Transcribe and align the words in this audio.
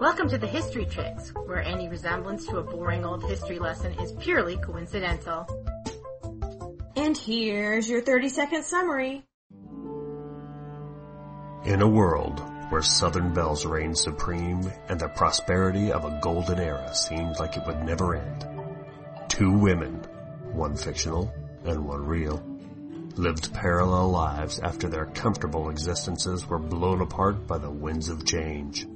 Welcome 0.00 0.28
to 0.30 0.38
the 0.38 0.46
History 0.48 0.86
Chicks, 0.86 1.30
where 1.46 1.62
any 1.62 1.88
resemblance 1.88 2.46
to 2.46 2.58
a 2.58 2.62
boring 2.64 3.04
old 3.04 3.22
history 3.24 3.60
lesson 3.60 3.92
is 4.00 4.12
purely 4.12 4.56
coincidental. 4.56 5.46
And 6.96 7.16
here's 7.16 7.88
your 7.88 8.00
30 8.00 8.28
second 8.28 8.64
summary. 8.64 9.24
In 11.64 11.80
a 11.80 11.88
world 11.88 12.42
where 12.70 12.82
Southern 12.82 13.32
belles 13.32 13.64
reigned 13.64 13.96
supreme 13.96 14.70
and 14.88 14.98
the 14.98 15.08
prosperity 15.08 15.92
of 15.92 16.04
a 16.04 16.18
golden 16.20 16.58
era 16.58 16.92
seemed 16.92 17.38
like 17.38 17.56
it 17.56 17.64
would 17.64 17.84
never 17.84 18.16
end, 18.16 18.46
two 19.28 19.52
women, 19.52 20.02
one 20.52 20.76
fictional 20.76 21.32
and 21.64 21.86
one 21.86 22.04
real, 22.04 22.42
lived 23.14 23.54
parallel 23.54 24.10
lives 24.10 24.58
after 24.58 24.88
their 24.88 25.06
comfortable 25.06 25.70
existences 25.70 26.48
were 26.48 26.58
blown 26.58 27.00
apart 27.00 27.46
by 27.46 27.58
the 27.58 27.70
winds 27.70 28.08
of 28.08 28.26
change. 28.26 28.88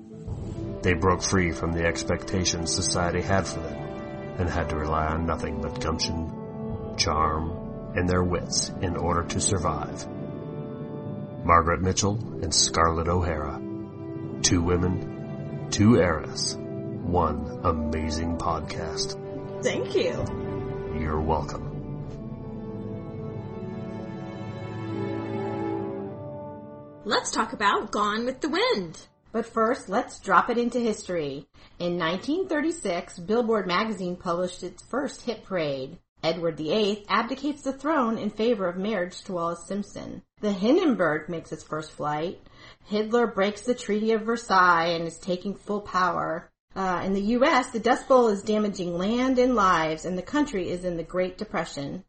They 0.89 0.95
broke 0.95 1.21
free 1.21 1.53
from 1.53 1.73
the 1.73 1.85
expectations 1.85 2.75
society 2.75 3.21
had 3.21 3.47
for 3.47 3.61
them 3.61 3.77
and 4.39 4.49
had 4.49 4.71
to 4.71 4.77
rely 4.77 5.05
on 5.09 5.27
nothing 5.27 5.61
but 5.61 5.83
gumption, 5.83 6.95
charm, 6.97 7.93
and 7.95 8.09
their 8.09 8.25
wits 8.25 8.71
in 8.81 8.97
order 8.97 9.23
to 9.23 9.39
survive. 9.39 10.09
Margaret 11.45 11.83
Mitchell 11.83 12.15
and 12.43 12.55
Scarlett 12.55 13.07
O'Hara. 13.07 13.61
Two 14.41 14.63
women, 14.63 15.69
two 15.71 15.97
eras, 15.97 16.57
one 16.57 17.61
amazing 17.65 18.39
podcast. 18.39 19.63
Thank 19.63 19.95
you. 19.95 20.25
You're 20.99 21.21
welcome. 21.21 21.67
Let's 27.05 27.31
talk 27.31 27.53
about 27.53 27.91
Gone 27.91 28.25
with 28.25 28.41
the 28.41 28.49
Wind. 28.49 29.07
But 29.31 29.47
first, 29.47 29.89
let's 29.89 30.21
drop 30.21 30.49
it 30.49 30.59
into 30.59 30.81
history. 30.81 31.47
In 31.79 31.99
1936, 31.99 33.19
Billboard 33.21 33.67
magazine 33.67 34.17
published 34.17 34.63
its 34.63 34.83
first 34.83 35.23
hit 35.23 35.45
parade. 35.45 35.99
Edward 36.23 36.57
VIII 36.57 37.05
abdicates 37.09 37.63
the 37.63 37.73
throne 37.73 38.19
in 38.19 38.31
favor 38.31 38.69
of 38.69 38.77
marriage 38.77 39.23
to 39.23 39.33
Wallis 39.33 39.67
Simpson. 39.67 40.23
The 40.41 40.53
Hindenburg 40.53 41.29
makes 41.29 41.53
its 41.53 41.63
first 41.63 41.93
flight. 41.93 42.41
Hitler 42.87 43.27
breaks 43.27 43.61
the 43.61 43.75
Treaty 43.75 44.13
of 44.13 44.23
Versailles 44.23 44.87
and 44.87 45.07
is 45.07 45.19
taking 45.19 45.55
full 45.55 45.81
power. 45.81 46.51
Uh, 46.75 47.03
in 47.05 47.13
the 47.13 47.21
U.S., 47.21 47.69
the 47.69 47.81
Dust 47.81 48.09
Bowl 48.09 48.29
is 48.29 48.43
damaging 48.43 48.97
land 48.97 49.39
and 49.39 49.55
lives, 49.55 50.05
and 50.05 50.19
the 50.19 50.23
country 50.23 50.71
is 50.71 50.85
in 50.85 50.97
the 50.97 51.03
Great 51.03 51.39
Depression. 51.39 52.05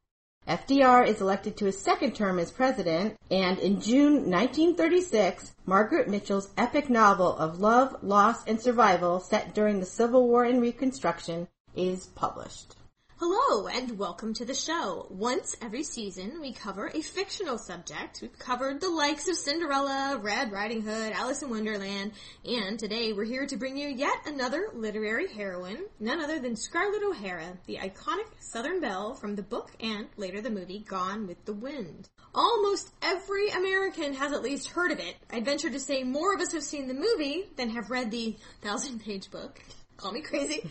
FDR 0.50 1.08
is 1.08 1.22
elected 1.22 1.56
to 1.58 1.66
his 1.66 1.80
second 1.80 2.16
term 2.16 2.40
as 2.40 2.50
president, 2.50 3.16
and 3.30 3.60
in 3.60 3.80
June 3.80 4.32
1936, 4.32 5.54
Margaret 5.68 6.10
Mitchell's 6.10 6.50
epic 6.58 6.90
novel 6.90 7.38
of 7.38 7.60
love, 7.60 7.96
loss, 8.02 8.44
and 8.48 8.60
survival 8.60 9.20
set 9.20 9.54
during 9.54 9.80
the 9.80 9.86
Civil 9.86 10.28
War 10.28 10.46
and 10.46 10.60
Reconstruction 10.60 11.48
is 11.76 12.08
published. 12.08 12.76
Hello 13.22 13.68
and 13.68 14.00
welcome 14.00 14.34
to 14.36 14.46
the 14.46 14.54
show. 14.54 15.06
Once 15.10 15.54
every 15.62 15.84
season, 15.84 16.40
we 16.40 16.54
cover 16.54 16.88
a 16.88 17.02
fictional 17.02 17.58
subject. 17.58 18.20
We've 18.22 18.40
covered 18.40 18.80
the 18.80 18.90
likes 18.90 19.28
of 19.28 19.36
Cinderella, 19.36 20.18
Red 20.22 20.54
Riding 20.54 20.84
Hood, 20.84 21.12
Alice 21.12 21.42
in 21.42 21.50
Wonderland, 21.50 22.14
and 22.46 22.80
today 22.80 23.12
we're 23.12 23.26
here 23.26 23.46
to 23.46 23.58
bring 23.58 23.76
you 23.76 23.90
yet 23.90 24.26
another 24.26 24.70
literary 24.74 25.28
heroine, 25.28 25.84
none 26.00 26.22
other 26.22 26.40
than 26.40 26.56
Scarlett 26.56 27.04
O'Hara, 27.04 27.58
the 27.66 27.76
iconic 27.76 28.30
Southern 28.40 28.80
Belle 28.80 29.16
from 29.16 29.36
the 29.36 29.44
book 29.44 29.70
and 29.82 30.08
later 30.16 30.40
the 30.40 30.50
movie 30.50 30.80
Gone 30.80 31.28
with 31.28 31.44
the 31.44 31.52
Wind. 31.52 32.08
Almost 32.34 32.90
every 33.02 33.50
American 33.50 34.14
has 34.14 34.32
at 34.32 34.44
least 34.44 34.70
heard 34.70 34.94
of 34.94 35.00
it. 35.00 35.18
I'd 35.30 35.44
venture 35.44 35.70
to 35.70 35.80
say 35.82 36.04
more 36.06 36.34
of 36.34 36.40
us 36.40 36.54
have 36.54 36.64
seen 36.64 36.88
the 36.88 36.94
movie 36.94 37.50
than 37.58 37.72
have 37.72 37.90
read 37.90 38.12
the 38.12 38.38
thousand 38.62 39.02
page 39.02 39.30
book. 39.30 39.60
Call 40.00 40.14
me 40.14 40.22
crazy. 40.22 40.64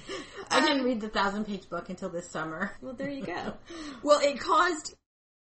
I 0.51 0.61
didn't 0.61 0.81
um, 0.81 0.87
read 0.87 1.03
the 1.03 1.11
thousand 1.11 1.45
page 1.45 1.69
book 1.69 1.91
until 1.91 2.09
this 2.09 2.31
summer. 2.31 2.73
Well, 2.81 2.95
there 2.95 3.11
you 3.11 3.27
go. 3.27 3.53
well, 4.03 4.21
it 4.21 4.41
caused 4.41 4.95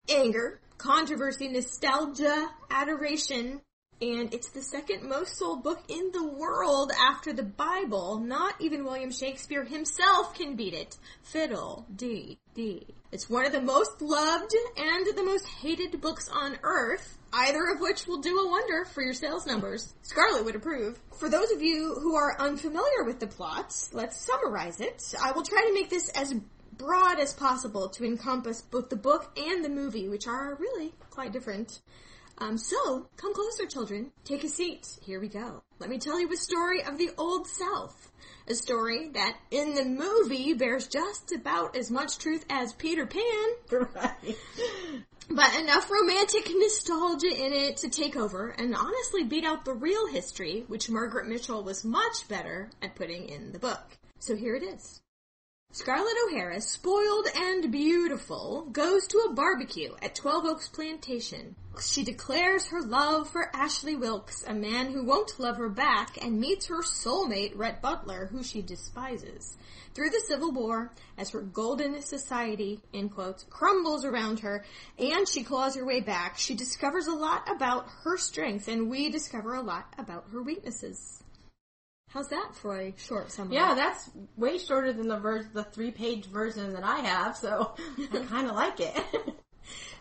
anger, 0.10 0.60
controversy, 0.80 1.50
nostalgia, 1.50 2.50
adoration, 2.72 3.62
and 4.02 4.34
it's 4.34 4.50
the 4.50 4.64
second 4.64 5.08
most 5.08 5.38
sold 5.38 5.62
book 5.62 5.84
in 5.88 6.10
the 6.14 6.26
world 6.26 6.92
after 7.00 7.32
the 7.32 7.44
Bible. 7.44 8.18
Not 8.18 8.56
even 8.60 8.86
William 8.86 9.12
Shakespeare 9.12 9.64
himself 9.64 10.34
can 10.34 10.56
beat 10.56 10.74
it. 10.74 10.98
Fiddle, 11.22 11.86
D, 11.96 12.40
D. 12.56 12.88
It's 13.12 13.30
one 13.30 13.46
of 13.46 13.52
the 13.52 13.62
most 13.62 14.02
loved 14.02 14.56
and 14.78 15.16
the 15.16 15.24
most 15.24 15.48
hated 15.48 16.02
books 16.02 16.28
on 16.28 16.58
earth, 16.64 17.20
either 17.36 17.68
of 17.68 17.82
which 17.82 18.08
will 18.08 18.22
do 18.22 18.40
a 18.40 18.50
wonder 18.50 18.86
for 18.86 19.02
your 19.02 19.14
sales 19.14 19.46
numbers. 19.46 19.94
Scarlett 20.04 20.46
would 20.46 20.56
approve. 20.56 21.00
For 21.20 21.28
those 21.28 21.52
of 21.52 21.62
you 21.62 21.96
who 21.96 22.16
are 22.16 22.40
unfamiliar 22.40 23.04
with 23.06 23.20
the 23.20 23.28
plot, 23.28 23.76
let's 23.92 24.26
summarize 24.26 24.80
it. 24.80 25.14
I 25.22 25.34
will 25.34 25.44
try 25.44 25.62
to 25.68 25.74
make 25.74 25.90
this 25.90 26.10
as 26.10 26.34
broad 26.78 27.20
as 27.20 27.34
possible 27.34 27.90
to 27.90 28.06
encompass 28.06 28.62
both 28.62 28.90
the 28.90 28.96
book 28.96 29.38
and 29.38 29.64
the 29.64 29.70
movie, 29.70 30.08
which 30.08 30.28
are 30.28 30.56
really 30.56 30.94
quite 31.10 31.34
different. 31.34 31.82
Um, 32.38 32.58
so, 32.58 33.08
come 33.16 33.34
closer, 33.34 33.66
children. 33.66 34.12
Take 34.26 34.44
a 34.44 34.50
seat. 34.50 34.98
Here 35.02 35.20
we 35.20 35.30
go. 35.30 35.64
Let 35.80 35.90
me 35.90 35.98
tell 35.98 36.20
you 36.20 36.32
a 36.32 36.38
story 36.38 36.84
of 36.84 36.98
the 36.98 37.12
Old 37.18 37.48
South. 37.48 38.12
A 38.48 38.54
story 38.54 39.10
that, 39.14 39.38
in 39.52 39.74
the 39.74 39.86
movie, 39.86 40.54
bears 40.54 40.88
just 40.88 41.32
about 41.32 41.76
as 41.76 41.90
much 41.90 42.18
truth 42.18 42.46
as 42.50 42.74
Peter 42.74 43.06
Pan. 43.06 43.22
Right. 43.96 44.38
But 45.28 45.60
enough 45.60 45.90
romantic 45.90 46.52
nostalgia 46.54 47.34
in 47.34 47.52
it 47.52 47.78
to 47.78 47.90
take 47.90 48.16
over 48.16 48.50
and 48.50 48.76
honestly 48.76 49.24
beat 49.24 49.44
out 49.44 49.66
the 49.66 49.74
real 49.74 50.08
history, 50.08 50.66
which 50.68 50.88
Margaret 50.88 51.28
Mitchell 51.28 51.64
was 51.64 51.84
much 51.84 52.28
better 52.30 52.70
at 52.82 52.94
putting 52.94 53.28
in 53.30 53.52
the 53.52 53.58
book. 53.58 53.98
So 54.20 54.36
here 54.36 54.56
it 54.56 54.62
is. 54.62 55.02
Scarlett 55.78 56.16
O'Hara, 56.26 56.62
spoiled 56.62 57.28
and 57.36 57.70
beautiful, 57.70 58.66
goes 58.72 59.08
to 59.08 59.18
a 59.28 59.34
barbecue 59.34 59.94
at 60.02 60.16
Twelve 60.16 60.46
Oaks 60.46 60.70
Plantation. 60.70 61.54
She 61.82 62.06
declares 62.06 62.68
her 62.68 62.82
love 62.82 63.30
for 63.30 63.54
Ashley 63.54 63.94
Wilkes, 63.94 64.46
a 64.48 64.54
man 64.54 64.94
who 64.94 65.04
won't 65.04 65.38
love 65.38 65.58
her 65.58 65.68
back, 65.68 66.18
and 66.24 66.40
meets 66.40 66.68
her 66.68 66.82
soulmate, 66.82 67.58
Rhett 67.58 67.82
Butler, 67.82 68.28
who 68.28 68.42
she 68.42 68.62
despises. 68.62 69.58
Through 69.94 70.12
the 70.12 70.24
Civil 70.26 70.54
War, 70.54 70.94
as 71.18 71.32
her 71.32 71.42
golden 71.42 72.02
society, 72.02 72.80
in 72.94 73.10
quotes, 73.10 73.44
crumbles 73.50 74.06
around 74.06 74.40
her, 74.40 74.64
and 74.98 75.28
she 75.28 75.44
claws 75.44 75.76
her 75.76 75.86
way 75.86 76.00
back, 76.00 76.38
she 76.38 76.56
discovers 76.56 77.08
a 77.08 77.14
lot 77.14 77.54
about 77.54 77.86
her 78.06 78.16
strengths, 78.16 78.70
and 78.70 78.90
we 78.90 79.10
discover 79.10 79.56
a 79.56 79.62
lot 79.62 79.94
about 79.98 80.28
her 80.32 80.42
weaknesses. 80.42 81.22
How's 82.16 82.30
that 82.30 82.56
for 82.56 82.80
a 82.80 82.94
short 82.96 83.30
summary? 83.30 83.56
Yeah, 83.56 83.76
that's 83.76 84.10
way 84.38 84.58
shorter 84.58 84.94
than 84.94 85.10
the 85.10 85.18
ver- 85.18 85.50
the 85.54 85.66
three 85.66 85.92
page 85.92 86.28
version 86.28 86.72
that 86.72 86.84
I 86.86 87.00
have, 87.00 87.36
so 87.36 87.76
I 88.14 88.20
kind 88.20 88.48
of 88.48 88.56
like 88.56 88.80
it. 88.80 88.96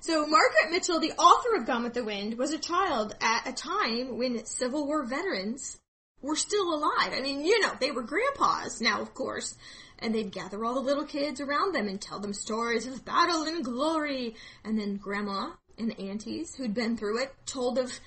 So 0.00 0.26
Margaret 0.26 0.70
Mitchell, 0.70 1.00
the 1.00 1.12
author 1.12 1.56
of 1.56 1.66
Gone 1.66 1.82
with 1.82 1.94
the 1.94 2.04
Wind, 2.04 2.36
was 2.36 2.52
a 2.52 2.58
child 2.58 3.16
at 3.22 3.48
a 3.48 3.54
time 3.54 4.18
when 4.18 4.44
Civil 4.44 4.86
War 4.86 5.02
veterans 5.06 5.80
were 6.20 6.36
still 6.36 6.74
alive. 6.74 7.14
I 7.14 7.22
mean, 7.22 7.42
you 7.42 7.58
know, 7.60 7.72
they 7.80 7.90
were 7.90 8.02
grandpas 8.02 8.82
now, 8.82 9.00
of 9.00 9.14
course, 9.14 9.56
and 10.00 10.14
they'd 10.14 10.30
gather 10.30 10.62
all 10.62 10.74
the 10.74 10.80
little 10.80 11.06
kids 11.06 11.40
around 11.40 11.74
them 11.74 11.88
and 11.88 11.98
tell 11.98 12.20
them 12.20 12.34
stories 12.34 12.86
of 12.86 13.06
battle 13.06 13.44
and 13.44 13.64
glory. 13.64 14.34
And 14.62 14.78
then 14.78 14.96
grandma 14.96 15.52
and 15.78 15.98
aunties 15.98 16.54
who'd 16.54 16.74
been 16.74 16.98
through 16.98 17.22
it 17.22 17.34
told 17.46 17.78
of 17.78 17.98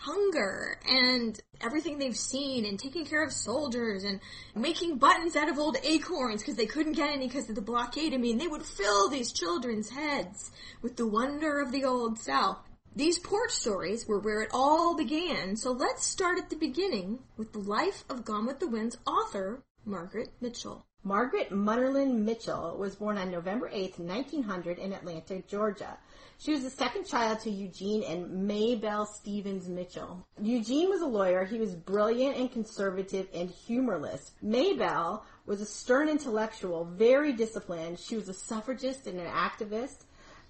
hunger 0.00 0.78
and 0.88 1.38
everything 1.60 1.98
they've 1.98 2.16
seen 2.16 2.64
and 2.64 2.78
taking 2.78 3.04
care 3.04 3.22
of 3.22 3.32
soldiers 3.32 4.02
and 4.04 4.18
making 4.54 4.96
buttons 4.96 5.36
out 5.36 5.50
of 5.50 5.58
old 5.58 5.76
acorns 5.84 6.40
because 6.40 6.56
they 6.56 6.66
couldn't 6.66 6.94
get 6.94 7.10
any 7.10 7.26
because 7.26 7.48
of 7.50 7.54
the 7.54 7.60
blockade. 7.60 8.14
I 8.14 8.16
mean, 8.16 8.38
they 8.38 8.46
would 8.46 8.64
fill 8.64 9.10
these 9.10 9.32
children's 9.32 9.90
heads 9.90 10.50
with 10.80 10.96
the 10.96 11.06
wonder 11.06 11.60
of 11.60 11.70
the 11.70 11.84
old 11.84 12.18
South. 12.18 12.58
These 12.96 13.18
porch 13.18 13.52
stories 13.52 14.08
were 14.08 14.18
where 14.18 14.40
it 14.40 14.50
all 14.52 14.96
began, 14.96 15.54
so 15.56 15.70
let's 15.70 16.06
start 16.06 16.38
at 16.38 16.50
the 16.50 16.56
beginning 16.56 17.20
with 17.36 17.52
the 17.52 17.60
life 17.60 18.04
of 18.08 18.24
Gone 18.24 18.46
with 18.46 18.58
the 18.58 18.68
Wind's 18.68 18.96
author, 19.06 19.62
Margaret 19.84 20.30
Mitchell. 20.40 20.84
Margaret 21.04 21.50
Munnerlyn 21.50 22.24
Mitchell 22.24 22.76
was 22.78 22.96
born 22.96 23.16
on 23.16 23.30
November 23.30 23.70
8, 23.72 23.98
1900 23.98 24.78
in 24.78 24.92
Atlanta, 24.92 25.42
Georgia. 25.46 25.98
She 26.40 26.52
was 26.52 26.62
the 26.62 26.70
second 26.70 27.04
child 27.04 27.40
to 27.40 27.50
Eugene 27.50 28.02
and 28.02 28.46
Maybelle 28.48 29.04
Stevens 29.04 29.68
Mitchell. 29.68 30.26
Eugene 30.40 30.88
was 30.88 31.02
a 31.02 31.06
lawyer. 31.06 31.44
He 31.44 31.58
was 31.58 31.74
brilliant 31.74 32.38
and 32.38 32.50
conservative 32.50 33.28
and 33.34 33.50
humorless. 33.50 34.32
Maybelle 34.40 35.26
was 35.44 35.60
a 35.60 35.66
stern 35.66 36.08
intellectual, 36.08 36.86
very 36.86 37.34
disciplined. 37.34 37.98
She 37.98 38.16
was 38.16 38.30
a 38.30 38.32
suffragist 38.32 39.06
and 39.06 39.20
an 39.20 39.26
activist, 39.26 40.04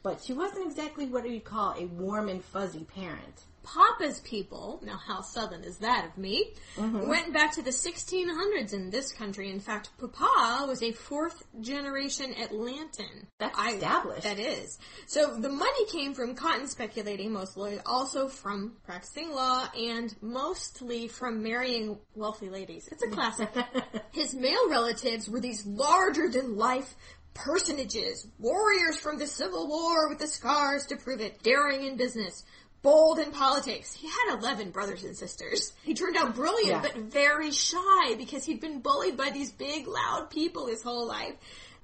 but 0.04 0.22
she 0.22 0.32
wasn't 0.32 0.64
exactly 0.64 1.06
what 1.06 1.28
you'd 1.28 1.42
call 1.42 1.74
a 1.76 1.86
warm 1.86 2.28
and 2.28 2.44
fuzzy 2.44 2.84
parent. 2.84 3.46
Papa's 3.62 4.20
people, 4.20 4.80
now 4.84 4.96
how 4.96 5.20
southern 5.20 5.62
is 5.62 5.78
that 5.78 6.06
of 6.06 6.18
me, 6.18 6.52
mm-hmm. 6.76 7.08
went 7.08 7.32
back 7.32 7.54
to 7.54 7.62
the 7.62 7.70
1600s 7.70 8.72
in 8.72 8.90
this 8.90 9.12
country. 9.12 9.50
In 9.50 9.60
fact, 9.60 9.90
Papa 9.98 10.66
was 10.66 10.82
a 10.82 10.92
fourth 10.92 11.44
generation 11.60 12.32
Atlantan. 12.34 13.26
That's 13.38 13.58
I- 13.58 13.72
established. 13.72 14.22
That 14.22 14.38
is. 14.38 14.78
So 15.06 15.36
the 15.36 15.48
money 15.48 15.86
came 15.86 16.14
from 16.14 16.34
cotton 16.34 16.66
speculating 16.66 17.32
mostly, 17.32 17.78
also 17.84 18.28
from 18.28 18.72
practicing 18.84 19.32
law, 19.32 19.68
and 19.76 20.14
mostly 20.20 21.08
from 21.08 21.42
marrying 21.42 21.98
wealthy 22.14 22.48
ladies. 22.48 22.88
It's 22.90 23.02
a 23.02 23.08
classic. 23.10 23.50
His 24.12 24.34
male 24.34 24.70
relatives 24.70 25.28
were 25.28 25.40
these 25.40 25.66
larger 25.66 26.28
than 26.28 26.56
life 26.56 26.94
personages, 27.34 28.26
warriors 28.38 28.98
from 28.98 29.18
the 29.18 29.26
Civil 29.26 29.68
War 29.68 30.08
with 30.08 30.18
the 30.18 30.26
scars 30.26 30.86
to 30.86 30.96
prove 30.96 31.20
it, 31.20 31.42
daring 31.42 31.84
in 31.84 31.96
business, 31.96 32.44
bold 32.82 33.18
in 33.18 33.30
politics. 33.30 33.92
He 33.92 34.08
had 34.08 34.38
11 34.38 34.70
brothers 34.70 35.04
and 35.04 35.16
sisters. 35.16 35.72
He 35.82 35.94
turned 35.94 36.16
out 36.16 36.34
brilliant 36.34 36.68
Yeah. 36.68 36.80
but 36.82 36.96
very 36.96 37.50
shy 37.50 38.14
because 38.16 38.44
he'd 38.44 38.60
been 38.60 38.80
bullied 38.80 39.16
by 39.16 39.30
these 39.30 39.52
big 39.52 39.86
loud 39.86 40.30
people 40.30 40.66
his 40.66 40.82
whole 40.82 41.06
life. 41.06 41.34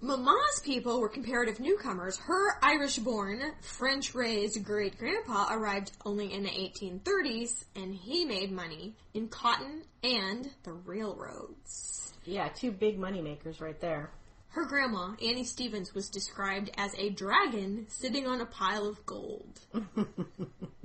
Mama's 0.03 0.61
people 0.63 1.01
were 1.01 1.09
comparative 1.09 1.59
newcomers. 1.59 2.19
Her 2.19 2.59
Irish-born, 2.63 3.41
French-raised 3.63 4.63
great-grandpa 4.63 5.49
arrived 5.51 5.93
only 6.05 6.33
in 6.35 6.43
the 6.43 6.51
1830s, 6.51 7.65
and 7.75 7.95
he 7.95 8.27
made 8.27 8.53
money 8.53 8.95
in 9.15 9.29
cotton 9.29 9.83
and 10.03 10.51
the 10.65 10.75
railroads. 10.75 12.13
Yeah, 12.25 12.49
two 12.49 12.73
big 12.73 12.99
money 12.99 13.23
makers 13.23 13.61
right 13.61 13.81
there. 13.81 14.11
Her 14.49 14.67
grandma, 14.67 15.13
Annie 15.23 15.45
Stevens, 15.45 15.95
was 15.95 16.09
described 16.11 16.71
as 16.77 16.95
a 16.99 17.09
dragon 17.11 17.87
sitting 17.89 18.27
on 18.27 18.41
a 18.43 18.47
pile 18.47 18.87
of 18.87 19.05
gold. 19.07 19.61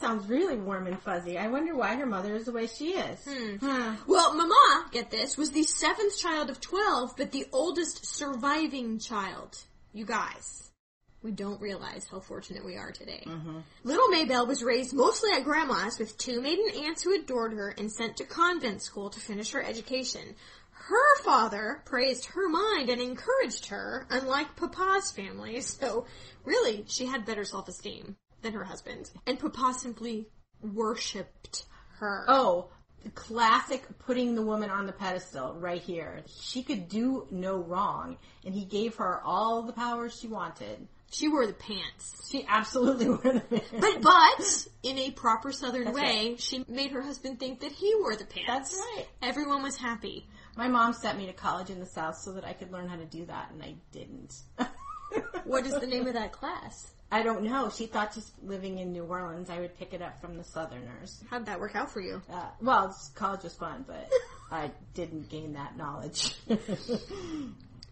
Sounds 0.00 0.26
really 0.30 0.56
warm 0.56 0.86
and 0.86 0.98
fuzzy. 0.98 1.36
I 1.36 1.48
wonder 1.48 1.76
why 1.76 1.94
her 1.96 2.06
mother 2.06 2.34
is 2.34 2.46
the 2.46 2.52
way 2.52 2.66
she 2.66 2.92
is. 2.92 3.22
Hmm. 3.22 3.56
Huh. 3.60 3.96
Well, 4.06 4.34
Mama, 4.34 4.86
get 4.90 5.10
this, 5.10 5.36
was 5.36 5.50
the 5.50 5.62
seventh 5.62 6.18
child 6.18 6.48
of 6.48 6.58
12, 6.58 7.18
but 7.18 7.32
the 7.32 7.44
oldest 7.52 8.06
surviving 8.06 8.98
child. 8.98 9.58
You 9.92 10.06
guys. 10.06 10.70
We 11.22 11.32
don't 11.32 11.60
realize 11.60 12.06
how 12.10 12.20
fortunate 12.20 12.64
we 12.64 12.76
are 12.76 12.92
today. 12.92 13.22
Mm-hmm. 13.26 13.58
Little 13.84 14.08
Maybelle 14.08 14.46
was 14.46 14.62
raised 14.62 14.94
mostly 14.94 15.32
at 15.36 15.44
grandma's 15.44 15.98
with 15.98 16.16
two 16.16 16.40
maiden 16.40 16.70
aunts 16.82 17.02
who 17.02 17.14
adored 17.14 17.52
her 17.52 17.68
and 17.68 17.92
sent 17.92 18.16
to 18.16 18.24
convent 18.24 18.80
school 18.80 19.10
to 19.10 19.20
finish 19.20 19.52
her 19.52 19.62
education. 19.62 20.34
Her 20.70 21.22
father 21.22 21.82
praised 21.84 22.24
her 22.24 22.48
mind 22.48 22.88
and 22.88 23.02
encouraged 23.02 23.66
her, 23.66 24.06
unlike 24.08 24.56
Papa's 24.56 25.12
family, 25.12 25.60
so 25.60 26.06
really, 26.42 26.86
she 26.88 27.04
had 27.04 27.26
better 27.26 27.44
self-esteem 27.44 28.16
than 28.42 28.52
her 28.52 28.64
husband. 28.64 29.10
And 29.26 29.38
Papa 29.38 29.74
simply 29.78 30.26
worshipped 30.62 31.64
her. 31.98 32.24
Oh, 32.28 32.70
the 33.02 33.10
classic 33.10 33.86
putting 34.00 34.34
the 34.34 34.42
woman 34.42 34.70
on 34.70 34.86
the 34.86 34.92
pedestal 34.92 35.54
right 35.54 35.80
here. 35.80 36.22
She 36.26 36.62
could 36.62 36.88
do 36.88 37.26
no 37.30 37.56
wrong, 37.56 38.18
and 38.44 38.54
he 38.54 38.64
gave 38.64 38.96
her 38.96 39.22
all 39.24 39.62
the 39.62 39.72
powers 39.72 40.18
she 40.18 40.26
wanted. 40.26 40.86
She 41.10 41.28
wore 41.28 41.46
the 41.46 41.54
pants. 41.54 42.30
She 42.30 42.46
absolutely 42.46 43.08
wore 43.08 43.18
the 43.18 43.40
pants. 43.40 43.70
But, 43.80 44.02
but, 44.02 44.66
in 44.82 44.98
a 44.98 45.10
proper 45.10 45.50
southern 45.50 45.86
That's 45.86 45.96
way, 45.96 46.36
she 46.38 46.64
made 46.68 46.92
her 46.92 47.02
husband 47.02 47.40
think 47.40 47.60
that 47.60 47.72
he 47.72 47.94
wore 47.96 48.16
the 48.16 48.26
pants. 48.26 48.46
That's 48.46 48.76
right. 48.76 49.06
Everyone 49.22 49.62
was 49.62 49.76
happy. 49.76 50.28
My 50.56 50.68
mom 50.68 50.92
sent 50.92 51.16
me 51.16 51.26
to 51.26 51.32
college 51.32 51.70
in 51.70 51.80
the 51.80 51.86
South 51.86 52.16
so 52.16 52.32
that 52.32 52.44
I 52.44 52.52
could 52.52 52.70
learn 52.70 52.88
how 52.88 52.96
to 52.96 53.06
do 53.06 53.24
that, 53.26 53.50
and 53.52 53.62
I 53.62 53.76
didn't. 53.92 54.34
What 55.44 55.66
is 55.66 55.74
the 55.74 55.86
name 55.86 56.06
of 56.06 56.14
that 56.14 56.32
class? 56.32 56.92
I 57.12 57.22
don't 57.22 57.42
know. 57.42 57.70
She 57.70 57.86
thought 57.86 58.14
just 58.14 58.32
living 58.42 58.78
in 58.78 58.92
New 58.92 59.04
Orleans, 59.04 59.50
I 59.50 59.60
would 59.60 59.76
pick 59.78 59.94
it 59.94 60.02
up 60.02 60.20
from 60.20 60.36
the 60.36 60.44
Southerners. 60.44 61.22
How'd 61.28 61.46
that 61.46 61.58
work 61.58 61.74
out 61.74 61.90
for 61.90 62.00
you? 62.00 62.22
Uh, 62.32 62.48
well, 62.60 62.96
college 63.14 63.42
was 63.42 63.54
fun, 63.54 63.84
but 63.86 64.08
I 64.50 64.70
didn't 64.94 65.28
gain 65.28 65.54
that 65.54 65.76
knowledge. 65.76 66.34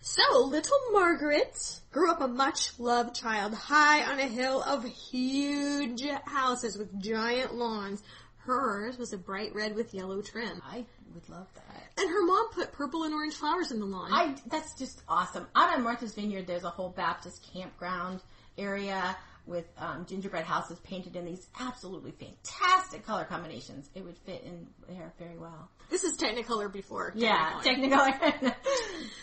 So, 0.01 0.45
little 0.45 0.79
Margaret 0.93 1.81
grew 1.93 2.11
up 2.11 2.21
a 2.21 2.29
much 2.29 2.79
loved 2.79 3.17
child 3.17 3.53
high 3.53 4.05
on 4.11 4.21
a 4.21 4.27
hill 4.27 4.63
of 4.63 4.85
huge 4.85 6.03
houses 6.25 6.79
with 6.79 7.03
giant 7.03 7.55
lawns. 7.55 8.03
Hers 8.39 8.97
was 8.97 9.13
a 9.13 9.19
bright 9.19 9.55
red 9.55 9.75
with 9.75 9.93
yellow 9.93 10.23
trim. 10.23 10.63
I 10.65 10.87
would 11.15 11.29
love 11.29 11.49
that. 11.55 12.01
And 12.01 12.09
her 12.09 12.25
mom 12.25 12.49
put 12.53 12.73
purple 12.73 13.03
and 13.03 13.13
orange 13.13 13.35
flowers 13.35 13.73
in 13.73 13.81
the 13.81 13.87
lawn. 13.87 14.13
I 14.13 14.37
that's 14.47 14.79
just 14.79 15.03
awesome. 15.09 15.47
Out 15.57 15.77
on 15.77 15.83
Martha's 15.83 16.15
Vineyard, 16.15 16.47
there's 16.47 16.65
a 16.65 16.71
whole 16.71 16.91
Baptist 16.91 17.47
campground 17.53 18.23
area 18.59 19.17
with 19.47 19.65
um, 19.79 20.05
gingerbread 20.07 20.45
houses 20.45 20.79
painted 20.81 21.17
in 21.17 21.25
these 21.25 21.47
absolutely 21.59 22.11
fantastic 22.11 23.07
color 23.07 23.25
combinations. 23.25 23.89
It 23.95 24.05
would 24.05 24.19
fit 24.19 24.43
in 24.45 24.67
there 24.91 25.15
very 25.19 25.39
well. 25.39 25.71
this 25.89 26.05
is 26.05 26.19
Technicolor 26.19 26.71
before. 26.71 27.13
Yeah, 27.15 27.59
Technicolor. 27.65 28.13
Technicolor. 28.21 28.55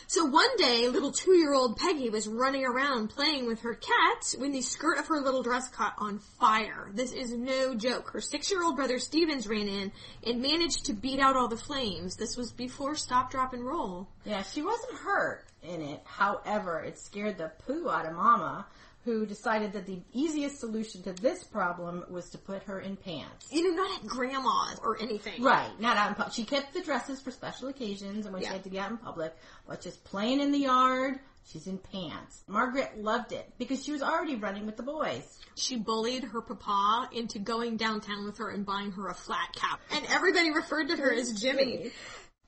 So 0.07 0.23
one 0.25 0.55
day, 0.57 0.87
little 0.87 1.11
two-year-old 1.11 1.77
Peggy 1.77 2.09
was 2.09 2.27
running 2.27 2.63
around 2.63 3.09
playing 3.09 3.47
with 3.47 3.61
her 3.61 3.73
cat 3.73 4.35
when 4.37 4.51
the 4.51 4.61
skirt 4.61 4.99
of 4.99 5.07
her 5.07 5.19
little 5.19 5.41
dress 5.41 5.67
caught 5.67 5.95
on 5.97 6.19
fire. 6.39 6.89
This 6.93 7.11
is 7.11 7.33
no 7.33 7.73
joke. 7.75 8.11
Her 8.11 8.21
six-year-old 8.21 8.75
brother 8.75 8.99
Stevens 8.99 9.47
ran 9.47 9.67
in 9.67 9.91
and 10.25 10.41
managed 10.41 10.85
to 10.85 10.93
beat 10.93 11.19
out 11.19 11.35
all 11.35 11.47
the 11.47 11.57
flames. 11.57 12.15
This 12.17 12.37
was 12.37 12.51
before 12.51 12.93
Stop, 12.95 13.31
Drop, 13.31 13.53
and 13.53 13.65
Roll. 13.65 14.07
yeah, 14.25 14.43
she 14.43 14.61
wasn't 14.61 14.93
hurt 14.99 15.43
in 15.63 15.81
it. 15.81 16.01
However, 16.05 16.81
it 16.81 16.99
scared 16.99 17.37
the 17.39 17.51
poo 17.65 17.89
out 17.89 18.05
of 18.05 18.13
Mama, 18.13 18.67
who 19.05 19.25
decided 19.25 19.71
that 19.73 19.85
the 19.85 19.99
easiest 20.13 20.59
solution 20.59 21.03
to 21.03 21.13
this 21.13 21.43
problem 21.43 22.03
was 22.09 22.29
to 22.31 22.39
put 22.39 22.63
her 22.63 22.79
in 22.79 22.95
pants. 22.97 23.47
You 23.51 23.69
know, 23.71 23.83
not 23.83 23.99
at 24.01 24.07
grandma's 24.07 24.79
or 24.83 24.99
anything. 24.99 25.43
Right, 25.43 25.69
not 25.79 25.95
out 25.95 26.09
in 26.09 26.15
public. 26.15 26.33
She 26.33 26.43
kept 26.43 26.73
the 26.73 26.81
dresses 26.81 27.21
for 27.21 27.29
special 27.29 27.69
occasions 27.69 28.25
and 28.25 28.33
when 28.33 28.41
Yeah. 28.41 28.49
she 28.49 28.53
had 28.55 28.63
to 28.63 28.69
get 28.69 28.85
out 28.85 28.91
in 28.91 28.97
public, 28.97 29.35
but 29.67 29.79
just 29.81 30.03
playing 30.03 30.41
in 30.41 30.51
the 30.51 30.57
yard, 30.57 31.19
she's 31.45 31.67
in 31.67 31.77
pants. 31.77 32.43
Margaret 32.47 32.97
loved 32.97 33.31
it 33.31 33.47
because 33.59 33.83
she 33.85 33.91
was 33.91 34.01
already 34.01 34.35
running 34.35 34.65
with 34.65 34.75
the 34.75 34.83
boys. 34.83 35.39
She 35.55 35.77
bullied 35.77 36.23
her 36.23 36.41
papa 36.41 37.07
into 37.15 37.37
going 37.37 37.77
downtown 37.77 38.25
with 38.25 38.39
her 38.39 38.49
and 38.49 38.65
buying 38.65 38.91
her 38.93 39.09
a 39.09 39.13
flat 39.13 39.53
cap. 39.55 39.79
And 39.91 40.03
everybody 40.09 40.51
referred 40.51 40.87
to 40.87 40.97
her 40.97 41.13
as 41.13 41.31
Jimmy. 41.39 41.91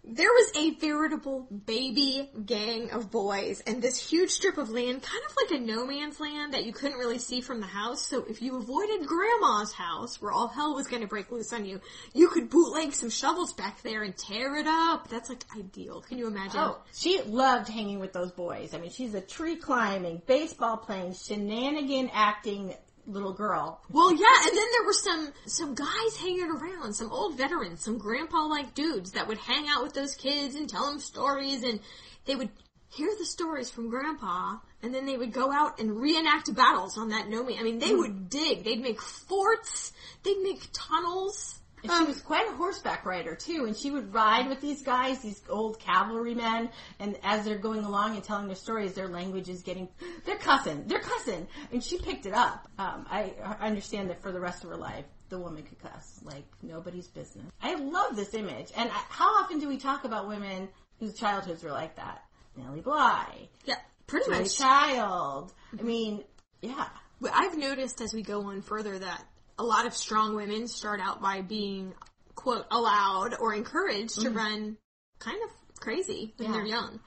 There 0.09 0.29
was 0.29 0.51
a 0.55 0.69
veritable 0.75 1.47
baby 1.65 2.29
gang 2.45 2.91
of 2.91 3.11
boys 3.11 3.61
and 3.67 3.81
this 3.81 3.97
huge 4.09 4.29
strip 4.29 4.57
of 4.57 4.69
land, 4.69 5.03
kind 5.03 5.23
of 5.27 5.35
like 5.35 5.59
a 5.59 5.61
no 5.61 5.85
man's 5.85 6.21
land 6.21 6.53
that 6.53 6.63
you 6.63 6.71
couldn't 6.71 6.97
really 6.97 7.17
see 7.17 7.41
from 7.41 7.59
the 7.59 7.67
house. 7.67 8.05
So 8.05 8.23
if 8.23 8.41
you 8.41 8.55
avoided 8.55 9.05
grandma's 9.05 9.73
house 9.73 10.21
where 10.21 10.31
all 10.31 10.47
hell 10.47 10.75
was 10.75 10.87
going 10.87 11.01
to 11.01 11.09
break 11.09 11.29
loose 11.29 11.51
on 11.51 11.65
you, 11.65 11.81
you 12.13 12.29
could 12.29 12.49
bootleg 12.49 12.93
some 12.93 13.09
shovels 13.09 13.51
back 13.51 13.81
there 13.81 14.03
and 14.03 14.15
tear 14.15 14.55
it 14.55 14.65
up. 14.65 15.09
That's 15.09 15.27
like 15.27 15.43
ideal. 15.57 15.99
Can 15.99 16.17
you 16.17 16.27
imagine? 16.27 16.61
Oh, 16.61 16.77
she 16.93 17.21
loved 17.23 17.67
hanging 17.67 17.99
with 17.99 18.13
those 18.13 18.31
boys. 18.31 18.73
I 18.73 18.77
mean, 18.77 18.91
she's 18.91 19.13
a 19.13 19.21
tree 19.21 19.57
climbing, 19.57 20.21
baseball 20.25 20.77
playing, 20.77 21.15
shenanigan 21.15 22.11
acting 22.13 22.73
little 23.07 23.33
girl. 23.33 23.81
Well, 23.89 24.11
yeah, 24.11 24.41
and 24.43 24.57
then 24.57 24.65
there 24.71 24.85
were 24.85 24.93
some 24.93 25.33
some 25.45 25.75
guys 25.75 26.17
hanging 26.19 26.51
around, 26.51 26.93
some 26.93 27.11
old 27.11 27.37
veterans, 27.37 27.81
some 27.83 27.97
grandpa-like 27.97 28.75
dudes 28.75 29.11
that 29.13 29.27
would 29.27 29.37
hang 29.37 29.67
out 29.67 29.83
with 29.83 29.93
those 29.93 30.15
kids 30.15 30.55
and 30.55 30.69
tell 30.69 30.85
them 30.89 30.99
stories, 30.99 31.63
and 31.63 31.79
they 32.25 32.35
would 32.35 32.49
hear 32.89 33.09
the 33.17 33.25
stories 33.25 33.69
from 33.69 33.89
grandpa, 33.89 34.57
and 34.81 34.93
then 34.93 35.05
they 35.05 35.17
would 35.17 35.33
go 35.33 35.51
out 35.51 35.79
and 35.79 35.99
reenact 35.99 36.53
battles 36.53 36.97
on 36.97 37.09
that 37.09 37.29
no 37.29 37.43
man. 37.43 37.57
I 37.59 37.63
mean, 37.63 37.79
they 37.79 37.91
hmm. 37.91 37.99
would 37.99 38.29
dig, 38.29 38.63
they'd 38.63 38.81
make 38.81 39.01
forts, 39.01 39.93
they'd 40.23 40.41
make 40.41 40.67
tunnels. 40.73 41.59
And 41.89 42.05
she 42.05 42.11
was 42.11 42.21
quite 42.21 42.47
a 42.49 42.55
horseback 42.55 43.05
rider 43.05 43.35
too, 43.35 43.65
and 43.65 43.75
she 43.75 43.91
would 43.91 44.13
ride 44.13 44.49
with 44.49 44.61
these 44.61 44.81
guys, 44.81 45.19
these 45.19 45.41
old 45.49 45.79
cavalrymen, 45.79 46.69
and 46.99 47.17
as 47.23 47.45
they're 47.45 47.57
going 47.57 47.83
along 47.83 48.15
and 48.15 48.23
telling 48.23 48.47
their 48.47 48.55
stories, 48.55 48.93
their 48.93 49.07
language 49.07 49.49
is 49.49 49.61
getting, 49.61 49.87
they're 50.25 50.37
cussing, 50.37 50.83
they're 50.87 50.99
cussing, 50.99 51.47
and 51.71 51.83
she 51.83 51.97
picked 51.97 52.25
it 52.25 52.33
up. 52.33 52.67
Um, 52.77 53.05
I, 53.09 53.33
I 53.43 53.67
understand 53.67 54.09
that 54.09 54.21
for 54.21 54.31
the 54.31 54.39
rest 54.39 54.63
of 54.63 54.69
her 54.69 54.77
life, 54.77 55.05
the 55.29 55.39
woman 55.39 55.63
could 55.63 55.79
cuss 55.79 56.21
like 56.23 56.45
nobody's 56.61 57.07
business. 57.07 57.45
I 57.61 57.75
love 57.75 58.15
this 58.15 58.33
image, 58.33 58.71
and 58.75 58.89
I, 58.89 59.03
how 59.09 59.43
often 59.43 59.59
do 59.59 59.67
we 59.67 59.77
talk 59.77 60.03
about 60.03 60.27
women 60.27 60.69
whose 60.99 61.13
childhoods 61.13 61.63
were 61.63 61.71
like 61.71 61.95
that? 61.97 62.23
Nellie 62.55 62.81
Bly, 62.81 63.49
Yeah, 63.65 63.75
pretty 64.07 64.29
much. 64.31 64.57
Child. 64.57 65.53
I 65.77 65.83
mean, 65.83 66.23
yeah. 66.61 66.87
I've 67.31 67.57
noticed 67.57 68.01
as 68.01 68.13
we 68.13 68.23
go 68.23 68.43
on 68.43 68.61
further 68.61 68.97
that 68.97 69.23
a 69.59 69.63
lot 69.63 69.85
of 69.85 69.93
strong 69.93 70.35
women 70.35 70.67
start 70.67 70.99
out 71.01 71.21
by 71.21 71.41
being, 71.41 71.93
quote, 72.35 72.65
allowed 72.71 73.35
or 73.39 73.53
encouraged 73.53 74.21
to 74.21 74.29
run 74.29 74.77
kind 75.19 75.37
of 75.43 75.79
crazy 75.79 76.33
when 76.37 76.49
Yeah. 76.49 76.53
they're 76.53 76.65
young. 76.65 76.99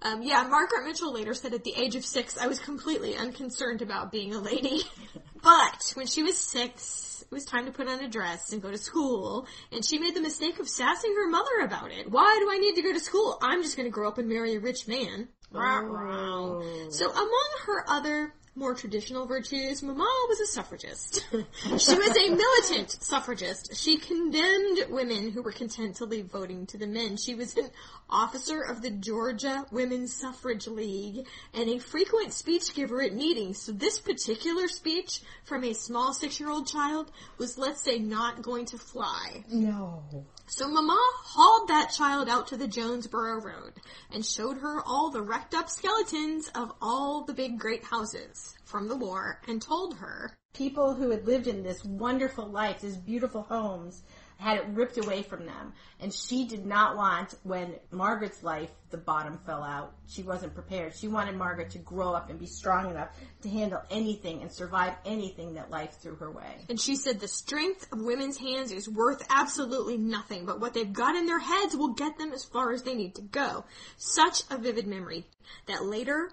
Um, 0.00 0.22
yeah, 0.22 0.44
Margaret 0.48 0.84
Mitchell 0.84 1.12
later 1.12 1.34
said 1.34 1.54
at 1.54 1.64
the 1.64 1.74
age 1.76 1.96
of 1.96 2.04
six, 2.04 2.38
I 2.38 2.46
was 2.46 2.60
completely 2.60 3.16
unconcerned 3.16 3.82
about 3.82 4.12
being 4.12 4.32
a 4.32 4.38
lady. 4.40 4.82
but 5.42 5.92
when 5.94 6.06
she 6.06 6.22
was 6.22 6.38
six, 6.38 7.24
it 7.28 7.34
was 7.34 7.44
time 7.44 7.66
to 7.66 7.72
put 7.72 7.88
on 7.88 7.98
a 8.00 8.08
dress 8.08 8.52
and 8.52 8.62
go 8.62 8.70
to 8.70 8.78
school, 8.78 9.46
and 9.72 9.84
she 9.84 9.98
made 9.98 10.14
the 10.14 10.20
mistake 10.20 10.60
of 10.60 10.68
sassing 10.68 11.14
her 11.16 11.28
mother 11.28 11.60
about 11.64 11.90
it. 11.90 12.08
Why 12.10 12.38
do 12.40 12.48
I 12.48 12.58
need 12.58 12.76
to 12.76 12.82
go 12.82 12.92
to 12.92 13.00
school? 13.00 13.38
I'm 13.42 13.60
just 13.62 13.76
gonna 13.76 13.90
grow 13.90 14.06
up 14.06 14.18
and 14.18 14.28
marry 14.28 14.54
a 14.54 14.60
rich 14.60 14.86
man. 14.86 15.28
Oh. 15.52 16.88
So 16.90 17.10
among 17.10 17.48
her 17.66 17.84
other 17.90 18.34
more 18.58 18.74
traditional 18.74 19.26
virtues, 19.26 19.82
Mama 19.82 20.04
was 20.28 20.40
a 20.40 20.46
suffragist. 20.46 21.24
she 21.32 21.94
was 21.94 22.16
a 22.16 22.30
militant 22.30 22.90
suffragist. 22.90 23.76
She 23.76 23.96
condemned 23.96 24.90
women 24.90 25.30
who 25.30 25.42
were 25.42 25.52
content 25.52 25.96
to 25.96 26.04
leave 26.04 26.26
voting 26.26 26.66
to 26.66 26.78
the 26.78 26.86
men. 26.86 27.16
She 27.16 27.34
was 27.34 27.56
an 27.56 27.70
officer 28.10 28.62
of 28.62 28.82
the 28.82 28.90
Georgia 28.90 29.64
Women's 29.70 30.14
Suffrage 30.14 30.66
League 30.66 31.26
and 31.54 31.68
a 31.68 31.78
frequent 31.78 32.32
speech 32.32 32.74
giver 32.74 33.00
at 33.00 33.14
meetings. 33.14 33.62
So 33.62 33.72
this 33.72 33.98
particular 34.00 34.68
speech 34.68 35.20
from 35.44 35.64
a 35.64 35.72
small 35.72 36.12
six-year-old 36.12 36.66
child 36.66 37.10
was, 37.38 37.58
let's 37.58 37.82
say, 37.82 37.98
not 37.98 38.42
going 38.42 38.66
to 38.66 38.78
fly. 38.78 39.44
No. 39.48 40.02
So 40.50 40.66
Mama 40.66 40.98
hauled 41.24 41.68
that 41.68 41.92
child 41.94 42.26
out 42.26 42.46
to 42.48 42.56
the 42.56 42.66
Jonesboro 42.66 43.42
Road 43.42 43.74
and 44.10 44.24
showed 44.24 44.56
her 44.58 44.80
all 44.80 45.10
the 45.10 45.20
wrecked 45.20 45.52
up 45.52 45.68
skeletons 45.68 46.48
of 46.54 46.72
all 46.80 47.22
the 47.22 47.34
big 47.34 47.58
great 47.58 47.84
houses 47.84 48.54
from 48.64 48.88
the 48.88 48.96
war 48.96 49.42
and 49.46 49.60
told 49.60 49.98
her 49.98 50.38
People 50.54 50.94
who 50.94 51.10
had 51.10 51.26
lived 51.26 51.46
in 51.46 51.62
this 51.62 51.84
wonderful 51.84 52.46
life, 52.46 52.80
these 52.80 52.96
beautiful 52.96 53.42
homes, 53.42 54.02
had 54.38 54.58
it 54.58 54.66
ripped 54.68 54.96
away 54.98 55.22
from 55.22 55.46
them. 55.46 55.72
And 56.00 56.14
she 56.14 56.46
did 56.46 56.64
not 56.64 56.96
want, 56.96 57.34
when 57.42 57.74
Margaret's 57.90 58.42
life, 58.42 58.70
the 58.90 58.96
bottom 58.96 59.38
fell 59.44 59.62
out, 59.62 59.92
she 60.06 60.22
wasn't 60.22 60.54
prepared. 60.54 60.94
She 60.96 61.08
wanted 61.08 61.36
Margaret 61.36 61.70
to 61.70 61.78
grow 61.78 62.12
up 62.12 62.30
and 62.30 62.38
be 62.38 62.46
strong 62.46 62.90
enough 62.90 63.08
to 63.42 63.48
handle 63.48 63.82
anything 63.90 64.40
and 64.40 64.50
survive 64.50 64.94
anything 65.04 65.54
that 65.54 65.70
life 65.70 65.98
threw 66.00 66.14
her 66.16 66.30
way. 66.30 66.64
And 66.70 66.80
she 66.80 66.96
said 66.96 67.20
the 67.20 67.28
strength 67.28 67.86
of 67.92 68.00
women's 68.00 68.38
hands 68.38 68.70
is 68.70 68.88
worth 68.88 69.26
absolutely 69.28 69.98
nothing, 69.98 70.46
but 70.46 70.60
what 70.60 70.72
they've 70.72 70.92
got 70.92 71.16
in 71.16 71.26
their 71.26 71.40
heads 71.40 71.76
will 71.76 71.94
get 71.94 72.16
them 72.16 72.32
as 72.32 72.44
far 72.44 72.72
as 72.72 72.84
they 72.84 72.94
need 72.94 73.16
to 73.16 73.22
go. 73.22 73.64
Such 73.96 74.42
a 74.50 74.56
vivid 74.56 74.86
memory 74.86 75.26
that 75.66 75.84
later 75.84 76.30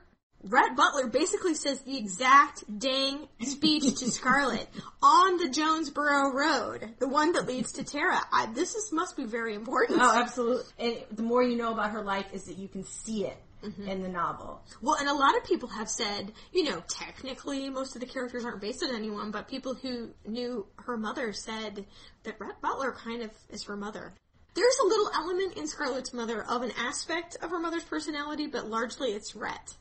Rhett 0.47 0.75
Butler 0.75 1.07
basically 1.07 1.55
says 1.55 1.81
the 1.81 1.97
exact 1.97 2.63
dang 2.79 3.27
speech 3.41 3.99
to 3.99 4.11
Scarlett 4.11 4.67
on 5.01 5.37
the 5.37 5.49
Jonesboro 5.49 6.33
Road, 6.33 6.93
the 6.99 7.07
one 7.07 7.33
that 7.33 7.47
leads 7.47 7.73
to 7.73 7.83
Tara. 7.83 8.19
I, 8.31 8.45
this 8.53 8.75
is, 8.75 8.91
must 8.91 9.17
be 9.17 9.25
very 9.25 9.55
important. 9.55 9.99
Oh, 10.01 10.19
absolutely. 10.19 10.65
And 10.77 10.97
the 11.11 11.23
more 11.23 11.41
you 11.41 11.57
know 11.57 11.73
about 11.73 11.91
her 11.91 12.03
life 12.03 12.27
is 12.31 12.43
that 12.43 12.59
you 12.59 12.67
can 12.67 12.83
see 12.83 13.25
it 13.25 13.37
mm-hmm. 13.63 13.87
in 13.87 14.03
the 14.03 14.07
novel. 14.09 14.61
Well, 14.81 14.97
and 14.99 15.09
a 15.09 15.13
lot 15.13 15.35
of 15.35 15.43
people 15.45 15.69
have 15.69 15.89
said, 15.89 16.31
you 16.53 16.63
know, 16.65 16.83
technically 16.87 17.67
most 17.71 17.95
of 17.95 18.01
the 18.01 18.07
characters 18.07 18.45
aren't 18.45 18.61
based 18.61 18.83
on 18.83 18.95
anyone, 18.95 19.31
but 19.31 19.47
people 19.47 19.73
who 19.73 20.11
knew 20.27 20.67
her 20.77 20.95
mother 20.95 21.33
said 21.33 21.85
that 22.23 22.39
Rhett 22.39 22.61
Butler 22.61 22.91
kind 22.91 23.23
of 23.23 23.31
is 23.49 23.63
her 23.63 23.75
mother. 23.75 24.13
There's 24.53 24.77
a 24.83 24.87
little 24.87 25.09
element 25.15 25.57
in 25.57 25.67
Scarlett's 25.67 26.13
mother 26.13 26.43
of 26.43 26.61
an 26.61 26.71
aspect 26.77 27.35
of 27.41 27.49
her 27.49 27.59
mother's 27.59 27.83
personality, 27.83 28.45
but 28.45 28.69
largely 28.69 29.09
it's 29.09 29.35
Rhett. 29.35 29.75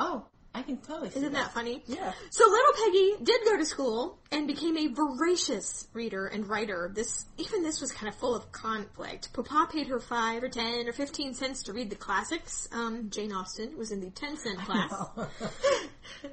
Oh, 0.00 0.24
I 0.54 0.62
can 0.62 0.78
totally 0.78 1.10
see 1.10 1.18
Isn't 1.18 1.34
that 1.34 1.52
funny? 1.52 1.82
Yeah. 1.86 2.12
So 2.30 2.44
little 2.44 2.72
Peggy 2.84 3.14
did 3.22 3.44
go 3.44 3.56
to 3.58 3.64
school 3.64 4.18
and 4.32 4.46
became 4.46 4.76
a 4.78 4.88
voracious 4.88 5.86
reader 5.92 6.26
and 6.26 6.48
writer. 6.48 6.90
This, 6.92 7.26
even 7.36 7.62
this 7.62 7.80
was 7.80 7.92
kind 7.92 8.12
of 8.12 8.18
full 8.18 8.34
of 8.34 8.50
conflict. 8.50 9.32
Papa 9.32 9.68
paid 9.70 9.88
her 9.88 10.00
five 10.00 10.42
or 10.42 10.48
ten 10.48 10.88
or 10.88 10.92
fifteen 10.92 11.34
cents 11.34 11.64
to 11.64 11.72
read 11.72 11.90
the 11.90 11.96
classics. 11.96 12.66
Um, 12.72 13.10
Jane 13.10 13.32
Austen 13.32 13.76
was 13.76 13.90
in 13.92 14.00
the 14.00 14.10
ten 14.10 14.36
cent 14.36 14.58
class. 14.58 14.92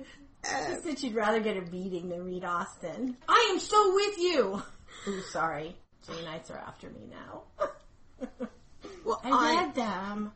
She 0.48 0.76
said 0.82 1.00
she'd 1.00 1.16
rather 1.16 1.42
get 1.42 1.58
a 1.58 1.62
beating 1.62 2.08
than 2.08 2.24
read 2.24 2.46
Austen. 2.46 3.18
I 3.28 3.50
am 3.52 3.60
so 3.60 3.96
with 3.96 4.18
you. 4.18 4.64
Ooh, 5.10 5.22
sorry. 5.24 5.76
Janeites 6.08 6.50
are 6.52 6.58
after 6.58 6.90
me 6.90 7.10
now. 7.10 7.44
Well, 9.04 9.20
I 9.26 9.30
I, 9.30 9.56
read 9.56 9.76
them. 9.76 10.32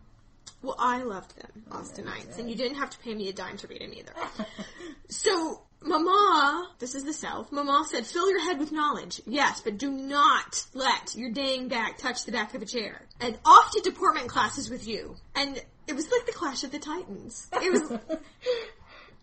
Well, 0.61 0.75
I 0.77 1.01
loved 1.03 1.37
them, 1.37 1.63
Austinites, 1.71 2.37
and 2.37 2.49
you 2.49 2.55
didn't 2.55 2.77
have 2.77 2.91
to 2.91 2.99
pay 2.99 3.15
me 3.15 3.29
a 3.29 3.33
dime 3.33 3.57
to 3.57 3.67
read 3.67 3.81
them 3.81 3.93
either. 3.93 4.13
So, 5.11 5.63
Mama, 5.81 6.69
this 6.79 6.95
is 6.95 7.03
the 7.03 7.11
South, 7.11 7.51
Mama 7.51 7.85
said, 7.89 8.05
fill 8.05 8.29
your 8.29 8.39
head 8.39 8.59
with 8.59 8.71
knowledge. 8.71 9.21
Yes, 9.25 9.59
but 9.59 9.77
do 9.77 9.91
not 9.91 10.63
let 10.73 11.15
your 11.15 11.31
dang 11.31 11.67
back 11.67 11.97
touch 11.97 12.23
the 12.23 12.31
back 12.31 12.53
of 12.53 12.61
a 12.61 12.65
chair. 12.65 13.01
And 13.19 13.37
off 13.43 13.71
to 13.71 13.81
deportment 13.81 14.29
classes 14.29 14.69
with 14.69 14.87
you. 14.87 15.17
And 15.35 15.61
it 15.87 15.95
was 15.95 16.09
like 16.09 16.25
the 16.25 16.31
Clash 16.31 16.63
of 16.63 16.71
the 16.71 16.79
Titans. 16.79 17.47
It 17.61 17.71
was, 17.73 17.99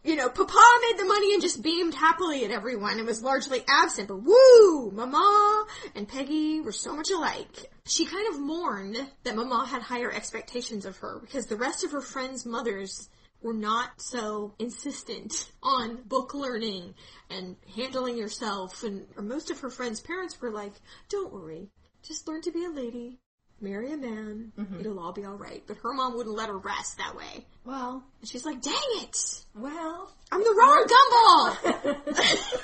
you 0.05 0.17
know, 0.17 0.29
Papa 0.29 0.81
made 0.83 0.99
the 0.99 1.05
money 1.05 1.35
and 1.35 1.43
just 1.43 1.63
beamed 1.63 1.95
happily 1.95 2.45
at 2.45 2.51
everyone 2.51 2.99
and 2.99 3.07
was 3.07 3.23
largely 3.23 3.63
absent, 3.69 4.09
but 4.09 4.23
woo! 4.23 4.91
Mama 4.91 5.67
and 5.95 6.09
Peggy 6.09 6.61
were 6.61 6.73
so 6.73 6.95
much 6.95 7.11
alike. 7.11 7.71
She 7.87 8.07
kind 8.07 8.33
of 8.33 8.41
mourned 8.41 8.97
that 9.25 9.37
Mama 9.37 9.67
had 9.67 9.83
higher 9.83 10.13
expectations 10.13 10.87
of 10.87 10.97
her 10.99 11.19
because 11.21 11.47
the 11.47 11.57
rest 11.57 11.85
of 11.85 11.93
her 11.93 12.01
friends' 12.01 12.47
mothers 12.47 13.09
were 13.43 13.55
not 13.55 13.91
so 14.01 14.55
insistent 14.59 15.51
on 15.63 16.03
book 16.03 16.35
learning 16.35 16.95
and 17.31 17.57
handling 17.77 18.17
yourself 18.17 18.83
and 18.83 19.07
most 19.21 19.51
of 19.51 19.61
her 19.61 19.71
friends' 19.71 20.01
parents 20.01 20.41
were 20.41 20.51
like, 20.51 20.75
Don't 21.09 21.33
worry, 21.33 21.69
just 22.03 22.27
learn 22.27 22.43
to 22.43 22.53
be 22.53 22.65
a 22.65 22.71
lady, 22.71 23.19
marry 23.61 23.93
a 23.93 23.97
man, 23.97 24.53
mm-hmm. 24.59 24.81
it'll 24.81 24.99
all 25.01 25.13
be 25.13 25.25
alright. 25.25 25.63
But 25.67 25.79
her 25.83 25.93
mom 25.93 26.17
wouldn't 26.17 26.37
let 26.37 26.49
her 26.49 26.59
rest 26.59 26.99
that 26.99 27.17
way. 27.17 27.47
Well, 27.65 28.05
And 28.21 28.29
she's 28.29 28.45
like, 28.45 28.63
Dang 28.63 28.75
it! 29.03 29.45
well. 29.55 30.13
I'm 30.31 30.43
the 30.43 30.55
wrong 30.59 30.87
gumball! 30.89 32.57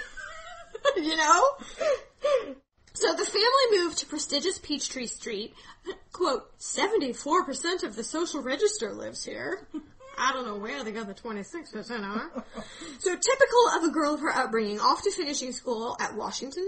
you 0.96 1.16
know? 1.16 1.44
So 2.96 3.12
the 3.12 3.24
family 3.24 3.78
moved 3.82 3.98
to 3.98 4.06
prestigious 4.06 4.58
Peachtree 4.58 5.06
Street. 5.06 5.52
Quote, 6.12 6.56
74% 6.58 7.82
of 7.82 7.96
the 7.96 8.04
social 8.04 8.40
register 8.42 8.92
lives 8.92 9.24
here. 9.24 9.66
I 10.18 10.32
don't 10.32 10.46
know 10.46 10.56
where 10.56 10.84
they 10.84 10.92
got 10.92 11.06
the 11.06 11.14
26% 11.14 11.74
of 11.74 12.44
So 12.98 13.10
typical 13.16 13.68
of 13.76 13.84
a 13.84 13.90
girl 13.90 14.14
of 14.14 14.20
her 14.20 14.30
upbringing, 14.30 14.80
off 14.80 15.02
to 15.02 15.10
finishing 15.10 15.52
school 15.52 15.96
at 16.00 16.14
Washington 16.14 16.66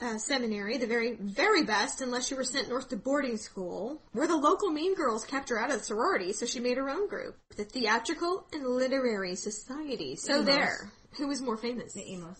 uh, 0.00 0.18
Seminary, 0.18 0.78
the 0.78 0.86
very, 0.86 1.16
very 1.20 1.62
best, 1.64 2.00
unless 2.00 2.30
you 2.30 2.36
were 2.36 2.44
sent 2.44 2.68
north 2.68 2.88
to 2.90 2.96
boarding 2.96 3.36
school, 3.36 4.02
where 4.12 4.26
the 4.26 4.36
local 4.36 4.70
mean 4.70 4.94
girls 4.94 5.24
kept 5.24 5.48
her 5.50 5.58
out 5.58 5.70
of 5.70 5.78
the 5.78 5.84
sorority, 5.84 6.32
so 6.32 6.46
she 6.46 6.60
made 6.60 6.76
her 6.76 6.88
own 6.88 7.08
group, 7.08 7.36
the 7.56 7.64
Theatrical 7.64 8.46
and 8.52 8.66
Literary 8.66 9.34
Society. 9.34 10.16
So 10.16 10.42
there. 10.42 10.90
Who 11.16 11.26
was 11.26 11.40
more 11.40 11.56
famous? 11.56 11.94
The 11.94 12.12
emos. 12.12 12.38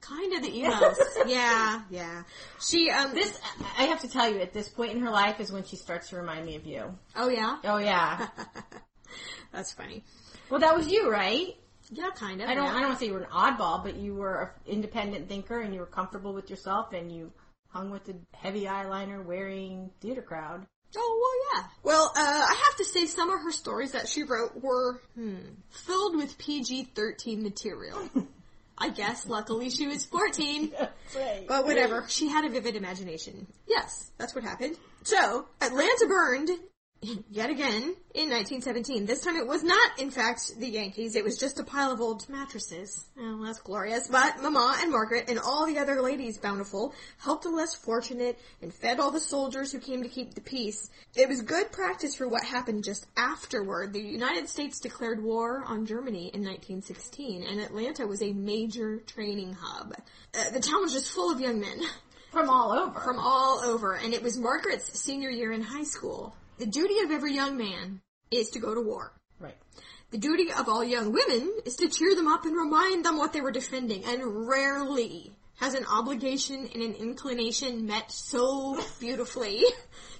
Kind 0.00 0.34
of 0.34 0.42
the 0.42 0.58
emos. 0.64 0.98
yeah, 1.26 1.82
yeah. 1.90 2.22
She, 2.60 2.90
um, 2.90 3.14
This, 3.14 3.38
I 3.78 3.84
have 3.84 4.00
to 4.02 4.08
tell 4.08 4.28
you, 4.30 4.40
at 4.40 4.52
this 4.52 4.68
point 4.68 4.92
in 4.92 5.00
her 5.00 5.10
life 5.10 5.40
is 5.40 5.50
when 5.50 5.64
she 5.64 5.76
starts 5.76 6.10
to 6.10 6.16
remind 6.16 6.44
me 6.44 6.56
of 6.56 6.66
you. 6.66 6.94
oh 7.16 7.28
yeah? 7.28 7.58
Oh 7.64 7.78
yeah. 7.78 8.28
That's 9.52 9.72
funny. 9.72 10.04
well, 10.50 10.60
that 10.60 10.76
was 10.76 10.88
you, 10.88 11.10
right? 11.10 11.56
Yeah, 11.90 12.10
kind 12.14 12.40
of. 12.40 12.48
I 12.48 12.54
don't, 12.54 12.64
yeah. 12.64 12.70
I 12.70 12.80
don't 12.80 12.88
want 12.88 12.98
to 12.98 13.04
say 13.04 13.06
you 13.08 13.14
were 13.14 13.22
an 13.22 13.30
oddball, 13.30 13.82
but 13.82 13.96
you 13.96 14.14
were 14.14 14.54
an 14.66 14.72
independent 14.72 15.28
thinker 15.28 15.60
and 15.60 15.74
you 15.74 15.80
were 15.80 15.86
comfortable 15.86 16.32
with 16.32 16.48
yourself 16.50 16.92
and 16.92 17.12
you 17.12 17.30
hung 17.68 17.90
with 17.90 18.04
the 18.04 18.14
heavy 18.32 18.64
eyeliner 18.64 19.24
wearing 19.24 19.90
theater 20.00 20.22
crowd. 20.22 20.66
Oh, 20.96 21.20
well, 21.52 21.62
yeah. 21.62 21.68
Well, 21.82 22.12
uh, 22.16 22.20
I 22.20 22.62
have 22.68 22.76
to 22.78 22.84
say 22.84 23.06
some 23.06 23.28
of 23.30 23.40
her 23.40 23.50
stories 23.50 23.92
that 23.92 24.08
she 24.08 24.22
wrote 24.22 24.62
were, 24.62 25.02
hmm, 25.14 25.34
filled 25.70 26.16
with 26.16 26.38
PG-13 26.38 27.42
material. 27.42 28.08
I 28.78 28.88
guess, 28.90 29.26
luckily 29.26 29.70
she 29.70 29.86
was 29.86 30.04
14. 30.06 30.72
Right. 31.14 31.44
But 31.46 31.64
whatever, 31.64 32.06
she 32.08 32.28
had 32.28 32.44
a 32.44 32.48
vivid 32.48 32.74
imagination. 32.74 33.46
Yes, 33.68 34.10
that's 34.18 34.34
what 34.34 34.42
happened. 34.42 34.76
So, 35.04 35.46
Atlanta 35.60 36.06
burned, 36.08 36.50
yet 37.30 37.50
again, 37.50 37.94
in 38.14 38.30
1917. 38.30 39.06
This 39.06 39.20
time 39.20 39.36
it 39.36 39.46
was 39.46 39.62
not, 39.62 39.98
in 39.98 40.10
fact, 40.10 40.58
the 40.58 40.68
Yankees. 40.68 41.16
It 41.16 41.24
was 41.24 41.38
just 41.38 41.58
a 41.58 41.64
pile 41.64 41.90
of 41.92 42.00
old 42.00 42.28
mattresses. 42.28 43.06
Oh, 43.18 43.44
that's 43.44 43.60
glorious. 43.60 44.08
But 44.08 44.42
Mama 44.42 44.76
and 44.80 44.90
Margaret 44.90 45.28
and 45.28 45.38
all 45.38 45.66
the 45.66 45.78
other 45.78 46.00
ladies 46.00 46.38
bountiful 46.38 46.94
helped 47.18 47.44
the 47.44 47.50
less 47.50 47.74
fortunate 47.74 48.38
and 48.62 48.72
fed 48.72 49.00
all 49.00 49.10
the 49.10 49.20
soldiers 49.20 49.72
who 49.72 49.78
came 49.78 50.02
to 50.02 50.08
keep 50.08 50.34
the 50.34 50.40
peace. 50.40 50.90
It 51.14 51.28
was 51.28 51.42
good 51.42 51.72
practice 51.72 52.14
for 52.14 52.28
what 52.28 52.44
happened 52.44 52.84
just 52.84 53.06
afterward. 53.16 53.92
The 53.92 54.00
United 54.00 54.48
States 54.48 54.80
declared 54.80 55.22
war 55.22 55.64
on 55.66 55.86
Germany 55.86 56.30
in 56.34 56.42
1916, 56.42 57.42
and 57.42 57.60
Atlanta 57.60 58.06
was 58.06 58.22
a 58.22 58.32
major 58.32 58.98
training 59.06 59.56
hub. 59.60 59.94
Uh, 60.34 60.50
the 60.50 60.60
town 60.60 60.82
was 60.82 60.92
just 60.92 61.10
full 61.12 61.30
of 61.30 61.40
young 61.40 61.60
men 61.60 61.80
From 62.32 62.50
all 62.50 62.72
over. 62.72 63.00
from 63.00 63.18
all 63.18 63.60
over, 63.60 63.94
and 63.94 64.12
it 64.12 64.22
was 64.22 64.36
Margaret's 64.36 64.98
senior 64.98 65.30
year 65.30 65.52
in 65.52 65.62
high 65.62 65.84
school. 65.84 66.34
The 66.58 66.66
duty 66.66 67.00
of 67.00 67.10
every 67.10 67.34
young 67.34 67.56
man 67.56 68.00
is 68.30 68.50
to 68.50 68.60
go 68.60 68.74
to 68.74 68.80
war. 68.80 69.12
right. 69.40 69.56
The 70.10 70.18
duty 70.18 70.52
of 70.52 70.68
all 70.68 70.84
young 70.84 71.12
women 71.12 71.52
is 71.64 71.74
to 71.76 71.88
cheer 71.88 72.14
them 72.14 72.28
up 72.28 72.44
and 72.44 72.56
remind 72.56 73.04
them 73.04 73.18
what 73.18 73.32
they 73.32 73.40
were 73.40 73.50
defending, 73.50 74.04
and 74.04 74.46
rarely 74.48 75.34
has 75.56 75.74
an 75.74 75.84
obligation 75.86 76.68
and 76.72 76.82
an 76.82 76.94
inclination 76.94 77.86
met 77.86 78.12
so 78.12 78.78
beautifully. 79.00 79.64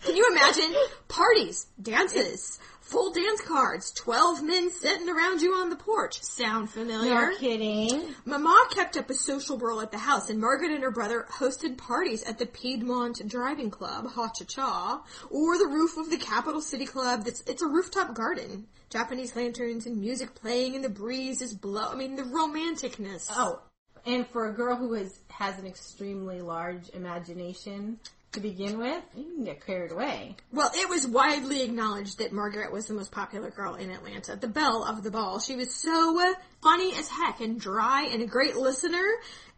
Can 0.05 0.17
you 0.17 0.27
imagine? 0.33 0.75
Parties, 1.09 1.67
dances, 1.81 2.59
full 2.85 3.11
dance 3.11 3.41
cards, 3.41 3.93
12 3.93 4.43
men 4.43 4.71
sitting 4.71 5.09
around 5.09 5.41
you 5.41 5.55
on 5.55 5.71
the 5.71 5.77
porch. 5.77 6.23
Sound 6.23 6.71
familiar? 6.71 7.31
No 7.31 7.37
kidding. 7.37 8.15
Mama 8.25 8.67
kept 8.71 8.97
up 8.97 9.11
a 9.11 9.15
social 9.15 9.57
whirl 9.57 9.81
at 9.81 9.91
the 9.91 9.99
house, 9.99 10.31
and 10.31 10.41
Margaret 10.41 10.71
and 10.71 10.83
her 10.83 10.91
brother 10.91 11.27
hosted 11.31 11.79
parties 11.79 12.23
at 12.25 12.39
the 12.39 12.47
Piedmont 12.47 13.27
Driving 13.27 13.71
Club, 13.71 14.07
Ha 14.11 14.31
Cha 14.37 14.45
Cha, 14.45 15.03
or 15.31 15.59
the 15.59 15.67
roof 15.67 15.97
of 15.97 16.11
the 16.11 16.19
Capital 16.19 16.61
City 16.61 16.87
Club. 16.87 17.25
That's 17.25 17.43
it's 17.47 17.63
a 17.63 17.67
rooftop 17.67 18.15
garden. 18.15 18.67
Japanese 18.91 19.35
lanterns 19.35 19.87
and 19.87 19.99
music 19.99 20.35
playing, 20.35 20.75
and 20.75 20.85
the 20.85 20.91
breeze 20.91 21.43
is 21.43 21.55
blow. 21.55 21.89
I 21.89 21.95
mean, 21.97 22.17
the 22.17 22.23
romanticness. 22.23 23.31
Oh, 23.31 23.61
and 24.07 24.27
for 24.29 24.49
a 24.49 24.53
girl 24.53 24.77
who 24.77 24.93
has 24.93 25.19
has 25.29 25.59
an 25.59 25.67
extremely 25.67 26.43
large 26.43 26.91
imagination 26.91 27.99
to 28.35 28.41
begin 28.41 28.79
with, 28.79 29.03
you 29.17 29.25
can 29.25 29.45
get 29.45 29.65
carried 29.65 29.93
away. 29.93 30.37
Well, 30.53 30.71
it 30.75 30.89
was 30.89 31.07
widely 31.07 31.63
acknowledged 31.63 32.19
that 32.19 32.33
Margaret 32.33 32.73
was 32.73 32.87
the 32.87 32.95
most 32.95 33.11
popular 33.11 33.51
girl 33.51 33.75
in 33.75 33.91
Atlanta, 33.91 34.37
the 34.37 34.49
belle 34.49 34.85
of 34.85 35.03
the 35.03 35.11
ball. 35.11 35.41
She 35.41 35.57
was 35.57 35.75
so 35.75 36.35
funny 36.63 36.95
as 36.97 37.09
heck 37.09 37.41
and 37.41 37.61
dry 37.61 38.09
and 38.13 38.23
a 38.23 38.27
great 38.27 38.57
listener 38.57 39.07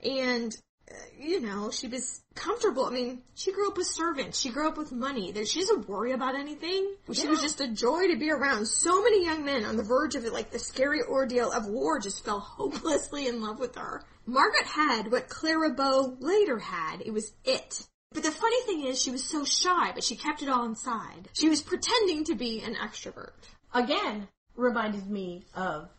and 0.05 0.57
uh, 0.89 0.95
you 1.19 1.41
know, 1.41 1.71
she 1.73 1.89
was 1.89 2.23
comfortable. 2.37 2.85
I 2.85 2.91
mean, 2.91 3.23
she 3.35 3.51
grew 3.53 3.69
up 3.69 3.77
with 3.77 3.89
servants. 3.89 4.39
She 4.39 4.51
grew 4.51 4.69
up 4.69 4.79
with 4.79 4.93
money. 4.93 5.33
There, 5.33 5.45
she 5.45 5.61
doesn't 5.61 5.89
worry 5.89 6.13
about 6.13 6.37
anything. 6.37 6.95
She 7.13 7.27
was 7.27 7.41
just 7.41 7.61
a 7.61 7.67
joy 7.67 8.07
to 8.09 8.17
be 8.17 8.31
around. 8.31 8.67
So 8.67 9.03
many 9.03 9.25
young 9.25 9.45
men 9.45 9.65
on 9.65 9.77
the 9.77 9.83
verge 9.83 10.15
of 10.15 10.25
it, 10.25 10.33
like 10.33 10.53
the 10.53 10.61
scary 10.61 11.03
ordeal 11.03 11.51
of 11.51 11.67
war, 11.67 11.99
just 11.99 12.25
fell 12.25 12.39
hopelessly 12.39 13.27
in 13.27 13.43
love 13.43 13.59
with 13.59 13.75
her. 13.75 14.05
Margaret 14.27 14.67
had 14.67 15.11
what 15.11 15.29
Clara 15.29 15.71
Bow 15.75 16.17
later 16.21 16.59
had. 16.59 17.01
It 17.01 17.13
was 17.13 17.33
it. 17.45 17.85
But 18.13 18.23
the 18.23 18.31
funny 18.31 18.61
thing 18.63 18.87
is, 18.87 19.01
she 19.01 19.11
was 19.11 19.25
so 19.25 19.45
shy, 19.45 19.93
but 19.93 20.05
she 20.05 20.17
kept 20.17 20.43
it 20.43 20.49
all 20.49 20.65
inside. 20.65 21.29
She 21.33 21.49
was 21.49 21.61
pretending 21.61 22.25
to 22.25 22.35
be 22.35 22.63
an 22.63 22.75
extrovert. 22.75 23.33
Again, 23.75 24.29
reminded 24.55 25.11
me 25.11 25.45
of 25.55 25.91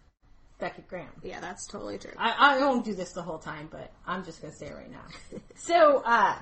Beckett 0.59 0.87
Graham. 0.87 1.11
Yeah, 1.23 1.39
that's 1.39 1.67
totally 1.67 1.97
true. 1.97 2.13
I, 2.17 2.57
I 2.57 2.59
won't 2.59 2.85
do 2.85 2.95
this 2.95 3.11
the 3.11 3.21
whole 3.21 3.37
time, 3.37 3.67
but 3.71 3.91
I'm 4.05 4.23
just 4.25 4.41
going 4.41 4.51
to 4.51 4.57
say 4.57 4.67
it 4.67 4.75
right 4.75 4.91
now. 4.91 5.05
so, 5.55 6.01
uh, 6.05 6.37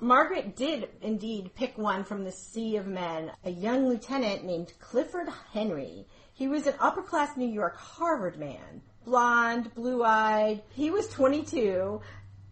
Margaret 0.00 0.56
did 0.56 0.90
indeed 1.00 1.54
pick 1.54 1.78
one 1.78 2.04
from 2.04 2.24
the 2.24 2.32
sea 2.32 2.76
of 2.76 2.86
men, 2.86 3.32
a 3.44 3.50
young 3.50 3.88
lieutenant 3.88 4.44
named 4.44 4.72
Clifford 4.78 5.28
Henry. 5.52 6.06
He 6.34 6.48
was 6.48 6.66
an 6.66 6.74
upper 6.80 7.02
class 7.02 7.36
New 7.36 7.48
York 7.48 7.78
Harvard 7.78 8.38
man. 8.38 8.82
Blonde, 9.06 9.72
blue 9.74 10.02
eyed. 10.02 10.62
He 10.70 10.90
was 10.90 11.08
22 11.08 12.00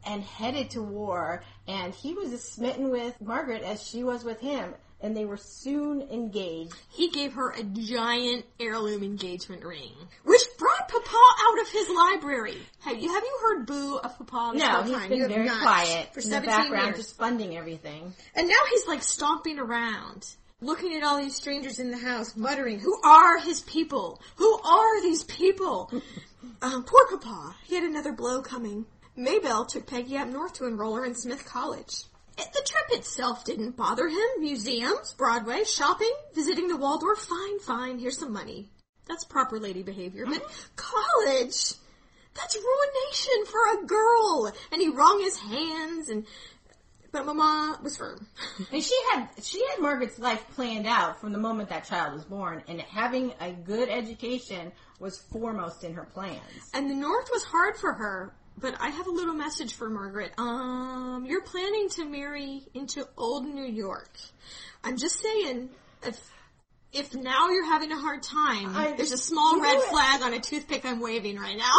and 0.06 0.22
headed 0.22 0.70
to 0.70 0.82
war, 0.82 1.42
and 1.66 1.94
he 1.94 2.14
was 2.14 2.32
as 2.32 2.42
smitten 2.44 2.90
with 2.90 3.20
Margaret 3.20 3.62
as 3.62 3.82
she 3.86 4.04
was 4.04 4.24
with 4.24 4.40
him, 4.40 4.74
and 5.00 5.16
they 5.16 5.24
were 5.24 5.36
soon 5.36 6.02
engaged. 6.10 6.74
He 6.90 7.10
gave 7.10 7.34
her 7.34 7.50
a 7.50 7.62
giant 7.62 8.44
heirloom 8.58 9.02
engagement 9.02 9.64
ring, 9.64 9.92
which 10.24 10.42
brought 10.58 10.88
Papa 10.88 11.16
out 11.48 11.60
of 11.60 11.68
his 11.68 11.88
library. 11.90 12.56
Have 12.80 12.98
you 13.00 13.12
have 13.12 13.22
you 13.22 13.38
heard 13.42 13.66
boo 13.66 13.96
of 13.98 14.16
Papa 14.18 14.52
this 14.54 14.62
No, 14.62 14.68
whole 14.70 14.82
he's 14.84 14.92
time? 14.96 15.08
been 15.10 15.18
You 15.18 15.28
very 15.28 15.48
quiet 15.48 16.14
for 16.14 16.20
in 16.20 16.30
the 16.30 16.40
background, 16.40 16.86
years. 16.88 16.96
just 16.98 17.16
funding 17.18 17.56
everything. 17.56 18.14
And 18.34 18.48
now 18.48 18.54
he's 18.70 18.86
like 18.86 19.02
stomping 19.02 19.58
around, 19.58 20.26
looking 20.62 20.94
at 20.96 21.02
all 21.02 21.18
these 21.18 21.34
strangers 21.36 21.78
in 21.80 21.90
the 21.90 21.98
house, 21.98 22.34
muttering, 22.36 22.78
"Who 22.78 22.98
are 23.04 23.38
his 23.40 23.60
people? 23.62 24.20
Who 24.36 24.58
are 24.62 25.02
these 25.02 25.24
people?" 25.24 25.90
um, 26.62 26.84
poor 26.86 27.06
Papa. 27.10 27.56
He 27.64 27.74
had 27.74 27.84
another 27.84 28.12
blow 28.12 28.40
coming. 28.40 28.86
Maybelle 29.16 29.64
took 29.66 29.86
Peggy 29.86 30.16
up 30.16 30.28
north 30.28 30.54
to 30.54 30.66
enroll 30.66 30.96
her 30.96 31.04
in 31.04 31.14
Smith 31.14 31.44
College. 31.44 32.04
It- 32.36 32.52
the 32.52 32.62
trip 32.66 32.98
itself 32.98 33.44
didn't 33.44 33.76
bother 33.76 34.08
him. 34.08 34.28
Museums, 34.38 35.12
Broadway, 35.14 35.64
shopping, 35.64 36.12
visiting 36.34 36.68
the 36.68 36.76
Waldorf. 36.76 37.20
Fine, 37.20 37.60
fine. 37.60 37.98
Here's 37.98 38.18
some 38.18 38.32
money. 38.32 38.70
That's 39.06 39.24
proper 39.24 39.60
lady 39.60 39.82
behavior. 39.82 40.26
But 40.26 40.42
college, 40.76 41.74
that's 42.34 42.56
ruination 42.56 43.46
for 43.46 43.82
a 43.82 43.86
girl. 43.86 44.52
And 44.72 44.80
he 44.80 44.88
wrung 44.88 45.20
his 45.20 45.38
hands 45.38 46.08
and. 46.08 46.26
But 47.12 47.26
Mama 47.26 47.78
was 47.80 47.96
firm. 47.96 48.26
And 48.72 48.82
she 48.82 48.98
had 49.12 49.28
she 49.40 49.64
had 49.68 49.78
Margaret's 49.78 50.18
life 50.18 50.44
planned 50.56 50.88
out 50.88 51.20
from 51.20 51.30
the 51.32 51.38
moment 51.38 51.68
that 51.68 51.84
child 51.84 52.14
was 52.14 52.24
born, 52.24 52.64
and 52.66 52.80
having 52.80 53.32
a 53.40 53.52
good 53.52 53.88
education 53.88 54.72
was 54.98 55.20
foremost 55.30 55.84
in 55.84 55.94
her 55.94 56.08
plans. 56.12 56.40
And 56.72 56.90
the 56.90 56.94
North 56.96 57.28
was 57.32 57.44
hard 57.44 57.76
for 57.76 57.92
her, 57.92 58.34
but 58.58 58.74
I 58.80 58.88
have 58.88 59.06
a 59.06 59.10
little 59.10 59.34
message 59.34 59.74
for 59.74 59.88
Margaret. 59.90 60.32
Um, 60.38 61.24
you're 61.28 61.42
planning 61.42 61.88
to 61.90 62.04
marry 62.04 62.62
into 62.74 63.06
old 63.16 63.46
New 63.46 63.64
York. 63.64 64.10
I'm 64.82 64.96
just 64.96 65.20
saying, 65.20 65.70
if 66.02 66.20
if 66.92 67.12
now 67.12 67.48
you're 67.50 67.66
having 67.66 67.90
a 67.90 67.96
hard 67.98 68.22
time, 68.22 68.76
I- 68.76 68.92
there's 68.96 69.10
a 69.10 69.16
small 69.18 69.60
red 69.60 69.80
flag 69.82 70.22
on 70.22 70.32
a 70.32 70.38
toothpick 70.38 70.84
I'm 70.84 71.00
waving 71.00 71.36
right 71.40 71.56
now. 71.58 71.72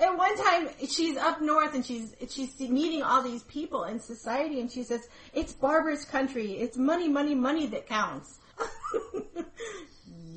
At 0.04 0.18
one 0.18 0.36
time, 0.36 0.70
she's 0.88 1.16
up 1.16 1.40
north 1.40 1.74
and 1.74 1.86
she's 1.86 2.12
she's 2.28 2.58
meeting 2.58 3.02
all 3.04 3.22
these 3.22 3.44
people 3.44 3.84
in 3.84 4.00
society, 4.00 4.60
and 4.60 4.70
she 4.70 4.82
says, 4.82 5.06
"It's 5.32 5.52
Barbara's 5.52 6.04
country. 6.04 6.52
It's 6.54 6.76
money, 6.76 7.08
money, 7.08 7.34
money 7.36 7.66
that 7.68 7.86
counts." 7.86 8.38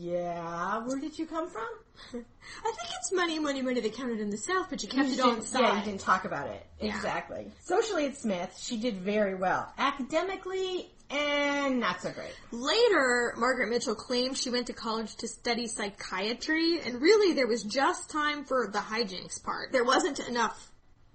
yeah, 0.01 0.79
where 0.85 0.99
did 0.99 1.17
you 1.19 1.27
come 1.27 1.47
from? 1.49 1.67
I 2.13 2.71
think 2.71 2.89
it's 2.99 3.11
money, 3.13 3.37
money, 3.39 3.61
money 3.61 3.79
that 3.81 3.93
counted 3.93 4.19
in 4.19 4.29
the 4.31 4.37
South, 4.37 4.67
but 4.69 4.81
you 4.81 4.89
kept 4.89 5.09
You 5.09 5.13
it 5.13 5.19
all 5.19 5.35
didn't- 5.35 5.51
Yeah, 5.53 5.77
you 5.77 5.85
didn't 5.85 6.01
talk 6.01 6.25
about 6.25 6.47
it. 6.47 6.65
Yeah. 6.79 6.95
Exactly. 6.95 7.51
Socially 7.63 8.07
at 8.07 8.17
Smith, 8.17 8.57
she 8.59 8.77
did 8.77 8.95
very 8.97 9.35
well. 9.35 9.71
Academically, 9.77 10.89
and 11.11 11.79
not 11.79 12.01
so 12.01 12.09
great. 12.11 12.33
Later, 12.51 13.33
Margaret 13.37 13.69
Mitchell 13.69 13.95
claimed 13.95 14.37
she 14.37 14.49
went 14.49 14.67
to 14.67 14.73
college 14.73 15.15
to 15.17 15.27
study 15.27 15.67
psychiatry, 15.67 16.79
and 16.81 17.01
really 17.01 17.33
there 17.33 17.47
was 17.47 17.63
just 17.63 18.09
time 18.09 18.43
for 18.45 18.67
the 18.71 18.79
hijinks 18.79 19.43
part. 19.43 19.71
There 19.71 19.83
wasn't 19.83 20.19
enough 20.27 20.70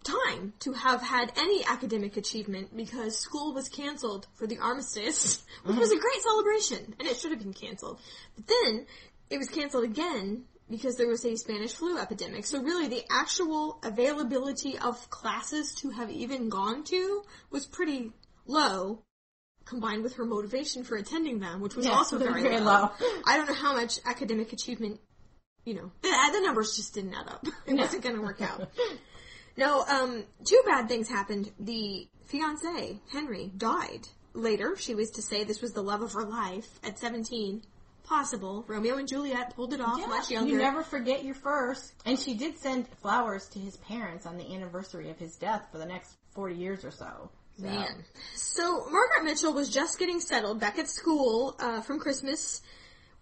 time 0.07 0.53
to 0.61 0.73
have 0.73 1.03
had 1.03 1.33
any 1.37 1.65
academic 1.65 2.17
achievement 2.17 2.77
because 2.77 3.19
school 3.19 3.53
was 3.53 3.69
canceled 3.69 4.27
for 4.35 4.47
the 4.47 4.59
armistice, 4.59 5.45
which 5.65 5.77
was 5.77 5.91
a 5.91 5.95
mm-hmm. 5.95 6.01
great 6.01 6.23
celebration, 6.23 6.95
and 6.99 7.09
it 7.09 7.17
should 7.17 7.31
have 7.33 7.41
been 7.41 7.53
canceled. 7.53 7.99
But 8.37 8.47
then, 8.47 8.87
it 9.31 9.39
was 9.39 9.49
canceled 9.49 9.85
again 9.85 10.45
because 10.71 10.97
there 10.97 11.09
was 11.09 11.25
a 11.25 11.37
Spanish 11.37 11.75
flu 11.75 11.99
epidemic. 11.99 12.45
So 12.45 12.63
really 12.63 12.89
the 12.89 13.05
actual 13.11 13.79
availability 13.85 14.79
of 14.79 15.11
classes 15.11 15.75
to 15.77 15.91
have 15.91 16.11
even 16.11 16.49
gone 16.49 16.85
to 16.85 17.23
was 17.51 17.67
pretty 17.67 18.13
low 18.47 19.03
combined 19.65 20.03
with 20.03 20.15
her 20.17 20.25
motivation 20.25 20.85
for 20.85 20.97
attending 20.97 21.41
them, 21.41 21.61
which 21.61 21.77
was 21.77 21.87
Yeah, 21.87 21.93
also 21.93 22.19
very, 22.21 22.43
very 22.43 22.61
low. 22.61 22.83
low. 22.83 22.91
I 23.27 23.37
don't 23.37 23.47
know 23.47 23.55
how 23.55 23.75
much 23.75 23.99
academic 24.05 24.53
achievement, 24.53 25.01
you 25.65 25.75
know, 25.75 25.91
the, 26.03 26.09
the 26.09 26.41
numbers 26.41 26.77
just 26.77 26.95
didn't 26.95 27.15
add 27.15 27.29
up. 27.29 27.45
It 27.67 27.75
wasn't 27.75 28.03
going 28.03 28.17
to 28.17 28.23
work 28.23 28.41
out. 28.41 28.69
No, 29.57 29.83
um, 29.85 30.25
two 30.45 30.61
bad 30.67 30.89
things 30.89 31.09
happened. 31.09 31.51
The 31.59 32.07
fiance, 32.27 32.99
Henry, 33.11 33.51
died. 33.57 34.09
Later, 34.35 34.77
she 34.77 34.95
was 34.95 35.11
to 35.13 35.23
say 35.23 35.45
this 35.45 35.63
was 35.63 35.73
the 35.73 35.83
love 35.83 36.03
of 36.03 36.13
her 36.13 36.25
life 36.25 36.69
at 36.85 36.99
17. 36.99 37.63
Possible. 38.05 38.65
Romeo 38.69 38.99
and 38.99 39.09
Juliet 39.09 39.57
pulled 39.57 39.73
it 39.73 39.81
off 39.81 39.99
much 40.09 40.31
younger. 40.31 40.51
You 40.53 40.59
never 40.59 40.83
forget 40.85 41.25
your 41.25 41.35
first. 41.35 41.93
And 42.05 42.19
she 42.19 42.35
did 42.35 42.57
send 42.59 42.87
flowers 43.01 43.49
to 43.49 43.59
his 43.59 43.77
parents 43.79 44.27
on 44.27 44.37
the 44.37 44.55
anniversary 44.55 45.11
of 45.11 45.19
his 45.19 45.37
death 45.37 45.67
for 45.73 45.79
the 45.79 45.87
next 45.87 46.17
40 46.35 46.55
years 46.55 46.85
or 46.85 46.91
so. 46.93 47.31
So- 47.59 47.65
Man. 47.65 48.05
So 48.35 48.87
Margaret 48.91 49.25
Mitchell 49.25 49.55
was 49.55 49.71
just 49.71 49.99
getting 49.99 50.21
settled 50.21 50.61
back 50.61 50.79
at 50.79 50.89
school 50.89 51.57
uh, 51.59 51.81
from 51.81 51.99
Christmas 51.99 52.61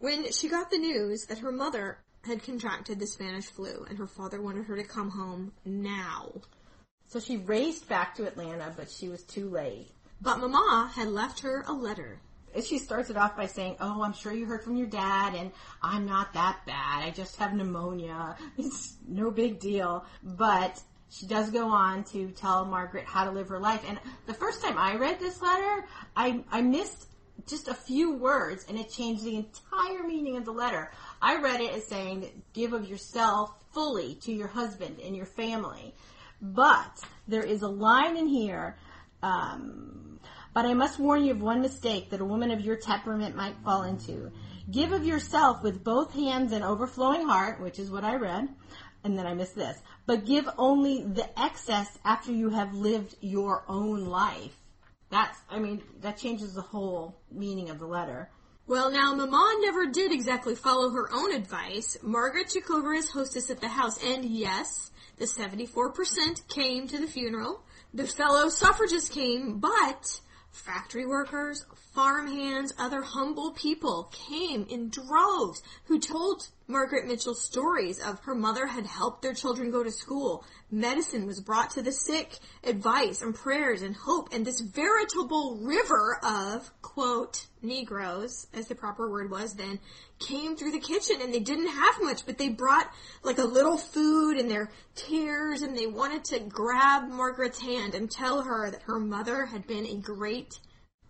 when 0.00 0.30
she 0.32 0.48
got 0.48 0.70
the 0.70 0.78
news 0.78 1.26
that 1.28 1.38
her 1.38 1.52
mother 1.52 1.98
had 2.24 2.42
contracted 2.42 2.98
the 2.98 3.06
Spanish 3.06 3.46
flu 3.46 3.84
and 3.88 3.98
her 3.98 4.06
father 4.06 4.40
wanted 4.40 4.66
her 4.66 4.76
to 4.76 4.84
come 4.84 5.10
home 5.10 5.52
now. 5.64 6.32
So 7.06 7.20
she 7.20 7.37
raced 7.37 7.88
back 7.88 8.14
to 8.16 8.26
Atlanta, 8.26 8.72
but 8.76 8.90
she 8.90 9.08
was 9.08 9.22
too 9.22 9.48
late. 9.48 9.90
But 10.20 10.38
Mama 10.38 10.90
had 10.94 11.08
left 11.08 11.40
her 11.40 11.64
a 11.66 11.72
letter. 11.72 12.20
And 12.54 12.64
She 12.64 12.78
starts 12.78 13.10
it 13.10 13.16
off 13.16 13.37
by 13.37 13.46
saying, 13.46 13.76
"Oh, 13.80 14.02
I'm 14.02 14.12
sure 14.12 14.32
you 14.32 14.46
heard 14.46 14.62
from 14.62 14.76
your 14.76 14.87
dad, 14.87 15.34
and 15.34 15.50
I'm 15.82 16.06
not 16.06 16.32
that 16.34 16.60
bad. 16.66 17.02
I 17.02 17.10
just 17.10 17.37
have 17.37 17.52
pneumonia. 17.52 18.37
It's 18.56 18.96
no 19.06 19.30
big 19.30 19.58
deal." 19.58 20.04
But 20.22 20.80
she 21.10 21.26
does 21.26 21.50
go 21.50 21.68
on 21.68 22.04
to 22.04 22.30
tell 22.30 22.64
Margaret 22.64 23.04
how 23.06 23.24
to 23.24 23.32
live 23.32 23.48
her 23.48 23.58
life. 23.58 23.84
And 23.87 23.98
the 24.26 24.34
first 24.34 24.62
time 24.62 24.78
I 24.78 24.96
read 24.96 25.18
this 25.18 25.42
letter, 25.42 25.84
I 26.16 26.44
I 26.50 26.62
missed 26.62 27.08
just 27.46 27.68
a 27.68 27.74
few 27.74 28.14
words, 28.16 28.64
and 28.68 28.78
it 28.78 28.88
changed 28.88 29.24
the 29.24 29.37
entire 29.37 30.04
meaning 30.04 30.37
of 30.37 30.44
the 30.44 30.52
letter. 30.52 30.92
I 31.24 31.40
read 31.40 31.62
it 31.62 31.72
as 31.72 31.87
saying, 31.87 32.42
"Give 32.52 32.74
of 32.74 32.87
yourself 32.87 33.54
fully 33.72 34.16
to 34.16 34.32
your 34.32 34.48
husband 34.48 35.00
and 35.00 35.16
your 35.16 35.24
family." 35.24 35.94
But 36.42 37.00
there 37.26 37.42
is 37.42 37.62
a 37.62 37.68
line 37.68 38.18
in 38.18 38.26
here. 38.26 38.76
Um, 39.22 40.20
but 40.52 40.66
I 40.66 40.74
must 40.74 40.98
warn 40.98 41.24
you 41.24 41.32
of 41.32 41.40
one 41.40 41.62
mistake 41.62 42.10
that 42.10 42.20
a 42.20 42.26
woman 42.26 42.50
of 42.50 42.60
your 42.60 42.76
temperament 42.76 43.34
might 43.34 43.56
fall 43.64 43.84
into. 43.84 44.30
Give 44.70 44.92
of 44.92 45.06
yourself 45.06 45.62
with 45.62 45.82
both 45.82 46.12
hands 46.12 46.52
and 46.52 46.62
overflowing 46.62 47.26
heart, 47.26 47.58
which 47.58 47.78
is 47.78 47.90
what 47.90 48.04
I 48.04 48.16
read, 48.16 48.50
and 49.02 49.18
then 49.18 49.26
I 49.26 49.32
missed 49.32 49.54
this. 49.54 49.78
But 50.04 50.26
give 50.26 50.46
only 50.58 51.04
the 51.04 51.26
excess 51.40 51.98
after 52.04 52.32
you 52.32 52.50
have 52.50 52.74
lived 52.74 53.16
your 53.22 53.64
own 53.66 54.04
life. 54.04 54.56
That's, 55.08 55.38
I 55.48 55.58
mean, 55.58 55.82
that 56.02 56.18
changes 56.18 56.52
the 56.52 56.60
whole 56.60 57.16
meaning 57.30 57.70
of 57.70 57.78
the 57.78 57.87
letter. 57.87 58.28
Well, 58.66 58.90
now 58.90 59.14
Maman 59.14 59.61
never 59.61 59.87
did 59.87 60.11
exactly 60.11 60.55
follow 60.55 60.88
her 60.90 61.12
own 61.12 61.33
advice. 61.33 61.98
Margaret 62.03 62.48
took 62.48 62.70
over 62.70 62.94
as 62.94 63.11
hostess 63.11 63.50
at 63.50 63.61
the 63.61 63.68
house, 63.68 64.03
and 64.03 64.24
yes, 64.24 64.90
the 65.18 65.27
74% 65.27 66.48
came 66.48 66.88
to 66.88 66.98
the 66.98 67.07
funeral. 67.07 67.62
The 67.92 68.07
fellow 68.07 68.48
suffragists 68.48 69.11
came, 69.11 69.59
but 69.59 70.18
factory 70.50 71.07
workers, 71.07 71.66
farmhands, 71.94 72.74
other 72.76 73.02
humble 73.02 73.52
people 73.52 74.11
came 74.11 74.66
in 74.68 74.88
droves 74.88 75.62
who 75.85 76.00
told 76.00 76.48
Margaret 76.66 77.07
Mitchell 77.07 77.37
stories 77.37 78.00
of 78.00 78.18
her 78.20 78.35
mother 78.35 78.66
had 78.66 78.85
helped 78.85 79.22
their 79.22 79.33
children 79.33 79.70
go 79.70 79.85
to 79.85 79.92
school. 79.92 80.44
Medicine 80.72 81.24
was 81.24 81.40
brought 81.40 81.70
to 81.70 81.83
the 81.83 81.92
sick, 81.92 82.38
advice 82.64 83.22
and 83.22 83.33
prayers 83.33 83.83
and 83.83 83.94
hope, 83.94 84.30
and 84.33 84.44
this 84.44 84.61
veritable 84.61 85.59
river 85.62 86.18
of, 86.24 86.68
quote, 86.83 87.46
Negroes, 87.62 88.48
as 88.52 88.66
the 88.66 88.74
proper 88.74 89.09
word 89.09 89.30
was 89.30 89.54
then, 89.54 89.78
came 90.18 90.57
through 90.57 90.72
the 90.72 90.80
kitchen 90.80 91.20
and 91.22 91.33
they 91.33 91.40
didn't 91.40 91.68
have 91.68 92.02
much, 92.02 92.26
but 92.26 92.38
they 92.38 92.48
brought 92.48 92.90
like 93.22 93.38
a 93.38 93.44
little 93.44 93.78
food 93.78 94.37
and 94.37 94.50
their 94.50 94.70
tears 94.96 95.62
and 95.62 95.76
they 95.76 95.87
wanted 95.87 96.24
to 96.24 96.40
grab 96.40 97.09
Margaret's 97.09 97.61
hand 97.61 97.94
and 97.94 98.11
tell 98.11 98.42
her 98.42 98.68
that 98.70 98.83
her 98.83 98.98
mother 98.98 99.46
had 99.46 99.66
been 99.68 99.87
a 99.87 99.96
great 99.96 100.59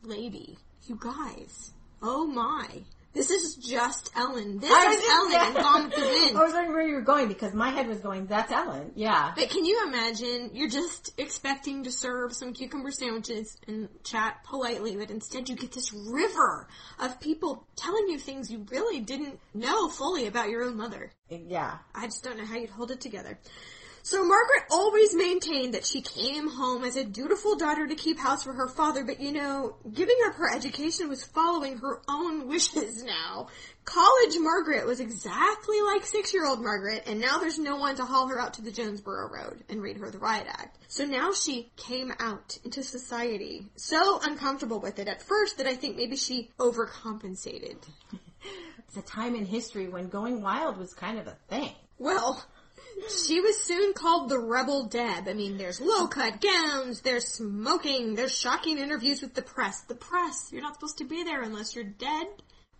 lady. 0.03 0.59
You 0.87 0.99
guys, 1.01 1.73
oh 2.03 2.27
my. 2.27 2.69
This 3.15 3.31
is 3.31 3.55
just 3.55 4.11
Ellen. 4.17 4.59
This 4.59 4.71
I 4.71 4.93
is 4.93 5.05
Ellen. 5.09 5.63
Gone 5.63 5.85
with 5.85 5.95
the 5.95 6.01
Wind. 6.01 6.37
I 6.37 6.43
was 6.43 6.53
wondering 6.53 6.73
where 6.75 6.87
you 6.87 6.95
were 6.97 7.01
going 7.01 7.29
because 7.29 7.55
my 7.55 7.71
head 7.71 7.87
was 7.87 8.01
going, 8.01 8.27
that's 8.27 8.51
Ellen. 8.53 8.91
Yeah. 8.97 9.33
But 9.37 9.51
can 9.51 9.65
you 9.65 9.87
imagine, 9.87 10.51
you're 10.53 10.69
just 10.69 11.13
expecting 11.17 11.85
to 11.85 11.93
serve 11.93 12.35
some 12.35 12.53
cucumber 12.53 12.91
sandwiches 12.91 13.57
and 13.69 13.89
chat 14.03 14.43
politely, 14.45 14.97
but 14.97 15.11
instead 15.11 15.49
you 15.49 15.55
get 15.55 15.73
this 15.73 15.93
river 15.93 16.69
of 16.99 17.21
people 17.21 17.65
telling 17.77 18.09
you 18.09 18.19
things 18.19 18.51
you 18.51 18.67
really 18.71 19.01
didn't 19.01 19.39
know 19.55 19.89
fully 19.89 20.27
about 20.27 20.51
your 20.51 20.65
own 20.65 20.77
mother. 20.77 21.13
Yeah. 21.31 21.79
I 21.95 22.07
just 22.07 22.25
don't 22.25 22.37
know 22.37 22.45
how 22.45 22.57
you'd 22.57 22.71
hold 22.71 22.91
it 22.91 23.01
together. 23.01 23.39
So 24.05 24.23
Margaret 24.23 24.65
always 24.71 25.15
maintained 25.15 25.73
that 25.73 25.87
she 25.87 26.03
came 26.03 26.51
home 26.51 26.85
as 26.85 26.97
a 26.97 27.05
dutiful 27.05 27.57
daughter 27.57 27.87
to 27.87 27.95
keep 27.95 28.19
house 28.19 28.45
for 28.45 28.53
her 28.53 28.69
father, 28.69 29.03
but 29.03 29.19
you 29.19 29.33
know, 29.33 29.77
giving 29.91 30.19
up 30.27 30.35
her 30.35 30.55
education 30.55 31.09
was 31.09 31.25
following 31.25 31.79
her 31.79 32.03
own 32.07 32.47
wishes 32.49 33.03
now. 33.03 33.49
College 33.87 34.37
Margaret 34.39 34.85
was 34.85 35.01
exactly 35.01 35.81
like 35.81 36.05
six-year-old 36.05 36.61
Margaret, 36.61 37.05
and 37.07 37.19
now 37.19 37.39
there's 37.39 37.59
no 37.59 37.77
one 37.77 37.97
to 37.97 38.05
haul 38.05 38.27
her 38.27 38.39
out 38.39 38.53
to 38.55 38.63
the 38.63 38.71
Jonesboro 38.71 39.31
Road 39.31 39.65
and 39.71 39.81
read 39.81 39.97
her 39.97 40.11
the 40.11 40.19
Riot 40.19 40.49
Act. 40.49 40.77
So 40.89 41.07
now 41.07 41.33
she 41.33 41.73
came 41.79 42.13
out 42.21 42.59
into 42.63 42.83
society, 42.83 43.71
so 43.75 44.21
uncomfortable 44.23 44.81
with 44.81 44.99
it 44.99 45.09
at 45.09 45.23
first 45.23 45.57
that 45.57 45.67
I 45.67 45.77
think 45.77 45.97
maybe 45.97 46.17
she 46.17 46.51
overcompensated. 46.59 47.79
It's 48.87 48.99
a 48.99 49.11
time 49.11 49.35
in 49.35 49.45
history 49.45 49.89
when 49.89 50.09
going 50.09 50.41
wild 50.41 50.77
was 50.77 50.95
kind 50.95 51.19
of 51.19 51.27
a 51.27 51.37
thing. 51.49 51.73
Well, 51.99 52.45
she 53.09 53.41
was 53.41 53.61
soon 53.61 53.93
called 53.93 54.29
the 54.29 54.39
Rebel 54.39 54.85
Deb. 54.87 55.29
I 55.29 55.33
mean, 55.33 55.57
there's 55.57 55.81
low-cut 55.81 56.41
gowns, 56.41 57.01
there's 57.01 57.27
smoking, 57.27 58.15
there's 58.15 58.37
shocking 58.37 58.79
interviews 58.79 59.21
with 59.21 59.35
the 59.35 59.43
press. 59.43 59.83
The 59.83 59.95
press, 59.95 60.51
you're 60.53 60.63
not 60.63 60.75
supposed 60.75 60.99
to 60.99 61.05
be 61.05 61.25
there 61.25 61.43
unless 61.43 61.75
you're 61.75 61.85
dead 61.85 62.27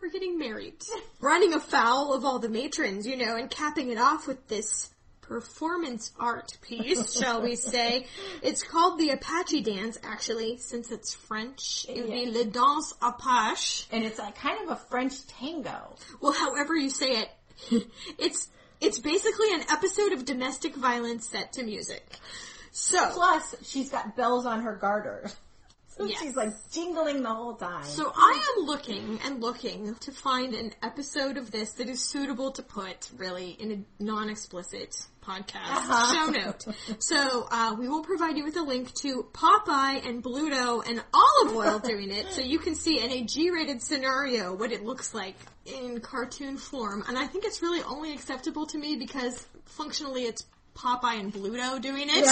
or 0.03 0.09
getting 0.09 0.39
married. 0.39 0.83
Running 1.21 1.53
afoul 1.55 2.15
of 2.15 2.25
all 2.25 2.39
the 2.39 2.49
matrons, 2.49 3.07
you 3.07 3.17
know, 3.17 3.37
and 3.37 3.51
capping 3.51 3.91
it 3.91 3.99
off 3.99 4.27
with 4.27 4.49
this 4.49 4.91
performance 5.23 6.13
art 6.21 6.57
piece, 6.61 7.19
shall 7.19 7.43
we 7.43 7.57
say. 7.57 8.07
It's 8.43 8.63
called 8.63 8.99
the 8.99 9.11
Apache 9.11 9.63
dance, 9.63 9.99
actually, 10.03 10.59
since 10.59 10.91
it's 10.91 11.15
French. 11.15 11.87
It 11.89 12.03
would 12.03 12.11
be 12.11 12.31
Le 12.31 12.45
Danse 12.45 12.95
Apache. 13.01 13.87
And 13.91 14.05
it's 14.05 14.19
like 14.19 14.37
kind 14.37 14.63
of 14.63 14.71
a 14.71 14.77
French 14.77 15.27
tango. 15.27 15.97
Well, 16.21 16.33
however 16.33 16.77
you 16.77 16.91
say 16.91 17.23
it, 17.23 17.29
it's 18.19 18.49
it's 18.85 18.99
basically 18.99 19.53
an 19.55 19.63
episode 19.71 20.13
of 20.13 20.25
domestic 20.25 20.75
violence 20.77 21.27
set 21.29 21.53
to 21.55 21.63
music. 21.63 22.19
So, 22.73 23.11
Plus, 23.13 23.55
she's 23.63 23.91
got 23.91 24.17
bells 24.17 24.47
on 24.47 24.63
her 24.63 24.77
garter. 24.77 25.31
So 25.97 26.07
Yes. 26.07 26.21
she's 26.21 26.35
like 26.35 26.53
jingling 26.73 27.23
the 27.23 27.33
whole 27.33 27.55
time. 27.55 27.85
so 27.85 28.11
I 28.13 28.55
am 28.59 28.65
looking 28.65 29.21
and 29.25 29.41
looking 29.41 29.95
to 30.01 30.11
find 30.11 30.53
an 30.53 30.73
episode 30.83 31.37
of 31.37 31.53
this 31.53 31.71
that 31.75 31.89
is 31.89 32.03
suitable 32.03 32.51
to 32.51 32.63
put 32.65 33.09
really 33.17 33.51
in 33.51 33.71
a 34.01 34.03
non-explicit 34.03 35.07
podcast 35.25 36.13
show 36.13 36.31
note. 36.31 36.67
So 36.99 37.47
uh, 37.49 37.77
we 37.79 37.87
will 37.89 38.03
provide 38.03 38.37
you 38.37 38.43
with 38.43 38.57
a 38.57 38.63
link 38.63 38.93
to 38.95 39.29
Popeye 39.33 40.05
and 40.05 40.21
Bluto 40.21 40.83
and 40.85 41.01
Olive 41.15 41.55
Oyl 41.57 41.79
doing 41.79 42.11
it, 42.11 42.33
so 42.33 42.41
you 42.41 42.59
can 42.59 42.75
see 42.75 42.99
in 43.01 43.13
a 43.13 43.23
G-rated 43.23 43.81
scenario 43.81 44.53
what 44.53 44.73
it 44.73 44.83
looks 44.85 45.15
like 45.15 45.37
in 45.67 46.01
cartoon 46.01 46.57
form. 46.57 47.05
And 47.09 47.19
I 47.19 47.27
think 47.27 47.45
it's 47.45 47.63
really 47.63 47.83
only 47.83 48.13
acceptable 48.13 48.67
to 48.67 48.79
me 48.79 48.97
because 48.97 49.47
functionally 49.65 50.23
it's 50.25 50.45
Popeye 50.75 51.21
and 51.21 51.33
Bluto 51.33 51.81
doing 51.81 52.07
it, 52.09 52.27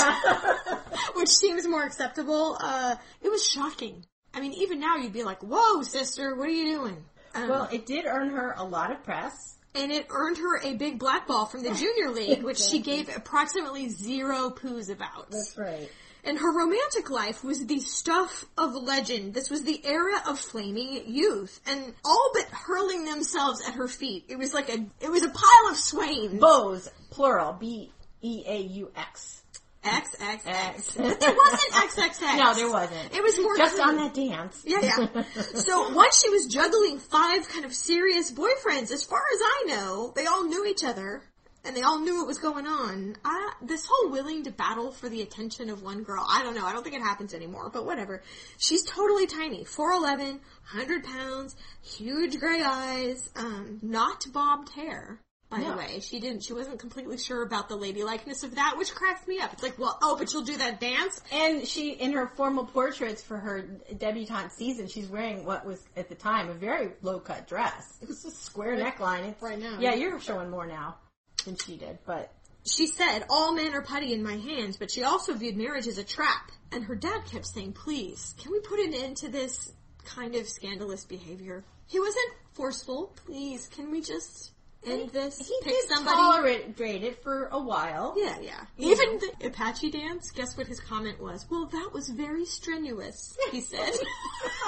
which 1.15 1.29
seems 1.29 1.67
more 1.67 1.85
acceptable. 1.85 2.57
Uh, 2.61 2.97
it 3.23 3.29
was 3.31 3.47
shocking. 3.47 4.05
I 4.35 4.41
mean, 4.41 4.53
even 4.55 4.81
now 4.81 4.97
you'd 4.97 5.13
be 5.13 5.23
like, 5.25 5.43
"Whoa, 5.43 5.83
sister, 5.83 6.35
what 6.35 6.49
are 6.49 6.53
you 6.53 6.77
doing?" 6.77 7.05
Um, 7.35 7.49
well, 7.49 7.69
it 7.71 7.87
did 7.87 8.05
earn 8.07 8.31
her 8.31 8.55
a 8.57 8.65
lot 8.65 8.91
of 8.91 9.03
press. 9.05 9.57
and 9.75 9.91
it 9.93 10.07
earned 10.11 10.39
her 10.39 10.59
a 10.63 10.75
big 10.75 10.99
black 10.99 11.27
ball 11.27 11.47
from 11.47 11.63
the 11.63 11.71
junior 11.73 12.11
league, 12.11 12.43
which 12.43 12.59
she 12.59 12.81
gave 12.81 13.15
approximately 13.15 13.89
zero 13.89 14.51
poos 14.51 14.91
about. 14.91 15.31
That's 15.31 15.55
right. 15.57 15.91
And 16.25 16.39
her 16.39 16.57
romantic 16.57 17.11
life 17.11 17.43
was 17.43 17.67
the 17.67 17.81
stuff 17.81 18.45
of 18.57 18.75
legend. 18.75 19.35
This 19.35 19.51
was 19.51 19.65
the 19.65 19.85
era 19.85 20.23
of 20.29 20.39
flaming 20.39 21.03
youth, 21.07 21.61
and 21.67 21.93
all 22.05 22.31
but 22.33 22.45
hurling 22.47 23.05
themselves 23.05 23.61
at 23.67 23.75
her 23.75 23.89
feet. 23.89 24.27
It 24.29 24.39
was 24.39 24.55
like 24.55 24.69
a, 24.69 24.87
it 25.01 25.11
was 25.11 25.25
a 25.25 25.29
pile 25.31 25.71
of 25.71 25.77
swains. 25.77 26.41
Bows, 26.41 26.89
plural, 27.11 27.55
B 27.55 27.93
E 28.23 28.45
A 28.47 28.57
U 28.59 28.93
X. 28.95 29.43
X 29.85 30.15
X. 30.21 30.95
But 30.97 31.19
there 31.21 31.35
wasn't 31.35 31.83
X 31.85 31.99
X 31.99 32.23
X. 32.23 32.39
No, 32.39 32.55
there 32.55 32.71
wasn't. 32.71 33.13
It 33.17 33.21
was 33.21 33.41
more 33.41 33.57
Just 33.57 33.75
clear. 33.75 33.89
on 33.89 33.97
that 33.97 34.15
dance. 34.15 34.63
Yeah, 34.65 34.79
yeah. 34.81 35.23
So 35.43 35.93
once 35.93 36.23
she 36.23 36.31
was 36.31 36.47
juggling 36.47 36.99
five 36.99 37.49
kind 37.49 37.65
of 37.65 37.75
serious 37.75 38.31
boyfriends, 38.31 38.93
as 38.93 39.03
far 39.05 39.19
as 39.35 39.41
I 39.43 39.65
know, 39.67 40.13
they 40.15 40.27
all 40.27 40.45
knew 40.45 40.65
each 40.67 40.85
other. 40.85 41.25
And 41.65 41.77
they 41.77 41.83
all 41.83 42.01
knew 42.01 42.19
what 42.19 42.27
was 42.27 42.39
going 42.39 42.67
on. 42.67 43.15
I, 43.25 43.53
this 43.63 43.87
whole 43.89 44.11
willing 44.11 44.45
to 44.45 44.51
battle 44.51 44.91
for 44.91 45.09
the 45.09 45.23
attention 45.23 45.71
of 45.71 45.83
one 45.83 46.03
girl, 46.03 46.27
I 46.29 46.43
don't 46.43 46.55
know. 46.55 46.67
I 46.67 46.73
don't 46.73 46.83
think 46.83 46.97
it 46.97 47.03
happens 47.03 47.35
anymore, 47.35 47.71
but 47.73 47.87
whatever. 47.87 48.23
She's 48.59 48.83
totally 48.83 49.27
tiny. 49.27 49.65
4'11", 49.65 50.41
100 50.73 51.05
pounds, 51.05 51.55
huge 51.83 52.39
gray 52.41 52.63
eyes, 52.63 53.31
um, 53.37 53.79
not 53.81 54.25
bobbed 54.33 54.71
hair. 54.71 55.21
By 55.51 55.61
the 55.61 55.77
way, 55.77 56.01
she 56.01 56.19
didn't, 56.19 56.45
she 56.45 56.55
wasn't 56.55 56.79
completely 56.79 57.19
sure 57.19 57.43
about 57.43 57.69
the 57.69 57.77
ladylikeness 57.77 58.43
of 58.43 58.55
that, 58.55 58.77
which 58.79 58.95
cracked 58.95 59.29
me 59.29 59.39
up. 59.39 59.53
It's 59.53 59.63
like, 59.63 59.79
well, 59.79 59.99
oh, 60.03 60.17
but 60.17 60.31
she'll 60.31 60.45
do 60.45 60.57
that 60.57 60.81
dance? 60.81 61.21
And 61.31 61.69
she, 61.69 61.91
in 61.91 62.15
her 62.15 62.27
formal 62.27 62.65
portraits 62.65 63.23
for 63.23 63.37
her 63.37 63.61
debutante 63.99 64.53
season, 64.53 64.89
she's 64.89 65.09
wearing 65.09 65.45
what 65.45 65.67
was 65.67 65.85
at 65.95 66.09
the 66.09 66.15
time 66.15 66.49
a 66.49 66.55
very 66.55 66.93
low 67.03 67.21
cut 67.21 67.47
dress. 67.47 67.99
It 68.01 68.09
was 68.09 68.25
a 68.25 68.31
square 68.31 68.79
neckline. 68.79 69.29
It's, 69.29 69.43
Right 69.43 69.59
now. 69.59 69.77
Yeah, 69.79 69.93
you're 69.95 70.19
showing 70.21 70.49
more 70.49 70.67
now 70.67 70.97
than 71.45 71.57
she 71.57 71.77
did, 71.77 71.99
but 72.07 72.33
She 72.65 72.87
said, 72.87 73.25
all 73.29 73.55
men 73.55 73.75
are 73.75 73.83
putty 73.83 74.13
in 74.13 74.23
my 74.23 74.37
hands, 74.37 74.77
but 74.77 74.91
she 74.91 75.03
also 75.03 75.35
viewed 75.35 75.57
marriage 75.57 75.89
as 75.89 75.99
a 75.99 76.05
trap. 76.05 76.53
And 76.71 76.85
her 76.85 76.95
dad 76.95 77.25
kept 77.27 77.47
saying, 77.47 77.73
please, 77.73 78.35
can 78.41 78.53
we 78.53 78.61
put 78.61 78.79
an 78.79 78.95
end 78.95 79.17
to 79.19 79.29
this 79.29 79.73
kind 80.05 80.37
of 80.37 80.49
scandalous 80.49 81.05
behavior? 81.05 81.65
He 81.87 81.99
wasn't 81.99 82.33
forceful. 82.53 83.13
Please, 83.27 83.67
can 83.67 83.91
we 83.91 84.01
just 84.01 84.52
end 84.87 85.11
this? 85.11 85.39
he 85.47 85.55
Pick 85.63 85.73
did 85.73 85.89
somebody. 85.89 86.17
tolerate 86.17 87.05
it 87.05 87.23
for 87.23 87.49
a 87.53 87.59
while. 87.61 88.15
yeah, 88.17 88.39
yeah. 88.41 88.61
Even 88.79 89.19
the 89.19 89.47
Apache 89.49 89.91
dance, 89.91 90.31
guess 90.31 90.57
what 90.57 90.67
his 90.67 90.81
comment 90.81 91.21
was? 91.21 91.47
Well, 91.51 91.67
that 91.67 91.91
was 91.93 92.09
very 92.09 92.45
strenuous, 92.45 93.37
he 93.51 93.61
said. 93.61 93.91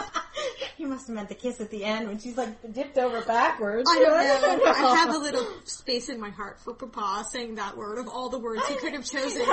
he 0.76 0.84
must 0.84 1.06
have 1.06 1.16
meant 1.16 1.28
the 1.28 1.34
kiss 1.34 1.60
at 1.60 1.70
the 1.70 1.84
end 1.84 2.08
when 2.08 2.18
she's 2.18 2.36
like 2.36 2.72
dipped 2.72 2.98
over 2.98 3.20
backwards. 3.22 3.88
I 3.90 3.98
don't 3.98 4.10
know. 4.64 4.72
I 4.72 4.96
have 4.96 5.14
a 5.14 5.18
little 5.18 5.46
space 5.64 6.08
in 6.08 6.20
my 6.20 6.30
heart 6.30 6.60
for 6.60 6.74
Papa 6.74 7.24
saying 7.30 7.56
that 7.56 7.76
word 7.76 7.98
of 7.98 8.08
all 8.08 8.28
the 8.28 8.38
words 8.38 8.66
he 8.68 8.76
could 8.76 8.92
have 8.92 9.04
chosen. 9.04 9.42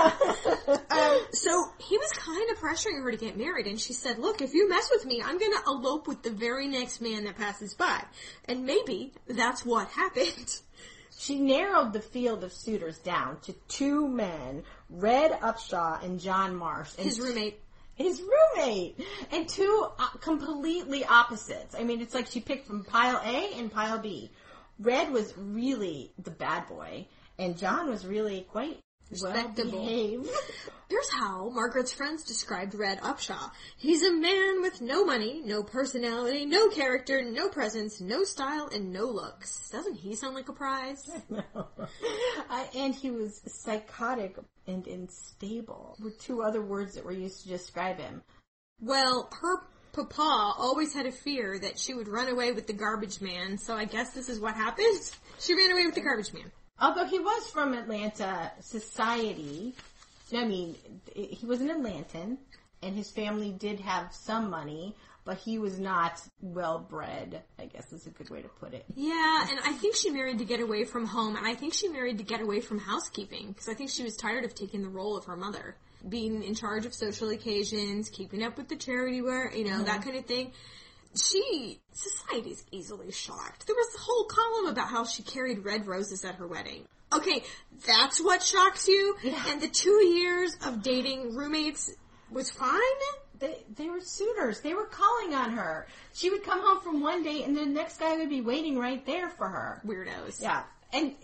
Um, 0.92 1.20
so 1.32 1.52
he 1.80 1.98
was 1.98 2.12
kind 2.14 2.50
of 2.52 2.58
pressuring 2.58 3.02
her 3.02 3.12
to 3.12 3.18
get 3.18 3.38
married, 3.38 3.66
and 3.66 3.80
she 3.80 3.94
said, 3.94 4.20
"Look, 4.20 4.42
if 4.42 4.54
you 4.54 4.68
mess 4.70 4.90
with 4.92 5.06
me, 5.06 5.22
I'm 5.24 5.38
gonna 5.38 5.62
elope 5.66 6.06
with 6.08 6.22
the 6.22 6.32
very 6.32 6.68
next 6.68 7.02
man 7.02 7.24
that 7.26 7.38
passes 7.38 7.74
by." 7.74 8.04
And 8.46 8.66
maybe 8.66 9.14
that's 9.28 9.66
what 9.66 9.88
happened. 9.90 10.51
She 11.22 11.40
narrowed 11.40 11.94
the 11.94 12.02
field 12.02 12.44
of 12.44 12.52
suitors 12.52 12.98
down 12.98 13.40
to 13.42 13.54
two 13.68 14.08
men, 14.08 14.64
Red 14.90 15.40
Upshaw 15.40 16.04
and 16.04 16.20
John 16.20 16.56
Marsh. 16.56 16.96
And 16.98 17.06
His 17.06 17.20
roommate. 17.20 17.60
his 17.94 18.24
roommate 18.24 19.00
and 19.32 19.48
two 19.48 19.88
uh, 20.00 20.08
completely 20.20 21.06
opposites. 21.06 21.76
I 21.78 21.84
mean, 21.84 22.02
it's 22.02 22.16
like 22.16 22.26
she 22.26 22.40
picked 22.40 22.66
from 22.66 22.84
pile 22.84 23.22
A 23.24 23.54
and 23.60 23.72
pile 23.72 24.00
B. 24.00 24.32
Red 24.80 25.12
was 25.12 25.38
really 25.38 26.12
the 26.18 26.32
bad 26.32 26.68
boy, 26.68 27.06
and 27.38 27.56
John 27.56 27.88
was 27.88 28.04
really 28.04 28.48
quite 28.50 28.80
Respectable. 29.12 29.86
Well. 29.86 30.26
Here's 30.90 31.14
how 31.14 31.50
Margaret's 31.50 31.94
friends 31.94 32.24
described 32.24 32.76
Red 32.76 33.00
Upshaw. 33.00 33.52
He's 33.78 34.04
a 34.04 34.12
man 34.12 34.62
with 34.62 34.82
no 34.82 35.06
money, 35.06 35.42
no 35.46 35.64
personality, 35.64 36.46
no 36.46 36.68
character, 36.68 37.22
no 37.22 37.48
presence, 37.48 38.02
no 38.02 38.26
style, 38.26 38.70
and 38.74 38.92
no 38.92 39.06
looks. 39.06 39.70
Doesn't 39.70 39.96
he 39.96 40.16
sound 40.16 40.36
like 40.36 40.50
a 40.50 40.54
prize? 40.54 41.10
Uh, 42.50 42.66
and 42.76 42.94
he 42.94 43.12
was 43.12 43.42
psychotic 43.46 44.36
and 44.68 44.86
unstable 44.86 45.96
were 46.04 46.12
two 46.12 46.42
other 46.42 46.62
words 46.62 46.96
that 46.96 47.06
were 47.06 47.14
used 47.14 47.44
to 47.44 47.48
describe 47.48 47.98
him. 47.98 48.22
Well, 48.82 49.30
her 49.40 49.62
papa 49.94 50.54
always 50.58 50.94
had 50.94 51.06
a 51.06 51.12
fear 51.14 51.58
that 51.60 51.80
she 51.80 51.94
would 51.94 52.10
run 52.10 52.28
away 52.28 52.52
with 52.52 52.68
the 52.68 52.74
garbage 52.74 53.22
man, 53.22 53.58
so 53.58 53.76
I 53.76 53.86
guess 53.86 54.12
this 54.12 54.28
is 54.28 54.40
what 54.40 54.56
happened. 54.56 54.88
She 55.40 55.56
ran 55.56 55.72
away 55.72 55.86
with 55.86 55.96
the 55.96 56.02
garbage 56.02 56.34
man. 56.34 56.52
Although 56.82 57.06
he 57.06 57.20
was 57.20 57.48
from 57.48 57.74
Atlanta 57.74 58.52
society, 58.60 59.76
I 60.34 60.46
mean, 60.46 60.76
he 61.14 61.46
was 61.46 61.62
an 61.62 61.70
Atlantan, 61.70 62.38
and 62.82 62.96
his 62.96 63.12
family 63.12 63.52
did 63.52 63.80
have 63.80 64.12
some 64.14 64.50
money, 64.50 64.96
but 65.24 65.38
he 65.38 65.60
was 65.60 65.80
not 65.80 66.20
well 66.42 66.80
bred, 66.80 67.44
I 67.60 67.66
guess 67.66 67.94
is 67.94 68.08
a 68.08 68.10
good 68.10 68.32
way 68.32 68.42
to 68.42 68.48
put 68.48 68.74
it. 68.74 68.86
Yeah, 68.96 69.48
and 69.48 69.60
I 69.64 69.74
think 69.74 69.96
she 69.96 70.10
married 70.10 70.40
to 70.40 70.46
get 70.46 70.60
away 70.60 70.84
from 70.84 71.06
home, 71.06 71.36
and 71.36 71.46
I 71.46 71.54
think 71.54 71.76
she 71.76 71.88
married 71.88 72.18
to 72.18 72.24
get 72.24 72.42
away 72.42 72.62
from 72.62 72.80
housekeeping, 72.80 73.50
because 73.50 73.70
I 73.70 73.76
think 73.76 73.92
she 73.92 74.04
was 74.04 74.16
tired 74.16 74.44
of 74.44 74.56
taking 74.56 74.82
the 74.82 74.90
role 74.90 75.16
of 75.16 75.26
her 75.26 75.36
mother. 75.36 75.76
Being 76.10 76.42
in 76.42 76.56
charge 76.56 76.88
of 76.88 76.96
social 76.96 77.30
occasions, 77.30 78.10
keeping 78.10 78.42
up 78.42 78.58
with 78.58 78.70
the 78.70 78.76
charity 78.76 79.22
work, 79.22 79.56
you 79.56 79.66
know, 79.66 79.84
that 79.84 80.00
mm-hmm. 80.00 80.04
kind 80.04 80.18
of 80.18 80.26
thing. 80.26 80.52
She, 81.16 81.80
society's 81.92 82.64
easily 82.72 83.12
shocked. 83.12 83.68
There 83.68 83.76
was 83.76 83.96
a 83.96 84.00
whole 84.00 84.26
column 84.26 84.72
about 84.72 84.88
how 84.88 85.04
she 85.04 85.24
carried 85.24 85.66
red 85.66 85.86
roses 85.88 86.24
at 86.24 86.36
her 86.36 86.48
wedding. 86.48 86.86
Okay, 87.14 87.44
that's 87.86 88.24
what 88.24 88.42
shocks 88.42 88.88
you? 88.88 89.18
And 89.50 89.62
the 89.62 89.68
two 89.68 90.04
years 90.06 90.56
of 90.66 90.82
dating 90.82 91.36
roommates 91.36 91.94
was 92.32 92.50
fine? 92.50 92.80
They, 93.40 93.58
they 93.76 93.90
were 93.90 94.00
suitors. 94.00 94.62
They 94.62 94.74
were 94.74 94.86
calling 94.86 95.34
on 95.34 95.52
her. 95.52 95.88
She 96.14 96.30
would 96.30 96.44
come 96.44 96.62
home 96.62 96.80
from 96.80 97.02
one 97.02 97.24
date 97.24 97.46
and 97.46 97.58
the 97.58 97.66
next 97.66 98.00
guy 98.00 98.16
would 98.18 98.30
be 98.30 98.42
waiting 98.42 98.78
right 98.78 99.06
there 99.06 99.30
for 99.30 99.50
her. 99.50 99.82
Weirdos. 99.86 100.42
Yeah. 100.42 100.64
And 100.94 101.16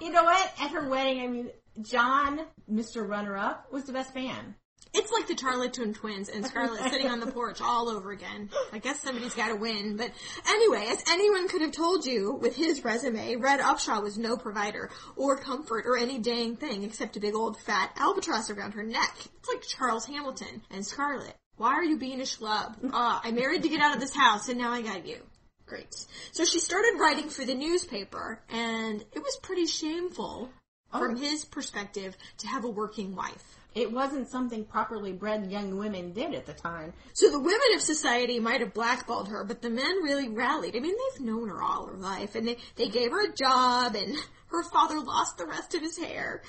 you 0.00 0.10
know 0.10 0.24
what? 0.24 0.52
At 0.60 0.72
her 0.72 0.88
wedding, 0.88 1.20
I 1.22 1.26
mean, 1.28 1.50
John, 1.82 2.40
Mr. 2.70 3.08
Runner 3.08 3.36
Up, 3.36 3.72
was 3.72 3.84
the 3.84 3.92
best 3.92 4.14
man. 4.14 4.54
It's 4.92 5.12
like 5.12 5.28
the 5.28 5.34
Tarleton 5.36 5.94
twins 5.94 6.28
and 6.28 6.44
Scarlett 6.44 6.90
sitting 6.90 7.08
on 7.08 7.20
the 7.20 7.26
porch 7.32 7.60
all 7.60 7.88
over 7.88 8.10
again. 8.10 8.50
I 8.72 8.78
guess 8.78 9.00
somebody's 9.00 9.34
gotta 9.34 9.54
win. 9.54 9.96
But 9.96 10.10
anyway, 10.48 10.86
as 10.90 11.02
anyone 11.08 11.48
could 11.48 11.60
have 11.62 11.72
told 11.72 12.04
you 12.04 12.32
with 12.32 12.56
his 12.56 12.84
resume, 12.84 13.36
Red 13.36 13.60
Upshaw 13.60 14.02
was 14.02 14.18
no 14.18 14.36
provider 14.36 14.90
or 15.16 15.36
comfort 15.36 15.84
or 15.86 15.96
any 15.96 16.18
dang 16.18 16.56
thing 16.56 16.82
except 16.82 17.16
a 17.16 17.20
big 17.20 17.34
old 17.34 17.56
fat 17.56 17.92
albatross 17.96 18.50
around 18.50 18.72
her 18.72 18.82
neck. 18.82 19.14
It's 19.38 19.48
like 19.48 19.62
Charles 19.62 20.06
Hamilton 20.06 20.62
and 20.70 20.84
Scarlett. 20.84 21.36
Why 21.56 21.74
are 21.74 21.84
you 21.84 21.98
being 21.98 22.20
a 22.20 22.24
schlub? 22.24 22.90
Ah, 22.92 23.20
I 23.22 23.30
married 23.30 23.62
to 23.62 23.68
get 23.68 23.80
out 23.80 23.94
of 23.94 24.00
this 24.00 24.14
house 24.14 24.48
and 24.48 24.58
now 24.58 24.72
I 24.72 24.82
got 24.82 25.06
you. 25.06 25.18
Great. 25.66 25.94
So 26.32 26.44
she 26.44 26.58
started 26.58 26.98
writing 26.98 27.28
for 27.28 27.44
the 27.44 27.54
newspaper 27.54 28.40
and 28.48 29.04
it 29.12 29.22
was 29.22 29.38
pretty 29.40 29.66
shameful 29.66 30.50
from 30.90 31.14
his 31.16 31.44
perspective 31.44 32.16
to 32.38 32.48
have 32.48 32.64
a 32.64 32.68
working 32.68 33.14
wife. 33.14 33.59
It 33.74 33.92
wasn't 33.92 34.28
something 34.28 34.64
properly 34.64 35.12
bred 35.12 35.50
young 35.50 35.78
women 35.78 36.12
did 36.12 36.34
at 36.34 36.46
the 36.46 36.52
time. 36.52 36.92
So 37.12 37.30
the 37.30 37.38
women 37.38 37.74
of 37.74 37.80
society 37.80 38.40
might 38.40 38.60
have 38.60 38.74
blackballed 38.74 39.28
her, 39.28 39.44
but 39.44 39.62
the 39.62 39.70
men 39.70 40.02
really 40.02 40.28
rallied. 40.28 40.76
I 40.76 40.80
mean, 40.80 40.94
they've 40.96 41.26
known 41.26 41.48
her 41.48 41.62
all 41.62 41.86
her 41.86 41.96
life, 41.96 42.34
and 42.34 42.48
they, 42.48 42.56
they 42.76 42.88
gave 42.88 43.12
her 43.12 43.24
a 43.24 43.34
job, 43.34 43.94
and 43.94 44.16
her 44.48 44.64
father 44.72 44.98
lost 45.00 45.38
the 45.38 45.46
rest 45.46 45.74
of 45.74 45.82
his 45.82 45.96
hair. 45.96 46.42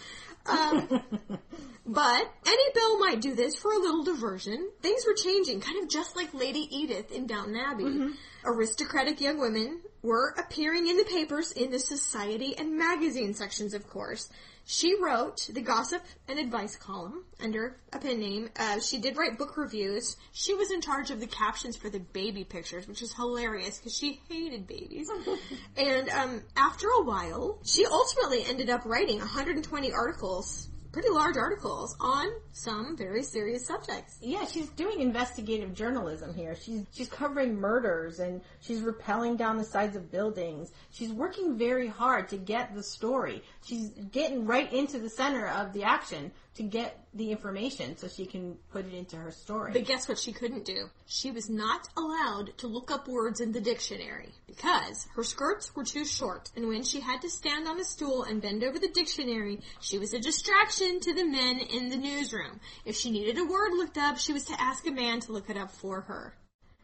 Um, 0.47 0.87
but 1.85 2.33
any 2.47 2.71
belle 2.73 2.99
might 2.99 3.21
do 3.21 3.35
this 3.35 3.55
for 3.55 3.71
a 3.71 3.77
little 3.77 4.03
diversion. 4.03 4.71
Things 4.81 5.03
were 5.05 5.13
changing, 5.13 5.61
kind 5.61 5.83
of 5.83 5.89
just 5.89 6.15
like 6.15 6.33
Lady 6.33 6.67
Edith 6.71 7.11
in 7.11 7.27
Downton 7.27 7.55
Abbey. 7.55 8.13
Aristocratic 8.43 9.21
young 9.21 9.39
women 9.39 9.81
were 10.01 10.33
appearing 10.37 10.87
in 10.87 10.97
the 10.97 11.03
papers 11.03 11.51
in 11.51 11.69
the 11.69 11.77
society 11.77 12.57
and 12.57 12.75
magazine 12.75 13.35
sections, 13.35 13.75
of 13.75 13.87
course. 13.87 14.29
She 14.65 14.95
wrote 15.01 15.49
the 15.51 15.61
gossip 15.61 16.03
and 16.27 16.39
advice 16.39 16.75
column 16.75 17.25
under 17.41 17.77
a 17.91 17.99
pen 17.99 18.19
name. 18.19 18.49
Uh, 18.55 18.79
she 18.79 18.99
did 18.99 19.17
write 19.17 19.37
book 19.37 19.57
reviews. 19.57 20.17
She 20.31 20.53
was 20.53 20.71
in 20.71 20.81
charge 20.81 21.11
of 21.11 21.19
the 21.19 21.27
captions 21.27 21.75
for 21.75 21.89
the 21.89 21.99
baby 21.99 22.43
pictures, 22.43 22.87
which 22.87 23.01
is 23.01 23.13
hilarious 23.13 23.77
because 23.77 23.95
she 23.95 24.21
hated 24.29 24.67
babies. 24.67 25.09
and 25.77 26.09
um, 26.09 26.41
after 26.55 26.87
a 26.87 27.03
while, 27.03 27.59
she 27.65 27.85
ultimately 27.85 28.43
ended 28.45 28.69
up 28.69 28.85
writing 28.85 29.19
120 29.19 29.91
articles, 29.91 30.69
pretty 30.91 31.09
large 31.09 31.37
articles, 31.37 31.95
on 31.99 32.27
some 32.51 32.97
very 32.97 33.23
serious 33.23 33.65
subjects. 33.65 34.17
Yeah, 34.21 34.45
she's 34.45 34.69
doing 34.69 34.99
investigative 34.99 35.73
journalism 35.73 36.33
here. 36.33 36.55
She's 36.55 36.85
she's 36.91 37.09
covering 37.09 37.55
murders 37.55 38.19
and 38.19 38.41
she's 38.59 38.81
rappelling 38.81 39.37
down 39.37 39.57
the 39.57 39.63
sides 39.63 39.95
of 39.95 40.11
buildings. 40.11 40.71
She's 40.91 41.11
working 41.11 41.57
very 41.57 41.87
hard 41.87 42.29
to 42.29 42.37
get 42.37 42.75
the 42.75 42.83
story. 42.83 43.43
She's 43.63 43.89
getting 44.11 44.45
right 44.45 44.71
into 44.71 44.99
the 44.99 45.09
center 45.09 45.47
of 45.47 45.73
the 45.73 45.83
action 45.83 46.31
to 46.55 46.63
get 46.63 47.05
the 47.13 47.31
information 47.31 47.97
so 47.97 48.07
she 48.07 48.25
can 48.25 48.57
put 48.71 48.85
it 48.85 48.93
into 48.93 49.15
her 49.15 49.31
story. 49.31 49.71
But 49.71 49.85
guess 49.85 50.09
what 50.09 50.19
she 50.19 50.33
couldn't 50.33 50.65
do? 50.65 50.89
She 51.05 51.31
was 51.31 51.49
not 51.49 51.87
allowed 51.95 52.57
to 52.57 52.67
look 52.67 52.91
up 52.91 53.07
words 53.07 53.39
in 53.39 53.51
the 53.51 53.61
dictionary 53.61 54.33
because 54.47 55.07
her 55.15 55.23
skirts 55.23 55.73
were 55.75 55.85
too 55.85 56.03
short 56.03 56.51
and 56.55 56.67
when 56.67 56.83
she 56.83 56.99
had 56.99 57.21
to 57.21 57.29
stand 57.29 57.67
on 57.67 57.79
a 57.79 57.83
stool 57.83 58.23
and 58.23 58.41
bend 58.41 58.63
over 58.63 58.79
the 58.79 58.89
dictionary, 58.89 59.59
she 59.79 59.97
was 59.97 60.13
a 60.13 60.19
distraction 60.19 60.99
to 60.99 61.13
the 61.13 61.25
men 61.25 61.59
in 61.59 61.89
the 61.89 61.97
newsroom. 61.97 62.59
If 62.85 62.95
she 62.95 63.11
needed 63.11 63.37
a 63.37 63.45
word 63.45 63.73
looked 63.73 63.97
up, 63.97 64.17
she 64.17 64.33
was 64.33 64.45
to 64.45 64.61
ask 64.61 64.85
a 64.87 64.91
man 64.91 65.21
to 65.21 65.31
look 65.31 65.49
it 65.49 65.57
up 65.57 65.71
for 65.71 66.01
her. 66.01 66.33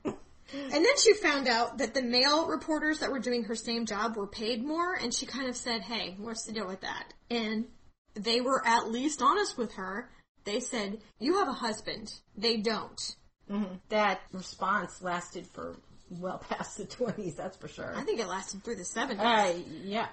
And 0.53 0.71
then 0.71 0.97
she 0.97 1.13
found 1.13 1.49
out 1.49 1.79
that 1.79 1.93
the 1.93 2.01
male 2.01 2.47
reporters 2.47 2.99
that 2.99 3.11
were 3.11 3.19
doing 3.19 3.43
her 3.43 3.55
same 3.55 3.85
job 3.85 4.15
were 4.15 4.27
paid 4.27 4.63
more, 4.63 4.93
and 4.93 5.13
she 5.13 5.25
kind 5.25 5.49
of 5.49 5.57
said, 5.57 5.81
hey, 5.81 6.15
what's 6.19 6.45
the 6.45 6.53
deal 6.53 6.67
with 6.67 6.79
that? 6.81 7.13
And 7.29 7.65
they 8.19 8.41
were 8.41 8.65
at 8.65 8.89
least 8.91 9.21
honest 9.21 9.57
with 9.57 9.73
her. 9.73 10.09
They 10.43 10.59
said, 10.59 10.99
you 11.19 11.39
have 11.39 11.47
a 11.47 11.53
husband. 11.53 12.11
They 12.35 12.57
don't. 12.57 12.99
that 13.89 14.21
response 14.31 15.01
lasted 15.01 15.47
for 15.47 15.77
well 16.09 16.37
past 16.49 16.77
the 16.77 16.85
20s, 16.85 17.35
that's 17.35 17.57
for 17.57 17.67
sure. 17.67 17.93
I 17.95 18.03
think 18.03 18.19
it 18.19 18.27
lasted 18.27 18.63
through 18.63 18.75
the 18.75 18.83
70s. 18.83 19.19
Uh, 19.19 19.59
yeah. 19.83 20.07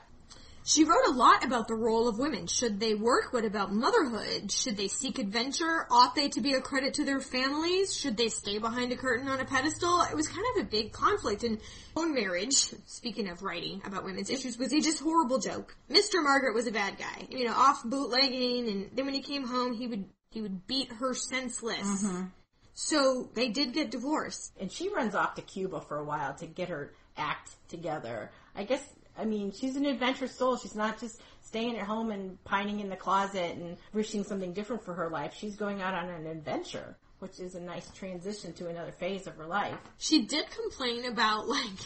She 0.66 0.85
wrote 0.85 1.07
a 1.07 1.11
lot 1.11 1.44
about 1.44 1.68
the 1.68 1.74
role 1.74 2.09
of 2.09 2.18
women. 2.18 2.46
Should 2.46 2.81
they 2.81 2.94
work? 2.94 3.35
What 3.35 3.44
about 3.44 3.70
motherhood? 3.70 4.50
Should 4.50 4.79
they 4.79 4.88
seek 4.88 5.18
adventure? 5.18 5.87
Ought 5.90 6.14
they 6.14 6.29
to 6.31 6.40
be 6.40 6.55
a 6.55 6.61
credit 6.62 6.94
to 6.94 7.05
their 7.05 7.20
families? 7.20 7.94
Should 7.94 8.16
they 8.16 8.31
stay 8.31 8.59
behind 8.59 8.90
a 8.90 8.96
curtain 8.96 9.29
on 9.29 9.40
a 9.40 9.44
pedestal? 9.44 10.00
It 10.11 10.16
was 10.16 10.27
kind 10.27 10.46
of 10.57 10.62
a 10.62 10.66
big 10.66 10.92
conflict 10.92 11.44
and 11.44 11.59
own 11.94 12.14
marriage, 12.14 12.72
speaking 12.87 13.29
of 13.29 13.42
writing 13.42 13.83
about 13.85 14.05
women's 14.05 14.31
issues, 14.31 14.57
was 14.57 14.72
a 14.72 14.81
just 14.81 15.03
horrible 15.03 15.38
joke. 15.38 15.77
Mr. 15.90 16.22
Margaret 16.22 16.55
was 16.55 16.66
a 16.66 16.72
bad 16.72 16.96
guy. 16.96 17.27
You 17.29 17.44
know, 17.44 17.55
off 17.55 17.85
bootlegging 17.85 18.68
and 18.68 18.90
then 18.94 19.05
when 19.05 19.14
he 19.14 19.20
came 19.20 19.46
home 19.46 19.74
he 19.74 19.87
would 19.87 20.07
he 20.31 20.40
would 20.40 20.66
beat 20.66 20.90
her 20.92 21.12
senseless. 21.14 22.05
Mm-hmm. 22.05 22.24
So 22.72 23.29
they 23.35 23.48
did 23.48 23.72
get 23.72 23.90
divorced. 23.90 24.53
And 24.59 24.72
she 24.72 24.88
runs 24.88 25.14
off 25.14 25.35
to 25.35 25.42
Cuba 25.42 25.81
for 25.83 25.98
a 25.98 26.05
while 26.05 26.35
to 26.35 26.46
get 26.46 26.70
her 26.70 26.92
act 27.16 27.50
together. 27.68 28.31
I 28.57 28.64
guess, 28.64 28.83
I 29.16 29.24
mean, 29.24 29.53
she's 29.53 29.77
an 29.77 29.87
adventurous 29.87 30.37
soul. 30.37 30.57
She's 30.57 30.74
not 30.74 31.00
just 31.00 31.20
staying 31.42 31.79
at 31.79 31.87
home 31.87 32.11
and 32.11 32.42
pining 32.44 32.81
in 32.81 32.88
the 32.88 32.96
closet 32.96 33.57
and 33.57 33.77
wishing 33.92 34.24
something 34.24 34.53
different 34.53 34.85
for 34.85 34.94
her 34.94 35.09
life. 35.09 35.35
She's 35.38 35.57
going 35.57 35.83
out 35.83 35.94
on 35.94 36.09
an 36.09 36.27
adventure, 36.27 36.96
which 37.20 37.38
is 37.38 37.55
a 37.55 37.61
nice 37.61 37.88
transition 37.90 38.53
to 38.55 38.68
another 38.68 38.92
phase 38.92 39.27
of 39.27 39.37
her 39.37 39.46
life. 39.46 39.77
She 39.98 40.24
did 40.27 40.46
complain 40.50 41.05
about 41.05 41.46
like 41.46 41.79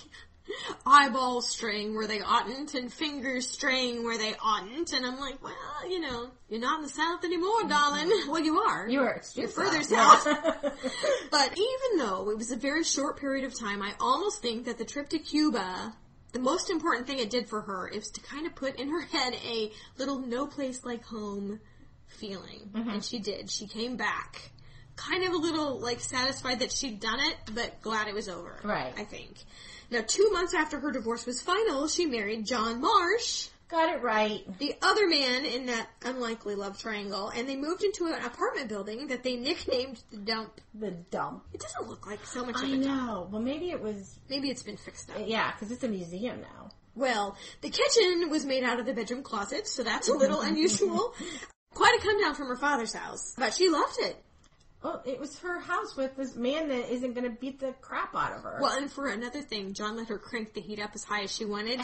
eyeballs 0.87 1.49
straying 1.49 1.95
where 1.95 2.07
they 2.07 2.21
oughtn't 2.21 2.75
and 2.75 2.93
fingers 2.93 3.49
straying 3.49 4.05
where 4.05 4.19
they 4.19 4.35
oughtn't 4.43 4.93
and 4.93 5.05
I'm 5.05 5.19
like, 5.19 5.43
well, 5.43 5.53
you 5.89 6.01
know, 6.01 6.31
you're 6.49 6.61
not 6.61 6.79
in 6.79 6.85
the 6.85 6.89
south 6.89 7.25
anymore, 7.25 7.61
mm-hmm. 7.61 7.69
darling. 7.69 8.11
Well, 8.29 8.43
you 8.43 8.59
are. 8.59 8.89
You 8.89 9.01
are 9.01 9.23
You're 9.35 9.49
further 9.49 9.83
south. 9.83 10.27
But 11.31 11.53
even 11.53 11.99
though 11.99 12.31
it 12.31 12.37
was 12.37 12.51
a 12.51 12.57
very 12.57 12.85
short 12.85 13.19
period 13.19 13.45
of 13.45 13.59
time, 13.59 13.83
I 13.83 13.93
almost 14.01 14.43
think 14.43 14.65
that 14.67 14.79
the 14.79 14.85
trip 14.85 15.11
to 15.11 15.19
Cuba, 15.19 15.93
the 16.39 16.45
most 16.45 16.71
important 16.71 17.09
thing 17.09 17.19
it 17.19 17.31
did 17.31 17.49
for 17.49 17.63
her 17.63 17.89
is 17.89 18.11
to 18.11 18.21
kind 18.21 18.47
of 18.47 18.55
put 18.55 18.79
in 18.79 18.89
her 18.91 19.01
head 19.01 19.35
a 19.45 19.73
little 19.99 20.21
no 20.21 20.47
place 20.47 20.85
like 20.85 21.05
home 21.05 21.59
feeling. 22.07 22.71
Mm-hmm. 22.73 22.91
And 22.91 23.05
she 23.05 23.19
did. 23.19 23.51
She 23.51 23.67
came 23.67 23.97
back. 23.97 24.53
Kind 24.95 25.25
of 25.25 25.33
a 25.33 25.37
little 25.37 25.81
like 25.81 25.99
satisfied 26.01 26.61
that 26.61 26.73
she'd 26.73 27.01
done 27.01 27.19
it, 27.19 27.37
but 27.55 27.83
glad 27.83 28.07
it 28.07 28.15
was 28.15 28.29
over. 28.29 28.61
Right. 28.63 28.95
I 28.97 29.03
think. 29.03 29.35
Now, 29.91 30.03
two 30.07 30.31
months 30.31 30.55
after 30.55 30.79
her 30.79 30.93
divorce 30.93 31.27
was 31.27 31.41
final, 31.41 31.89
she 31.89 32.07
married 32.07 32.47
John 32.47 32.81
Marsh, 32.81 33.49
Got 33.69 33.95
it 33.95 34.03
right. 34.03 34.41
the 34.59 34.75
other 34.81 35.07
man 35.09 35.45
in 35.45 35.67
that 35.67 35.89
unlikely 36.05 36.55
love 36.55 36.79
triangle, 36.79 37.29
and 37.29 37.47
they 37.49 37.55
moved 37.57 37.85
into 37.85 38.07
an 38.07 38.25
apartment 38.25 38.69
building 38.69 39.09
that 39.09 39.23
they 39.23 39.37
nicknamed 39.49 40.03
the 40.11 40.17
Dump. 40.17 40.61
The 40.75 40.91
dump. 40.91 41.45
It 41.53 41.61
doesn't 41.61 41.89
look 41.89 42.07
like 42.07 42.25
so 42.25 42.45
much 42.45 42.57
I 42.57 42.65
of 42.67 42.73
a 42.73 42.77
dump. 42.85 42.85
know. 42.87 43.29
Well, 43.31 43.43
maybe 43.43 43.71
it 43.71 43.83
was, 43.83 44.19
Maybe 44.31 44.49
it's 44.51 44.63
been 44.63 44.77
fixed 44.79 45.11
up. 45.11 45.17
yeah, 45.27 45.53
because 45.53 45.71
it's 45.71 45.85
a 45.85 45.89
museum 45.89 46.41
now. 46.41 46.71
Well, 46.95 47.37
the 47.61 47.71
kitchen 47.71 48.29
was 48.31 48.45
made 48.45 48.65
out 48.65 48.81
of 48.81 48.87
the 48.87 48.93
bedroom 48.95 49.23
closet, 49.23 49.69
so 49.69 49.83
that's 49.83 50.09
a 50.09 50.15
little 50.15 50.41
unusual. 50.51 51.15
Quite 51.75 51.97
a 51.99 52.03
come 52.03 52.21
down 52.21 52.35
from 52.35 52.49
her 52.49 52.57
father's 52.57 52.95
house, 52.95 53.35
but 53.39 53.55
she 53.55 53.69
loved 53.69 53.97
it. 54.01 54.17
Well, 54.83 55.03
it 55.05 55.19
was 55.19 55.39
her 55.41 55.59
house 55.59 55.97
with 55.97 56.17
this 56.17 56.37
man 56.37 56.69
that 56.69 56.93
isn't 56.93 57.15
going 57.15 57.25
to 57.25 57.37
beat 57.37 57.59
the 57.59 57.75
crap 57.81 58.15
out 58.15 58.37
of 58.37 58.45
her. 58.45 58.59
Well, 58.61 58.79
and 58.79 58.91
for 58.91 59.09
another 59.09 59.43
thing, 59.43 59.75
John 59.75 59.97
let 59.97 60.09
her 60.09 60.19
crank 60.19 60.55
the 60.55 60.61
heat 60.61 60.79
up 60.81 60.91
as 60.95 61.03
high 61.03 61.23
as 61.23 61.35
she 61.35 61.45
wanted, 61.45 61.81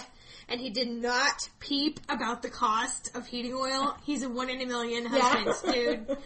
and 0.48 0.60
he 0.60 0.70
did 0.70 0.88
not 0.88 1.48
peep 1.58 1.98
about 2.08 2.42
the 2.42 2.50
cost 2.50 3.10
of 3.16 3.26
heating 3.26 3.52
oil. 3.52 3.96
He's 4.04 4.22
a 4.22 4.28
one 4.28 4.48
in 4.48 4.60
a 4.60 4.66
million 4.66 5.06
husbands, 5.06 5.60
dude. 5.62 6.16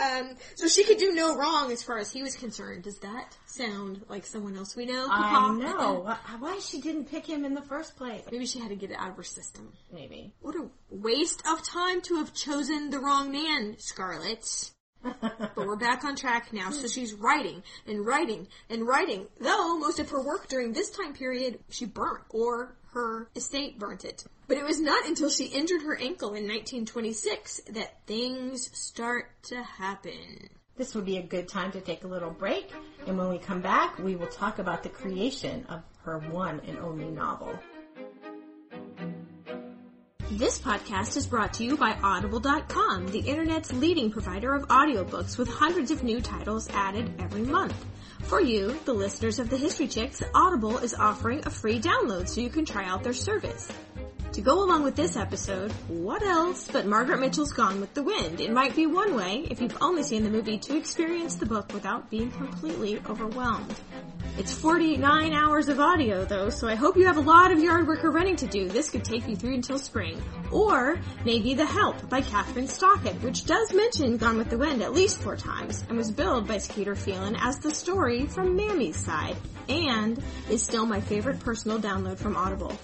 Um, 0.00 0.36
so 0.54 0.68
she 0.68 0.84
could 0.84 0.98
do 0.98 1.12
no 1.12 1.36
wrong 1.36 1.72
as 1.72 1.82
far 1.82 1.98
as 1.98 2.12
he 2.12 2.22
was 2.22 2.36
concerned. 2.36 2.84
Does 2.84 2.98
that 2.98 3.36
sound 3.46 4.04
like 4.08 4.26
someone 4.26 4.56
else 4.56 4.76
we 4.76 4.86
know? 4.86 5.08
I 5.10 5.56
know. 5.56 6.00
Why, 6.04 6.16
why 6.38 6.58
she 6.60 6.80
didn't 6.80 7.06
pick 7.06 7.26
him 7.26 7.44
in 7.44 7.54
the 7.54 7.62
first 7.62 7.96
place? 7.96 8.22
Maybe 8.30 8.46
she 8.46 8.60
had 8.60 8.68
to 8.68 8.76
get 8.76 8.90
it 8.90 8.96
out 8.98 9.10
of 9.10 9.16
her 9.16 9.24
system. 9.24 9.72
Maybe. 9.92 10.34
What 10.40 10.54
a 10.54 10.68
waste 10.90 11.42
of 11.50 11.64
time 11.66 12.00
to 12.02 12.16
have 12.16 12.32
chosen 12.32 12.90
the 12.90 13.00
wrong 13.00 13.32
man, 13.32 13.76
Scarlett. 13.78 14.70
But 15.02 15.56
we're 15.56 15.76
back 15.76 16.04
on 16.04 16.16
track 16.16 16.52
now, 16.52 16.70
so 16.70 16.86
she's 16.88 17.14
writing 17.14 17.62
and 17.86 18.04
writing 18.04 18.48
and 18.68 18.86
writing. 18.86 19.26
Though 19.40 19.78
most 19.78 19.98
of 19.98 20.10
her 20.10 20.22
work 20.22 20.48
during 20.48 20.72
this 20.72 20.90
time 20.90 21.14
period 21.14 21.60
she 21.70 21.86
burnt, 21.86 22.24
or 22.30 22.76
her 22.92 23.28
estate 23.36 23.78
burnt 23.78 24.04
it. 24.04 24.24
But 24.48 24.58
it 24.58 24.64
was 24.64 24.80
not 24.80 25.06
until 25.06 25.28
she 25.28 25.46
injured 25.46 25.82
her 25.82 25.96
ankle 25.96 26.28
in 26.28 26.46
1926 26.46 27.62
that 27.70 28.06
things 28.06 28.70
start 28.76 29.30
to 29.44 29.62
happen. 29.62 30.48
This 30.76 30.94
would 30.94 31.06
be 31.06 31.16
a 31.16 31.22
good 31.22 31.48
time 31.48 31.72
to 31.72 31.80
take 31.80 32.04
a 32.04 32.06
little 32.06 32.30
break, 32.30 32.70
and 33.06 33.16
when 33.16 33.30
we 33.30 33.38
come 33.38 33.60
back, 33.60 33.98
we 33.98 34.14
will 34.14 34.26
talk 34.26 34.58
about 34.58 34.82
the 34.82 34.90
creation 34.90 35.64
of 35.68 35.82
her 36.04 36.18
one 36.18 36.60
and 36.66 36.78
only 36.78 37.06
novel. 37.06 37.58
This 40.32 40.58
podcast 40.58 41.16
is 41.16 41.24
brought 41.24 41.54
to 41.54 41.64
you 41.64 41.76
by 41.76 41.92
Audible.com, 42.02 43.06
the 43.06 43.20
internet's 43.20 43.72
leading 43.72 44.10
provider 44.10 44.56
of 44.56 44.66
audiobooks 44.66 45.38
with 45.38 45.48
hundreds 45.48 45.92
of 45.92 46.02
new 46.02 46.20
titles 46.20 46.68
added 46.70 47.12
every 47.20 47.42
month. 47.42 47.86
For 48.22 48.40
you, 48.40 48.76
the 48.86 48.92
listeners 48.92 49.38
of 49.38 49.50
the 49.50 49.56
History 49.56 49.86
Chicks, 49.86 50.24
Audible 50.34 50.78
is 50.78 50.94
offering 50.94 51.42
a 51.46 51.50
free 51.50 51.78
download 51.78 52.28
so 52.28 52.40
you 52.40 52.50
can 52.50 52.64
try 52.64 52.84
out 52.84 53.04
their 53.04 53.14
service. 53.14 53.70
To 54.32 54.42
go 54.42 54.62
along 54.62 54.82
with 54.82 54.96
this 54.96 55.16
episode, 55.16 55.72
what 55.88 56.22
else 56.22 56.68
but 56.70 56.86
Margaret 56.86 57.20
Mitchell's 57.20 57.52
Gone 57.52 57.80
with 57.80 57.94
the 57.94 58.02
Wind? 58.02 58.40
It 58.40 58.52
might 58.52 58.76
be 58.76 58.86
one 58.86 59.14
way, 59.14 59.46
if 59.50 59.62
you've 59.62 59.76
only 59.80 60.02
seen 60.02 60.24
the 60.24 60.30
movie, 60.30 60.58
to 60.58 60.76
experience 60.76 61.36
the 61.36 61.46
book 61.46 61.72
without 61.72 62.10
being 62.10 62.30
completely 62.30 63.00
overwhelmed. 63.08 63.74
It's 64.36 64.52
49 64.52 65.32
hours 65.32 65.70
of 65.70 65.80
audio 65.80 66.26
though, 66.26 66.50
so 66.50 66.68
I 66.68 66.74
hope 66.74 66.98
you 66.98 67.06
have 67.06 67.16
a 67.16 67.20
lot 67.20 67.50
of 67.50 67.60
yard 67.60 67.86
work 67.86 68.04
or 68.04 68.10
running 68.10 68.36
to 68.36 68.46
do. 68.46 68.68
This 68.68 68.90
could 68.90 69.04
take 69.04 69.26
you 69.26 69.36
through 69.36 69.54
until 69.54 69.78
spring. 69.78 70.22
Or 70.52 71.00
maybe 71.24 71.54
The 71.54 71.64
Help 71.64 72.10
by 72.10 72.20
Kathryn 72.20 72.68
Stockett, 72.68 73.22
which 73.22 73.46
does 73.46 73.72
mention 73.72 74.18
Gone 74.18 74.36
with 74.36 74.50
the 74.50 74.58
Wind 74.58 74.82
at 74.82 74.92
least 74.92 75.22
four 75.22 75.36
times 75.36 75.82
and 75.88 75.96
was 75.96 76.10
billed 76.10 76.46
by 76.46 76.58
Skeeter 76.58 76.94
Phelan 76.94 77.36
as 77.36 77.58
the 77.60 77.70
story 77.70 78.26
from 78.26 78.54
Mammy's 78.54 78.96
side 78.96 79.36
and 79.70 80.22
is 80.50 80.62
still 80.62 80.84
my 80.84 81.00
favorite 81.00 81.40
personal 81.40 81.78
download 81.78 82.18
from 82.18 82.36
Audible. 82.36 82.76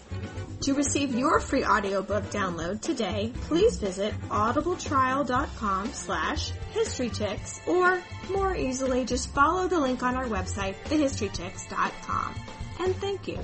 To 0.62 0.74
receive 0.74 1.14
your 1.14 1.40
free 1.40 1.64
audiobook 1.64 2.24
download 2.30 2.80
today, 2.80 3.32
please 3.42 3.78
visit 3.78 4.14
audibletrial.com 4.28 5.92
slash 5.92 6.52
historychicks 6.72 7.66
or 7.66 8.00
more 8.30 8.54
easily 8.54 9.04
just 9.04 9.30
follow 9.34 9.66
the 9.66 9.78
link 9.80 10.02
on 10.04 10.14
our 10.14 10.26
website, 10.26 10.76
thehistorychicks.com. 10.84 12.34
And 12.78 12.94
thank 12.96 13.26
you. 13.26 13.38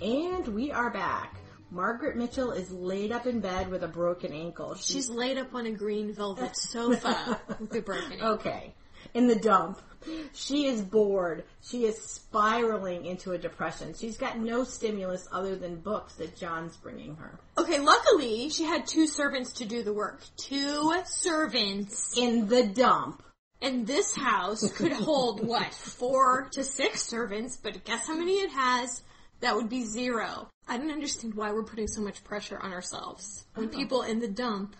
And 0.00 0.46
we 0.48 0.70
are 0.70 0.90
back. 0.90 1.36
Margaret 1.70 2.16
Mitchell 2.16 2.52
is 2.52 2.70
laid 2.70 3.12
up 3.12 3.26
in 3.26 3.40
bed 3.40 3.68
with 3.68 3.82
a 3.82 3.88
broken 3.88 4.32
ankle. 4.32 4.74
She- 4.76 4.94
She's 4.94 5.10
laid 5.10 5.36
up 5.38 5.54
on 5.54 5.66
a 5.66 5.72
green 5.72 6.12
velvet 6.14 6.56
sofa 6.56 7.40
with 7.60 7.74
a 7.74 7.80
broken 7.82 8.12
ankle. 8.12 8.28
okay. 8.34 8.74
In 9.14 9.26
the 9.26 9.36
dump. 9.36 9.80
She 10.32 10.66
is 10.66 10.80
bored. 10.82 11.44
She 11.62 11.84
is 11.84 12.00
spiraling 12.00 13.04
into 13.04 13.32
a 13.32 13.38
depression. 13.38 13.94
She's 13.98 14.16
got 14.16 14.38
no 14.38 14.64
stimulus 14.64 15.28
other 15.32 15.56
than 15.56 15.76
books 15.76 16.14
that 16.14 16.36
John's 16.36 16.76
bringing 16.76 17.16
her. 17.16 17.38
Okay, 17.58 17.80
luckily 17.80 18.48
she 18.48 18.64
had 18.64 18.86
two 18.86 19.06
servants 19.06 19.54
to 19.54 19.64
do 19.64 19.82
the 19.82 19.92
work. 19.92 20.22
Two 20.36 20.94
servants. 21.04 22.16
In 22.16 22.46
the 22.48 22.66
dump. 22.66 23.22
And 23.60 23.86
this 23.86 24.14
house 24.14 24.70
could 24.72 24.92
hold, 24.92 25.44
what, 25.44 25.74
four 25.74 26.48
to 26.52 26.62
six 26.62 27.02
servants, 27.02 27.56
but 27.56 27.84
guess 27.84 28.06
how 28.06 28.16
many 28.16 28.34
it 28.34 28.52
has? 28.52 29.02
That 29.40 29.56
would 29.56 29.68
be 29.68 29.84
zero. 29.84 30.48
I 30.68 30.78
don't 30.78 30.92
understand 30.92 31.34
why 31.34 31.52
we're 31.52 31.64
putting 31.64 31.88
so 31.88 32.02
much 32.02 32.22
pressure 32.22 32.58
on 32.58 32.72
ourselves 32.72 33.44
when 33.54 33.68
people 33.68 34.02
in 34.02 34.20
the 34.20 34.28
dump 34.28 34.76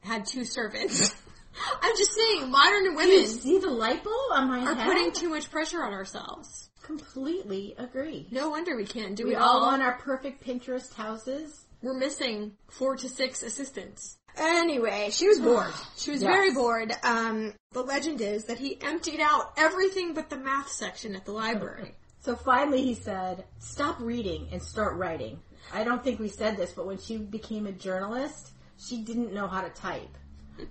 had 0.00 0.26
two 0.26 0.44
servants. 0.44 1.14
I'm 1.82 1.96
just 1.96 2.12
saying, 2.12 2.50
modern 2.50 2.84
You 2.84 2.94
women 2.94 3.26
see 3.26 3.58
the 3.58 3.70
light 3.70 4.02
bulb 4.04 4.16
on 4.32 4.48
my 4.48 4.60
are 4.64 4.74
head? 4.74 4.86
putting 4.86 5.12
too 5.12 5.28
much 5.30 5.50
pressure 5.50 5.82
on 5.82 5.92
ourselves. 5.92 6.70
Completely 6.82 7.74
agree. 7.78 8.26
No 8.30 8.50
wonder 8.50 8.76
we 8.76 8.84
can't 8.84 9.16
do 9.16 9.26
We 9.26 9.34
it 9.34 9.38
all 9.38 9.58
all. 9.60 9.66
want 9.66 9.82
our 9.82 9.94
perfect 9.98 10.44
Pinterest 10.44 10.92
houses. 10.94 11.64
We're 11.82 11.94
missing 11.98 12.52
four 12.70 12.96
to 12.96 13.08
six 13.08 13.42
assistants. 13.42 14.16
Anyway, 14.36 15.08
she 15.12 15.28
was 15.28 15.38
bored. 15.38 15.72
She 15.96 16.10
was 16.10 16.22
Yes. 16.22 16.30
very 16.32 16.52
bored. 16.52 16.92
Um, 17.04 17.54
the 17.72 17.82
legend 17.82 18.20
is 18.20 18.44
that 18.46 18.58
he 18.58 18.78
emptied 18.82 19.20
out 19.20 19.52
everything 19.56 20.12
but 20.14 20.28
the 20.30 20.36
math 20.36 20.70
section 20.70 21.14
at 21.14 21.24
the 21.24 21.32
library. 21.32 21.94
So 22.20 22.34
finally 22.34 22.82
he 22.82 22.94
said, 22.94 23.44
stop 23.60 24.00
reading 24.00 24.48
and 24.50 24.62
start 24.62 24.96
writing. 24.96 25.40
I 25.72 25.84
don't 25.84 26.02
think 26.02 26.18
we 26.20 26.28
said 26.28 26.56
this, 26.56 26.72
but 26.72 26.86
when 26.86 26.98
she 26.98 27.16
became 27.18 27.66
a 27.66 27.72
journalist, 27.72 28.50
she 28.78 29.02
didn't 29.02 29.32
know 29.32 29.46
how 29.46 29.60
to 29.60 29.70
type. 29.70 30.08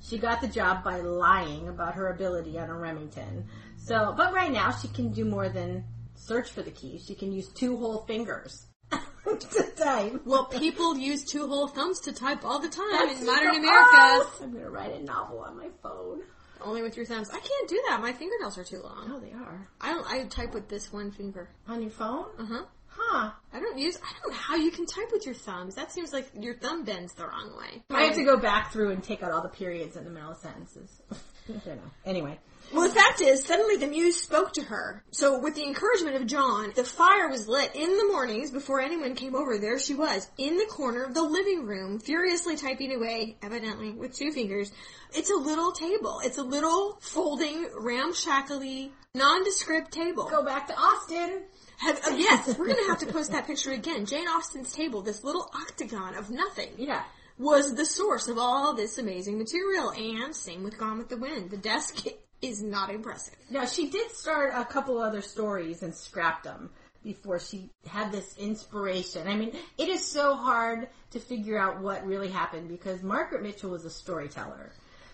She 0.01 0.17
got 0.17 0.41
the 0.41 0.47
job 0.47 0.83
by 0.83 0.99
lying 1.01 1.67
about 1.67 1.95
her 1.95 2.07
ability 2.09 2.57
on 2.59 2.69
a 2.69 2.75
Remington. 2.75 3.45
So, 3.77 4.13
but 4.15 4.33
right 4.33 4.51
now 4.51 4.71
she 4.71 4.87
can 4.87 5.11
do 5.11 5.25
more 5.25 5.49
than 5.49 5.83
search 6.15 6.51
for 6.51 6.61
the 6.61 6.71
key. 6.71 6.99
She 7.05 7.15
can 7.15 7.31
use 7.31 7.49
two 7.49 7.75
whole 7.77 7.99
fingers 8.05 8.65
to 8.91 9.71
type. 9.75 10.21
Well, 10.25 10.45
people 10.45 10.97
use 10.97 11.23
two 11.25 11.47
whole 11.47 11.67
thumbs 11.67 11.99
to 12.01 12.13
type 12.13 12.45
all 12.45 12.59
the 12.59 12.69
time 12.69 12.85
That's 12.91 13.19
in 13.19 13.25
modern 13.25 13.53
so- 13.53 13.59
America. 13.59 14.29
I'm 14.41 14.53
gonna 14.53 14.69
write 14.69 14.93
a 14.93 15.03
novel 15.03 15.39
on 15.39 15.57
my 15.57 15.69
phone. 15.81 16.21
Only 16.61 16.81
with 16.81 16.95
your 16.95 17.05
thumbs. 17.05 17.29
I 17.29 17.39
can't 17.39 17.67
do 17.69 17.83
that. 17.89 17.99
My 18.01 18.13
fingernails 18.13 18.57
are 18.57 18.63
too 18.63 18.81
long. 18.81 19.11
Oh, 19.13 19.19
they 19.19 19.33
are. 19.33 19.67
I 19.81 19.89
don't. 19.93 20.07
I 20.09 20.23
type 20.27 20.53
with 20.53 20.69
this 20.69 20.93
one 20.93 21.11
finger. 21.11 21.49
On 21.67 21.81
your 21.81 21.91
phone? 21.91 22.27
Uh 22.39 22.45
huh. 22.45 22.63
Huh. 22.95 23.31
I 23.51 23.59
don't 23.59 23.77
use. 23.77 23.97
I 23.97 24.11
don't 24.21 24.31
know 24.31 24.37
how 24.37 24.55
you 24.55 24.71
can 24.71 24.85
type 24.85 25.11
with 25.11 25.25
your 25.25 25.35
thumbs. 25.35 25.75
That 25.75 25.91
seems 25.91 26.13
like 26.13 26.29
your 26.39 26.55
thumb 26.55 26.83
bends 26.83 27.13
the 27.13 27.27
wrong 27.27 27.55
way. 27.57 27.83
I 27.89 28.03
have 28.03 28.15
to 28.15 28.23
go 28.23 28.37
back 28.37 28.71
through 28.71 28.91
and 28.91 29.03
take 29.03 29.23
out 29.23 29.31
all 29.31 29.41
the 29.41 29.49
periods 29.49 29.95
in 29.95 30.03
the 30.03 30.09
middle 30.09 30.31
of 30.31 30.37
sentences. 30.37 31.01
I 31.11 31.51
don't 31.53 31.65
know. 31.77 31.91
Anyway. 32.05 32.39
Well, 32.71 32.87
the 32.87 32.95
fact 32.95 33.21
is, 33.21 33.43
suddenly 33.43 33.75
the 33.75 33.87
muse 33.87 34.19
spoke 34.19 34.53
to 34.53 34.63
her. 34.63 35.03
So, 35.11 35.37
with 35.39 35.53
the 35.53 35.63
encouragement 35.63 36.15
of 36.15 36.25
John, 36.25 36.71
the 36.75 36.83
fire 36.83 37.27
was 37.29 37.47
lit 37.47 37.75
in 37.75 37.97
the 37.97 38.07
mornings 38.07 38.51
before 38.51 38.79
anyone 38.79 39.15
came 39.15 39.35
over. 39.35 39.57
There 39.57 39.77
she 39.77 39.93
was, 39.93 40.27
in 40.37 40.57
the 40.57 40.65
corner 40.65 41.03
of 41.03 41.13
the 41.13 41.21
living 41.21 41.65
room, 41.65 41.99
furiously 41.99 42.55
typing 42.55 42.95
away, 42.95 43.37
evidently 43.43 43.91
with 43.91 44.13
two 44.13 44.31
fingers. 44.31 44.71
It's 45.13 45.29
a 45.29 45.35
little 45.35 45.71
table. 45.71 46.21
It's 46.23 46.37
a 46.37 46.43
little 46.43 46.97
folding, 47.01 47.67
ramshackly, 47.77 48.91
nondescript 49.13 49.91
table. 49.91 50.29
Go 50.29 50.43
back 50.43 50.67
to 50.67 50.73
Austen. 50.75 51.43
Uh, 51.85 52.15
yes, 52.15 52.57
we're 52.57 52.67
gonna 52.67 52.87
have 52.87 52.99
to 52.99 53.05
post 53.07 53.31
that 53.31 53.45
picture 53.45 53.71
again. 53.71 54.05
Jane 54.05 54.27
Austen's 54.27 54.71
table, 54.73 55.01
this 55.01 55.23
little 55.23 55.49
octagon 55.53 56.15
of 56.15 56.29
nothing 56.29 56.69
Yeah. 56.77 57.03
was 57.37 57.75
the 57.75 57.85
source 57.85 58.27
of 58.27 58.37
all 58.37 58.73
this 58.73 58.97
amazing 58.97 59.37
material. 59.37 59.89
And 59.91 60.35
same 60.35 60.63
with 60.63 60.77
Gone 60.77 60.97
with 60.97 61.09
the 61.09 61.17
Wind. 61.17 61.49
The 61.49 61.57
desk 61.57 62.05
is 62.41 62.61
not 62.61 62.89
impressive. 62.89 63.35
Now 63.49 63.65
she 63.65 63.89
did 63.89 64.11
start 64.11 64.53
a 64.55 64.65
couple 64.65 64.97
other 64.99 65.21
stories 65.21 65.83
and 65.83 65.93
scrapped 65.93 66.43
them 66.43 66.69
before 67.03 67.39
she 67.39 67.69
had 67.85 68.11
this 68.13 68.37
inspiration. 68.37 69.27
I 69.27 69.35
mean, 69.35 69.53
it 69.77 69.89
is 69.89 70.05
so 70.05 70.35
hard 70.35 70.87
to 71.11 71.19
figure 71.19 71.57
out 71.57 71.81
what 71.81 72.05
really 72.05 72.29
happened 72.29 72.69
because 72.69 73.03
Margaret 73.03 73.43
Mitchell 73.43 73.71
was 73.71 73.83
a 73.83 73.89
storyteller. 73.89 74.71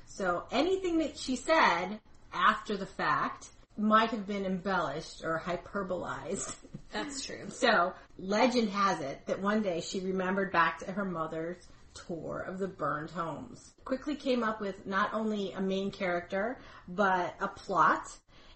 So 0.08 0.44
anything 0.52 1.00
that 1.00 1.18
she 1.18 1.36
said 1.36 2.00
after 2.32 2.78
the 2.78 2.86
fact 2.86 3.50
might 3.80 4.12
have 4.12 4.28
been 4.28 4.46
embellished 4.46 5.24
or 5.24 5.42
hyperbolized. 5.46 6.56
That's 6.92 7.26
true. 7.26 7.50
So, 7.50 7.94
legend 8.18 8.70
has 8.70 9.00
it 9.02 9.22
that 9.28 9.42
one 9.42 9.62
day 9.62 9.82
she 9.82 10.00
remembered 10.00 10.52
back 10.52 10.80
to 10.80 10.92
her 10.92 11.06
mother's 11.06 11.68
tour 11.94 12.44
of 12.48 12.60
the 12.60 12.68
burned 12.68 13.12
homes. 13.12 13.74
Quickly 13.86 14.15
came 14.15 14.44
up 14.44 14.62
with 14.62 14.86
not 14.86 15.13
only 15.13 15.52
a 15.54 15.62
main 15.62 15.92
character, 15.92 16.60
but 16.88 17.36
a 17.39 17.48
plot, 17.48 18.08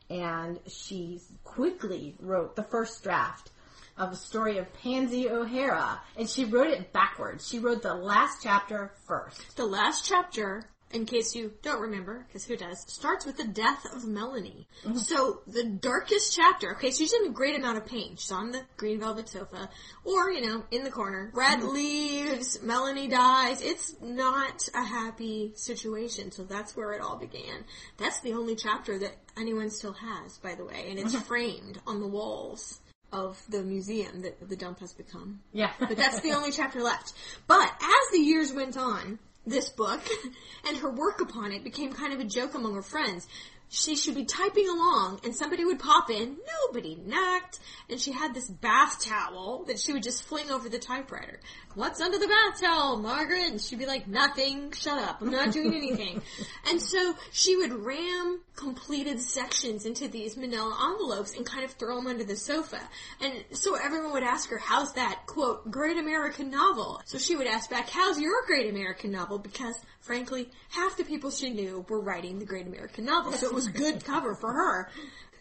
and 0.09 0.59
she 0.67 1.19
quickly 1.43 2.15
wrote 2.19 2.55
the 2.55 2.63
first 2.63 3.03
draft 3.03 3.51
of 3.97 4.11
a 4.11 4.15
story 4.15 4.57
of 4.57 4.73
Pansy 4.73 5.29
O'Hara, 5.29 6.01
and 6.17 6.27
she 6.27 6.45
wrote 6.45 6.71
it 6.71 6.91
backwards. 6.93 7.47
She 7.47 7.59
wrote 7.59 7.83
the 7.83 7.93
last 7.93 8.41
chapter 8.41 8.91
first. 9.07 9.55
The 9.55 9.65
last 9.65 10.05
chapter 10.05 10.65
in 10.93 11.05
case 11.05 11.35
you 11.35 11.51
don't 11.61 11.81
remember, 11.81 12.25
because 12.27 12.45
who 12.45 12.55
does, 12.55 12.79
starts 12.87 13.25
with 13.25 13.37
the 13.37 13.47
death 13.47 13.85
of 13.93 14.05
Melanie. 14.05 14.67
Mm-hmm. 14.85 14.97
So 14.97 15.41
the 15.47 15.63
darkest 15.63 16.35
chapter, 16.35 16.75
okay, 16.75 16.91
she's 16.91 17.13
in 17.13 17.27
a 17.27 17.29
great 17.31 17.55
amount 17.55 17.77
of 17.77 17.85
pain. 17.85 18.15
She's 18.15 18.31
on 18.31 18.51
the 18.51 18.61
green 18.77 18.99
velvet 18.99 19.27
sofa, 19.29 19.69
or, 20.03 20.31
you 20.31 20.45
know, 20.45 20.63
in 20.71 20.83
the 20.83 20.91
corner. 20.91 21.31
Red 21.33 21.59
mm-hmm. 21.59 21.73
leaves, 21.73 22.61
Melanie 22.61 23.07
dies. 23.07 23.61
It's 23.61 23.95
not 24.01 24.69
a 24.75 24.83
happy 24.83 25.51
situation, 25.55 26.31
so 26.31 26.43
that's 26.43 26.75
where 26.75 26.93
it 26.93 27.01
all 27.01 27.17
began. 27.17 27.65
That's 27.97 28.21
the 28.21 28.33
only 28.33 28.55
chapter 28.55 28.99
that 28.99 29.15
anyone 29.37 29.69
still 29.69 29.93
has, 29.93 30.37
by 30.37 30.55
the 30.55 30.65
way, 30.65 30.87
and 30.89 30.99
it's 30.99 31.15
mm-hmm. 31.15 31.23
framed 31.23 31.79
on 31.87 31.99
the 31.99 32.07
walls 32.07 32.79
of 33.11 33.39
the 33.47 33.61
museum 33.61 34.23
that 34.23 34.49
the 34.49 34.55
dump 34.55 34.79
has 34.79 34.93
become. 34.93 35.39
Yeah. 35.51 35.71
But 35.79 35.97
that's 35.97 36.21
the 36.21 36.31
only 36.31 36.51
chapter 36.51 36.81
left. 36.81 37.13
But 37.45 37.71
as 37.79 38.11
the 38.11 38.19
years 38.19 38.51
went 38.51 38.75
on, 38.75 39.19
this 39.45 39.69
book 39.69 40.01
and 40.67 40.77
her 40.77 40.89
work 40.89 41.21
upon 41.21 41.51
it 41.51 41.63
became 41.63 41.91
kind 41.93 42.13
of 42.13 42.19
a 42.19 42.23
joke 42.23 42.53
among 42.55 42.75
her 42.75 42.81
friends. 42.81 43.27
She 43.73 43.95
should 43.95 44.13
be 44.13 44.25
typing 44.25 44.69
along 44.69 45.21
and 45.23 45.35
somebody 45.35 45.65
would 45.65 45.79
pop 45.79 46.11
in, 46.11 46.37
nobody 46.67 46.95
knocked, 46.95 47.57
and 47.89 47.99
she 47.99 48.11
had 48.11 48.35
this 48.35 48.47
bath 48.47 49.03
towel 49.03 49.63
that 49.65 49.79
she 49.79 49.93
would 49.93 50.03
just 50.03 50.21
fling 50.21 50.51
over 50.51 50.69
the 50.69 50.77
typewriter. 50.77 51.39
What's 51.73 51.99
under 51.99 52.19
the 52.19 52.27
bath 52.27 52.61
towel, 52.61 52.97
Margaret? 52.97 53.49
And 53.49 53.59
she'd 53.59 53.79
be 53.79 53.87
like, 53.87 54.07
nothing, 54.07 54.73
shut 54.73 54.99
up, 54.99 55.23
I'm 55.23 55.31
not 55.31 55.51
doing 55.51 55.73
anything. 55.73 56.21
and 56.69 56.79
so 56.79 57.15
she 57.31 57.57
would 57.57 57.73
ram 57.73 58.41
completed 58.55 59.19
sections 59.19 59.87
into 59.87 60.07
these 60.07 60.37
manila 60.37 60.91
envelopes 60.91 61.35
and 61.35 61.43
kind 61.43 61.65
of 61.65 61.71
throw 61.71 61.95
them 61.95 62.05
under 62.05 62.23
the 62.23 62.35
sofa. 62.35 62.79
And 63.21 63.43
so 63.53 63.73
everyone 63.73 64.13
would 64.13 64.21
ask 64.21 64.51
her, 64.51 64.59
how's 64.59 64.93
that, 64.93 65.23
quote, 65.25 65.71
great 65.71 65.97
American 65.97 66.51
novel? 66.51 67.01
So 67.05 67.17
she 67.17 67.35
would 67.35 67.47
ask 67.47 67.71
back, 67.71 67.89
how's 67.89 68.19
your 68.21 68.45
great 68.45 68.69
American 68.69 69.09
novel? 69.09 69.39
Because, 69.39 69.75
frankly, 70.03 70.49
half 70.69 70.97
the 70.97 71.03
people 71.03 71.31
she 71.31 71.49
knew 71.49 71.85
were 71.89 72.01
writing 72.01 72.39
the 72.39 72.45
great 72.45 72.67
American 72.67 73.05
novel, 73.05 73.31
so 73.31 73.47
it 73.47 73.53
was 73.53 73.67
good 73.67 74.03
cover 74.03 74.35
for 74.35 74.53
her. 74.53 74.89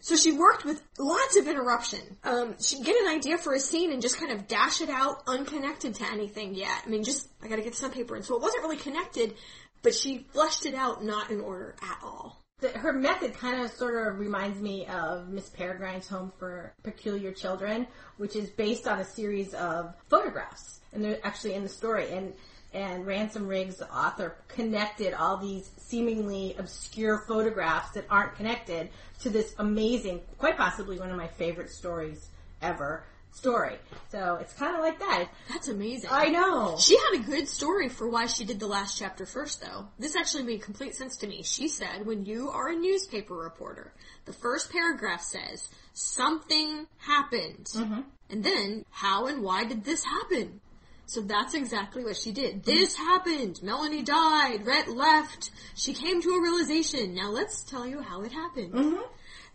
So 0.01 0.17
she 0.17 0.33
worked 0.33 0.65
with 0.65 0.83
lots 0.99 1.37
of 1.37 1.47
interruption. 1.47 2.01
Um, 2.25 2.57
she'd 2.61 2.85
get 2.85 2.97
an 2.97 3.09
idea 3.09 3.39
for 3.39 3.55
a 3.55 3.61
scene 3.61 3.93
and 3.93 4.03
just 4.03 4.19
kind 4.19 4.33
of 4.33 4.49
dash 4.49 4.81
it 4.81 4.89
out 4.89 5.23
unconnected 5.29 5.95
to 5.97 6.11
anything 6.11 6.55
yet. 6.55 6.83
I 6.85 6.89
mean, 6.89 7.05
just, 7.05 7.29
I 7.41 7.47
gotta 7.47 7.63
get 7.63 7.77
some 7.77 7.93
paper. 7.93 8.17
And 8.17 8.25
so 8.25 8.35
it 8.35 8.43
wasn't 8.43 8.65
really 8.65 8.79
connected, 8.79 9.35
but 9.83 9.95
she 9.95 10.27
fleshed 10.33 10.67
it 10.67 10.75
out 10.75 11.05
not 11.05 11.31
in 11.31 11.41
order 11.41 11.77
at 11.83 11.99
all. 12.03 12.41
Her 12.75 12.93
method 12.93 13.35
kind 13.35 13.65
of 13.65 13.71
sort 13.73 14.07
of 14.07 14.19
reminds 14.19 14.61
me 14.61 14.87
of 14.87 15.29
Miss 15.29 15.51
Peregrine's 15.51 16.09
Home 16.09 16.33
for 16.39 16.73
Peculiar 16.83 17.33
Children, 17.33 17.87
which 18.17 18.37
is 18.37 18.51
based 18.51 18.87
on 18.87 19.01
a 19.01 19.05
series 19.05 19.53
of 19.55 19.95
photographs, 20.09 20.81
and 20.93 21.05
they're 21.05 21.19
actually 21.25 21.55
in 21.55 21.65
the 21.65 21.69
story. 21.69 22.11
And 22.11 22.33
and 22.75 23.07
Ransom 23.07 23.47
Riggs, 23.47 23.77
the 23.77 23.91
author, 23.93 24.37
connected 24.49 25.15
all 25.15 25.37
these 25.37 25.71
seemingly 25.77 26.55
obscure 26.59 27.25
photographs 27.27 27.93
that 27.93 28.07
aren't 28.09 28.37
connected 28.37 28.89
to 29.21 29.31
this 29.31 29.55
amazing, 29.59 30.21
quite 30.39 30.57
possibly 30.57 30.99
one 30.99 31.11
of 31.11 31.17
my 31.17 31.29
favorite 31.29 31.71
stories 31.71 32.29
ever 32.61 33.05
story. 33.33 33.77
So 34.11 34.37
it's 34.41 34.53
kind 34.53 34.75
of 34.75 34.83
like 34.83 34.99
that. 34.99 35.29
That's 35.49 35.69
amazing. 35.69 36.11
I 36.13 36.29
know. 36.29 36.77
She 36.79 36.97
had 36.97 37.21
a 37.21 37.25
good 37.25 37.49
story 37.49 37.89
for 37.89 38.09
why 38.09 38.27
she 38.27 38.45
did 38.45 38.61
the 38.61 38.67
last 38.67 38.99
chapter 38.99 39.27
first, 39.27 39.61
though. 39.61 39.89
This 39.99 40.17
actually 40.17 40.45
made 40.45 40.63
complete 40.63 40.95
sense 40.95 41.17
to 41.19 41.27
me. 41.27 41.43
She 41.43 41.69
said, 41.69 42.07
when 42.07 42.27
you 42.27 42.51
are 42.51 42.69
a 42.69 42.77
newspaper 42.77 43.35
reporter, 43.35 43.93
the 44.27 44.33
first 44.33 44.71
paragraph 44.71 45.23
says, 45.23 45.69
something 45.95 46.87
happened. 46.99 47.67
Mm-hmm. 47.75 48.01
And 48.31 48.45
then, 48.45 48.85
how 48.91 49.27
and 49.27 49.43
why 49.43 49.65
did 49.65 49.85
this 49.85 50.05
happen? 50.05 50.61
So 51.07 51.21
that's 51.21 51.55
exactly 51.55 52.05
what 52.05 52.17
she 52.17 52.33
did. 52.33 52.65
This 52.65 52.97
happened. 52.97 53.63
Melanie 53.63 54.03
died. 54.03 54.67
Rhett 54.67 54.89
left. 54.89 55.51
She 55.75 55.93
came 55.93 56.23
to 56.23 56.31
a 56.31 56.43
realization. 56.43 57.15
Now 57.15 57.31
let's 57.31 57.65
tell 57.65 57.87
you 57.87 58.01
how 58.01 58.23
it 58.23 58.33
happened. 58.33 58.73
Mm-hmm. 58.73 59.03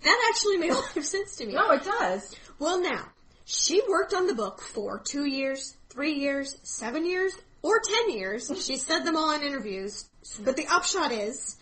That 0.03 0.29
actually 0.29 0.57
made 0.57 0.71
a 0.71 0.75
lot 0.75 0.95
of 0.95 1.05
sense 1.05 1.37
to 1.37 1.45
me. 1.45 1.53
No, 1.53 1.71
it 1.71 1.83
does. 1.83 2.35
Well, 2.59 2.81
now, 2.81 3.05
she 3.45 3.81
worked 3.89 4.13
on 4.13 4.27
the 4.27 4.35
book 4.35 4.61
for 4.61 4.99
two 4.99 5.25
years, 5.25 5.75
three 5.89 6.13
years, 6.13 6.57
seven 6.63 7.05
years, 7.05 7.33
or 7.61 7.79
ten 7.79 8.11
years. 8.11 8.51
She 8.63 8.77
said 8.77 8.99
them 9.03 9.15
all 9.15 9.33
in 9.33 9.41
interviews. 9.41 10.05
But 10.43 10.57
the 10.57 10.67
upshot 10.67 11.11
is, 11.11 11.55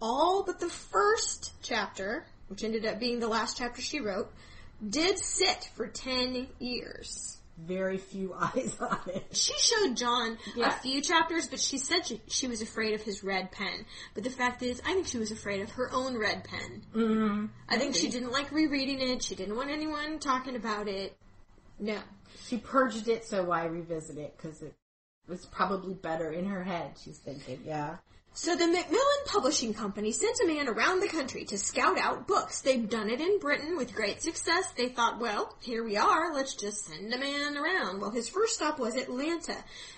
all 0.00 0.44
but 0.44 0.60
the 0.60 0.68
first 0.68 1.52
chapter, 1.62 2.26
which 2.48 2.62
ended 2.62 2.86
up 2.86 3.00
being 3.00 3.18
the 3.18 3.28
last 3.28 3.56
chapter 3.56 3.80
she 3.80 4.00
wrote, 4.00 4.30
did 4.86 5.18
sit 5.18 5.70
for 5.74 5.86
ten 5.86 6.46
years. 6.58 7.39
Very 7.66 7.98
few 7.98 8.34
eyes 8.38 8.76
on 8.80 8.98
it. 9.08 9.24
She 9.32 9.52
showed 9.58 9.96
John 9.96 10.38
Yeah. 10.56 10.68
a 10.68 10.72
few 10.80 11.00
chapters, 11.02 11.46
but 11.46 11.60
she 11.60 11.78
said 11.78 12.06
she, 12.06 12.20
she 12.28 12.46
was 12.48 12.62
afraid 12.62 12.94
of 12.94 13.02
his 13.02 13.22
red 13.22 13.52
pen. 13.52 13.84
But 14.14 14.24
the 14.24 14.30
fact 14.30 14.62
is, 14.62 14.80
I 14.86 14.94
think 14.94 15.06
she 15.06 15.18
was 15.18 15.30
afraid 15.30 15.60
of 15.60 15.70
her 15.72 15.90
own 15.92 16.16
red 16.18 16.44
pen. 16.44 16.82
Mm-hmm. 16.94 17.46
I 17.68 17.78
think 17.78 17.94
she 17.94 18.08
didn't 18.08 18.32
like 18.32 18.50
rereading 18.52 19.00
it. 19.00 19.22
She 19.22 19.34
didn't 19.34 19.56
want 19.56 19.70
anyone 19.70 20.18
talking 20.18 20.56
about 20.56 20.88
it. 20.88 21.16
No. 21.78 21.98
She 22.46 22.58
purged 22.58 23.08
it, 23.08 23.24
so 23.24 23.44
why 23.44 23.64
revisit 23.66 24.16
it? 24.18 24.34
Because 24.36 24.62
it 24.62 24.74
was 25.28 25.46
probably 25.46 25.94
better 25.94 26.30
in 26.30 26.46
her 26.46 26.64
head. 26.64 26.92
She's 27.02 27.18
thinking, 27.18 27.60
yeah. 27.64 27.96
So 28.32 28.54
the 28.54 28.68
Macmillan 28.68 29.24
Publishing 29.26 29.74
Company 29.74 30.12
sent 30.12 30.38
a 30.40 30.46
man 30.46 30.68
around 30.68 31.00
the 31.00 31.08
country 31.08 31.44
to 31.46 31.58
scout 31.58 31.98
out 31.98 32.28
books. 32.28 32.60
They've 32.60 32.88
done 32.88 33.10
it 33.10 33.20
in 33.20 33.40
Britain 33.40 33.76
with 33.76 33.92
great 33.92 34.22
success. 34.22 34.70
They 34.76 34.88
thought, 34.88 35.18
well, 35.18 35.56
here 35.60 35.84
we 35.84 35.96
are, 35.96 36.32
let's 36.32 36.54
just 36.54 36.86
send 36.86 37.12
a 37.12 37.18
man 37.18 37.56
around. 37.56 38.00
Well, 38.00 38.12
his 38.12 38.28
first 38.28 38.54
stop 38.54 38.78
was 38.78 38.94
Atlanta, 38.94 39.56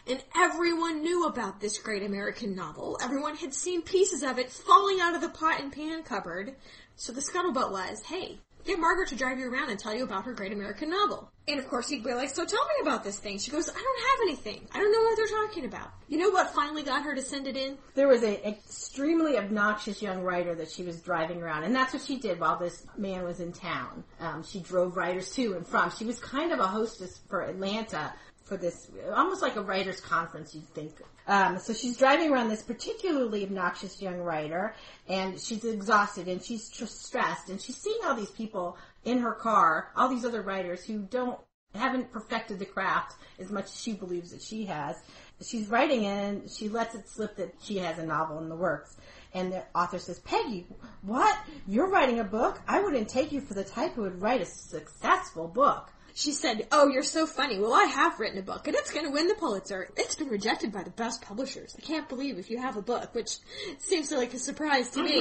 and 0.08 0.24
everyone 0.34 1.02
knew 1.02 1.26
about 1.26 1.60
this 1.60 1.76
great 1.76 2.02
American 2.02 2.56
novel. 2.56 2.98
Everyone 3.02 3.36
had 3.36 3.52
seen 3.52 3.82
pieces 3.82 4.22
of 4.22 4.38
it 4.38 4.50
falling 4.50 4.98
out 5.00 5.14
of 5.14 5.20
the 5.20 5.28
pot 5.28 5.60
and 5.60 5.70
pan 5.70 6.02
cupboard. 6.02 6.54
So 6.96 7.12
the 7.12 7.20
scuttlebutt 7.20 7.70
was, 7.70 8.02
hey, 8.02 8.38
get 8.64 8.78
Margaret 8.78 9.08
to 9.08 9.16
drive 9.16 9.38
you 9.38 9.52
around 9.52 9.70
and 9.70 9.78
tell 9.78 9.94
you 9.94 10.04
about 10.04 10.24
her 10.24 10.32
great 10.32 10.52
American 10.52 10.90
novel. 10.90 11.30
And 11.48 11.58
of 11.58 11.68
course 11.68 11.88
he'd 11.88 12.04
be 12.04 12.14
like, 12.14 12.30
so 12.30 12.44
tell 12.44 12.64
me 12.64 12.82
about 12.82 13.02
this 13.02 13.18
thing. 13.18 13.38
She 13.38 13.50
goes, 13.50 13.68
I 13.68 13.72
don't 13.72 13.82
have 13.82 14.18
anything. 14.22 14.68
I 14.72 14.78
don't 14.78 14.92
know 14.92 15.02
what 15.02 15.16
they're 15.16 15.46
talking 15.46 15.64
about. 15.64 15.90
You 16.08 16.18
know 16.18 16.30
what 16.30 16.50
finally 16.54 16.82
got 16.82 17.02
her 17.02 17.14
to 17.14 17.22
send 17.22 17.46
it 17.46 17.56
in? 17.56 17.78
There 17.94 18.08
was 18.08 18.22
an 18.22 18.36
extremely 18.44 19.36
obnoxious 19.36 20.00
young 20.00 20.22
writer 20.22 20.54
that 20.54 20.70
she 20.70 20.84
was 20.84 21.00
driving 21.00 21.42
around, 21.42 21.64
and 21.64 21.74
that's 21.74 21.92
what 21.92 22.02
she 22.02 22.18
did 22.18 22.38
while 22.38 22.58
this 22.58 22.86
man 22.96 23.24
was 23.24 23.40
in 23.40 23.52
town. 23.52 24.04
Um, 24.20 24.44
she 24.44 24.60
drove 24.60 24.96
writers 24.96 25.30
to 25.32 25.54
and 25.54 25.66
from. 25.66 25.90
She 25.90 26.04
was 26.04 26.18
kind 26.20 26.52
of 26.52 26.60
a 26.60 26.66
hostess 26.66 27.18
for 27.28 27.42
Atlanta 27.42 28.12
for 28.44 28.56
this, 28.56 28.90
almost 29.14 29.42
like 29.42 29.56
a 29.56 29.62
writers' 29.62 30.00
conference, 30.00 30.54
you'd 30.54 30.68
think. 30.74 31.00
Um, 31.26 31.58
so 31.58 31.72
she's 31.72 31.96
driving 31.96 32.32
around 32.32 32.48
this 32.48 32.62
particularly 32.62 33.44
obnoxious 33.44 34.02
young 34.02 34.18
writer, 34.18 34.74
and 35.08 35.38
she's 35.40 35.64
exhausted 35.64 36.28
and 36.28 36.42
she's 36.42 36.68
tr- 36.68 36.86
stressed, 36.86 37.48
and 37.48 37.60
she's 37.60 37.76
seeing 37.76 37.98
all 38.04 38.14
these 38.14 38.30
people 38.30 38.76
in 39.04 39.18
her 39.18 39.34
car, 39.34 39.92
all 39.96 40.08
these 40.08 40.24
other 40.24 40.42
writers 40.42 40.84
who 40.84 40.98
don't 40.98 41.38
haven't 41.74 42.12
perfected 42.12 42.58
the 42.58 42.66
craft 42.66 43.14
as 43.38 43.50
much 43.50 43.64
as 43.64 43.80
she 43.80 43.94
believes 43.94 44.30
that 44.30 44.42
she 44.42 44.66
has. 44.66 44.96
She's 45.42 45.68
writing 45.68 46.06
and 46.06 46.50
she 46.50 46.68
lets 46.68 46.94
it 46.94 47.08
slip 47.08 47.36
that 47.36 47.54
she 47.62 47.78
has 47.78 47.98
a 47.98 48.06
novel 48.06 48.38
in 48.38 48.48
the 48.48 48.56
works. 48.56 48.96
And 49.34 49.52
the 49.52 49.64
author 49.74 49.98
says, 49.98 50.20
Peggy, 50.20 50.66
what? 51.00 51.36
You're 51.66 51.88
writing 51.88 52.20
a 52.20 52.24
book? 52.24 52.60
I 52.68 52.82
wouldn't 52.82 53.08
take 53.08 53.32
you 53.32 53.40
for 53.40 53.54
the 53.54 53.64
type 53.64 53.94
who 53.94 54.02
would 54.02 54.20
write 54.20 54.42
a 54.42 54.46
successful 54.46 55.48
book. 55.48 55.90
She 56.14 56.32
said, 56.32 56.66
oh, 56.72 56.88
you're 56.88 57.02
so 57.02 57.26
funny. 57.26 57.58
Well, 57.58 57.72
I 57.72 57.84
have 57.84 58.18
written 58.20 58.38
a 58.38 58.42
book 58.42 58.66
and 58.66 58.76
it's 58.76 58.92
gonna 58.92 59.10
win 59.10 59.28
the 59.28 59.34
Pulitzer. 59.34 59.88
It's 59.96 60.14
been 60.14 60.28
rejected 60.28 60.72
by 60.72 60.82
the 60.82 60.90
best 60.90 61.22
publishers. 61.22 61.74
I 61.76 61.80
can't 61.80 62.08
believe 62.08 62.38
if 62.38 62.50
you 62.50 62.58
have 62.58 62.76
a 62.76 62.82
book, 62.82 63.14
which 63.14 63.38
seems 63.78 64.12
like 64.12 64.34
a 64.34 64.38
surprise 64.38 64.90
to 64.90 65.02
me, 65.02 65.20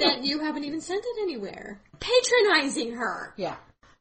that 0.00 0.20
you 0.22 0.40
haven't 0.40 0.64
even 0.64 0.80
sent 0.80 1.04
it 1.04 1.22
anywhere. 1.22 1.80
Patronizing 1.98 2.92
her. 2.92 3.34
Yeah. 3.36 3.56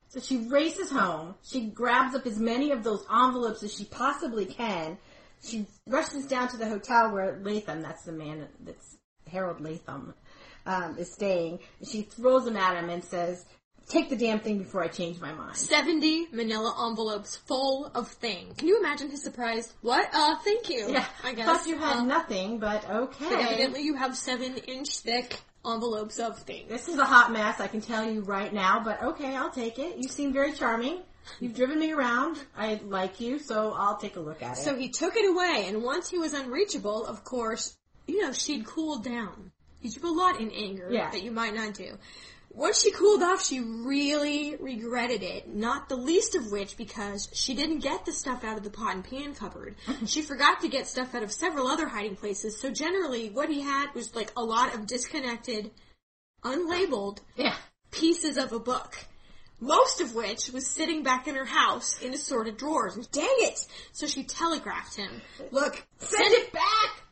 So 0.09 0.19
she 0.19 0.37
races 0.37 0.91
home. 0.91 1.35
She 1.43 1.67
grabs 1.67 2.15
up 2.15 2.25
as 2.25 2.39
many 2.39 2.71
of 2.71 2.83
those 2.83 3.05
envelopes 3.11 3.63
as 3.63 3.73
she 3.73 3.85
possibly 3.85 4.45
can. 4.45 4.97
She 5.43 5.65
rushes 5.87 6.25
down 6.25 6.47
to 6.49 6.57
the 6.57 6.67
hotel 6.67 7.11
where 7.11 7.39
Latham, 7.43 7.81
that's 7.81 8.03
the 8.03 8.11
man 8.11 8.47
that's 8.59 8.97
Harold 9.29 9.59
Latham, 9.59 10.13
um, 10.65 10.97
is 10.97 11.11
staying. 11.11 11.59
She 11.83 12.03
throws 12.03 12.45
them 12.45 12.57
at 12.57 12.81
him 12.81 12.89
and 12.89 13.03
says, 13.03 13.45
take 13.89 14.09
the 14.09 14.15
damn 14.15 14.39
thing 14.39 14.57
before 14.57 14.83
I 14.83 14.87
change 14.87 15.19
my 15.19 15.31
mind. 15.33 15.55
70 15.55 16.27
manila 16.33 16.87
envelopes 16.89 17.35
full 17.37 17.89
of 17.93 18.07
things. 18.09 18.55
Can 18.57 18.67
you 18.67 18.79
imagine 18.79 19.09
his 19.09 19.23
surprise? 19.23 19.73
What? 19.81 20.09
Uh, 20.13 20.35
thank 20.43 20.69
you. 20.69 20.89
Yeah, 20.91 21.05
I 21.23 21.33
guess. 21.33 21.45
Thought 21.45 21.67
you 21.67 21.77
had 21.77 21.97
Uh, 21.97 22.03
nothing, 22.03 22.59
but 22.59 22.89
okay. 22.89 23.29
But 23.29 23.39
evidently 23.39 23.81
you 23.83 23.95
have 23.95 24.17
seven 24.17 24.57
inch 24.57 24.99
thick 24.99 25.39
envelopes 25.65 26.19
of 26.19 26.37
things. 26.39 26.69
This 26.69 26.87
is 26.87 26.97
a 26.97 27.05
hot 27.05 27.31
mess, 27.31 27.59
I 27.59 27.67
can 27.67 27.81
tell 27.81 28.09
you 28.09 28.21
right 28.21 28.53
now, 28.53 28.81
but 28.83 29.01
okay, 29.03 29.35
I'll 29.35 29.51
take 29.51 29.79
it. 29.79 29.97
You 29.97 30.07
seem 30.09 30.33
very 30.33 30.51
charming. 30.53 30.99
You've 31.41 31.55
driven 31.55 31.77
me 31.79 31.91
around. 31.91 32.37
I 32.55 32.79
like 32.85 33.19
you, 33.19 33.37
so 33.39 33.73
I'll 33.73 33.97
take 33.97 34.15
a 34.15 34.19
look 34.21 34.41
at 34.41 34.57
it. 34.57 34.61
So 34.61 34.75
he 34.75 34.87
took 34.89 35.17
it 35.17 35.29
away, 35.29 35.65
and 35.67 35.83
once 35.83 36.09
he 36.09 36.17
was 36.17 36.33
unreachable, 36.33 37.05
of 37.05 37.25
course, 37.25 37.75
you 38.07 38.21
know, 38.21 38.31
she'd 38.31 38.65
cooled 38.65 39.03
down. 39.03 39.51
You 39.81 39.91
do 39.91 40.07
a 40.07 40.09
lot 40.09 40.39
in 40.39 40.49
anger 40.51 40.87
Yeah. 40.89 41.11
that 41.11 41.21
you 41.23 41.31
might 41.31 41.53
not 41.53 41.73
do. 41.73 41.97
Once 42.57 42.81
she 42.81 42.91
cooled 42.91 43.21
off, 43.21 43.45
she 43.45 43.59
really 43.59 44.55
regretted 44.55 45.21
it. 45.21 45.47
Not 45.47 45.89
the 45.89 45.95
least 45.95 46.33
of 46.33 46.51
which 46.51 46.75
because 46.75 47.29
she 47.31 47.53
didn't 47.53 47.79
get 47.79 48.03
the 48.05 48.11
stuff 48.11 48.43
out 48.43 48.57
of 48.57 48.63
the 48.63 48.71
pot 48.71 48.95
and 48.95 49.03
pan 49.03 49.35
cupboard. 49.35 49.75
Mm-hmm. 49.85 50.05
she 50.05 50.23
forgot 50.23 50.61
to 50.61 50.67
get 50.67 50.87
stuff 50.87 51.13
out 51.13 51.21
of 51.21 51.31
several 51.31 51.67
other 51.67 51.87
hiding 51.87 52.15
places. 52.15 52.59
So 52.59 52.71
generally, 52.71 53.29
what 53.29 53.49
he 53.49 53.61
had 53.61 53.93
was 53.93 54.15
like 54.15 54.31
a 54.35 54.43
lot 54.43 54.73
of 54.73 54.87
disconnected, 54.87 55.69
unlabeled 56.43 57.19
Yeah. 57.35 57.55
pieces 57.91 58.37
of 58.37 58.51
a 58.51 58.59
book. 58.59 58.97
Most 59.59 60.01
of 60.01 60.13
which 60.13 60.49
was 60.51 60.67
sitting 60.67 61.01
back 61.01 61.27
in 61.27 61.33
her 61.35 61.45
house 61.45 61.99
in 61.99 62.13
assorted 62.13 62.57
drawers. 62.57 62.95
Dang 63.07 63.25
it! 63.39 63.59
So 63.91 64.05
she 64.05 64.23
telegraphed 64.23 64.95
him, 64.95 65.09
look, 65.51 65.83
Send 65.97 66.31
it 66.33 66.53
back! 66.53 66.63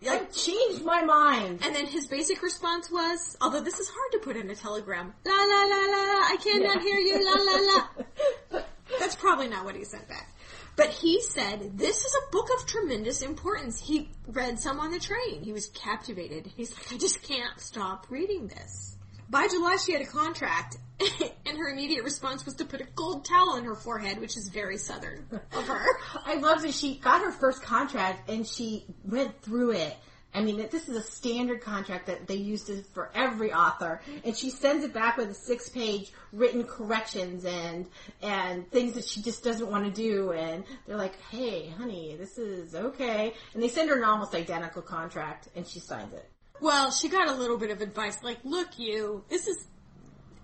I 0.07 0.19
changed 0.25 0.85
my 0.85 1.01
mind. 1.03 1.61
and 1.63 1.75
then 1.75 1.87
his 1.87 2.05
basic 2.05 2.43
response 2.43 2.91
was, 2.91 3.35
although 3.41 3.61
this 3.61 3.79
is 3.79 3.89
hard 3.89 4.11
to 4.11 4.19
put 4.19 4.37
in 4.37 4.49
a 4.51 4.55
telegram, 4.55 5.11
la 5.25 5.31
la 5.33 5.63
la 5.63 5.75
la, 5.75 6.27
I 6.29 6.37
cannot 6.43 6.75
Yeah. 6.75 6.81
hear 6.81 6.99
you, 6.99 7.25
la 7.25 7.41
la 7.41 8.57
la. 8.59 8.61
That's 8.99 9.15
probably 9.15 9.47
not 9.47 9.65
what 9.65 9.75
he 9.75 9.83
sent 9.83 10.07
back. 10.07 10.31
But 10.75 10.89
he 10.89 11.21
said, 11.21 11.77
this 11.77 12.05
is 12.05 12.15
a 12.15 12.31
book 12.31 12.49
of 12.59 12.67
tremendous 12.67 13.21
importance. 13.23 13.79
He 13.79 14.09
read 14.27 14.59
some 14.59 14.79
on 14.79 14.91
the 14.91 14.99
train. 14.99 15.41
He 15.41 15.53
was 15.53 15.67
captivated. 15.69 16.51
He's 16.55 16.71
like, 16.75 16.93
I 16.93 16.97
just 16.97 17.23
can't 17.23 17.59
stop 17.59 18.05
reading 18.09 18.47
this. 18.49 18.94
By 19.29 19.47
July, 19.47 19.77
she 19.83 19.93
had 19.93 20.01
a 20.01 20.05
contract, 20.05 20.77
and 21.45 21.57
her 21.57 21.69
immediate 21.69 22.03
response 22.03 22.45
was 22.45 22.55
to 22.55 22.65
put 22.65 22.81
a 22.81 22.85
gold 22.95 23.25
towel 23.25 23.51
on 23.51 23.63
her 23.63 23.75
forehead, 23.75 24.19
which 24.19 24.37
is 24.37 24.49
very 24.49 24.77
southern 24.77 25.25
of 25.53 25.67
her. 25.67 25.85
I 26.25 26.35
love 26.35 26.61
that 26.61 26.73
she 26.73 26.97
got 26.97 27.21
her 27.21 27.31
first 27.31 27.61
contract 27.61 28.29
and 28.29 28.47
she 28.47 28.85
went 29.03 29.41
through 29.41 29.71
it. 29.71 29.95
I 30.33 30.41
mean, 30.41 30.57
this 30.69 30.89
is 30.89 30.97
a 30.97 31.01
standard 31.01 31.61
contract 31.61 32.07
that 32.07 32.27
they 32.27 32.35
use 32.35 32.69
for 32.93 33.09
every 33.15 33.53
author, 33.53 34.01
and 34.25 34.35
she 34.35 34.49
sends 34.49 34.83
it 34.83 34.93
back 34.93 35.15
with 35.15 35.29
a 35.29 35.33
six-page 35.33 36.11
written 36.33 36.65
corrections 36.65 37.45
and 37.45 37.87
and 38.21 38.69
things 38.69 38.95
that 38.95 39.05
she 39.05 39.21
just 39.21 39.45
doesn't 39.45 39.71
want 39.71 39.85
to 39.85 39.91
do. 39.91 40.33
And 40.33 40.65
they're 40.85 40.97
like, 40.97 41.17
"Hey, 41.31 41.69
honey, 41.69 42.17
this 42.19 42.37
is 42.37 42.75
okay," 42.75 43.33
and 43.53 43.63
they 43.63 43.69
send 43.69 43.89
her 43.89 43.95
an 43.95 44.03
almost 44.03 44.35
identical 44.35 44.81
contract, 44.81 45.47
and 45.55 45.65
she 45.65 45.79
signs 45.79 46.13
it. 46.13 46.29
Well, 46.61 46.91
she 46.91 47.09
got 47.09 47.27
a 47.27 47.33
little 47.33 47.57
bit 47.57 47.69
of 47.71 47.81
advice, 47.81 48.17
like, 48.23 48.39
look, 48.43 48.79
you, 48.79 49.23
this 49.29 49.47
is, 49.47 49.65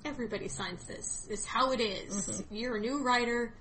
everybody 0.06 0.48
signs 0.48 0.86
this. 0.86 1.28
It's 1.30 1.46
how 1.46 1.72
it 1.72 1.80
is. 1.80 2.28
Mm-hmm. 2.30 2.56
You're 2.56 2.76
a 2.76 2.80
new 2.80 3.04
writer. 3.04 3.54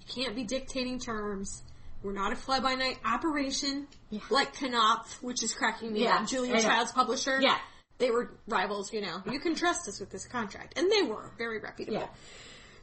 You 0.00 0.24
can't 0.24 0.34
be 0.34 0.44
dictating 0.44 0.98
terms. 0.98 1.62
We're 2.02 2.12
not 2.12 2.32
a 2.32 2.36
fly-by-night 2.36 2.98
operation, 3.04 3.86
Yeah. 4.10 4.20
like 4.30 4.54
Knopf, 4.60 5.22
which 5.22 5.42
is 5.44 5.54
cracking 5.54 5.92
me 5.92 6.02
Yeah, 6.02 6.16
up. 6.16 6.26
Julia 6.28 6.54
know. 6.54 6.60
Child's 6.60 6.90
publisher. 6.92 7.40
Yeah. 7.40 7.56
They 7.98 8.10
were 8.10 8.32
rivals, 8.48 8.92
you 8.92 9.00
know. 9.00 9.22
You 9.30 9.38
can 9.38 9.54
trust 9.54 9.86
us 9.88 10.00
with 10.00 10.10
this 10.10 10.26
contract. 10.26 10.76
And 10.76 10.90
they 10.90 11.02
were 11.02 11.30
very 11.38 11.60
reputable. 11.60 12.10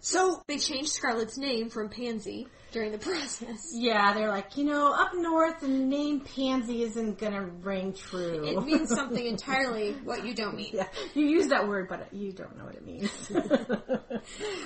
So, 0.02 0.42
they 0.48 0.58
changed 0.58 0.92
Scarlett's 0.92 1.38
name 1.38 1.70
from 1.70 1.90
Pansy 1.90 2.48
during 2.72 2.92
the 2.92 2.98
process. 3.10 3.72
Yeah, 3.74 4.14
they're 4.14 4.30
like, 4.30 4.56
you 4.58 4.64
know, 4.64 4.94
up 4.94 5.12
north, 5.16 5.60
the 5.60 5.68
name 5.68 6.22
Pansy 6.22 6.84
isn't 6.84 7.18
gonna 7.18 7.46
ring 7.46 7.94
true. 7.94 8.46
It 8.46 8.66
means 8.66 8.90
something 8.96 9.26
entirely 9.26 9.94
what 10.04 10.26
you 10.26 10.34
don't 10.34 10.56
mean. 10.56 10.72
yeah, 10.74 10.88
you 11.14 11.26
use 11.26 11.48
that 11.48 11.68
word, 11.68 11.90
but 11.90 12.14
you 12.14 12.32
don't 12.32 12.58
know 12.58 12.66
what 12.66 12.76
it 12.76 12.86
means. 12.86 13.32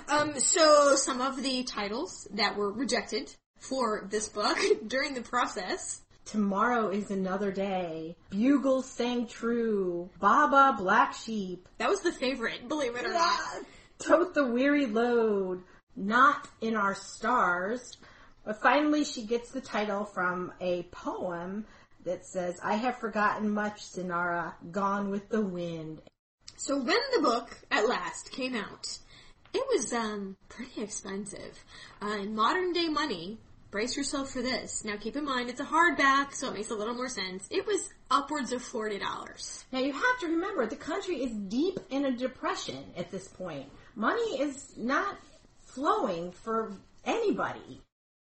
Um, 0.09 0.39
so 0.39 0.95
some 0.95 1.21
of 1.21 1.41
the 1.41 1.63
titles 1.63 2.27
that 2.33 2.55
were 2.55 2.71
rejected 2.71 3.33
for 3.59 4.07
this 4.09 4.27
book 4.29 4.57
during 4.87 5.13
the 5.13 5.21
process. 5.21 6.01
Tomorrow 6.25 6.89
is 6.89 7.11
another 7.11 7.51
day. 7.51 8.15
Bugles 8.29 8.89
sang 8.89 9.27
true. 9.27 10.09
Baba 10.19 10.75
Black 10.77 11.13
Sheep. 11.13 11.67
That 11.77 11.89
was 11.89 12.01
the 12.01 12.11
favorite, 12.11 12.67
believe 12.67 12.95
it 12.95 13.05
or 13.05 13.13
not. 13.13 13.39
Tote 13.99 14.33
the 14.33 14.45
weary 14.45 14.85
load. 14.85 15.63
Not 15.95 16.47
in 16.61 16.75
our 16.75 16.95
stars. 16.95 17.97
But 18.45 18.61
finally 18.61 19.03
she 19.03 19.25
gets 19.25 19.51
the 19.51 19.61
title 19.61 20.05
from 20.05 20.51
a 20.59 20.83
poem 20.91 21.65
that 22.03 22.25
says, 22.25 22.59
I 22.61 22.73
have 22.73 22.97
forgotten 22.97 23.49
much, 23.49 23.81
Cynara, 23.81 24.53
gone 24.71 25.09
with 25.09 25.29
the 25.29 25.41
wind. 25.41 26.01
So 26.57 26.77
when 26.77 26.97
the 27.15 27.21
book 27.21 27.57
at 27.71 27.87
last 27.87 28.31
came 28.31 28.55
out, 28.55 28.97
it 29.53 29.65
was 29.71 29.93
um 29.93 30.35
pretty 30.49 30.81
expensive. 30.81 31.63
Uh, 32.01 32.17
in 32.21 32.35
modern 32.35 32.73
day 32.73 32.89
money, 32.89 33.37
brace 33.71 33.95
yourself 33.95 34.31
for 34.31 34.41
this. 34.41 34.83
Now 34.83 34.97
keep 34.97 35.15
in 35.15 35.25
mind 35.25 35.49
it's 35.49 35.61
a 35.61 35.65
hardback, 35.65 36.33
so 36.33 36.49
it 36.49 36.55
makes 36.55 36.69
a 36.69 36.75
little 36.75 36.95
more 36.95 37.07
sense. 37.07 37.47
It 37.49 37.65
was 37.65 37.89
upwards 38.11 38.51
of 38.51 38.61
forty 38.61 38.99
dollars. 38.99 39.63
Now 39.71 39.79
you 39.79 39.93
have 39.93 40.19
to 40.21 40.27
remember, 40.27 40.65
the 40.65 40.75
country 40.75 41.23
is 41.23 41.31
deep 41.31 41.79
in 41.89 42.05
a 42.05 42.11
depression 42.11 42.83
at 42.97 43.11
this 43.11 43.27
point. 43.27 43.69
Money 43.95 44.41
is 44.41 44.73
not 44.77 45.17
flowing 45.65 46.31
for 46.31 46.71
anybody. 47.05 47.81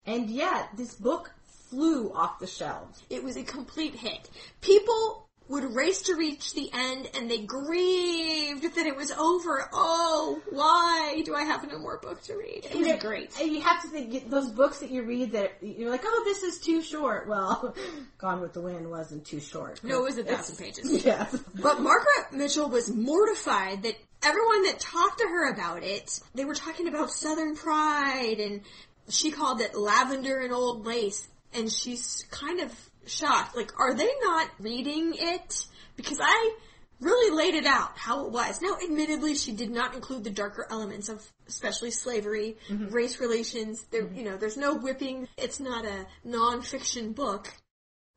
And 0.06 0.28
yet, 0.28 0.68
this 0.76 0.94
book 0.94 1.32
flew 1.46 2.12
off 2.12 2.38
the 2.38 2.46
shelves. 2.46 3.02
It 3.08 3.24
was 3.24 3.36
a 3.36 3.42
complete 3.42 3.94
hit. 3.94 4.30
People 4.60 5.23
would 5.48 5.74
race 5.74 6.02
to 6.02 6.14
reach 6.14 6.54
the 6.54 6.70
end 6.72 7.08
and 7.14 7.30
they 7.30 7.38
grieved 7.38 8.62
that 8.76 8.86
it 8.86 8.96
was 8.96 9.10
over. 9.12 9.68
Oh, 9.72 10.40
why 10.50 11.22
do 11.24 11.34
I 11.34 11.44
have 11.44 11.68
no 11.70 11.78
more 11.78 11.98
book 11.98 12.22
to 12.22 12.36
read? 12.36 12.64
It 12.64 12.74
was 12.74 12.88
know, 12.88 12.96
great. 12.96 13.38
And 13.40 13.52
you 13.52 13.60
have 13.60 13.82
to 13.82 13.88
think, 13.88 14.30
those 14.30 14.50
books 14.50 14.78
that 14.78 14.90
you 14.90 15.02
read 15.02 15.32
that 15.32 15.58
you're 15.60 15.90
like, 15.90 16.02
oh, 16.04 16.22
this 16.24 16.42
is 16.42 16.60
too 16.60 16.80
short. 16.80 17.28
Well, 17.28 17.74
Gone 18.18 18.40
with 18.40 18.54
the 18.54 18.62
Wind 18.62 18.90
wasn't 18.90 19.26
too 19.26 19.40
short. 19.40 19.84
No, 19.84 20.00
it 20.00 20.04
was 20.04 20.18
a 20.18 20.24
thousand 20.24 20.56
pages. 20.56 21.04
Yes. 21.04 21.36
But 21.60 21.80
Margaret 21.80 22.32
Mitchell 22.32 22.68
was 22.68 22.90
mortified 22.90 23.82
that 23.82 23.96
everyone 24.22 24.62
that 24.64 24.80
talked 24.80 25.18
to 25.18 25.24
her 25.24 25.52
about 25.52 25.82
it, 25.82 26.20
they 26.34 26.46
were 26.46 26.54
talking 26.54 26.88
about 26.88 27.10
Southern 27.10 27.56
pride 27.56 28.40
and 28.40 28.62
she 29.10 29.30
called 29.30 29.60
it 29.60 29.76
lavender 29.76 30.40
and 30.40 30.52
old 30.52 30.86
lace 30.86 31.28
and 31.52 31.70
she's 31.70 32.24
kind 32.30 32.60
of 32.60 32.72
shocked. 33.06 33.56
Like, 33.56 33.78
are 33.78 33.94
they 33.94 34.10
not 34.22 34.50
reading 34.58 35.14
it? 35.16 35.66
Because 35.96 36.18
I 36.20 36.54
really 37.00 37.36
laid 37.36 37.54
it 37.54 37.66
out 37.66 37.96
how 37.96 38.26
it 38.26 38.32
was. 38.32 38.60
Now, 38.62 38.76
admittedly, 38.82 39.34
she 39.34 39.52
did 39.52 39.70
not 39.70 39.94
include 39.94 40.24
the 40.24 40.30
darker 40.30 40.66
elements 40.70 41.08
of 41.08 41.22
especially 41.48 41.90
slavery, 41.90 42.56
mm-hmm. 42.68 42.88
race 42.88 43.20
relations. 43.20 43.84
There, 43.90 44.04
mm-hmm. 44.04 44.16
you 44.16 44.24
know, 44.24 44.36
there's 44.36 44.56
no 44.56 44.74
whipping. 44.74 45.28
It's 45.36 45.60
not 45.60 45.84
a 45.84 46.06
non-fiction 46.24 47.12
book. 47.12 47.52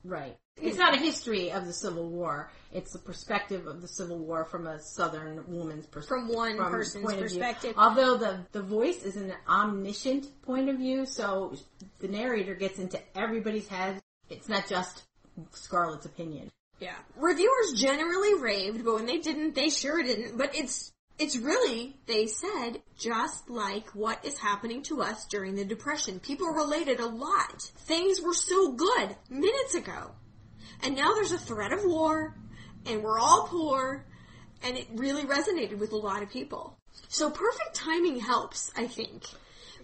Right. 0.04 0.38
It's 0.60 0.78
not 0.78 0.96
a 0.96 0.98
history 0.98 1.52
of 1.52 1.66
the 1.66 1.74
Civil 1.74 2.10
War. 2.10 2.52
It's 2.72 2.92
the 2.92 3.00
perspective 3.00 3.68
of 3.68 3.82
the 3.82 3.88
Civil 3.88 4.18
War 4.18 4.46
from 4.46 4.66
a 4.66 4.80
Southern 4.80 5.44
woman's 5.48 5.86
perspective. 5.86 6.28
From 6.28 6.36
one 6.36 6.58
person's 6.58 7.14
perspective. 7.14 7.76
Although 7.78 8.18
the, 8.18 8.40
the 8.54 8.64
voice 8.64 9.04
is 9.04 9.18
an 9.18 9.34
omniscient 9.48 10.42
point 10.42 10.70
of 10.70 10.78
view, 10.78 11.06
so 11.06 11.56
the 12.00 12.08
narrator 12.08 12.56
gets 12.56 12.80
into 12.80 13.00
everybody's 13.16 13.68
head. 13.68 14.02
It's 14.30 14.50
not 14.50 14.68
just 14.68 15.04
Scarlett's 15.52 16.06
opinion. 16.06 16.50
Yeah. 16.80 16.96
Reviewers 17.16 17.74
generally 17.76 18.36
raved, 18.36 18.86
but 18.86 18.96
when 18.96 19.06
they 19.06 19.18
didn't, 19.18 19.56
they 19.56 19.70
sure 19.70 20.04
didn't. 20.04 20.38
But 20.38 20.56
it's, 20.56 20.92
it's 21.18 21.38
really, 21.38 21.98
they 22.06 22.28
said, 22.28 22.82
just 22.98 23.50
like 23.50 23.90
what 23.96 24.24
is 24.24 24.38
happening 24.38 24.84
to 24.84 25.02
us 25.02 25.26
during 25.26 25.56
the 25.56 25.66
Depression. 25.66 26.20
People 26.20 26.48
related 26.48 27.00
a 27.00 27.08
lot. 27.08 27.62
Things 27.62 28.22
were 28.22 28.34
so 28.34 28.74
good 28.74 29.16
minutes 29.30 29.76
ago. 29.76 30.12
And 30.84 30.96
now 30.96 31.14
there's 31.16 31.32
a 31.32 31.40
threat 31.40 31.74
of 31.74 31.84
war, 31.86 32.36
and 32.86 33.02
we're 33.02 33.20
all 33.20 33.48
poor, 33.48 34.06
and 34.64 34.78
it 34.78 34.88
really 34.94 35.24
resonated 35.24 35.80
with 35.80 35.92
a 35.92 35.98
lot 35.98 36.22
of 36.22 36.30
people. 36.30 36.78
So 37.08 37.32
perfect 37.32 37.74
timing 37.74 38.20
helps, 38.20 38.72
I 38.76 38.86
think, 38.86 39.24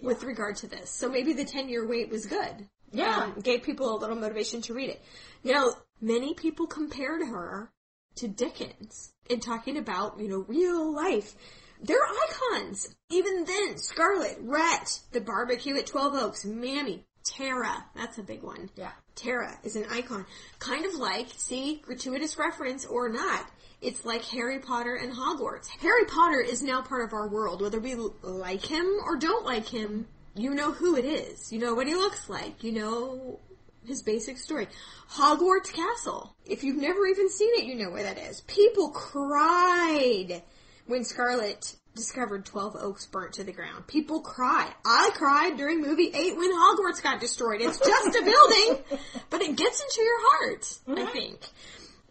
with 0.02 0.24
regard 0.24 0.58
to 0.58 0.68
this. 0.68 0.92
So 0.92 1.10
maybe 1.10 1.34
the 1.34 1.46
10 1.46 1.70
year 1.70 1.88
wait 1.88 2.10
was 2.10 2.28
good. 2.28 2.68
Yeah. 2.94 3.32
Um, 3.36 3.42
gave 3.42 3.64
people 3.64 3.96
a 3.96 3.98
little 3.98 4.16
motivation 4.16 4.62
to 4.64 4.74
read 4.74 4.90
it. 4.90 5.02
Now, 5.44 5.72
many 6.00 6.34
people 6.34 6.68
compared 6.68 7.28
her 7.28 7.72
to 8.16 8.28
Dickens 8.28 9.12
in 9.30 9.40
talking 9.40 9.78
about, 9.78 10.20
you 10.20 10.30
know, 10.30 10.46
real 10.48 10.94
life. 10.94 11.36
They're 11.82 11.98
icons. 11.98 12.96
Even 13.10 13.44
then, 13.44 13.78
Scarlett, 13.78 14.38
Rhett, 14.42 15.00
the 15.12 15.20
barbecue 15.20 15.76
at 15.76 15.88
12 15.88 16.14
Oaks, 16.16 16.46
Mammy, 16.46 17.06
Tara, 17.26 17.86
that's 17.96 18.18
a 18.18 18.24
big 18.24 18.44
one. 18.44 18.70
Yeah. 18.76 18.92
Tara 19.16 19.58
is 19.64 19.76
an 19.76 19.86
icon. 19.92 20.26
Kind 20.60 20.86
of 20.86 20.94
like, 20.96 21.28
see, 21.36 21.82
gratuitous 21.84 22.38
reference 22.38 22.86
or 22.86 23.10
not, 23.10 23.50
it's 23.82 24.06
like 24.06 24.24
Harry 24.26 24.60
Potter 24.60 24.96
and 24.96 25.12
Hogwarts. 25.12 25.68
Harry 25.82 26.06
Potter 26.06 26.40
is 26.40 26.62
now 26.62 26.82
part 26.82 27.04
of 27.04 27.14
our 27.14 27.28
world. 27.28 27.62
Whether 27.62 27.80
we 27.80 27.96
like 27.96 28.66
him 28.66 28.86
or 29.06 29.18
don't 29.18 29.46
like 29.46 29.68
him, 29.68 30.08
you 30.36 30.54
know 30.54 30.72
who 30.72 30.96
it 30.96 31.06
is. 31.06 31.52
You 31.52 31.60
know 31.60 31.76
what 31.76 31.88
he 31.88 31.96
looks 31.96 32.30
like. 32.30 32.64
You 32.64 32.72
know 32.72 33.40
his 33.86 34.02
basic 34.02 34.38
story. 34.38 34.68
Hogwarts 35.12 35.72
Castle. 35.72 36.36
If 36.46 36.64
you've 36.64 36.78
never 36.78 37.06
even 37.06 37.30
seen 37.30 37.52
it, 37.56 37.66
you 37.66 37.76
know 37.76 37.92
where 37.92 38.04
that 38.04 38.18
is. 38.18 38.42
People 38.42 38.90
cried 38.90 40.42
when 40.88 41.04
Scarlett 41.04 41.76
discovered 41.96 42.46
12 42.46 42.76
Oaks 42.78 43.06
burnt 43.06 43.34
to 43.34 43.44
the 43.44 43.52
ground. 43.52 43.86
People 43.88 44.22
cried. 44.22 44.74
I 44.86 45.12
cried 45.14 45.58
during 45.58 45.82
movie 45.82 46.12
8 46.14 46.38
when 46.38 46.52
Hogwarts 46.52 47.04
got 47.04 47.20
destroyed. 47.20 47.62
It's 47.62 47.78
just 47.80 48.16
a 48.16 48.24
building, 48.24 49.00
but 49.30 49.42
it 49.42 49.56
gets 49.56 49.82
into 49.82 50.02
your 50.02 50.20
heart, 50.20 50.80
I 50.88 51.06
think. 51.12 51.40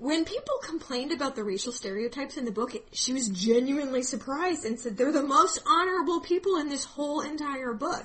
When 0.03 0.25
people 0.25 0.55
complained 0.65 1.13
about 1.13 1.37
the 1.37 1.45
racial 1.45 1.71
stereotypes 1.73 2.37
in 2.37 2.45
the 2.45 2.51
book, 2.51 2.75
it, 2.75 2.85
she 2.93 3.13
was 3.13 3.29
genuinely 3.29 4.03
surprised 4.03 4.65
and 4.65 4.79
said 4.79 4.97
they're 4.97 5.13
the 5.13 5.23
most 5.23 5.61
honorable 5.65 6.21
people 6.21 6.57
in 6.57 6.69
this 6.69 6.85
whole 6.85 7.21
entire 7.21 7.73
book. 7.73 8.05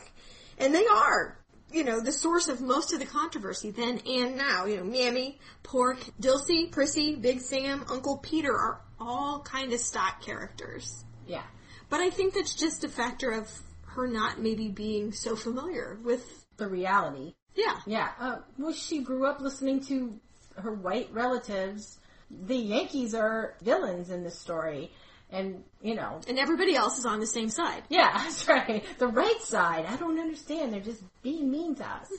And 0.59 0.75
they 0.75 0.85
are, 0.85 1.39
you 1.71 1.83
know, 1.83 1.99
the 1.99 2.11
source 2.11 2.49
of 2.49 2.61
most 2.61 2.93
of 2.93 2.99
the 2.99 3.05
controversy 3.07 3.71
then 3.71 3.99
and 4.05 4.37
now. 4.37 4.65
You 4.65 4.77
know, 4.77 4.83
Mammy, 4.83 5.39
Pork, 5.63 5.97
Dilsey, 6.21 6.71
Prissy, 6.71 7.15
Big 7.15 7.41
Sam, 7.41 7.83
Uncle 7.89 8.17
Peter 8.17 8.51
are 8.53 8.79
all 8.99 9.41
kind 9.41 9.73
of 9.73 9.79
stock 9.79 10.21
characters. 10.21 11.03
Yeah. 11.25 11.43
But 11.89 12.01
I 12.01 12.11
think 12.11 12.35
that's 12.35 12.53
just 12.53 12.83
a 12.83 12.89
factor 12.89 13.31
of 13.31 13.49
her 13.85 14.07
not 14.07 14.39
maybe 14.39 14.69
being 14.69 15.11
so 15.13 15.35
familiar 15.35 15.97
with, 16.03 16.45
The 16.57 16.67
reality. 16.67 17.33
yeah. 17.55 17.79
Yeah. 17.87 18.09
Uh, 18.19 18.37
well, 18.59 18.73
she 18.73 18.99
grew 19.01 19.25
up 19.25 19.39
listening 19.41 19.79
to 19.85 20.19
her 20.57 20.73
white 20.73 21.09
relatives. 21.11 21.97
The 22.29 22.55
Yankees 22.57 23.13
are 23.15 23.55
villains 23.61 24.09
in 24.09 24.23
this 24.23 24.37
story. 24.37 24.91
And, 25.29 25.63
you 25.81 25.95
know, 25.95 26.21
And 26.27 26.39
everybody 26.39 26.75
else 26.75 26.97
is 26.97 27.05
on 27.05 27.19
the 27.19 27.27
same 27.27 27.49
side. 27.49 27.83
yeah, 27.89 28.11
that's 28.17 28.47
right. 28.47 28.83
The 28.97 29.07
right 29.07 29.41
side. 29.41 29.85
I 29.85 29.95
don't 29.97 30.19
understand. 30.19 30.71
They're 30.73 30.79
just 30.79 31.03
being 31.21 31.51
mean 31.51 31.75
to 31.75 31.85
us. 31.85 32.11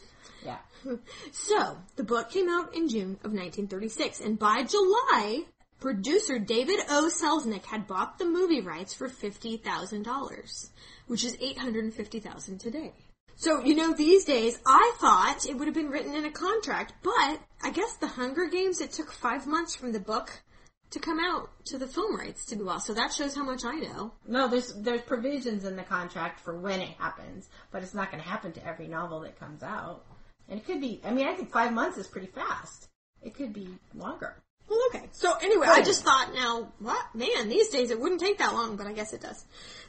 Yeah. 0.45 0.59
So, 1.33 1.77
the 1.97 2.05
book 2.05 2.31
came 2.31 2.49
out 2.49 2.75
in 2.77 2.89
June 2.89 3.13
of 3.25 3.33
1936, 3.33 4.21
and 4.21 4.39
by 4.39 4.63
July, 4.63 5.41
producer 5.81 6.39
David 6.39 6.79
O. 6.89 7.11
Selznick 7.13 7.65
had 7.65 7.87
bought 7.87 8.19
the 8.19 8.25
movie 8.25 8.61
rights 8.61 8.95
for 8.95 9.09
$50,000, 9.09 10.69
which 11.07 11.25
is 11.25 11.37
$850,000 11.37 12.59
today. 12.61 12.93
So, 13.41 13.61
you 13.61 13.77
know, 13.77 13.95
these 13.95 14.25
days, 14.25 14.59
I 14.67 14.97
thought 14.99 15.47
it 15.49 15.57
would 15.57 15.69
have 15.69 15.75
been 15.75 15.91
written 15.91 16.13
in 16.13 16.25
a 16.25 16.31
contract, 16.31 16.95
but 17.05 17.39
I 17.63 17.71
guess 17.73 17.95
the 17.95 18.09
Hunger 18.09 18.47
Games, 18.47 18.81
it 18.81 18.91
took 18.91 19.13
five 19.13 19.47
months 19.47 19.77
from 19.77 19.93
the 19.93 20.01
book 20.01 20.43
to 20.91 20.99
come 20.99 21.21
out 21.21 21.49
to 21.67 21.79
the 21.79 21.87
film 21.87 22.17
rights 22.17 22.45
to 22.47 22.57
be 22.57 22.65
lost. 22.65 22.89
So 22.89 22.95
that 22.95 23.13
shows 23.13 23.37
how 23.37 23.45
much 23.45 23.65
I 23.65 23.77
know. 23.77 24.13
No, 24.27 24.49
there's 24.49 24.75
there's 24.75 25.03
provisions 25.03 25.65
in 25.65 25.77
the 25.77 25.85
contract 25.85 26.41
for 26.41 26.59
when 26.59 26.81
it 26.81 26.97
happens, 26.99 27.49
but 27.71 27.85
it's 27.85 27.95
not 27.95 28.11
going 28.11 28.21
to 28.21 28.29
happen 28.29 28.51
to 28.55 28.67
every 28.67 28.89
novel 28.89 29.21
that 29.21 29.39
comes 29.39 29.63
out. 29.63 30.05
And 30.49 30.59
it 30.59 30.67
could 30.67 30.81
be. 30.81 31.01
I 31.05 31.13
mean, 31.13 31.29
I 31.29 31.35
think 31.35 31.53
five 31.53 31.73
months 31.73 31.97
is 31.97 32.09
pretty 32.09 32.27
fast. 32.27 32.89
It 33.23 33.35
could 33.35 33.53
be 33.53 33.69
longer. 33.95 34.35
Well, 34.69 34.81
okay. 34.91 35.09
So 35.13 35.35
anyway, 35.37 35.67
I 35.69 35.83
just 35.83 36.05
thought 36.05 36.35
now, 36.35 36.73
what? 36.79 37.15
Man, 37.15 37.49
these 37.49 37.69
days 37.69 37.91
it 37.91 38.01
wouldn't 38.01 38.21
take 38.21 38.39
that 38.39 38.53
long, 38.53 38.77
but 38.77 38.87
I 38.87 38.93
guess 38.93 39.13
it 39.13 39.23
does. 39.23 39.45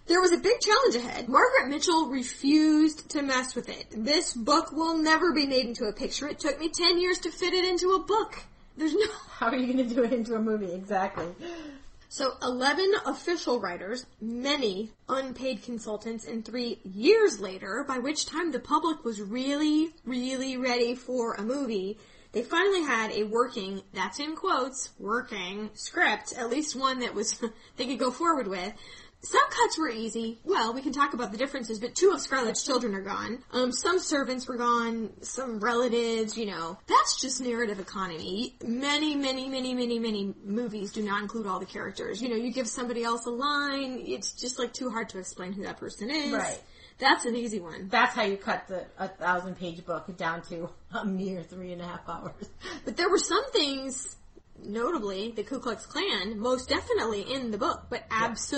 There 0.07 0.21
was 0.21 0.31
a 0.31 0.37
big 0.37 0.59
challenge 0.59 0.95
ahead. 0.95 1.29
Margaret 1.29 1.67
Mitchell 1.69 2.07
refused 2.07 3.09
to 3.11 3.21
mess 3.21 3.55
with 3.55 3.69
it. 3.69 3.85
This 3.91 4.33
book 4.33 4.71
will 4.71 4.97
never 4.97 5.33
be 5.33 5.45
made 5.45 5.65
into 5.65 5.85
a 5.85 5.93
picture. 5.93 6.27
It 6.27 6.39
took 6.39 6.59
me 6.59 6.69
10 6.69 6.99
years 6.99 7.19
to 7.19 7.31
fit 7.31 7.53
it 7.53 7.65
into 7.65 7.91
a 7.91 7.99
book. 7.99 8.37
There's 8.77 8.93
no... 8.93 9.05
How 9.29 9.47
are 9.47 9.55
you 9.55 9.71
going 9.71 9.87
to 9.87 9.95
do 9.95 10.03
it 10.03 10.13
into 10.13 10.35
a 10.35 10.41
movie? 10.41 10.73
Exactly. 10.73 11.27
So 12.11 12.31
11 12.41 12.91
official 13.05 13.59
writers, 13.59 14.05
many 14.19 14.89
unpaid 15.07 15.61
consultants, 15.61 16.25
and 16.25 16.43
three 16.43 16.79
years 16.83 17.39
later, 17.39 17.85
by 17.87 17.99
which 17.99 18.25
time 18.25 18.51
the 18.51 18.59
public 18.59 19.03
was 19.03 19.21
really, 19.21 19.91
really 20.05 20.57
ready 20.57 20.95
for 20.95 21.35
a 21.35 21.43
movie, 21.43 21.99
they 22.31 22.43
finally 22.43 22.83
had 22.83 23.11
a 23.11 23.23
working, 23.23 23.81
that's 23.93 24.19
in 24.19 24.35
quotes, 24.35 24.89
working 24.99 25.71
script, 25.73 26.33
at 26.37 26.49
least 26.49 26.75
one 26.75 26.99
that 26.99 27.15
was, 27.15 27.41
they 27.77 27.87
could 27.87 27.99
go 27.99 28.11
forward 28.11 28.47
with. 28.47 28.73
Some 29.21 29.49
cuts 29.49 29.77
were 29.77 29.89
easy. 29.89 30.39
Well, 30.45 30.73
we 30.73 30.81
can 30.81 30.93
talk 30.93 31.13
about 31.13 31.33
the 31.33 31.37
differences, 31.37 31.77
but 31.77 31.93
two 31.93 32.11
of 32.11 32.21
Scarlett's 32.21 32.63
children 32.63 32.95
are 32.95 33.01
gone. 33.01 33.43
Um, 33.51 33.73
some 33.73 33.99
servants 33.99 34.47
were 34.47 34.55
gone, 34.55 35.09
some 35.21 35.59
relatives, 35.59 36.37
you 36.37 36.45
know. 36.45 36.77
That's 36.87 37.19
just 37.19 37.41
narrative 37.41 37.81
economy. 37.81 38.55
Many, 38.63 39.15
many, 39.15 39.49
many, 39.49 39.73
many, 39.73 39.99
many 39.99 40.33
movies 40.45 40.93
do 40.93 41.03
not 41.03 41.21
include 41.21 41.47
all 41.47 41.59
the 41.59 41.65
characters. 41.65 42.21
You 42.21 42.29
know, 42.29 42.37
you 42.37 42.53
give 42.53 42.69
somebody 42.69 43.03
else 43.03 43.25
a 43.25 43.29
line, 43.29 44.01
it's 44.05 44.31
just 44.31 44.57
like 44.57 44.71
too 44.71 44.89
hard 44.89 45.09
to 45.09 45.19
explain 45.19 45.51
who 45.51 45.63
that 45.63 45.77
person 45.77 46.09
is. 46.09 46.31
Right. 46.31 46.61
That's 46.99 47.25
an 47.25 47.35
easy 47.35 47.59
one. 47.59 47.87
That's 47.89 48.13
how 48.13 48.23
you 48.23 48.37
cut 48.37 48.67
the 48.67 48.85
a 48.97 49.07
thousand 49.07 49.55
page 49.57 49.85
book 49.85 50.15
down 50.17 50.41
to 50.49 50.69
a 50.93 51.05
mere 51.05 51.43
three 51.43 51.71
and 51.71 51.81
a 51.81 51.85
half 51.87 52.07
hours. 52.07 52.49
But 52.85 52.97
there 52.97 53.09
were 53.09 53.17
some 53.17 53.49
things, 53.51 54.17
notably 54.61 55.31
the 55.31 55.43
Ku 55.43 55.59
Klux 55.59 55.85
Klan, 55.85 56.39
most 56.39 56.67
definitely 56.69 57.21
in 57.21 57.51
the 57.51 57.57
book, 57.57 57.83
but 57.89 58.03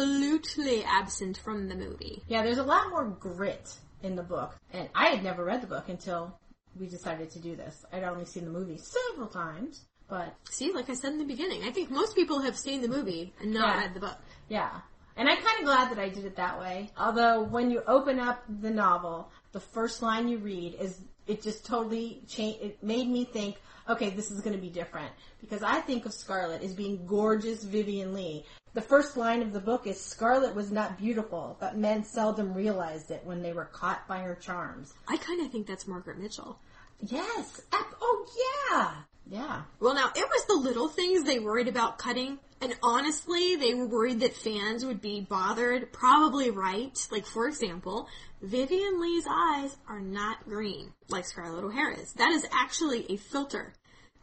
absolutely 0.01 0.83
absent 0.83 1.37
from 1.43 1.67
the 1.67 1.75
movie. 1.75 2.23
Yeah, 2.27 2.43
there's 2.43 2.57
a 2.57 2.63
lot 2.63 2.89
more 2.89 3.05
grit 3.09 3.75
in 4.03 4.15
the 4.15 4.23
book, 4.23 4.55
and 4.73 4.89
I 4.95 5.07
had 5.07 5.23
never 5.23 5.43
read 5.43 5.61
the 5.61 5.67
book 5.67 5.89
until 5.89 6.37
we 6.79 6.87
decided 6.87 7.29
to 7.31 7.39
do 7.39 7.55
this. 7.55 7.85
I'd 7.93 8.03
only 8.03 8.25
seen 8.25 8.45
the 8.45 8.51
movie 8.51 8.77
several 8.77 9.27
times, 9.27 9.85
but 10.09 10.33
See, 10.49 10.71
like 10.73 10.89
I 10.89 10.93
said 10.93 11.13
in 11.13 11.19
the 11.19 11.25
beginning, 11.25 11.63
I 11.63 11.71
think 11.71 11.91
most 11.91 12.15
people 12.15 12.41
have 12.41 12.57
seen 12.57 12.81
the 12.81 12.87
movie 12.87 13.33
and 13.39 13.53
not 13.53 13.75
Yeah. 13.75 13.81
read 13.81 13.93
the 13.93 13.99
book. 13.99 14.17
yeah. 14.49 14.81
And 15.17 15.29
I'm 15.29 15.37
kind 15.37 15.59
of 15.59 15.65
glad 15.65 15.91
that 15.91 15.99
I 15.99 16.09
did 16.09 16.25
it 16.25 16.35
that 16.37 16.59
way. 16.59 16.89
Although 16.97 17.43
when 17.43 17.69
you 17.69 17.83
open 17.87 18.19
up 18.19 18.43
the 18.61 18.69
novel, 18.69 19.29
the 19.51 19.59
first 19.59 20.01
line 20.01 20.27
you 20.27 20.37
read 20.37 20.75
is 20.79 21.01
it 21.27 21.41
just 21.41 21.65
totally 21.65 22.23
changed. 22.27 22.61
It 22.61 22.83
made 22.83 23.07
me 23.07 23.25
think, 23.25 23.57
okay, 23.89 24.09
this 24.09 24.31
is 24.31 24.41
going 24.41 24.55
to 24.55 24.61
be 24.61 24.69
different 24.69 25.11
because 25.39 25.63
I 25.63 25.81
think 25.81 26.05
of 26.05 26.13
Scarlett 26.13 26.61
as 26.61 26.73
being 26.73 27.05
gorgeous 27.05 27.63
Vivien 27.63 28.13
Leigh. 28.13 28.45
The 28.73 28.81
first 28.81 29.17
line 29.17 29.41
of 29.41 29.51
the 29.51 29.59
book 29.59 29.85
is 29.85 29.99
Scarlett 29.99 30.55
was 30.55 30.71
not 30.71 30.97
beautiful, 30.97 31.57
but 31.59 31.77
men 31.77 32.05
seldom 32.05 32.53
realized 32.53 33.11
it 33.11 33.21
when 33.25 33.41
they 33.41 33.51
were 33.51 33.65
caught 33.65 34.07
by 34.07 34.19
her 34.19 34.35
charms. 34.35 34.93
I 35.09 35.17
kind 35.17 35.41
of 35.45 35.51
think 35.51 35.67
that's 35.67 35.87
Margaret 35.87 36.19
Mitchell. 36.19 36.57
Yes. 37.01 37.61
Oh 37.73 38.25
yeah. 38.71 38.91
Yeah. 39.29 39.61
Well, 39.79 39.93
now, 39.93 40.11
it 40.15 40.27
was 40.27 40.45
the 40.45 40.55
little 40.55 40.87
things 40.87 41.23
they 41.23 41.39
worried 41.39 41.67
about 41.67 41.97
cutting. 41.97 42.39
And 42.61 42.75
honestly, 42.83 43.55
they 43.55 43.73
were 43.73 43.87
worried 43.87 44.19
that 44.19 44.35
fans 44.35 44.85
would 44.85 45.01
be 45.01 45.21
bothered. 45.21 45.91
Probably 45.91 46.51
right. 46.51 46.95
Like, 47.11 47.25
for 47.25 47.47
example, 47.47 48.07
Vivien 48.41 49.01
Leigh's 49.01 49.25
eyes 49.27 49.75
are 49.87 49.99
not 49.99 50.45
green, 50.45 50.93
like 51.09 51.25
Scarlett 51.25 51.63
O'Hara's. 51.63 52.13
That 52.13 52.31
is 52.31 52.47
actually 52.51 53.11
a 53.11 53.17
filter 53.17 53.73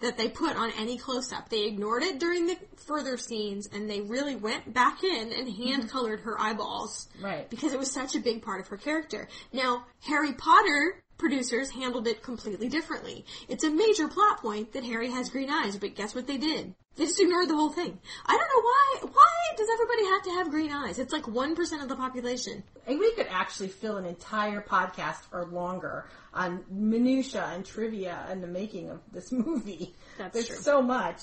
that 0.01 0.16
they 0.16 0.28
put 0.28 0.57
on 0.57 0.70
any 0.78 0.97
close-up. 0.97 1.49
They 1.49 1.64
ignored 1.64 2.05
it 2.05 2.20
during 2.20 2.47
the 2.47 2.57
further 2.76 3.16
scenes, 3.16 3.68
and 3.72 3.91
they 3.91 4.01
really 4.01 4.36
went 4.36 4.72
back 4.72 5.03
in 5.03 5.32
and 5.32 5.49
mm-hmm. 5.49 5.62
hand-colored 5.64 6.20
her 6.20 6.41
eyeballs. 6.41 7.09
Right. 7.20 7.51
Because 7.51 7.72
it 7.72 7.78
was 7.80 7.91
such 7.91 8.14
a 8.14 8.20
big 8.20 8.43
part 8.43 8.61
of 8.61 8.68
her 8.68 8.76
character. 8.76 9.28
Now, 9.53 9.84
Harry 10.03 10.32
Potter 10.34 11.03
producers 11.18 11.70
handled 11.70 12.07
it 12.07 12.22
completely 12.22 12.68
differently. 12.68 13.24
It's 13.49 13.64
a 13.64 13.70
major 13.70 14.07
plot 14.07 14.41
point 14.41 14.72
that 14.74 14.84
Harry 14.84 15.11
has 15.11 15.30
green 15.30 15.51
eyes, 15.51 15.76
but 15.76 15.97
guess 15.97 16.14
what 16.14 16.28
they 16.28 16.36
did? 16.36 16.74
They 16.99 17.05
just 17.05 17.20
ignored 17.20 17.49
the 17.49 17.55
whole 17.55 17.70
thing. 17.70 17.96
I 18.26 18.36
don't 18.36 18.40
know 18.40 19.09
why, 19.09 19.12
why 19.12 19.57
does 19.57 19.68
everybody 19.72 20.05
have 20.07 20.22
to 20.24 20.30
have 20.32 20.51
green 20.51 20.72
eyes? 20.72 20.99
It's 20.99 21.12
like 21.12 21.22
1% 21.22 21.82
of 21.82 21.88
the 21.88 21.94
population. 21.94 22.64
And 22.88 22.99
we 22.99 23.12
could 23.12 23.28
actually 23.30 23.68
fill 23.68 23.99
an 23.99 24.05
entire 24.05 24.61
podcast 24.61 25.20
or 25.32 25.46
longer 25.46 26.07
on 26.34 26.64
minutia 26.68 27.49
and 27.55 27.64
trivia 27.64 28.26
and 28.28 28.42
the 28.42 28.49
making 28.49 28.90
of 28.90 29.01
this 29.12 29.30
movie. 29.32 29.94
That's 30.18 30.34
There's 30.34 30.49
true. 30.49 30.57
so 30.57 30.82
much. 30.82 31.22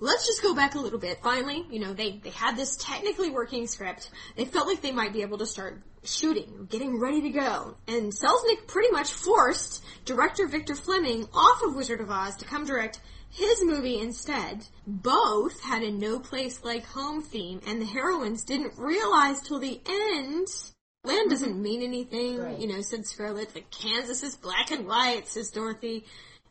Let's 0.00 0.26
just 0.26 0.42
go 0.42 0.54
back 0.54 0.74
a 0.74 0.80
little 0.80 0.98
bit. 0.98 1.20
Finally, 1.22 1.64
you 1.70 1.78
know, 1.78 1.94
they, 1.94 2.18
they 2.22 2.30
had 2.30 2.56
this 2.56 2.76
technically 2.76 3.30
working 3.30 3.66
script. 3.68 4.10
They 4.36 4.44
felt 4.44 4.66
like 4.66 4.82
they 4.82 4.92
might 4.92 5.12
be 5.12 5.22
able 5.22 5.38
to 5.38 5.46
start 5.46 5.80
shooting, 6.02 6.66
getting 6.68 7.00
ready 7.00 7.22
to 7.22 7.30
go. 7.30 7.76
And 7.86 8.12
Selznick 8.12 8.66
pretty 8.66 8.90
much 8.90 9.12
forced 9.12 9.84
director 10.04 10.48
Victor 10.48 10.74
Fleming 10.74 11.26
off 11.32 11.62
of 11.62 11.76
Wizard 11.76 12.00
of 12.00 12.10
Oz 12.10 12.36
to 12.36 12.44
come 12.44 12.66
direct 12.66 13.00
his 13.36 13.62
movie 13.62 14.00
instead. 14.00 14.66
Both 14.86 15.62
had 15.62 15.82
a 15.82 15.90
no 15.90 16.18
place 16.18 16.64
like 16.64 16.86
home 16.86 17.22
theme 17.22 17.60
and 17.66 17.80
the 17.80 17.86
heroines 17.86 18.44
didn't 18.44 18.78
realize 18.78 19.42
till 19.42 19.58
the 19.58 19.80
end 19.86 20.48
land 21.04 21.20
mm-hmm. 21.20 21.30
doesn't 21.30 21.62
mean 21.62 21.82
anything, 21.82 22.38
Right. 22.38 22.58
you 22.58 22.66
know, 22.66 22.80
said 22.80 23.06
Scarlett. 23.06 23.54
Like 23.54 23.70
Kansas 23.70 24.22
is 24.22 24.36
black 24.36 24.70
and 24.70 24.86
white, 24.86 25.28
says 25.28 25.50
Dorothy. 25.50 26.04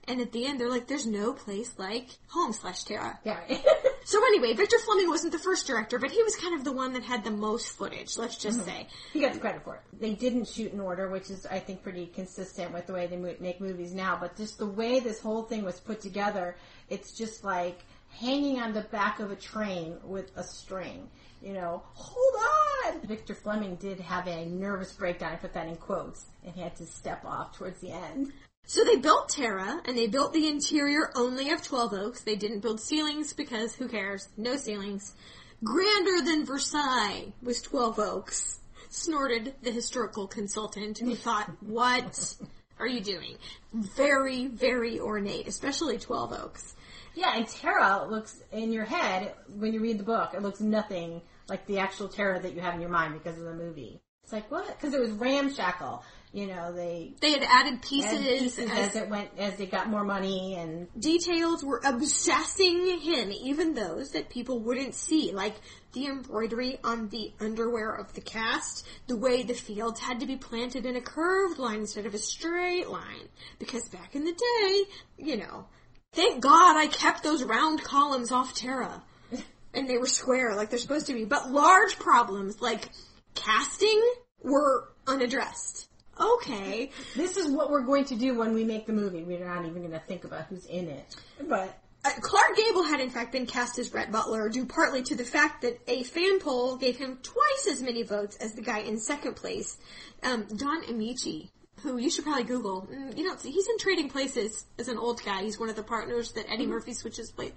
And 0.07 0.21
at 0.21 0.31
the 0.31 0.45
end, 0.45 0.59
they're 0.59 0.69
like, 0.69 0.87
there's 0.87 1.07
no 1.07 1.33
place 1.33 1.73
like 1.77 2.07
home 2.27 2.53
slash 2.53 2.83
Tara. 2.83 3.19
Yeah. 3.23 3.39
So 4.05 4.19
anyway, 4.19 4.53
Victor 4.53 4.77
Fleming 4.77 5.09
wasn't 5.09 5.33
the 5.33 5.39
first 5.39 5.65
director, 5.65 5.97
but 5.97 6.11
he 6.11 6.21
was 6.21 6.35
kind 6.35 6.53
of 6.53 6.63
the 6.63 6.71
one 6.71 6.93
that 6.93 7.01
had 7.01 7.23
the 7.23 7.31
most 7.31 7.69
footage, 7.69 8.19
let's 8.19 8.37
just 8.37 8.59
mm-hmm. 8.59 8.69
say. 8.69 8.87
he 9.11 9.19
got 9.19 9.33
the 9.33 9.39
credit 9.39 9.63
for 9.63 9.77
it. 9.77 9.81
They 9.99 10.13
didn't 10.13 10.47
shoot 10.47 10.71
in 10.71 10.79
order, 10.79 11.09
which 11.09 11.31
is, 11.31 11.47
I 11.47 11.57
think, 11.57 11.81
pretty 11.81 12.05
consistent 12.05 12.71
with 12.71 12.85
the 12.85 12.93
way 12.93 13.07
they 13.07 13.17
make 13.17 13.59
movies 13.59 13.95
now. 13.95 14.15
But 14.21 14.37
just 14.37 14.59
the 14.59 14.67
way 14.67 14.99
this 14.99 15.19
whole 15.19 15.41
thing 15.41 15.65
was 15.65 15.79
put 15.79 16.01
together, 16.01 16.55
it's 16.89 17.11
just 17.11 17.43
like 17.43 17.79
hanging 18.09 18.59
on 18.59 18.73
the 18.73 18.81
back 18.81 19.19
of 19.19 19.31
a 19.31 19.35
train 19.35 19.97
with 20.03 20.31
a 20.35 20.43
string. 20.43 21.09
You 21.41 21.53
know, 21.53 21.83
hold 21.93 22.95
on! 22.95 23.07
Victor 23.07 23.35
Fleming 23.35 23.75
did 23.75 23.99
have 23.99 24.27
a 24.27 24.45
nervous 24.45 24.93
breakdown. 24.93 25.33
I 25.33 25.35
put 25.35 25.53
that 25.53 25.67
in 25.67 25.75
quotes, 25.75 26.25
and 26.43 26.53
he 26.55 26.61
had 26.61 26.75
to 26.77 26.85
step 26.85 27.23
off 27.25 27.57
towards 27.57 27.81
the 27.81 27.91
end. 27.91 28.31
So 28.67 28.83
they 28.83 28.95
built 28.95 29.29
Tara, 29.29 29.79
and 29.85 29.95
they 29.95 30.07
built 30.07 30.33
the 30.33 30.47
interior 30.47 31.11
only 31.15 31.51
of 31.51 31.61
12 31.61 31.93
Oaks. 31.93 32.21
They 32.21 32.35
didn't 32.35 32.61
build 32.61 32.79
ceilings 32.79 33.31
because 33.31 33.75
who 33.75 33.87
cares? 33.87 34.29
No 34.37 34.55
ceilings. 34.55 35.13
Grander 35.63 36.21
than 36.23 36.45
Versailles 36.45 37.31
was 37.43 37.61
12 37.61 37.99
Oaks, 37.99 38.59
snorted 38.89 39.53
the 39.61 39.71
historical 39.71 40.27
consultant 40.27 40.97
who 40.97 41.15
thought, 41.15 41.51
what 41.61 42.35
are 42.79 42.87
you 42.87 43.01
doing? 43.01 43.37
Very, 43.73 44.47
very 44.47 44.99
ornate, 44.99 45.47
especially 45.47 45.97
12 45.97 46.33
Oaks. 46.33 46.75
Yeah, 47.13 47.35
and 47.35 47.47
Tara 47.47 48.05
looks 48.09 48.41
in 48.51 48.73
your 48.73 48.83
head 48.83 49.33
when 49.47 49.73
you 49.73 49.79
read 49.79 49.99
the 49.99 50.03
book. 50.03 50.33
It 50.33 50.41
looks 50.41 50.59
nothing 50.59 51.21
like 51.47 51.65
the 51.65 51.79
actual 51.79 52.09
Tara 52.09 52.39
that 52.41 52.53
you 52.53 52.61
have 52.61 52.73
in 52.73 52.81
your 52.81 52.89
mind 52.89 53.13
because 53.13 53.37
of 53.37 53.45
the 53.45 53.53
movie. 53.53 54.01
It's 54.23 54.33
like 54.33 54.51
what? 54.51 54.67
Because 54.67 54.93
it 54.93 54.99
was 54.99 55.11
ramshackle. 55.11 56.03
You 56.35 56.47
know, 56.47 56.73
they 56.73 57.13
They 57.21 57.31
had 57.31 57.43
added 57.43 57.81
pieces, 57.81 58.11
added 58.11 58.39
pieces 58.39 58.69
as 58.69 58.89
as 58.89 58.95
it 58.97 59.09
went 59.09 59.29
as 59.37 59.55
they 59.55 59.67
got 59.67 59.87
more 59.87 60.03
money 60.03 60.55
and 60.55 60.89
details 60.99 61.63
were 61.63 61.79
obsessing 61.81 62.99
him, 62.99 63.31
even 63.31 63.73
those 63.73 64.11
that 64.11 64.29
people 64.29 64.59
wouldn't 64.59 64.95
see, 64.95 65.31
like 65.31 65.55
the 65.93 66.07
embroidery 66.07 66.77
on 66.83 67.07
the 67.07 67.31
underwear 67.39 67.89
of 67.95 68.13
the 68.15 68.19
cast, 68.19 68.85
the 69.07 69.15
way 69.15 69.43
the 69.43 69.53
fields 69.53 70.01
had 70.01 70.19
to 70.19 70.25
be 70.25 70.35
planted 70.35 70.85
in 70.85 70.97
a 70.97 71.01
curved 71.01 71.57
line 71.57 71.79
instead 71.79 72.05
of 72.05 72.13
a 72.13 72.17
straight 72.17 72.89
line. 72.89 73.29
Because 73.57 73.87
back 73.87 74.13
in 74.13 74.25
the 74.25 74.33
day, 74.33 74.83
you 75.17 75.37
know, 75.37 75.67
thank 76.11 76.41
God 76.43 76.75
I 76.75 76.87
kept 76.87 77.23
those 77.23 77.43
round 77.43 77.81
columns 77.81 78.33
off 78.33 78.53
Tara. 78.53 79.01
And 79.73 79.89
they 79.89 79.97
were 79.97 80.07
square 80.07 80.55
like 80.55 80.69
they're 80.69 80.79
supposed 80.79 81.07
to 81.07 81.13
be. 81.13 81.25
But 81.25 81.51
large 81.51 81.99
problems 81.99 82.61
like 82.61 82.89
casting 83.35 84.01
were 84.41 84.87
unaddressed. 85.05 85.89
Okay. 86.19 86.91
this 87.15 87.37
is 87.37 87.49
what 87.51 87.69
we're 87.69 87.81
going 87.85 88.05
to 88.05 88.15
do 88.15 88.37
when 88.37 88.53
we 88.53 88.63
make 88.63 88.85
the 88.87 88.93
movie. 88.93 89.23
We're 89.23 89.45
not 89.45 89.65
even 89.65 89.79
going 89.81 89.91
to 89.91 89.99
think 89.99 90.23
about 90.23 90.45
who's 90.45 90.65
in 90.65 90.87
it. 90.87 91.15
But 91.47 91.77
Uh, 92.05 92.11
Clark 92.21 92.55
Gable 92.55 92.83
had 92.83 92.99
in 92.99 93.09
fact 93.09 93.31
been 93.31 93.45
cast 93.47 93.79
as 93.79 93.91
Rhett 93.93 94.11
Butler 94.11 94.47
due 94.49 94.65
partly 94.65 95.01
to 95.03 95.15
the 95.15 95.23
fact 95.25 95.63
that 95.63 95.79
a 95.87 96.03
fan 96.03 96.39
poll 96.39 96.77
gave 96.77 96.97
him 96.97 97.17
twice 97.23 97.67
as 97.69 97.81
many 97.81 98.03
votes 98.03 98.37
as 98.37 98.53
the 98.53 98.61
guy 98.61 98.79
in 98.79 98.99
second 98.99 99.35
place, 99.35 99.77
um, 100.23 100.45
Don 100.55 100.83
Ameche, 100.83 101.49
who 101.81 101.97
you 101.97 102.09
should 102.11 102.23
probably 102.23 102.43
Google. 102.43 102.87
Mm, 102.91 103.17
You 103.17 103.23
don't 103.23 103.39
see, 103.39 103.49
he's 103.51 103.67
in 103.67 103.77
Trading 103.79 104.09
Places 104.09 104.65
as 104.77 104.87
an 104.87 104.97
old 104.99 105.21
guy. 105.23 105.41
He's 105.41 105.59
one 105.59 105.69
of 105.69 105.75
the 105.75 105.83
partners 105.83 106.31
that 106.33 106.45
Eddie 106.49 106.67
Murphy 106.67 106.93
switches 106.93 107.31
place. 107.31 107.51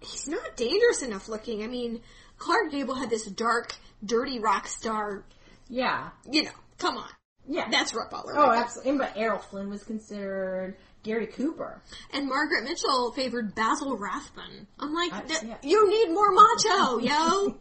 He's 0.00 0.28
not 0.28 0.56
dangerous 0.56 1.02
enough 1.02 1.28
looking. 1.28 1.64
I 1.64 1.66
mean, 1.66 2.02
Clark 2.36 2.70
Gable 2.70 2.94
had 2.94 3.10
this 3.10 3.24
dark, 3.26 3.74
dirty 4.04 4.38
rock 4.38 4.68
star, 4.68 5.24
yeah, 5.68 6.10
you 6.30 6.44
know, 6.44 6.50
come 6.78 6.96
on. 6.98 7.08
Yeah. 7.48 7.68
That's 7.70 7.94
Rhett 7.94 8.10
Butler. 8.10 8.34
oh, 8.36 8.48
right 8.48 8.58
absolutely. 8.62 8.98
But 8.98 9.12
Errol 9.16 9.38
Flynn 9.38 9.70
was 9.70 9.82
considered. 9.82 10.76
Gary 11.04 11.28
Cooper. 11.28 11.80
And 12.12 12.28
Margaret 12.28 12.64
Mitchell 12.64 13.12
favored 13.12 13.54
Basil 13.54 13.96
Rathbone. 13.96 14.66
I'm 14.80 14.92
like, 14.92 15.12
I- 15.12 15.20
"Th- 15.22 15.42
yeah. 15.44 15.56
you 15.62 15.88
need 15.88 16.12
more 16.12 16.32
macho, 16.32 16.98
yo. 16.98 17.56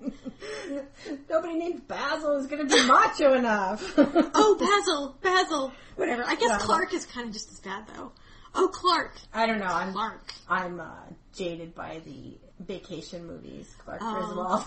Nobody 1.29 1.53
named 1.55 1.87
Basil 1.87 2.37
is 2.37 2.47
going 2.47 2.67
to 2.67 2.75
be 2.75 2.85
macho 2.87 3.33
enough. 3.35 3.93
oh, 3.97 4.57
Basil, 4.59 5.17
Basil, 5.21 5.71
whatever. 5.95 6.23
I 6.25 6.35
guess. 6.35 6.63
Clark 6.63 6.93
is 6.93 7.05
kind 7.05 7.27
of 7.27 7.33
just 7.33 7.51
as 7.51 7.59
bad 7.59 7.85
though. 7.95 8.11
Oh, 8.55 8.69
Clark, 8.69 9.13
I 9.33 9.45
don't 9.45 9.59
know. 9.59 9.65
I'm 9.65 9.93
Clark. 9.93 10.33
I'm 10.49 10.79
uh, 10.79 10.95
jaded 11.35 11.75
by 11.75 12.01
the 12.03 12.37
vacation 12.59 13.27
movies, 13.27 13.73
Clark 13.83 14.01
Oh, 14.03 14.15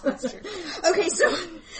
Griswold. 0.01 0.20
that's 0.22 0.30
true. 0.30 0.41
Okay, 0.91 1.09
so 1.09 1.28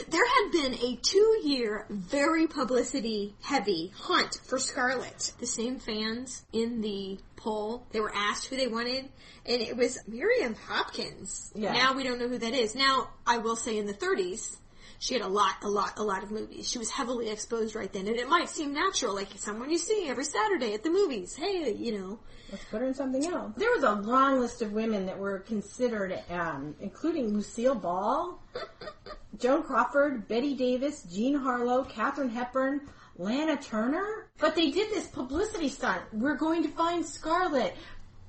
there 0.08 0.24
had 0.26 0.52
been 0.52 0.74
a 0.74 0.96
two-year, 1.02 1.86
very 1.90 2.46
publicity-heavy 2.46 3.92
hunt 3.96 4.40
for 4.44 4.58
Scarlett. 4.58 5.32
The 5.40 5.46
same 5.46 5.78
fans 5.78 6.42
in 6.52 6.80
the 6.80 7.18
poll, 7.36 7.86
they 7.92 8.00
were 8.00 8.12
asked 8.14 8.46
who 8.46 8.56
they 8.56 8.66
wanted, 8.68 9.08
and 9.46 9.62
it 9.62 9.76
was 9.76 9.98
Miriam 10.06 10.54
Hopkins. 10.68 11.50
Yeah. 11.54 11.72
Now 11.72 11.94
we 11.94 12.02
don't 12.04 12.18
know 12.18 12.28
who 12.28 12.38
that 12.38 12.54
is. 12.54 12.74
Now, 12.74 13.11
I 13.26 13.38
will 13.38 13.56
say 13.56 13.78
in 13.78 13.86
the 13.86 13.94
30s, 13.94 14.56
she 15.01 15.14
had 15.14 15.22
a 15.22 15.28
lot, 15.28 15.55
a 15.62 15.68
lot, 15.68 15.94
a 15.96 16.03
lot 16.03 16.22
of 16.22 16.30
movies. 16.30 16.68
She 16.68 16.76
was 16.76 16.90
heavily 16.90 17.30
exposed 17.30 17.74
right 17.74 17.90
then, 17.90 18.07
and 18.07 18.16
it 18.16 18.28
might 18.28 18.51
seem 18.51 18.74
natural, 18.74 19.14
like 19.14 19.28
someone 19.36 19.70
you 19.70 19.78
see 19.78 20.07
every 20.09 20.24
Saturday 20.24 20.74
at 20.74 20.82
the 20.82 20.90
movies. 20.90 21.34
Hey, 21.34 21.72
you 21.72 21.98
know. 21.98 22.18
Let's 22.53 22.64
put 22.64 22.82
her 22.82 22.86
in 22.86 22.92
something 22.92 23.24
else. 23.24 23.55
There 23.57 23.70
was 23.70 23.82
a 23.82 23.92
long 23.92 24.40
list 24.40 24.61
of 24.61 24.72
women 24.72 25.07
that 25.07 25.18
were 25.18 25.38
considered, 25.38 26.22
um, 26.28 26.74
including 26.80 27.32
Lucille 27.32 27.76
Ball, 27.76 28.42
Joan 29.38 29.62
Crawford, 29.62 30.28
Betty 30.28 30.55
Davis, 30.55 31.07
Jean 31.11 31.34
Harlow, 31.34 31.82
Katharine 31.84 32.28
Hepburn, 32.28 32.82
Lana 33.16 33.57
Turner. 33.57 34.28
But 34.38 34.55
they 34.55 34.70
did 34.70 34.90
this 34.90 35.07
publicity 35.07 35.70
stunt. 35.70 36.03
We're 36.12 36.36
going 36.36 36.62
to 36.62 36.68
find 36.68 37.07
Scarlett. 37.07 37.74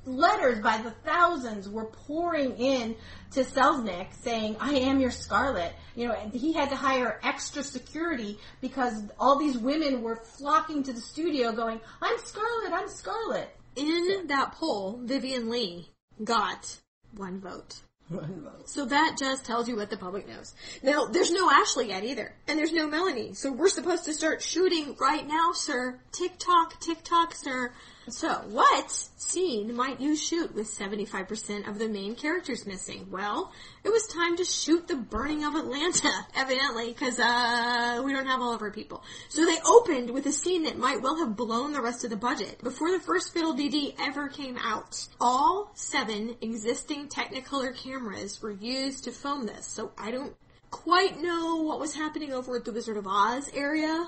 Letters 0.05 0.59
by 0.59 0.77
the 0.77 0.91
thousands 1.05 1.69
were 1.69 1.85
pouring 1.85 2.57
in 2.57 2.95
to 3.31 3.41
Selznick 3.41 4.13
saying, 4.23 4.55
I 4.59 4.73
am 4.73 4.99
your 4.99 5.11
Scarlett. 5.11 5.73
You 5.95 6.07
know, 6.07 6.13
and 6.13 6.33
he 6.33 6.53
had 6.53 6.69
to 6.69 6.75
hire 6.75 7.19
extra 7.23 7.61
security 7.61 8.39
because 8.61 9.03
all 9.19 9.37
these 9.37 9.57
women 9.57 10.01
were 10.01 10.15
flocking 10.15 10.83
to 10.83 10.93
the 10.93 11.01
studio 11.01 11.51
going, 11.51 11.79
I'm 12.01 12.17
Scarlett, 12.17 12.73
I'm 12.73 12.89
Scarlett. 12.89 13.55
In 13.75 14.27
that 14.27 14.53
poll, 14.53 14.99
Vivien 15.03 15.49
Leigh 15.49 15.87
got 16.23 16.77
one 17.15 17.39
vote. 17.39 17.81
One 18.09 18.41
vote. 18.43 18.69
So 18.69 18.85
that 18.85 19.15
just 19.17 19.45
tells 19.45 19.69
you 19.69 19.77
what 19.77 19.89
the 19.89 19.95
public 19.95 20.27
knows. 20.27 20.53
Now, 20.83 21.05
there's 21.05 21.31
no 21.31 21.49
Ashley 21.49 21.87
yet 21.87 22.03
either. 22.03 22.33
And 22.47 22.59
there's 22.59 22.73
no 22.73 22.87
Melanie. 22.87 23.33
So 23.35 23.53
we're 23.53 23.69
supposed 23.69 24.03
to 24.05 24.13
start 24.13 24.41
shooting 24.41 24.97
right 24.99 25.25
now, 25.25 25.51
sir. 25.53 25.99
Tick 26.11 26.33
tock, 26.37 26.81
tick 26.81 27.03
tock, 27.03 27.33
sir. 27.33 27.71
So, 28.09 28.29
what 28.49 28.89
scene 28.89 29.75
might 29.75 30.01
you 30.01 30.15
shoot 30.15 30.55
with 30.55 30.67
75% 30.67 31.69
of 31.69 31.77
the 31.77 31.87
main 31.87 32.15
characters 32.15 32.65
missing? 32.65 33.07
Well, 33.11 33.51
it 33.83 33.89
was 33.89 34.07
time 34.07 34.37
to 34.37 34.43
shoot 34.43 34.87
the 34.87 34.95
burning 34.95 35.43
of 35.43 35.53
Atlanta, 35.53 36.11
evidently, 36.35 36.87
because, 36.87 37.19
uh, 37.19 38.01
we 38.03 38.11
don't 38.11 38.25
have 38.25 38.41
all 38.41 38.55
of 38.55 38.61
our 38.63 38.71
people. 38.71 39.03
So 39.29 39.45
they 39.45 39.57
opened 39.63 40.09
with 40.09 40.25
a 40.25 40.31
scene 40.31 40.63
that 40.63 40.79
might 40.79 41.03
well 41.03 41.17
have 41.17 41.35
blown 41.35 41.73
the 41.73 41.81
rest 41.81 42.03
of 42.03 42.09
the 42.09 42.17
budget 42.17 42.63
before 42.63 42.91
the 42.91 42.99
first 42.99 43.33
Fiddle 43.33 43.53
DD 43.53 43.93
ever 43.99 44.29
came 44.29 44.57
out. 44.57 45.07
All 45.19 45.71
seven 45.75 46.35
existing 46.41 47.07
Technicolor 47.07 47.75
cameras 47.75 48.41
were 48.41 48.51
used 48.51 49.03
to 49.03 49.11
film 49.11 49.45
this, 49.45 49.67
so 49.67 49.91
I 49.95 50.09
don't 50.09 50.35
quite 50.71 51.21
know 51.21 51.57
what 51.57 51.79
was 51.79 51.93
happening 51.93 52.31
over 52.33 52.55
at 52.55 52.65
the 52.65 52.71
Wizard 52.71 52.97
of 52.97 53.05
Oz 53.05 53.49
area. 53.53 54.07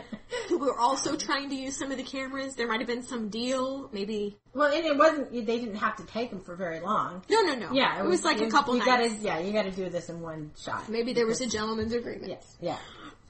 we 0.50 0.56
were 0.56 0.78
also 0.78 1.16
trying 1.16 1.50
to 1.50 1.54
use 1.54 1.76
some 1.76 1.90
of 1.90 1.98
the 1.98 2.02
cameras. 2.02 2.54
There 2.54 2.66
might 2.66 2.80
have 2.80 2.86
been 2.86 3.02
some 3.02 3.28
deal, 3.28 3.90
maybe. 3.92 4.38
Well, 4.54 4.72
and 4.72 4.86
it 4.86 4.96
wasn't. 4.96 5.32
They 5.32 5.58
didn't 5.58 5.76
have 5.76 5.96
to 5.96 6.06
take 6.06 6.30
them 6.30 6.40
for 6.40 6.54
very 6.54 6.80
long. 6.80 7.22
No, 7.28 7.42
no, 7.42 7.54
no. 7.54 7.72
Yeah, 7.72 7.98
it, 7.98 8.06
was, 8.06 8.24
like 8.24 8.40
a 8.40 8.48
couple 8.48 8.74
You 8.74 8.86
nights. 8.86 9.14
gotta, 9.14 9.22
yeah, 9.22 9.38
you 9.40 9.52
got 9.52 9.64
to 9.64 9.70
do 9.70 9.90
this 9.90 10.08
in 10.08 10.20
one 10.20 10.52
shot. 10.58 10.88
Maybe 10.88 11.12
there 11.12 11.26
was 11.26 11.40
a 11.40 11.46
gentleman's 11.46 11.92
agreement. 11.92 12.28
Yes, 12.28 12.56
yeah. 12.60 12.78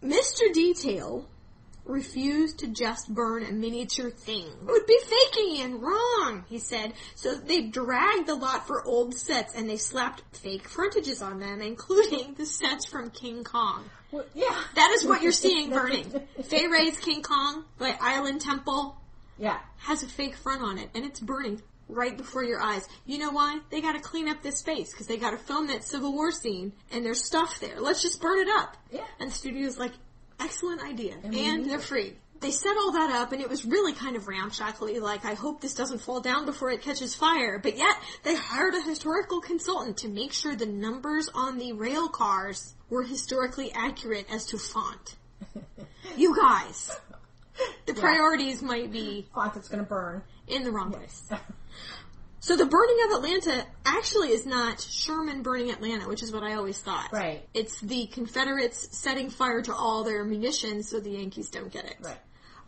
Mr. 0.03 0.53
Detail 0.53 1.27
refused 1.85 2.59
to 2.61 2.67
just 2.69 3.13
burn 3.13 3.45
a 3.45 3.53
miniature 3.53 4.11
thing. 4.11 4.47
It 4.47 4.65
would 4.67 4.87
be 4.87 4.99
faking 4.99 5.63
and 5.63 5.83
wrong, 5.83 6.45
he 6.49 6.59
said. 6.59 6.95
So 7.15 7.35
they 7.35 7.63
dragged 7.63 8.27
the 8.27 8.35
lot 8.35 8.67
for 8.67 8.85
old 8.85 9.15
sets 9.15 9.55
and 9.55 9.69
they 9.69 9.77
slapped 9.77 10.23
fake 10.37 10.67
frontages 10.69 11.21
on 11.23 11.41
them, 11.41 11.61
including 11.61 12.35
the 12.35 12.47
sets 12.47 12.87
from 12.87 13.11
King 13.11 13.45
Kong. 13.45 13.85
Well, 14.11 14.25
yeah. 14.35 14.57
That 14.77 14.93
is 14.93 15.05
what 15.07 15.23
you're 15.23 15.33
seeing 15.33 15.71
burning. 15.71 16.13
Fay 16.45 16.67
Wray's 16.69 16.99
King 16.99 17.23
Kong, 17.23 17.65
by 17.79 17.97
Island 18.01 18.41
Temple, 18.41 18.97
Yeah. 19.39 19.59
has 19.79 20.03
a 20.03 20.07
fake 20.07 20.37
front 20.37 20.63
on 20.63 20.79
it, 20.79 20.89
and 20.95 21.05
it's 21.05 21.21
burning 21.21 21.61
right 21.89 22.17
before 22.17 22.45
your 22.45 22.63
eyes. 22.63 22.89
You 23.05 23.19
know 23.19 23.31
why? 23.33 23.59
They 23.71 23.81
gotta 23.83 24.01
clean 24.01 24.29
up 24.29 24.41
this 24.43 24.59
space, 24.59 24.91
because 24.93 25.07
they 25.07 25.17
gotta 25.19 25.37
film 25.37 25.67
that 25.67 25.85
Civil 25.85 26.13
War 26.15 26.31
scene, 26.31 26.73
and 26.93 27.05
there's 27.05 27.23
stuff 27.23 27.61
there. 27.61 27.81
Let's 27.81 28.01
just 28.01 28.23
burn 28.23 28.39
it 28.39 28.49
up. 28.49 28.77
Yeah. 28.91 29.05
And 29.19 29.31
the 29.31 29.35
studio's 29.35 29.77
like, 29.77 29.93
excellent 30.41 30.83
idea. 30.83 31.15
And, 31.23 31.33
need 31.33 31.71
they're 31.71 31.79
free. 31.79 32.15
They 32.41 32.51
set 32.51 32.77
all 32.77 32.93
that 32.93 33.11
up, 33.11 33.33
and 33.33 33.41
it 33.41 33.49
was 33.49 33.65
really 33.65 33.95
kind 33.95 34.17
of 34.17 34.29
ramshackly, 34.29 35.01
like, 35.01 35.25
I 35.25 35.35
hope 35.35 35.61
this 35.61 35.75
doesn't 35.75 36.01
fall 36.01 36.21
down 36.21 36.45
before 36.45 36.71
it 36.71 36.83
catches 36.83 37.15
fire. 37.15 37.59
But 37.59 37.79
yet, 37.79 37.97
they 38.23 38.35
hired 38.35 38.75
a 38.75 38.83
historical 38.83 39.41
consultant 39.41 39.99
to 39.99 40.09
make 40.09 40.33
sure 40.33 40.55
the 40.55 40.67
numbers 40.67 41.31
on 41.35 41.59
the 41.59 41.73
rail 41.73 42.09
cars 42.09 42.75
were 42.91 43.03
historically 43.03 43.73
accurate 43.73 44.27
as 44.31 44.47
to 44.47 44.59
font. 44.59 45.17
you 46.17 46.37
guys. 46.37 46.91
The 47.87 47.95
priorities 47.95 48.63
might 48.63 48.93
be 48.93 49.27
Font 49.35 49.55
that's 49.55 49.69
gonna 49.69 49.85
burn. 49.85 50.23
in 50.49 50.65
the 50.65 50.73
wrong 50.73 50.93
place. 50.93 51.23
So 52.45 52.57
the 52.57 52.67
burning 52.67 52.99
of 53.07 53.13
Atlanta 53.17 53.65
actually 53.87 54.29
is 54.33 54.45
not 54.45 54.79
Sherman 54.79 55.41
burning 55.43 55.71
Atlanta, 55.71 56.07
which 56.07 56.23
is 56.23 56.31
what 56.31 56.43
I 56.43 56.57
always 56.57 56.77
thought. 56.77 57.11
Right. 57.11 57.43
It's 57.55 57.81
the 57.81 58.07
Confederates 58.09 58.95
setting 58.99 59.31
fire 59.31 59.63
to 59.63 59.75
all 59.75 60.05
their 60.05 60.23
munitions 60.27 60.91
so 60.91 61.01
the 61.01 61.13
Yankees 61.13 61.49
don't 61.49 61.73
get 61.73 61.87
it. 61.87 61.97
Right. 62.03 62.19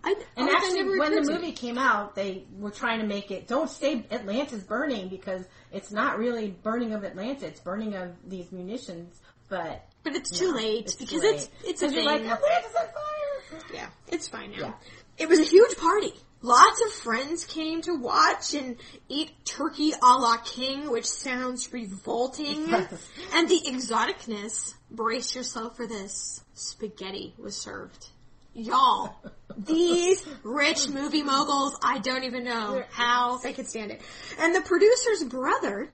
I, 0.03 0.15
And 0.39 0.49
actually, 0.49 0.83
never 0.83 0.99
when 0.99 1.11
the 1.11 1.19
occurred 1.19 1.25
to 1.27 1.29
me. 1.33 1.35
movie 1.41 1.53
came 1.53 1.77
out, 1.77 2.15
they 2.15 2.47
were 2.57 2.71
trying 2.71 3.01
to 3.01 3.07
make 3.07 3.31
it, 3.31 3.49
don't 3.49 3.69
say 3.69 4.07
Atlanta's 4.11 4.63
burning 4.65 5.09
because 5.11 5.45
it's 5.71 5.93
not 5.93 6.17
really 6.19 6.57
burning 6.63 6.95
of 6.95 7.05
Atlanta, 7.05 7.45
it's 7.47 7.61
burning 7.61 7.95
of 7.97 8.13
these 8.27 8.51
munitions, 8.53 9.21
but 9.51 9.85
But 10.05 10.15
it's 10.17 10.31
too 10.31 10.55
late 10.55 10.85
it's 10.87 10.95
too 10.95 11.05
because 11.05 11.23
late. 11.23 11.35
it's 11.35 11.51
it's 11.65 11.83
a 11.83 11.91
thing. 11.91 12.07
like, 12.07 12.23
Atlanta's 12.23 12.75
on 12.79 12.87
fire! 12.87 13.61
yeah, 13.75 13.89
it's 14.09 14.27
fine 14.27 14.53
now. 14.53 14.57
Yeah. 14.59 14.73
It 15.19 15.29
was 15.29 15.39
a 15.41 15.45
huge 15.45 15.77
party. 15.77 16.15
Lots 16.43 16.83
of 16.85 16.93
friends 16.93 17.45
came 17.45 17.81
to 17.83 17.95
watch 17.95 18.55
and 18.55 18.77
eat 19.09 19.33
turkey 19.45 19.93
a 20.03 20.19
la 20.19 20.37
king, 20.39 20.91
which 20.91 21.07
sounds 21.07 21.73
revolting. 21.73 22.69
Yes. 22.69 23.09
and 23.35 23.49
the 23.49 23.61
exoticness, 23.67 24.75
brace 24.91 25.35
yourself 25.35 25.77
for 25.77 25.87
this, 25.87 26.45
spaghetti 26.55 27.35
was 27.39 27.57
served. 27.57 28.11
Y'all, 28.53 29.15
these 29.57 30.27
rich 30.43 30.89
movie 30.89 31.23
moguls, 31.23 31.77
I 31.83 31.99
don't 31.99 32.25
even 32.25 32.45
know 32.45 32.85
how 32.91 33.39
they 33.39 33.53
could 33.53 33.69
stand 33.69 33.91
it. 33.91 34.01
And 34.39 34.55
the 34.55 34.63
producer's 34.63 35.25
brother, 35.25 35.93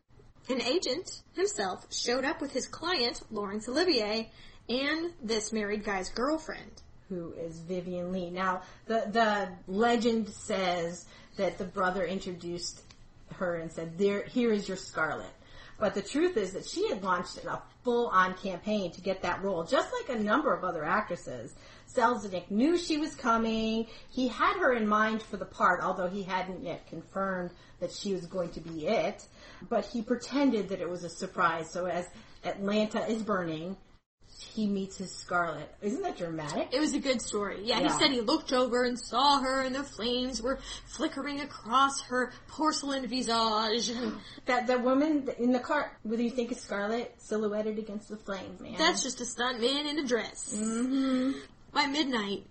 an 0.48 0.60
agent 0.62 1.22
himself, 1.34 1.86
showed 1.92 2.24
up 2.24 2.40
with 2.40 2.52
his 2.52 2.66
client, 2.66 3.20
Laurence 3.30 3.68
Olivier, 3.68 4.30
and 4.68 5.12
this 5.22 5.52
married 5.52 5.84
guy's 5.84 6.10
girlfriend. 6.10 6.81
Who 7.12 7.34
is 7.34 7.58
Vivien 7.58 8.10
Leigh. 8.10 8.30
Now, 8.30 8.62
the 8.86 9.04
the 9.10 9.48
legend 9.70 10.30
says 10.30 11.04
that 11.36 11.58
the 11.58 11.64
brother 11.64 12.06
introduced 12.06 12.80
her 13.34 13.56
and 13.56 13.70
said, 13.70 13.98
"There, 13.98 14.22
here 14.24 14.50
is 14.50 14.66
your 14.66 14.78
Scarlett." 14.78 15.34
But 15.78 15.92
the 15.92 16.00
truth 16.00 16.38
is 16.38 16.54
that 16.54 16.64
she 16.64 16.88
had 16.88 17.04
launched 17.04 17.36
a 17.44 17.60
full-on 17.84 18.34
campaign 18.34 18.92
to 18.92 19.02
get 19.02 19.20
that 19.22 19.42
role, 19.42 19.62
just 19.62 19.92
like 19.92 20.16
a 20.16 20.22
number 20.22 20.54
of 20.54 20.64
other 20.64 20.84
actresses. 20.84 21.52
Selznick 21.86 22.50
knew 22.50 22.78
she 22.78 22.96
was 22.96 23.14
coming. 23.14 23.86
He 24.08 24.28
had 24.28 24.56
her 24.56 24.72
in 24.72 24.86
mind 24.86 25.22
for 25.22 25.36
the 25.36 25.44
part, 25.44 25.82
although 25.82 26.08
he 26.08 26.22
hadn't 26.22 26.64
yet 26.64 26.86
confirmed 26.86 27.50
that 27.80 27.92
she 27.92 28.14
was 28.14 28.24
going 28.26 28.50
to 28.52 28.60
be 28.60 28.86
it. 28.86 29.26
But 29.68 29.84
he 29.84 30.00
pretended 30.00 30.70
that 30.70 30.80
it 30.80 30.88
was 30.88 31.04
a 31.04 31.10
surprise. 31.10 31.70
So 31.70 31.84
as 31.84 32.06
Atlanta 32.42 33.06
is 33.06 33.22
burning, 33.22 33.76
he 34.42 34.66
meets 34.66 34.96
his 34.98 35.10
Scarlett. 35.10 35.72
Isn't 35.80 36.02
that 36.02 36.16
dramatic? 36.18 36.68
It 36.72 36.80
was 36.80 36.94
a 36.94 36.98
good 36.98 37.22
story. 37.22 37.60
Yeah, 37.62 37.80
Yeah. 37.80 37.92
he 37.92 37.98
said 38.02 38.10
he 38.12 38.20
looked 38.20 38.52
over 38.52 38.84
and 38.84 38.98
saw 38.98 39.40
her 39.40 39.62
and 39.62 39.74
the 39.74 39.82
flames 39.84 40.42
were 40.42 40.58
flickering 40.86 41.40
across 41.40 42.00
her 42.02 42.32
porcelain 42.48 43.06
visage. 43.06 43.92
That 44.46 44.66
the 44.66 44.78
woman 44.78 45.28
in 45.38 45.52
the 45.52 45.58
car, 45.60 45.96
whether 46.02 46.22
you 46.22 46.30
think 46.30 46.50
is 46.52 46.60
Scarlett, 46.60 47.14
silhouetted 47.18 47.78
against 47.78 48.08
the 48.08 48.16
flames, 48.16 48.60
man. 48.60 48.74
That's 48.76 49.02
just 49.02 49.20
a 49.20 49.24
stunt 49.24 49.60
man 49.60 49.86
in 49.86 49.98
a 49.98 50.04
dress. 50.06 50.54
hmm 50.58 51.32
By 51.72 51.86
midnight, 51.86 52.44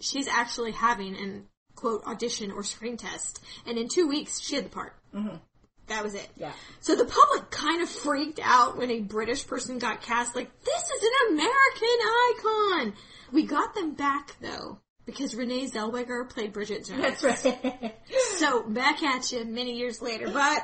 she's 0.00 0.28
actually 0.28 0.72
having 0.72 1.16
an 1.16 1.46
quote 1.74 2.04
audition 2.06 2.50
or 2.50 2.62
screen 2.64 2.96
test, 2.96 3.40
and 3.66 3.78
in 3.78 3.88
two 3.88 4.06
weeks 4.08 4.40
she 4.40 4.56
had 4.56 4.64
the 4.66 4.68
part. 4.70 4.94
Mhm. 5.14 5.40
That 5.88 6.04
was 6.04 6.14
it. 6.14 6.28
Yeah. 6.36 6.52
So 6.80 6.94
the 6.94 7.04
public 7.04 7.50
kind 7.50 7.82
of 7.82 7.88
freaked 7.88 8.40
out 8.42 8.76
when 8.76 8.90
a 8.90 9.00
British 9.00 9.46
person 9.46 9.78
got 9.78 10.02
cast. 10.02 10.36
Like 10.36 10.50
this 10.62 10.82
is 10.82 11.02
an 11.02 11.34
American 11.34 11.98
icon. 12.30 12.94
We 13.32 13.44
got 13.44 13.74
them 13.74 13.94
back 13.94 14.36
though 14.40 14.78
because 15.06 15.34
Renee 15.34 15.66
Zellweger 15.68 16.28
played 16.28 16.52
Bridget 16.52 16.84
Jones. 16.86 17.20
That's 17.20 17.24
right. 17.24 17.94
So 18.36 18.62
back 18.62 19.02
at 19.02 19.32
you 19.32 19.44
many 19.44 19.76
years 19.76 20.00
later, 20.00 20.30
but 20.30 20.62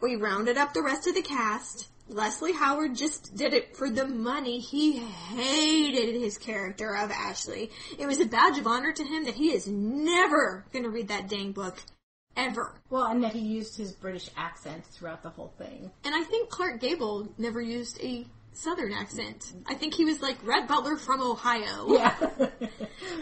we 0.00 0.16
rounded 0.16 0.56
up 0.56 0.72
the 0.72 0.82
rest 0.82 1.06
of 1.06 1.14
the 1.14 1.22
cast. 1.22 1.88
Leslie 2.08 2.52
Howard 2.52 2.94
just 2.96 3.36
did 3.36 3.54
it 3.54 3.76
for 3.76 3.88
the 3.90 4.06
money. 4.06 4.60
He 4.60 4.98
hated 4.98 6.20
his 6.20 6.38
character 6.38 6.94
of 6.96 7.10
Ashley. 7.10 7.70
It 7.98 8.06
was 8.06 8.20
a 8.20 8.26
badge 8.26 8.58
of 8.58 8.66
honor 8.66 8.92
to 8.92 9.04
him 9.04 9.24
that 9.24 9.34
he 9.34 9.52
is 9.52 9.66
never 9.66 10.64
gonna 10.72 10.88
read 10.90 11.08
that 11.08 11.28
dang 11.28 11.52
book. 11.52 11.78
Ever. 12.36 12.74
well, 12.90 13.04
and 13.04 13.22
that 13.24 13.32
he 13.32 13.40
used 13.40 13.76
his 13.76 13.92
British 13.92 14.30
accent 14.36 14.84
throughout 14.86 15.22
the 15.22 15.28
whole 15.30 15.52
thing. 15.58 15.90
And 16.04 16.14
I 16.14 16.22
think 16.24 16.48
Clark 16.48 16.80
Gable 16.80 17.28
never 17.38 17.60
used 17.60 18.00
a 18.02 18.26
southern 18.54 18.92
accent. 18.92 19.52
I 19.66 19.74
think 19.74 19.94
he 19.94 20.04
was 20.04 20.20
like 20.22 20.36
Rhett 20.46 20.66
Butler 20.68 20.96
from 20.96 21.20
Ohio. 21.20 21.86
Yeah. 21.92 22.14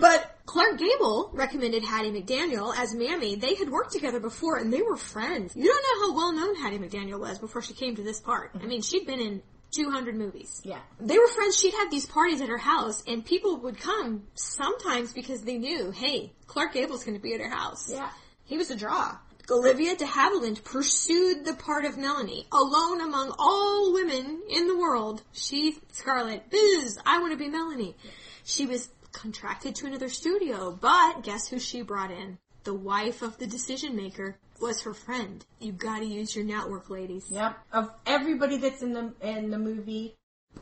But 0.01 0.37
Clark 0.47 0.79
Gable 0.79 1.31
recommended 1.33 1.85
Hattie 1.85 2.11
McDaniel 2.11 2.75
as 2.77 2.95
Mammy. 2.95 3.37
They 3.37 3.55
had 3.55 3.69
worked 3.71 3.93
together 3.93 4.19
before 4.21 4.57
and 4.57 4.73
they 4.73 4.83
were 4.83 4.97
friends. 4.97 5.55
You 5.55 5.65
don't 5.67 5.83
know 6.01 6.07
how 6.07 6.17
well 6.17 6.33
known 6.33 6.57
Hattie 6.57 6.79
McDaniel 6.79 7.21
was 7.21 7.39
before 7.39 7.63
she 7.63 7.75
came 7.75 7.97
to 7.97 8.03
this 8.03 8.21
part. 8.21 8.53
I 8.61 8.67
mean, 8.67 8.81
she'd 8.83 9.07
been 9.07 9.21
in 9.21 9.43
200 9.75 10.17
movies. 10.17 10.61
yeah. 10.65 10.81
They 11.01 11.19
were 11.19 11.29
friends. 11.29 11.57
She'd 11.59 11.75
have 11.75 11.91
these 11.91 12.07
parties 12.07 12.41
at 12.41 12.49
her 12.49 12.59
house 12.59 13.03
and 13.07 13.25
people 13.25 13.59
would 13.59 13.79
come 13.79 14.25
sometimes 14.35 15.13
because 15.13 15.43
they 15.43 15.59
knew, 15.59 15.91
hey, 15.91 16.33
Clark 16.47 16.73
Gable's 16.73 17.05
going 17.05 17.17
to 17.17 17.23
be 17.23 17.35
at 17.35 17.41
her 17.41 17.51
house. 17.51 17.91
Yeah. 17.91 18.11
He 18.51 18.59
was 18.59 18.73
a 18.73 18.77
draw. 18.77 19.17
Olivia 19.49 19.95
de 19.95 20.05
Havilland 20.05 20.65
pursued 20.65 21.45
the 21.45 21.55
part 21.55 21.85
of 21.85 21.97
Melanie. 21.97 22.49
Alone 22.51 23.01
among 23.01 23.33
all 23.39 23.93
women 23.93 24.43
in 24.49 24.67
the 24.67 24.77
world, 24.77 25.23
she, 25.31 25.79
Scarlett, 25.93 26.51
biz, 26.51 26.99
I 27.07 27.21
want 27.21 27.31
to 27.33 27.39
be 27.39 27.49
Melanie. 27.49 27.95
She 28.43 28.67
was 28.67 28.89
contracted 29.13 29.77
to 29.77 29.87
another 29.87 30.09
studio, 30.09 30.73
but 30.73 31.23
guess 31.23 31.47
who 31.47 31.61
she 31.61 31.83
brought 31.83 32.11
in? 32.11 32.39
The 32.65 32.75
wife 32.75 33.23
of 33.23 33.39
the 33.39 33.47
decision 33.47 33.95
maker 33.95 34.37
was 34.61 34.83
her 34.83 34.95
friend. 34.95 35.45
You 35.61 35.71
gotta 35.71 36.07
use 36.07 36.35
your 36.35 36.45
network, 36.45 36.91
ladies. 36.91 37.31
Yep. 37.31 37.57
Of 37.73 37.89
everybody 38.05 38.57
that's 38.57 38.83
in 38.83 38.93
the 38.93 39.13
in 39.21 39.53
the 39.53 39.59
movie, 39.59 40.17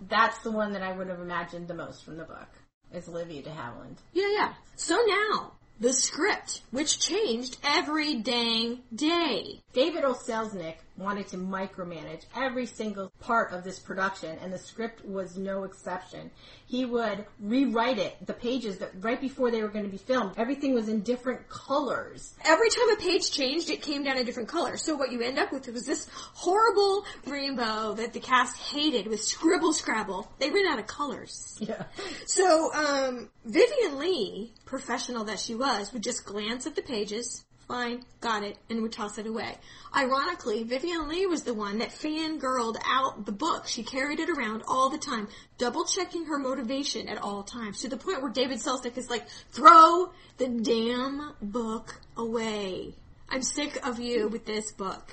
that's 0.09 0.41
the 0.41 0.51
one 0.51 0.75
that 0.75 0.83
I 0.83 0.93
would 0.93 1.09
have 1.09 1.21
imagined 1.21 1.69
the 1.69 1.75
most 1.75 2.05
from 2.05 2.19
the 2.19 2.25
book. 2.25 2.49
Is 2.93 3.09
Olivia 3.09 3.43
de 3.43 3.51
Havilland. 3.51 3.97
Yeah, 4.13 4.29
yeah. 4.31 4.53
So 4.77 4.99
now, 5.07 5.53
the 5.81 5.93
script, 5.93 6.63
which 6.71 6.99
changed 6.99 7.59
every 7.63 8.17
dang 8.17 8.81
day. 8.95 9.61
David 9.73 10.05
O. 10.05 10.15
Selznick 10.15 10.77
wanted 10.99 11.29
to 11.29 11.37
micromanage 11.37 12.25
every 12.37 12.67
single 12.67 13.13
part 13.21 13.53
of 13.53 13.65
this 13.65 13.79
production, 13.79 14.37
and 14.43 14.53
the 14.53 14.59
script 14.59 15.05
was 15.05 15.37
no 15.37 15.65
exception. 15.65 16.31
He 16.67 16.85
would 16.85 17.25
rewrite 17.41 17.99
it, 17.99 18.17
the 18.27 18.35
pages 18.35 18.79
that 18.79 18.91
right 19.01 19.21
before 19.21 19.51
they 19.51 19.63
were 19.63 19.69
going 19.69 19.85
to 19.85 19.91
be 19.91 19.99
filmed. 19.99 20.35
Everything 20.37 20.75
was 20.75 20.89
in 20.89 21.01
different 21.03 21.49
colors. 21.49 22.35
Every 22.45 22.69
time 22.69 22.91
a 22.91 22.97
page 22.97 23.31
changed, 23.31 23.71
it 23.71 23.81
came 23.83 24.03
down 24.03 24.19
a 24.19 24.25
different 24.25 24.49
color. 24.49 24.77
So 24.77 24.97
what 24.97 25.13
you 25.13 25.23
end 25.23 25.39
up 25.39 25.53
with 25.53 25.69
was 25.69 25.87
this 25.87 26.09
horrible 26.35 27.05
rainbow 27.27 27.95
that 27.95 28.13
the 28.13 28.21
cast 28.21 28.57
hated 28.59 29.07
with 29.07 29.23
scribble 29.23 29.73
scrabble. 29.73 30.31
They 30.39 30.51
ran 30.51 30.67
out 30.67 30.79
of 30.79 30.87
colors. 30.87 31.57
Yeah. 31.61 31.85
So, 32.27 32.73
um, 32.73 33.31
Vivien 33.45 33.99
Leigh, 33.99 34.53
professional 34.65 35.25
that 35.25 35.39
she 35.39 35.55
was, 35.55 35.93
would 35.93 36.03
just 36.03 36.25
glance 36.25 36.67
at 36.67 36.75
the 36.75 36.83
pages, 36.83 37.45
fine, 37.69 38.03
got 38.21 38.43
it, 38.43 38.57
and 38.71 38.83
would 38.83 38.93
toss 38.93 39.19
it 39.19 39.27
away. 39.27 39.55
Ironically, 39.95 40.65
Vivien 40.65 41.07
Leigh 41.07 41.27
was 41.27 41.43
the 41.43 41.55
one 41.55 41.79
that 41.79 41.91
fangirled 41.91 42.77
out 42.85 43.27
the 43.27 43.33
book. 43.33 43.69
She 43.69 43.83
carried 43.83 44.19
it 44.19 44.31
around 44.31 44.63
all 44.67 44.89
the 44.89 44.99
time, 44.99 45.29
double 45.59 45.85
checking 45.85 46.25
her 46.25 46.39
motivation 46.39 47.09
at 47.09 47.19
all 47.19 47.43
times, 47.43 47.83
to 47.83 47.89
the 47.89 47.99
point 47.99 48.23
where 48.23 48.33
David 48.33 48.59
Selznick 48.59 48.97
is 48.97 49.11
like, 49.11 49.29
throw 49.53 50.11
the 50.39 50.49
damn 50.49 51.35
book 51.43 52.01
away. 52.17 52.95
I'm 53.29 53.43
sick 53.43 53.87
of 53.87 54.01
you 54.01 54.29
with 54.29 54.47
this 54.47 54.73
book. 54.73 55.11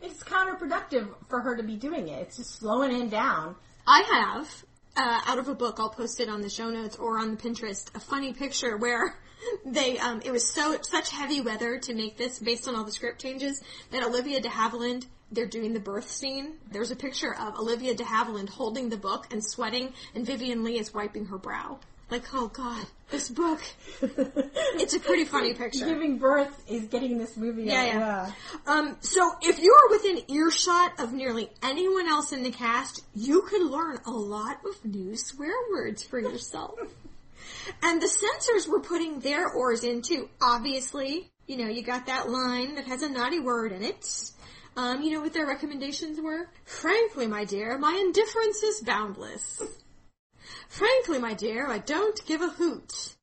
It's 0.00 0.22
counterproductive 0.22 1.08
for 1.28 1.40
her 1.40 1.56
to 1.56 1.62
be 1.62 1.76
doing 1.76 2.08
it. 2.08 2.22
It's 2.22 2.36
just 2.36 2.60
slowing 2.60 2.94
him 2.94 3.08
down. 3.08 3.56
I 3.86 4.02
have, 4.02 4.64
uh, 4.96 5.20
out 5.26 5.38
of 5.38 5.48
a 5.48 5.54
book, 5.54 5.76
I'll 5.80 5.90
post 5.90 6.20
it 6.20 6.28
on 6.28 6.42
the 6.42 6.50
show 6.50 6.70
notes 6.70 6.96
or 6.96 7.18
on 7.18 7.32
the 7.32 7.36
Pinterest, 7.36 7.92
a 7.96 8.00
funny 8.00 8.32
picture 8.32 8.76
where 8.76 9.18
they, 9.64 9.98
um, 9.98 10.22
it 10.24 10.30
was 10.30 10.48
so, 10.52 10.78
such 10.82 11.10
heavy 11.10 11.40
weather 11.40 11.78
to 11.78 11.94
make 11.94 12.16
this 12.16 12.38
based 12.38 12.66
on 12.68 12.76
all 12.76 12.84
the 12.84 12.92
script 12.92 13.20
changes 13.20 13.62
that 13.90 14.02
Olivia 14.02 14.40
de 14.40 14.48
Havilland, 14.48 15.06
they're 15.32 15.46
doing 15.46 15.72
the 15.74 15.80
birth 15.80 16.08
scene. 16.10 16.54
There's 16.70 16.90
a 16.90 16.96
picture 16.96 17.34
of 17.34 17.56
Olivia 17.58 17.94
de 17.94 18.04
Havilland 18.04 18.48
holding 18.48 18.88
the 18.88 18.96
book 18.96 19.26
and 19.32 19.44
sweating 19.44 19.92
and 20.14 20.24
Vivien 20.24 20.62
Leigh 20.64 20.78
is 20.78 20.94
wiping 20.94 21.26
her 21.26 21.38
brow. 21.38 21.78
Like, 22.08 22.22
oh 22.32 22.46
god, 22.46 22.86
this 23.10 23.28
book. 23.28 23.60
It's 24.78 24.94
a 24.94 25.00
pretty 25.00 25.24
funny 25.24 25.54
picture. 25.54 25.86
Giving 25.86 26.18
birth 26.18 26.62
is 26.68 26.84
getting 26.84 27.18
this 27.18 27.36
movie 27.36 27.64
Yeah, 27.64 27.80
out. 27.80 27.86
yeah. 27.86 28.32
Um, 28.72 28.96
so 29.00 29.32
if 29.42 29.58
you 29.58 29.72
are 29.74 29.90
within 29.96 30.30
earshot 30.30 31.00
of 31.00 31.12
nearly 31.12 31.50
anyone 31.62 32.06
else 32.06 32.32
in 32.32 32.42
the 32.44 32.50
cast, 32.52 33.02
you 33.14 33.42
could 33.42 33.62
learn 33.62 33.98
a 34.06 34.10
lot 34.12 34.58
of 34.64 34.84
new 34.84 35.16
swear 35.16 35.54
words 35.72 36.04
for 36.04 36.20
yourself. 36.20 36.78
and 37.82 38.00
the 38.00 38.08
censors 38.08 38.68
were 38.68 38.80
putting 38.80 39.20
their 39.20 39.48
oars 39.48 39.84
in 39.84 40.02
too. 40.02 40.28
Obviously, 40.40 41.30
you 41.46 41.56
know, 41.56 41.68
you 41.68 41.82
got 41.82 42.06
that 42.06 42.28
line 42.28 42.74
that 42.74 42.86
has 42.86 43.02
a 43.02 43.08
naughty 43.08 43.40
word 43.40 43.72
in 43.72 43.82
it. 43.82 44.30
Um, 44.76 45.02
you 45.02 45.12
know 45.12 45.20
what 45.20 45.32
their 45.32 45.46
recommendations 45.46 46.20
were? 46.20 46.48
Frankly, 46.64 47.26
my 47.26 47.44
dear, 47.44 47.78
my 47.78 47.96
indifference 48.04 48.62
is 48.62 48.82
boundless. 48.82 49.62
Frankly, 50.68 51.18
my 51.18 51.34
dear, 51.34 51.66
I 51.66 51.78
don't 51.78 52.20
give 52.26 52.42
a 52.42 52.48
hoot. 52.48 53.14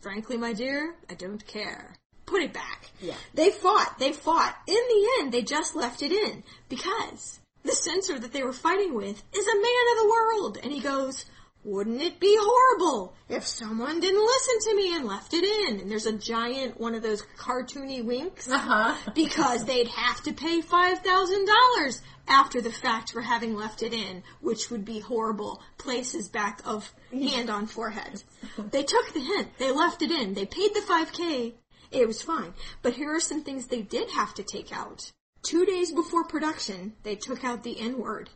Frankly, 0.00 0.36
my 0.36 0.52
dear, 0.52 0.94
I 1.10 1.14
don't 1.14 1.44
care. 1.46 1.96
Put 2.26 2.42
it 2.42 2.52
back. 2.52 2.90
Yeah. 3.00 3.16
They 3.34 3.50
fought, 3.50 3.98
they 3.98 4.12
fought. 4.12 4.56
In 4.66 4.74
the 4.74 5.08
end, 5.18 5.32
they 5.32 5.42
just 5.42 5.74
left 5.74 6.02
it 6.02 6.12
in 6.12 6.44
because 6.68 7.40
the 7.64 7.72
censor 7.72 8.18
that 8.18 8.32
they 8.32 8.42
were 8.42 8.52
fighting 8.52 8.94
with 8.94 9.22
is 9.34 9.46
a 9.46 9.54
man 9.54 9.86
of 9.92 9.98
the 9.98 10.10
world. 10.10 10.58
And 10.62 10.72
he 10.72 10.80
goes, 10.80 11.24
wouldn't 11.64 12.02
it 12.02 12.20
be 12.20 12.36
horrible 12.38 13.14
if 13.28 13.46
someone 13.46 13.98
didn't 14.00 14.24
listen 14.24 14.58
to 14.70 14.76
me 14.76 14.94
and 14.94 15.06
left 15.06 15.32
it 15.32 15.44
in? 15.44 15.80
And 15.80 15.90
there's 15.90 16.06
a 16.06 16.12
giant, 16.12 16.78
one 16.78 16.94
of 16.94 17.02
those 17.02 17.22
cartoony 17.38 18.04
winks 18.04 18.48
Uh-huh. 18.50 18.94
because 19.14 19.64
they'd 19.64 19.88
have 19.88 20.22
to 20.24 20.32
pay 20.32 20.60
$5,000 20.60 22.00
after 22.28 22.60
the 22.60 22.72
fact 22.72 23.12
for 23.12 23.22
having 23.22 23.54
left 23.54 23.82
it 23.82 23.92
in, 23.92 24.22
which 24.40 24.70
would 24.70 24.84
be 24.84 25.00
horrible. 25.00 25.62
Places 25.78 26.28
back 26.28 26.60
of 26.64 26.92
hand 27.12 27.50
on 27.50 27.66
forehead. 27.66 28.22
They 28.70 28.82
took 28.82 29.12
the 29.12 29.20
hint. 29.20 29.48
They 29.58 29.72
left 29.72 30.02
it 30.02 30.10
in. 30.10 30.34
They 30.34 30.46
paid 30.46 30.74
the 30.74 30.80
5K. 30.80 31.52
It 31.90 32.06
was 32.06 32.22
fine. 32.22 32.52
But 32.82 32.94
here 32.94 33.14
are 33.14 33.20
some 33.20 33.42
things 33.42 33.66
they 33.66 33.82
did 33.82 34.10
have 34.10 34.34
to 34.34 34.42
take 34.42 34.72
out. 34.72 35.12
Two 35.42 35.64
days 35.66 35.92
before 35.92 36.24
production, 36.24 36.94
they 37.02 37.14
took 37.14 37.44
out 37.44 37.62
the 37.62 37.78
N 37.78 37.98
word. 37.98 38.30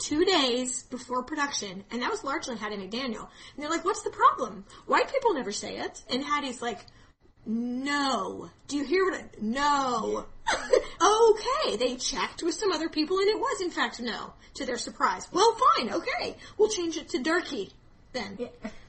Two 0.00 0.24
days 0.24 0.82
before 0.84 1.22
production, 1.22 1.84
and 1.90 2.02
that 2.02 2.10
was 2.10 2.24
largely 2.24 2.56
Hattie 2.56 2.76
McDaniel. 2.76 3.28
And 3.54 3.62
they're 3.62 3.70
like, 3.70 3.84
what's 3.84 4.02
the 4.02 4.10
problem? 4.10 4.64
White 4.86 5.12
people 5.12 5.34
never 5.34 5.52
say 5.52 5.76
it. 5.76 6.02
And 6.10 6.24
Hattie's 6.24 6.62
like, 6.62 6.78
no. 7.46 8.50
Do 8.68 8.76
you 8.76 8.84
hear 8.84 9.04
what 9.04 9.20
I, 9.20 9.24
no. 9.40 10.26
okay, 11.02 11.76
they 11.76 11.96
checked 11.96 12.42
with 12.42 12.54
some 12.54 12.72
other 12.72 12.88
people 12.88 13.18
and 13.18 13.28
it 13.28 13.38
was 13.38 13.60
in 13.60 13.70
fact 13.70 14.00
no, 14.00 14.32
to 14.54 14.66
their 14.66 14.78
surprise. 14.78 15.26
Well, 15.32 15.56
fine, 15.76 15.92
okay. 15.92 16.36
We'll 16.58 16.68
change 16.68 16.96
it 16.96 17.08
to 17.10 17.18
Durkee 17.22 17.70
then. 18.12 18.38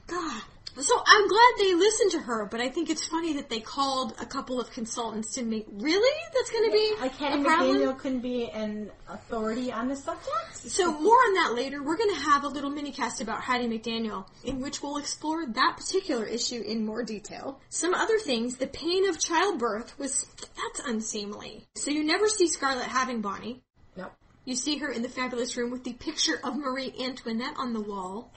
God. 0.06 0.42
So 0.80 1.02
I'm 1.06 1.28
glad 1.28 1.52
they 1.58 1.74
listened 1.74 2.12
to 2.12 2.18
her, 2.20 2.46
but 2.46 2.60
I 2.60 2.68
think 2.68 2.88
it's 2.88 3.04
funny 3.04 3.34
that 3.34 3.50
they 3.50 3.60
called 3.60 4.14
a 4.20 4.24
couple 4.24 4.58
of 4.58 4.70
consultants 4.70 5.34
to 5.34 5.42
make. 5.44 5.66
Really, 5.70 6.20
that's 6.34 6.50
going 6.50 6.64
to 6.64 6.72
be 6.72 6.94
Like 7.00 7.16
Hattie 7.16 7.42
a 7.42 7.44
problem. 7.44 7.76
McDaniel 7.76 7.98
couldn't 7.98 8.20
be 8.20 8.48
an 8.48 8.90
authority 9.08 9.70
on 9.70 9.88
the 9.88 9.96
subject. 9.96 10.56
So 10.56 10.92
more 10.98 11.14
on 11.14 11.34
that 11.34 11.52
later. 11.54 11.82
We're 11.82 11.98
going 11.98 12.14
to 12.14 12.20
have 12.20 12.44
a 12.44 12.48
little 12.48 12.70
mini 12.70 12.90
cast 12.90 13.20
about 13.20 13.42
Hattie 13.42 13.68
McDaniel, 13.68 14.26
in 14.44 14.60
which 14.60 14.82
we'll 14.82 14.96
explore 14.96 15.44
that 15.46 15.76
particular 15.76 16.24
issue 16.24 16.62
in 16.62 16.86
more 16.86 17.02
detail. 17.02 17.60
Some 17.68 17.92
other 17.94 18.18
things. 18.18 18.56
The 18.56 18.66
pain 18.66 19.08
of 19.08 19.18
childbirth 19.20 19.98
was 19.98 20.26
that's 20.38 20.88
unseemly. 20.88 21.66
So 21.74 21.90
you 21.90 22.02
never 22.04 22.28
see 22.28 22.48
Scarlett 22.48 22.86
having 22.86 23.20
Bonnie. 23.20 23.62
No. 23.96 24.08
You 24.44 24.56
see 24.56 24.78
her 24.78 24.90
in 24.90 25.02
the 25.02 25.08
fabulous 25.08 25.56
room 25.56 25.70
with 25.70 25.84
the 25.84 25.92
picture 25.92 26.40
of 26.42 26.56
Marie 26.56 26.92
Antoinette 27.00 27.54
on 27.58 27.72
the 27.72 27.80
wall. 27.80 28.32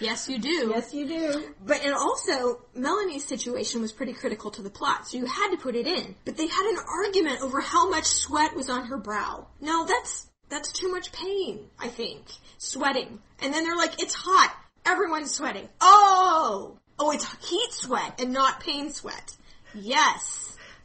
Yes, 0.00 0.28
you 0.28 0.38
do. 0.38 0.72
Yes, 0.74 0.92
you 0.92 1.06
do. 1.06 1.54
But 1.64 1.84
and 1.84 1.94
also 1.94 2.62
Melanie's 2.74 3.24
situation 3.24 3.80
was 3.80 3.92
pretty 3.92 4.12
critical 4.12 4.50
to 4.52 4.62
the 4.62 4.70
plot, 4.70 5.06
so 5.06 5.18
you 5.18 5.26
had 5.26 5.50
to 5.50 5.56
put 5.56 5.76
it 5.76 5.86
in. 5.86 6.16
But 6.24 6.36
they 6.36 6.46
had 6.46 6.66
an 6.66 6.78
argument 6.86 7.42
over 7.42 7.60
how 7.60 7.88
much 7.88 8.04
sweat 8.04 8.56
was 8.56 8.68
on 8.68 8.86
her 8.86 8.96
brow. 8.96 9.46
Now 9.60 9.84
that's 9.84 10.28
that's 10.48 10.72
too 10.72 10.90
much 10.90 11.12
pain, 11.12 11.66
I 11.78 11.88
think. 11.88 12.24
Sweating. 12.58 13.20
And 13.40 13.52
then 13.52 13.64
they're 13.64 13.76
like, 13.76 14.02
it's 14.02 14.14
hot. 14.14 14.54
Everyone's 14.84 15.32
sweating. 15.32 15.68
Oh! 15.80 16.78
Oh, 16.98 17.10
it's 17.10 17.26
heat 17.48 17.72
sweat 17.72 18.20
and 18.20 18.32
not 18.32 18.60
pain 18.60 18.90
sweat. 18.90 19.36
Yes. 19.74 20.43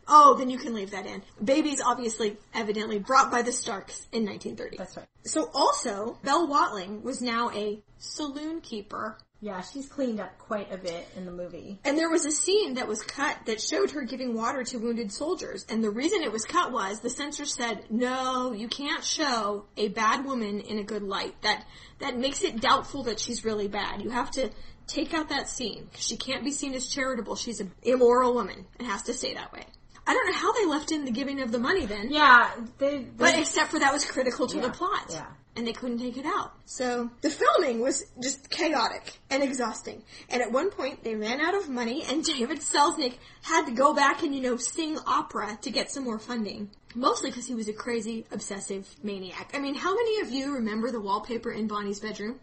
Oh, 0.09 0.35
then 0.37 0.49
you 0.49 0.57
can 0.57 0.73
leave 0.73 0.91
that 0.91 1.05
in. 1.05 1.21
Baby's 1.43 1.81
obviously, 1.81 2.37
evidently, 2.53 2.99
brought 2.99 3.31
by 3.31 3.43
the 3.43 3.51
Starks 3.51 4.07
in 4.11 4.25
1930. 4.25 4.77
That's 4.77 4.97
right. 4.97 5.05
So 5.23 5.49
also, 5.53 6.17
Belle 6.23 6.47
Watling 6.47 7.03
was 7.03 7.21
now 7.21 7.51
a 7.51 7.79
saloon 7.99 8.61
keeper 8.61 9.17
Yeah, 9.41 9.61
she's 9.61 9.87
cleaned 9.87 10.19
up 10.19 10.37
quite 10.39 10.71
a 10.73 10.77
bit 10.77 11.07
in 11.15 11.25
the 11.25 11.31
movie. 11.31 11.79
and 11.85 11.97
there 11.97 12.09
was 12.09 12.25
a 12.25 12.31
scene 12.31 12.73
that 12.75 12.87
was 12.87 13.01
cut 13.03 13.37
that 13.45 13.61
showed 13.61 13.91
her 13.91 14.01
giving 14.03 14.33
water 14.33 14.63
to 14.63 14.77
wounded 14.77 15.11
soldiers. 15.11 15.65
And 15.69 15.83
the 15.83 15.89
reason 15.91 16.23
it 16.23 16.31
was 16.31 16.43
cut 16.45 16.71
was 16.71 16.99
the 17.01 17.09
censor 17.09 17.45
said, 17.45 17.85
no, 17.89 18.51
you 18.51 18.67
can't 18.67 19.03
show 19.03 19.65
a 19.77 19.89
bad 19.89 20.25
woman 20.25 20.59
in 20.61 20.79
a 20.79 20.83
good 20.83 21.03
light. 21.03 21.35
That, 21.43 21.65
that 21.99 22.17
makes 22.17 22.43
it 22.43 22.59
doubtful 22.59 23.03
that 23.03 23.19
she's 23.19 23.45
really 23.45 23.67
bad. 23.67 24.01
You 24.01 24.09
have 24.09 24.31
to 24.31 24.49
take 24.87 25.13
out 25.13 25.29
that 25.29 25.47
scene 25.47 25.85
because 25.85 26.05
she 26.05 26.17
can't 26.17 26.43
be 26.43 26.51
seen 26.51 26.73
as 26.73 26.87
charitable. 26.87 27.35
She's 27.35 27.59
an 27.59 27.71
immoral 27.83 28.33
woman 28.33 28.65
and 28.79 28.87
has 28.87 29.03
to 29.03 29.13
stay 29.13 29.35
that 29.35 29.53
way. 29.53 29.65
I 30.09 30.13
don't 30.13 30.25
know 30.25 30.33
how 30.33 30.51
they 30.53 30.65
left 30.65 30.91
in 30.91 31.05
the 31.05 31.11
giving 31.11 31.39
of 31.39 31.51
the 31.51 31.59
money 31.59 31.85
then. 31.85 32.07
Yeah, 32.09 32.49
they, 32.79 32.97
they 32.97 33.03
But 33.15 33.37
except 33.37 33.69
for 33.69 33.77
that 33.77 33.93
was 33.93 34.03
critical 34.05 34.47
to 34.47 34.59
the 34.59 34.71
plot. 34.71 35.05
yeah. 35.11 35.27
And 35.55 35.67
they 35.67 35.73
couldn't 35.73 35.99
take 35.99 36.17
it 36.17 36.25
out. 36.25 36.53
So 36.65 37.11
the 37.21 37.29
filming 37.29 37.79
was 37.81 38.05
just 38.19 38.49
chaotic 38.49 39.19
and 39.29 39.43
exhausting. 39.43 40.01
And 40.29 40.41
at 40.41 40.51
one 40.51 40.71
point 40.71 41.03
they 41.03 41.13
ran 41.13 41.39
out 41.41 41.53
of 41.53 41.69
money 41.69 42.03
and 42.09 42.23
David 42.33 42.59
Selznick 42.59 43.17
had 43.43 43.65
to 43.67 43.71
go 43.71 43.93
back 43.93 44.23
and, 44.23 44.33
you 44.33 44.41
know, 44.41 44.57
sing 44.57 44.97
opera 45.05 45.59
to 45.61 45.69
get 45.69 45.91
some 45.91 46.05
more 46.05 46.17
funding. 46.17 46.71
Mostly 46.95 47.29
because 47.29 47.45
he 47.45 47.53
was 47.53 47.67
a 47.67 47.73
crazy, 47.73 48.25
obsessive 48.31 48.87
maniac. 49.03 49.51
I 49.53 49.59
mean, 49.59 49.75
how 49.75 49.93
many 49.93 50.21
of 50.21 50.31
you 50.31 50.55
remember 50.55 50.89
the 50.89 50.99
wallpaper 51.01 51.51
in 51.51 51.67
Bonnie's 51.67 51.99
bedroom? 51.99 52.39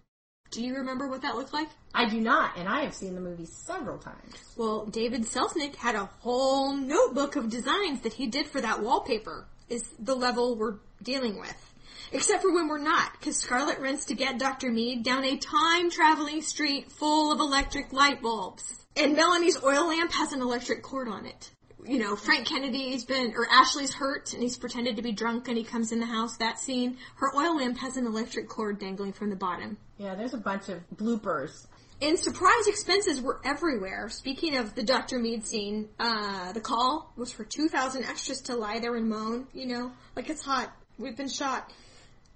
Do 0.56 0.64
you 0.64 0.76
remember 0.76 1.06
what 1.06 1.20
that 1.20 1.36
looked 1.36 1.52
like? 1.52 1.68
I 1.94 2.08
do 2.08 2.18
not, 2.18 2.56
and 2.56 2.66
I 2.66 2.80
have 2.80 2.94
seen 2.94 3.14
the 3.14 3.20
movie 3.20 3.44
several 3.44 3.98
times. 3.98 4.32
Well, 4.56 4.86
David 4.86 5.24
Selznick 5.24 5.76
had 5.76 5.94
a 5.94 6.08
whole 6.20 6.74
notebook 6.74 7.36
of 7.36 7.50
designs 7.50 8.00
that 8.00 8.14
he 8.14 8.26
did 8.26 8.46
for 8.46 8.62
that 8.62 8.80
wallpaper, 8.80 9.46
is 9.68 9.84
the 9.98 10.14
level 10.14 10.56
we're 10.56 10.76
dealing 11.02 11.38
with. 11.38 11.74
Except 12.10 12.40
for 12.40 12.54
when 12.54 12.68
we're 12.68 12.78
not, 12.78 13.12
because 13.20 13.36
Scarlett 13.36 13.80
rents 13.80 14.06
to 14.06 14.14
get 14.14 14.38
Dr. 14.38 14.72
Meade 14.72 15.02
down 15.02 15.24
a 15.24 15.36
time-traveling 15.36 16.40
street 16.40 16.90
full 16.90 17.32
of 17.32 17.38
electric 17.38 17.92
light 17.92 18.22
bulbs. 18.22 18.86
And 18.96 19.14
Melanie's 19.14 19.62
oil 19.62 19.88
lamp 19.88 20.10
has 20.12 20.32
an 20.32 20.40
electric 20.40 20.82
cord 20.82 21.06
on 21.06 21.26
it. 21.26 21.50
You 21.84 21.98
know, 21.98 22.16
Frank 22.16 22.46
Kennedy's 22.46 23.04
been, 23.04 23.34
or 23.36 23.46
Ashley's 23.52 23.92
hurt 23.92 24.32
and 24.32 24.42
he's 24.42 24.56
pretended 24.56 24.96
to 24.96 25.02
be 25.02 25.12
drunk 25.12 25.48
and 25.48 25.58
he 25.58 25.64
comes 25.64 25.92
in 25.92 26.00
the 26.00 26.06
house, 26.06 26.38
that 26.38 26.58
scene. 26.58 26.96
Her 27.16 27.30
oil 27.36 27.58
lamp 27.58 27.76
has 27.76 27.98
an 27.98 28.06
electric 28.06 28.48
cord 28.48 28.78
dangling 28.78 29.12
from 29.12 29.28
the 29.28 29.36
bottom. 29.36 29.76
Yeah, 29.98 30.14
there's 30.14 30.34
a 30.34 30.38
bunch 30.38 30.68
of 30.68 30.80
bloopers. 30.94 31.66
And 32.02 32.18
surprise 32.18 32.66
expenses 32.66 33.22
were 33.22 33.40
everywhere. 33.42 34.10
Speaking 34.10 34.56
of 34.56 34.74
the 34.74 34.82
Dr. 34.82 35.18
Meade 35.18 35.46
scene, 35.46 35.88
uh, 35.98 36.52
the 36.52 36.60
call 36.60 37.12
was 37.16 37.32
for 37.32 37.44
2,000 37.44 38.04
extras 38.04 38.42
to 38.42 38.56
lie 38.56 38.78
there 38.80 38.94
and 38.96 39.08
moan, 39.08 39.46
you 39.54 39.66
know, 39.66 39.92
like 40.14 40.28
it's 40.28 40.44
hot. 40.44 40.70
We've 40.98 41.16
been 41.16 41.28
shot. 41.28 41.72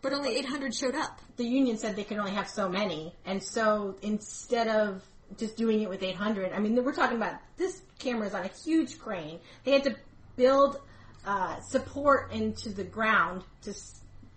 But 0.01 0.15
only 0.15 0.39
800 0.39 0.75
showed 0.75 0.95
up. 0.95 1.21
The 1.37 1.45
union 1.45 1.77
said 1.77 1.95
they 1.95 2.05
could 2.05 2.17
only 2.17 2.31
have 2.31 2.49
so 2.49 2.71
many, 2.71 3.15
and 3.27 3.43
so 3.43 3.97
instead 4.01 4.69
of 4.69 5.05
just 5.37 5.59
doing 5.59 5.83
it 5.83 5.91
with 5.91 6.03
800, 6.03 6.55
I 6.55 6.59
mean, 6.59 6.83
we're 6.83 6.95
talking 6.95 7.19
about 7.19 7.35
this 7.59 7.83
camera 7.99 8.27
is 8.27 8.35
on 8.35 8.45
a 8.45 8.51
huge 8.65 8.99
crane. 8.99 9.41
They 9.65 9.73
had 9.73 9.85
to 9.85 9.97
build 10.37 10.79
uh, 11.27 11.61
support 11.61 12.33
into 12.33 12.71
the 12.71 12.85
ground 12.85 13.45
to 13.63 13.75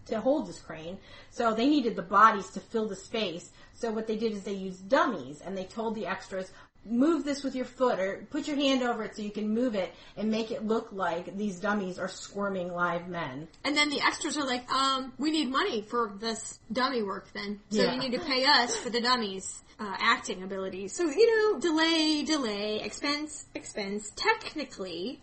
to 0.08 0.20
hold 0.20 0.47
this 0.47 0.60
crane, 0.60 0.97
so 1.30 1.54
they 1.54 1.68
needed 1.68 1.95
the 1.95 2.01
bodies 2.01 2.49
to 2.51 2.60
fill 2.60 2.88
the 2.88 2.95
space. 2.95 3.51
So 3.74 3.91
what 3.91 4.08
they 4.08 4.18
did 4.18 4.34
is 4.34 4.43
they 4.43 4.54
used 4.54 4.89
dummies, 4.89 5.41
and 5.41 5.58
they 5.58 5.66
told 5.66 5.95
the 5.95 6.08
extras, 6.08 6.51
move 6.86 7.24
this 7.24 7.43
with 7.43 7.56
your 7.56 7.66
foot 7.66 7.97
or 7.97 8.28
put 8.30 8.45
your 8.45 8.58
hand 8.58 8.84
over 8.84 9.04
it 9.04 9.16
so 9.16 9.22
you 9.22 9.32
can 9.32 9.47
move 9.54 9.74
it 9.74 9.93
and 10.18 10.30
make 10.30 10.51
it 10.51 10.66
look 10.66 10.89
like 10.91 11.38
these 11.38 11.60
dummies 11.60 11.97
are 11.97 12.10
squirming 12.10 12.74
live 12.74 13.08
men. 13.08 13.47
And 13.64 13.76
then 13.76 13.89
the 13.89 14.01
extras 14.01 14.38
are 14.38 14.45
like, 14.45 14.70
um, 14.70 15.14
we 15.18 15.32
need 15.32 15.49
money 15.49 15.82
for 15.82 16.12
this 16.20 16.60
dummy 16.74 17.01
work 17.01 17.32
then. 17.34 17.62
So 17.70 17.84
Yeah. 17.84 17.93
you 17.93 17.99
need 17.99 18.12
to 18.12 18.20
pay 18.20 18.43
us 18.45 18.76
for 18.76 18.89
the 18.89 18.99
dummies. 18.99 19.62
Uh, 19.80 19.95
acting 19.99 20.43
abilities. 20.43 20.93
So, 20.95 21.04
you 21.10 21.54
know, 21.54 21.60
delay, 21.60 22.24
delay, 22.24 22.80
expense, 22.82 23.47
expense. 23.56 24.12
Technically, 24.16 25.20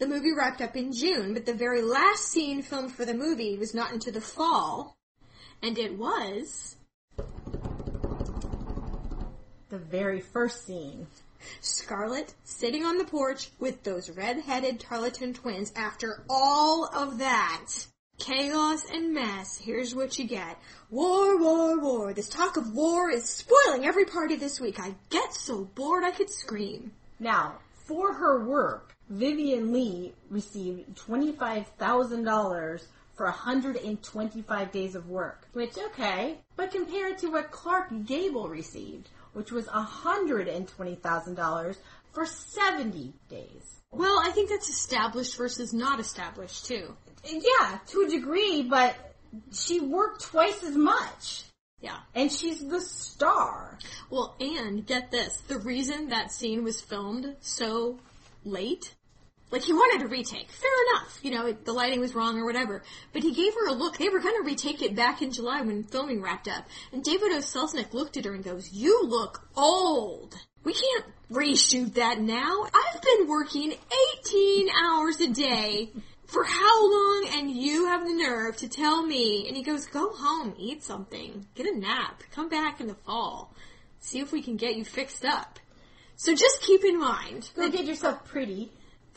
the 0.00 0.08
movie 0.08 0.32
wrapped 0.32 0.62
up 0.62 0.76
in 0.76 0.92
June, 0.92 1.34
but 1.34 1.44
the 1.46 1.54
very 1.54 1.82
last 1.82 2.24
scene 2.24 2.62
filmed 2.62 2.92
for 2.92 3.04
the 3.04 3.14
movie 3.14 3.56
was 3.56 3.74
not 3.74 3.92
into 3.92 4.10
the 4.10 4.20
fall. 4.20 4.96
And 5.62 5.78
it 5.78 5.96
was 5.96 6.76
The 9.68 9.78
very 9.78 10.20
first 10.20 10.66
scene. 10.66 11.06
Scarlett 11.60 12.34
sitting 12.44 12.84
on 12.84 12.98
the 12.98 13.04
porch 13.04 13.50
with 13.60 13.84
those 13.84 14.10
red-headed 14.10 14.80
Tarleton 14.80 15.32
twins 15.32 15.72
after 15.76 16.24
all 16.28 16.86
of 16.86 17.18
that. 17.18 17.66
Chaos 18.18 18.84
and 18.90 19.14
mess. 19.14 19.58
Here's 19.58 19.94
what 19.94 20.18
you 20.18 20.26
get. 20.26 20.58
War, 20.90 21.38
war, 21.38 21.78
war. 21.78 22.12
This 22.12 22.28
talk 22.28 22.56
of 22.56 22.74
war 22.74 23.10
is 23.10 23.24
spoiling 23.24 23.86
every 23.86 24.06
party 24.06 24.36
this 24.36 24.60
week. 24.60 24.80
I 24.80 24.94
get 25.10 25.34
so 25.34 25.64
bored 25.64 26.04
I 26.04 26.10
could 26.10 26.30
scream. 26.30 26.92
Now, 27.18 27.58
for 27.86 28.12
her 28.12 28.44
work, 28.44 28.96
Vivien 29.10 29.72
Leigh 29.72 30.14
received 30.30 30.96
$25,000 30.96 32.86
for 33.14 33.26
125 33.26 34.72
days 34.72 34.94
of 34.94 35.08
work. 35.08 35.46
Which, 35.52 35.76
okay, 35.76 36.38
but 36.56 36.70
compared 36.70 37.18
to 37.18 37.32
what 37.32 37.50
Clark 37.50 38.06
Gable 38.06 38.48
received, 38.48 39.10
which 39.32 39.52
was 39.52 39.66
$120,000 39.66 41.76
for 42.12 42.24
70 42.24 43.12
days. 43.28 43.80
Well, 43.92 44.20
I 44.24 44.30
think 44.30 44.48
that's 44.48 44.68
established 44.68 45.36
versus 45.36 45.74
not 45.74 45.98
established 46.00 46.66
too. 46.66 46.96
Yeah, 47.24 47.78
to 47.88 48.04
a 48.06 48.08
degree, 48.08 48.62
but 48.62 48.94
she 49.52 49.80
worked 49.80 50.22
twice 50.22 50.62
as 50.62 50.76
much. 50.76 51.42
Yeah. 51.80 51.98
And 52.14 52.30
she's 52.30 52.64
the 52.66 52.80
star. 52.80 53.78
Well, 54.10 54.36
and 54.38 54.86
get 54.86 55.10
this. 55.10 55.40
The 55.48 55.58
reason 55.58 56.10
that 56.10 56.30
scene 56.30 56.62
was 56.62 56.80
filmed 56.80 57.34
so 57.40 57.98
late, 58.44 58.94
like 59.50 59.62
he 59.62 59.72
wanted 59.72 60.04
a 60.04 60.08
retake. 60.08 60.50
Fair 60.50 60.70
enough. 60.90 61.18
You 61.22 61.32
know, 61.32 61.46
it, 61.46 61.64
the 61.64 61.72
lighting 61.72 62.00
was 62.00 62.14
wrong 62.14 62.38
or 62.38 62.44
whatever. 62.44 62.82
But 63.12 63.22
he 63.22 63.34
gave 63.34 63.54
her 63.54 63.68
a 63.68 63.72
look. 63.72 63.98
They 63.98 64.08
were 64.08 64.20
going 64.20 64.40
to 64.40 64.46
retake 64.46 64.82
it 64.82 64.94
back 64.94 65.22
in 65.22 65.32
July 65.32 65.60
when 65.60 65.84
filming 65.84 66.22
wrapped 66.22 66.48
up. 66.48 66.66
And 66.92 67.02
David 67.02 67.32
O. 67.32 67.38
Selznick 67.38 67.92
looked 67.92 68.16
at 68.16 68.24
her 68.24 68.34
and 68.34 68.44
goes, 68.44 68.72
you 68.72 69.04
look 69.04 69.48
old. 69.56 70.36
We 70.62 70.74
can't 70.74 71.04
reshoot 71.32 71.94
that 71.94 72.20
now. 72.20 72.64
I've 72.64 73.02
been 73.02 73.28
working 73.28 73.72
18 74.26 74.68
hours 74.70 75.20
a 75.20 75.28
day 75.28 75.90
for 76.26 76.44
how 76.44 76.90
long 76.90 77.28
and 77.32 77.50
you 77.50 77.86
have 77.86 78.06
the 78.06 78.14
nerve 78.14 78.56
to 78.58 78.68
tell 78.68 79.02
me 79.04 79.48
and 79.48 79.56
he 79.56 79.64
goes 79.64 79.86
go 79.86 80.12
home 80.12 80.54
eat 80.56 80.80
something 80.80 81.44
get 81.56 81.66
a 81.66 81.76
nap 81.76 82.22
come 82.30 82.48
back 82.48 82.80
in 82.80 82.86
the 82.86 82.94
fall 82.94 83.52
see 83.98 84.20
if 84.20 84.30
we 84.30 84.40
can 84.40 84.56
get 84.56 84.76
you 84.76 84.84
fixed 84.84 85.24
up 85.24 85.58
so 86.20 86.34
just 86.34 86.60
keep 86.60 86.84
in 86.84 87.00
mind 87.00 87.48
Go 87.56 87.70
get 87.70 87.86
yourself 87.86 88.26
pretty. 88.26 88.70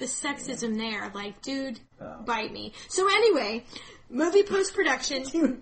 The 0.03 0.09
sexism 0.09 0.77
there 0.77 1.09
like 1.15 1.41
dude 1.41 1.79
Oh. 2.01 2.21
bite 2.25 2.51
me 2.51 2.73
so 2.89 3.07
anyway 3.07 3.63
movie 4.09 4.43
post-production 4.43 5.23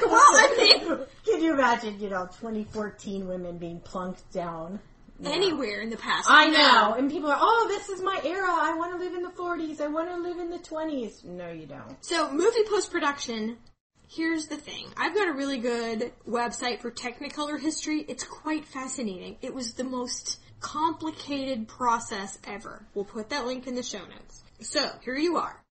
Go 0.00 0.08
well, 0.08 0.20
I 0.20 0.54
mean, 0.58 0.98
Can 1.24 1.42
you 1.42 1.54
imagine, 1.54 2.00
you 2.00 2.10
know, 2.10 2.26
2014 2.40 3.26
women 3.28 3.56
being 3.56 3.78
plunked 3.80 4.30
down? 4.32 4.80
No. 5.18 5.30
anywhere 5.32 5.80
in 5.80 5.88
the 5.90 5.96
past. 5.96 6.26
I 6.28 6.48
know, 6.48 6.94
and 6.98 7.10
people 7.10 7.30
are, 7.30 7.38
oh, 7.40 7.66
this 7.68 7.88
is 7.88 8.02
my 8.02 8.20
era. 8.24 8.48
I 8.50 8.74
want 8.76 8.92
to 8.92 8.98
live 8.98 9.14
in 9.14 9.22
the 9.22 9.30
40s. 9.30 9.80
I 9.80 9.86
want 9.86 10.10
to 10.10 10.16
live 10.18 10.38
in 10.38 10.50
the 10.50 10.58
20s. 10.58 11.24
No, 11.24 11.50
you 11.50 11.64
don't. 11.66 11.96
So, 12.04 12.30
movie 12.32 12.64
post 12.68 12.90
production. 12.90 13.56
Here's 14.08 14.46
the 14.48 14.56
thing. 14.56 14.86
I've 14.96 15.14
got 15.14 15.28
a 15.28 15.32
really 15.32 15.58
good 15.58 16.12
website 16.28 16.80
for 16.80 16.90
Technicolor 16.90 17.58
history. 17.58 18.04
It's 18.08 18.24
quite 18.24 18.66
fascinating. 18.66 19.36
It 19.40 19.54
was 19.54 19.72
the 19.74 19.84
most 19.84 20.38
complicated 20.66 21.68
process 21.68 22.40
ever. 22.44 22.84
We'll 22.92 23.04
put 23.04 23.28
that 23.28 23.46
link 23.46 23.68
in 23.68 23.76
the 23.76 23.84
show 23.84 24.00
notes. 24.00 24.42
So, 24.60 24.90
here 25.04 25.16
you 25.16 25.36
are. 25.36 25.62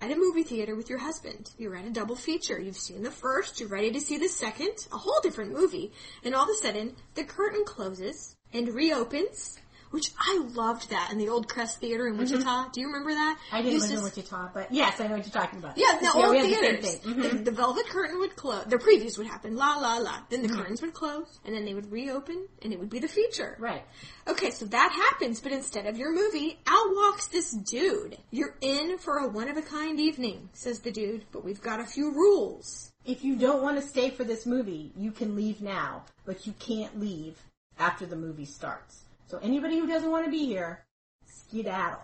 At 0.00 0.12
a 0.12 0.16
movie 0.16 0.44
theater 0.44 0.76
with 0.76 0.88
your 0.88 1.00
husband. 1.00 1.50
You're 1.58 1.74
at 1.74 1.84
a 1.84 1.90
double 1.90 2.14
feature. 2.14 2.60
You've 2.60 2.76
seen 2.76 3.02
the 3.02 3.10
first, 3.10 3.58
you're 3.58 3.68
ready 3.68 3.90
to 3.90 4.00
see 4.00 4.18
the 4.18 4.28
second, 4.28 4.86
a 4.92 4.98
whole 4.98 5.18
different 5.20 5.52
movie. 5.52 5.90
And 6.22 6.32
all 6.32 6.44
of 6.44 6.50
a 6.50 6.54
sudden, 6.54 6.94
the 7.16 7.24
curtain 7.24 7.64
closes 7.66 8.36
and 8.52 8.72
reopens, 8.72 9.58
which 9.90 10.10
I 10.18 10.42
loved 10.54 10.90
that 10.90 11.10
in 11.12 11.18
the 11.18 11.28
old 11.28 11.48
Crest 11.48 11.78
Theater 11.80 12.06
in 12.06 12.16
Wichita. 12.18 12.70
Do 12.72 12.80
you 12.80 12.86
remember 12.88 13.12
that? 13.12 13.38
I 13.52 13.62
didn't 13.62 13.80
live 13.80 13.90
in 13.92 14.02
Wichita, 14.04 14.50
but 14.54 14.72
yes, 14.72 15.00
I 15.00 15.06
know 15.06 15.16
what 15.16 15.24
you're 15.26 15.32
talking 15.32 15.58
about. 15.58 15.76
yeah, 15.78 15.96
the 15.98 16.04
Yeah, 16.04 16.10
old 16.14 16.30
we 16.30 16.36
had 16.38 16.46
the 16.46 16.50
same 16.50 16.60
theaters. 16.82 16.94
thing. 16.96 17.14
Mhm. 17.14 17.32
The, 17.44 17.50
the 17.50 17.56
velvet 17.56 17.86
curtain 17.86 18.18
would 18.18 18.36
close. 18.36 18.64
The 18.66 18.76
previews 18.78 19.16
would 19.18 19.26
happen. 19.26 19.56
La 19.56 19.76
la 19.76 19.98
la. 19.98 20.18
Then 20.28 20.40
Mm-hmm. 20.42 20.48
the 20.52 20.58
curtains 20.62 20.82
would 20.82 20.94
close, 20.94 21.38
and 21.44 21.54
then 21.54 21.64
they 21.64 21.74
would 21.74 21.90
reopen, 21.90 22.46
and 22.62 22.72
it 22.72 22.78
would 22.78 22.90
be 22.90 22.98
the 22.98 23.08
feature. 23.08 23.56
Right. 23.58 23.84
Okay, 24.28 24.50
so 24.50 24.64
that 24.66 24.92
happens, 24.92 25.40
but 25.40 25.52
instead 25.52 25.86
of 25.86 25.96
your 25.96 26.12
movie, 26.12 26.58
out 26.66 26.88
walks 26.94 27.26
this 27.28 27.52
dude. 27.52 28.18
You're 28.30 28.56
in 28.60 28.98
for 28.98 29.18
a 29.18 29.28
one 29.28 29.48
of 29.48 29.56
a 29.56 29.62
kind 29.62 29.98
evening, 30.00 30.48
says 30.52 30.80
the 30.80 30.90
dude, 30.90 31.24
but 31.32 31.44
we've 31.44 31.60
got 31.62 31.80
a 31.80 31.84
few 31.84 32.12
rules. 32.12 32.90
If 33.04 33.22
you 33.24 33.36
don't 33.36 33.62
want 33.62 33.80
to 33.80 33.86
stay 33.86 34.10
for 34.10 34.24
this 34.24 34.46
movie, 34.46 34.92
you 34.96 35.12
can 35.12 35.36
leave 35.36 35.62
now, 35.62 36.04
but 36.24 36.46
you 36.46 36.54
can't 36.58 36.98
leave 36.98 37.38
after 37.78 38.04
the 38.04 38.16
movie 38.16 38.44
starts. 38.46 39.04
So 39.28 39.38
anybody 39.38 39.78
who 39.78 39.86
doesn't 39.86 40.10
want 40.10 40.24
to 40.24 40.30
be 40.30 40.46
here, 40.46 40.84
skedaddle. 41.26 42.02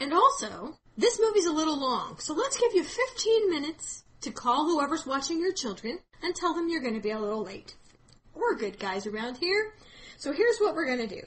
And 0.00 0.12
also, 0.12 0.78
this 0.96 1.20
movie's 1.20 1.46
a 1.46 1.52
little 1.52 1.78
long, 1.78 2.18
so 2.18 2.34
let's 2.34 2.58
give 2.58 2.74
you 2.74 2.84
15 2.84 3.50
minutes 3.50 4.04
to 4.20 4.30
call 4.30 4.64
whoever's 4.64 5.06
watching 5.06 5.40
your 5.40 5.52
children 5.52 5.98
and 6.22 6.34
tell 6.34 6.54
them 6.54 6.68
you're 6.68 6.82
going 6.82 6.94
to 6.94 7.00
be 7.00 7.10
a 7.10 7.18
little 7.18 7.42
late. 7.42 7.74
We're 8.34 8.56
good 8.56 8.78
guys 8.78 9.06
around 9.06 9.38
here. 9.38 9.74
So 10.16 10.32
here's 10.32 10.58
what 10.58 10.74
we're 10.74 10.86
going 10.86 11.08
to 11.08 11.14
do. 11.14 11.22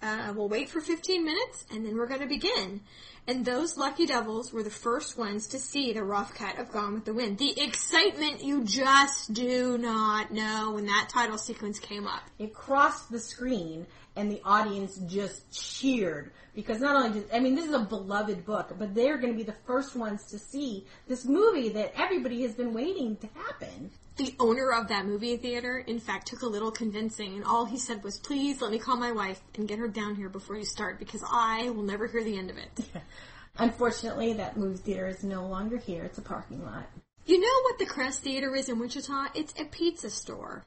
Uh, 0.00 0.32
we'll 0.34 0.48
wait 0.48 0.68
for 0.68 0.80
15 0.80 1.24
minutes 1.24 1.64
and 1.70 1.86
then 1.86 1.96
we're 1.96 2.08
going 2.08 2.20
to 2.20 2.26
begin. 2.26 2.80
And 3.28 3.44
those 3.44 3.76
lucky 3.76 4.06
devils 4.06 4.52
were 4.52 4.64
the 4.64 4.70
first 4.70 5.16
ones 5.16 5.46
to 5.48 5.58
see 5.58 5.92
the 5.92 6.02
rough 6.02 6.34
cut 6.34 6.58
of 6.58 6.72
Gone 6.72 6.94
with 6.94 7.04
the 7.04 7.14
Wind. 7.14 7.38
The 7.38 7.60
excitement 7.60 8.42
you 8.42 8.64
just 8.64 9.32
do 9.32 9.78
not 9.78 10.32
know 10.32 10.72
when 10.72 10.86
that 10.86 11.08
title 11.08 11.38
sequence 11.38 11.78
came 11.78 12.08
up. 12.08 12.22
It 12.40 12.52
crossed 12.52 13.12
the 13.12 13.20
screen 13.20 13.86
and 14.16 14.30
the 14.30 14.40
audience 14.44 14.96
just 15.08 15.50
cheered 15.52 16.32
because 16.54 16.80
not 16.80 16.96
only 16.96 17.20
did, 17.20 17.30
I 17.32 17.40
mean, 17.40 17.54
this 17.54 17.66
is 17.66 17.74
a 17.74 17.80
beloved 17.80 18.44
book, 18.44 18.74
but 18.78 18.94
they're 18.94 19.16
going 19.16 19.32
to 19.32 19.36
be 19.36 19.44
the 19.44 19.56
first 19.66 19.96
ones 19.96 20.24
to 20.26 20.38
see 20.38 20.86
this 21.08 21.24
movie 21.24 21.70
that 21.70 21.92
everybody 21.96 22.42
has 22.42 22.54
been 22.54 22.74
waiting 22.74 23.16
to 23.16 23.28
happen. 23.34 23.90
The 24.16 24.34
owner 24.38 24.70
of 24.72 24.88
that 24.88 25.06
movie 25.06 25.38
theater, 25.38 25.78
in 25.78 25.98
fact, 25.98 26.26
took 26.26 26.42
a 26.42 26.46
little 26.46 26.70
convincing, 26.70 27.34
and 27.34 27.44
all 27.44 27.64
he 27.64 27.78
said 27.78 28.04
was, 28.04 28.18
please 28.18 28.60
let 28.60 28.70
me 28.70 28.78
call 28.78 28.96
my 28.96 29.12
wife 29.12 29.40
and 29.54 29.66
get 29.66 29.78
her 29.78 29.88
down 29.88 30.14
here 30.14 30.28
before 30.28 30.56
you 30.56 30.66
start, 30.66 30.98
because 30.98 31.24
I 31.26 31.70
will 31.70 31.82
never 31.82 32.06
hear 32.06 32.22
the 32.22 32.36
end 32.36 32.50
of 32.50 32.58
it. 32.58 32.84
Unfortunately, 33.56 34.34
that 34.34 34.58
movie 34.58 34.76
theater 34.76 35.08
is 35.08 35.24
no 35.24 35.46
longer 35.46 35.78
here. 35.78 36.04
It's 36.04 36.18
a 36.18 36.22
parking 36.22 36.62
lot. 36.62 36.84
You 37.24 37.40
know 37.40 37.62
what 37.62 37.78
the 37.78 37.86
Crest 37.86 38.22
Theater 38.22 38.54
is 38.54 38.68
in 38.68 38.78
Wichita? 38.78 39.28
It's 39.34 39.54
a 39.58 39.64
pizza 39.64 40.10
store. 40.10 40.64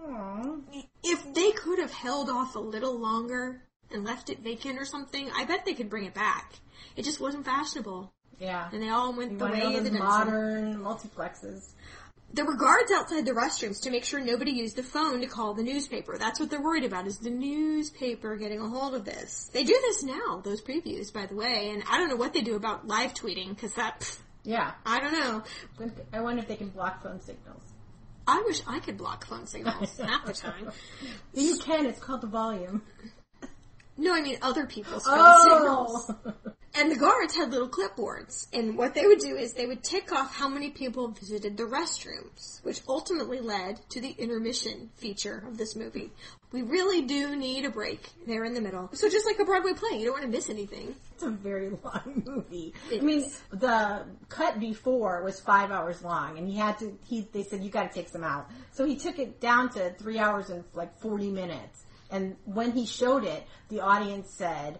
Aww. 0.00 0.60
If 1.02 1.34
they 1.34 1.52
could 1.52 1.78
have 1.78 1.92
held 1.92 2.28
off 2.28 2.54
a 2.56 2.60
little 2.60 2.98
longer 2.98 3.62
and 3.90 4.04
left 4.04 4.30
it 4.30 4.40
vacant 4.40 4.78
or 4.78 4.84
something, 4.84 5.30
I 5.34 5.44
bet 5.44 5.64
they 5.64 5.74
could 5.74 5.90
bring 5.90 6.04
it 6.04 6.14
back. 6.14 6.54
It 6.96 7.04
just 7.04 7.20
wasn't 7.20 7.44
fashionable, 7.44 8.12
Yeah. 8.38 8.68
and 8.72 8.82
they 8.82 8.88
all 8.88 9.12
went 9.14 9.32
You 9.32 9.38
the 9.38 9.46
way 9.46 9.76
of 9.76 9.84
the 9.84 9.90
modern 9.92 10.78
multiplexes. 10.78 11.70
There 12.34 12.46
were 12.46 12.56
guards 12.56 12.90
outside 12.90 13.26
the 13.26 13.32
restrooms 13.32 13.82
to 13.82 13.90
make 13.90 14.04
sure 14.04 14.18
nobody 14.18 14.52
used 14.52 14.76
the 14.76 14.82
phone 14.82 15.20
to 15.20 15.26
call 15.26 15.52
the 15.52 15.62
newspaper. 15.62 16.16
That's 16.16 16.40
what 16.40 16.48
they're 16.48 16.62
worried 16.62 16.84
about 16.84 17.06
is 17.06 17.18
the 17.18 17.28
newspaper 17.30 18.36
getting 18.36 18.58
a 18.60 18.68
hold 18.68 18.94
of 18.94 19.04
this. 19.04 19.50
They 19.52 19.64
do 19.64 19.78
this 19.82 20.02
now, 20.02 20.40
those 20.42 20.62
previews, 20.62 21.12
by 21.12 21.26
the 21.26 21.34
way, 21.34 21.70
and 21.70 21.82
I 21.90 21.98
don't 21.98 22.08
know 22.08 22.16
what 22.16 22.32
they 22.32 22.40
do 22.40 22.56
about 22.56 22.86
live 22.86 23.12
tweeting 23.12 23.50
because 23.50 23.74
that, 23.74 24.00
pff, 24.00 24.18
Yeah. 24.44 24.72
I 24.86 25.00
don't 25.00 25.12
know. 25.12 25.42
I 26.12 26.20
wonder 26.22 26.40
if 26.40 26.48
they 26.48 26.56
can 26.56 26.70
block 26.70 27.02
phone 27.02 27.20
signals. 27.20 27.62
I 28.26 28.42
wish 28.46 28.62
I 28.66 28.80
could 28.80 28.96
block 28.96 29.26
phone 29.26 29.46
signals 29.46 29.98
half 29.98 30.26
the 30.26 30.32
time. 30.32 30.70
You 31.34 31.58
can. 31.58 31.86
It's 31.86 31.98
called 31.98 32.20
the 32.20 32.26
volume. 32.26 32.82
No, 34.02 34.12
I 34.12 34.20
mean 34.20 34.36
other 34.42 34.66
people's 34.66 35.04
phone 35.04 35.16
oh. 35.16 35.48
signals. 35.48 36.10
Oh. 36.26 36.52
And 36.74 36.90
the 36.90 36.96
guards 36.96 37.36
had 37.36 37.50
little 37.50 37.68
clipboards, 37.68 38.46
and 38.52 38.78
what 38.78 38.94
they 38.94 39.06
would 39.06 39.18
do 39.18 39.36
is 39.36 39.52
they 39.52 39.66
would 39.66 39.84
tick 39.84 40.10
off 40.10 40.34
how 40.34 40.48
many 40.48 40.70
people 40.70 41.08
visited 41.08 41.58
the 41.58 41.64
restrooms, 41.64 42.64
which 42.64 42.80
ultimately 42.88 43.40
led 43.40 43.78
to 43.90 44.00
the 44.00 44.08
intermission 44.08 44.88
feature 44.96 45.44
of 45.46 45.58
this 45.58 45.76
movie. 45.76 46.10
We 46.50 46.62
really 46.62 47.02
do 47.02 47.36
need 47.36 47.66
a 47.66 47.70
break 47.70 48.08
there 48.26 48.44
in 48.44 48.54
the 48.54 48.62
middle. 48.62 48.88
So 48.94 49.10
just 49.10 49.26
like 49.26 49.38
a 49.38 49.44
Broadway 49.44 49.74
play, 49.74 49.98
you 49.98 50.06
don't 50.06 50.14
want 50.14 50.24
to 50.24 50.30
miss 50.30 50.48
anything. 50.48 50.96
It's 51.12 51.22
a 51.22 51.30
very 51.30 51.68
long 51.84 52.22
movie. 52.24 52.72
It 52.90 53.02
I 53.02 53.04
mean, 53.04 53.24
is. 53.24 53.40
the 53.52 54.06
cut 54.30 54.58
before 54.58 55.22
was 55.22 55.40
five 55.40 55.70
hours 55.70 56.02
long, 56.02 56.38
and 56.38 56.48
he 56.48 56.56
had 56.56 56.78
to. 56.78 56.98
He 57.06 57.28
they 57.32 57.42
said 57.42 57.62
you 57.62 57.70
got 57.70 57.92
to 57.92 57.94
take 57.94 58.08
some 58.08 58.24
out, 58.24 58.50
so 58.72 58.86
he 58.86 58.96
took 58.96 59.18
it 59.18 59.40
down 59.40 59.68
to 59.74 59.90
three 59.90 60.18
hours 60.18 60.48
and 60.48 60.64
like 60.72 60.98
forty 61.00 61.30
minutes. 61.30 61.84
And 62.12 62.36
when 62.44 62.72
he 62.72 62.86
showed 62.86 63.24
it, 63.24 63.42
the 63.70 63.80
audience 63.80 64.30
said, 64.30 64.78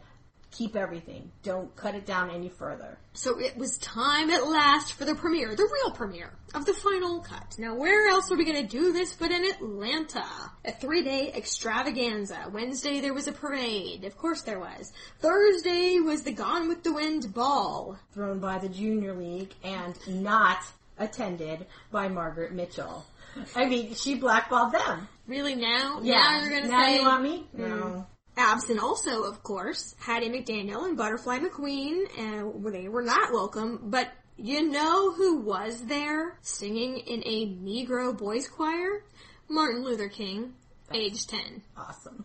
"Keep 0.50 0.76
everything. 0.76 1.32
Don't 1.42 1.74
cut 1.74 1.94
it 1.94 2.04
down 2.04 2.30
any 2.30 2.50
further." 2.50 2.98
So 3.14 3.38
it 3.38 3.56
was 3.56 3.78
time 3.78 4.30
at 4.30 4.46
last 4.46 4.92
for 4.92 5.06
the 5.06 5.14
premiere, 5.14 5.56
the 5.56 5.68
real 5.72 5.90
premiere 5.94 6.32
of 6.54 6.66
the 6.66 6.74
final 6.74 7.20
cut. 7.20 7.56
Now 7.58 7.74
where 7.74 8.08
else 8.08 8.30
are 8.30 8.36
we 8.36 8.44
going 8.44 8.66
to 8.66 8.78
do 8.78 8.92
this 8.92 9.14
but 9.14 9.30
in 9.30 9.44
Atlanta? 9.46 10.26
A 10.66 10.72
three 10.72 11.02
day 11.02 11.32
extravaganza. 11.34 12.50
Wednesday 12.52 13.00
there 13.00 13.14
was 13.14 13.28
a 13.28 13.32
parade. 13.32 14.04
Of 14.04 14.18
course 14.18 14.42
there 14.42 14.60
was. 14.60 14.92
Thursday 15.20 16.00
was 16.00 16.22
the 16.22 16.32
Gone 16.32 16.68
with 16.68 16.82
the 16.84 16.92
Wind 16.92 17.32
ball. 17.32 17.98
Thrown 18.12 18.38
by 18.38 18.58
the 18.58 18.68
Junior 18.68 19.14
League 19.14 19.54
and 19.64 19.96
not 20.06 20.58
attended 21.02 21.66
by 21.90 22.08
Margaret 22.08 22.52
Mitchell. 22.52 23.04
I 23.54 23.66
mean, 23.66 23.94
she 23.94 24.14
blackballed 24.14 24.72
them. 24.72 25.08
Really 25.26 25.54
now? 25.54 26.00
Yeah. 26.02 26.14
Now 26.14 26.40
you're 26.40 26.50
going 26.50 26.62
to 26.64 26.68
now 26.68 26.84
say... 26.84 26.96
you 26.96 27.04
want 27.04 27.22
me? 27.22 27.46
No. 27.52 27.66
Mm. 27.66 28.06
Absent 28.36 28.80
also, 28.80 29.24
of 29.24 29.42
course, 29.42 29.94
Hattie 29.98 30.30
McDaniel 30.30 30.86
and 30.86 30.96
Butterfly 30.96 31.38
McQueen, 31.38 32.06
and 32.18 32.64
they 32.72 32.88
were 32.88 33.02
not 33.02 33.32
welcome, 33.32 33.80
but 33.84 34.08
you 34.36 34.70
know 34.70 35.12
who 35.12 35.40
was 35.40 35.84
there 35.84 36.38
singing 36.40 36.96
in 36.98 37.22
a 37.26 37.46
Negro 37.46 38.16
boys 38.16 38.48
choir? 38.48 39.04
Martin 39.48 39.84
Luther 39.84 40.08
King, 40.08 40.54
age 40.94 41.26
10. 41.26 41.62
Awesome. 41.76 42.24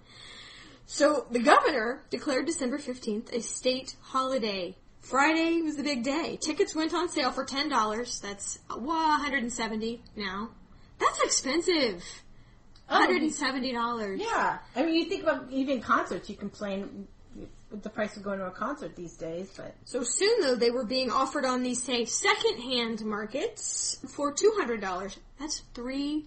So 0.86 1.28
the 1.30 1.40
governor 1.40 2.04
declared 2.10 2.46
December 2.46 2.78
15th 2.78 3.34
a 3.34 3.42
state 3.42 3.96
holiday. 4.02 4.78
Friday 5.08 5.62
was 5.62 5.78
the 5.78 5.84
big 5.84 6.04
day. 6.04 6.38
Tickets 6.42 6.76
went 6.76 6.94
on 6.94 7.08
sale 7.08 7.32
for 7.32 7.46
$10. 7.46 8.22
That's 8.22 8.60
uh, 8.70 8.78
170 8.78 10.02
now. 10.18 10.50
That's 11.00 11.22
expensive. 11.22 12.04
$170. 12.92 14.20
Yeah. 14.20 14.58
I 14.76 14.84
mean, 14.84 14.96
you 14.96 15.06
think 15.06 15.24
about 15.24 15.46
even 15.50 15.80
concerts, 15.82 16.30
you 16.30 16.36
complain 16.36 17.08
with 17.72 17.84
the 17.84 17.90
price 17.90 18.18
of 18.18 18.24
going 18.24 18.40
to 18.40 18.48
a 18.48 18.52
concert 18.52 18.98
these 18.98 19.16
days, 19.16 19.50
but 19.56 19.74
So 19.86 20.04
soon 20.04 20.42
though, 20.42 20.56
they 20.56 20.72
were 20.72 20.86
being 20.86 21.10
offered 21.10 21.46
on 21.46 21.64
these, 21.64 21.82
say, 21.82 22.04
second-hand 22.04 23.06
markets 23.06 24.00
for 24.10 24.34
$200. 24.34 25.18
That's 25.40 25.64
$3,000. 25.74 26.24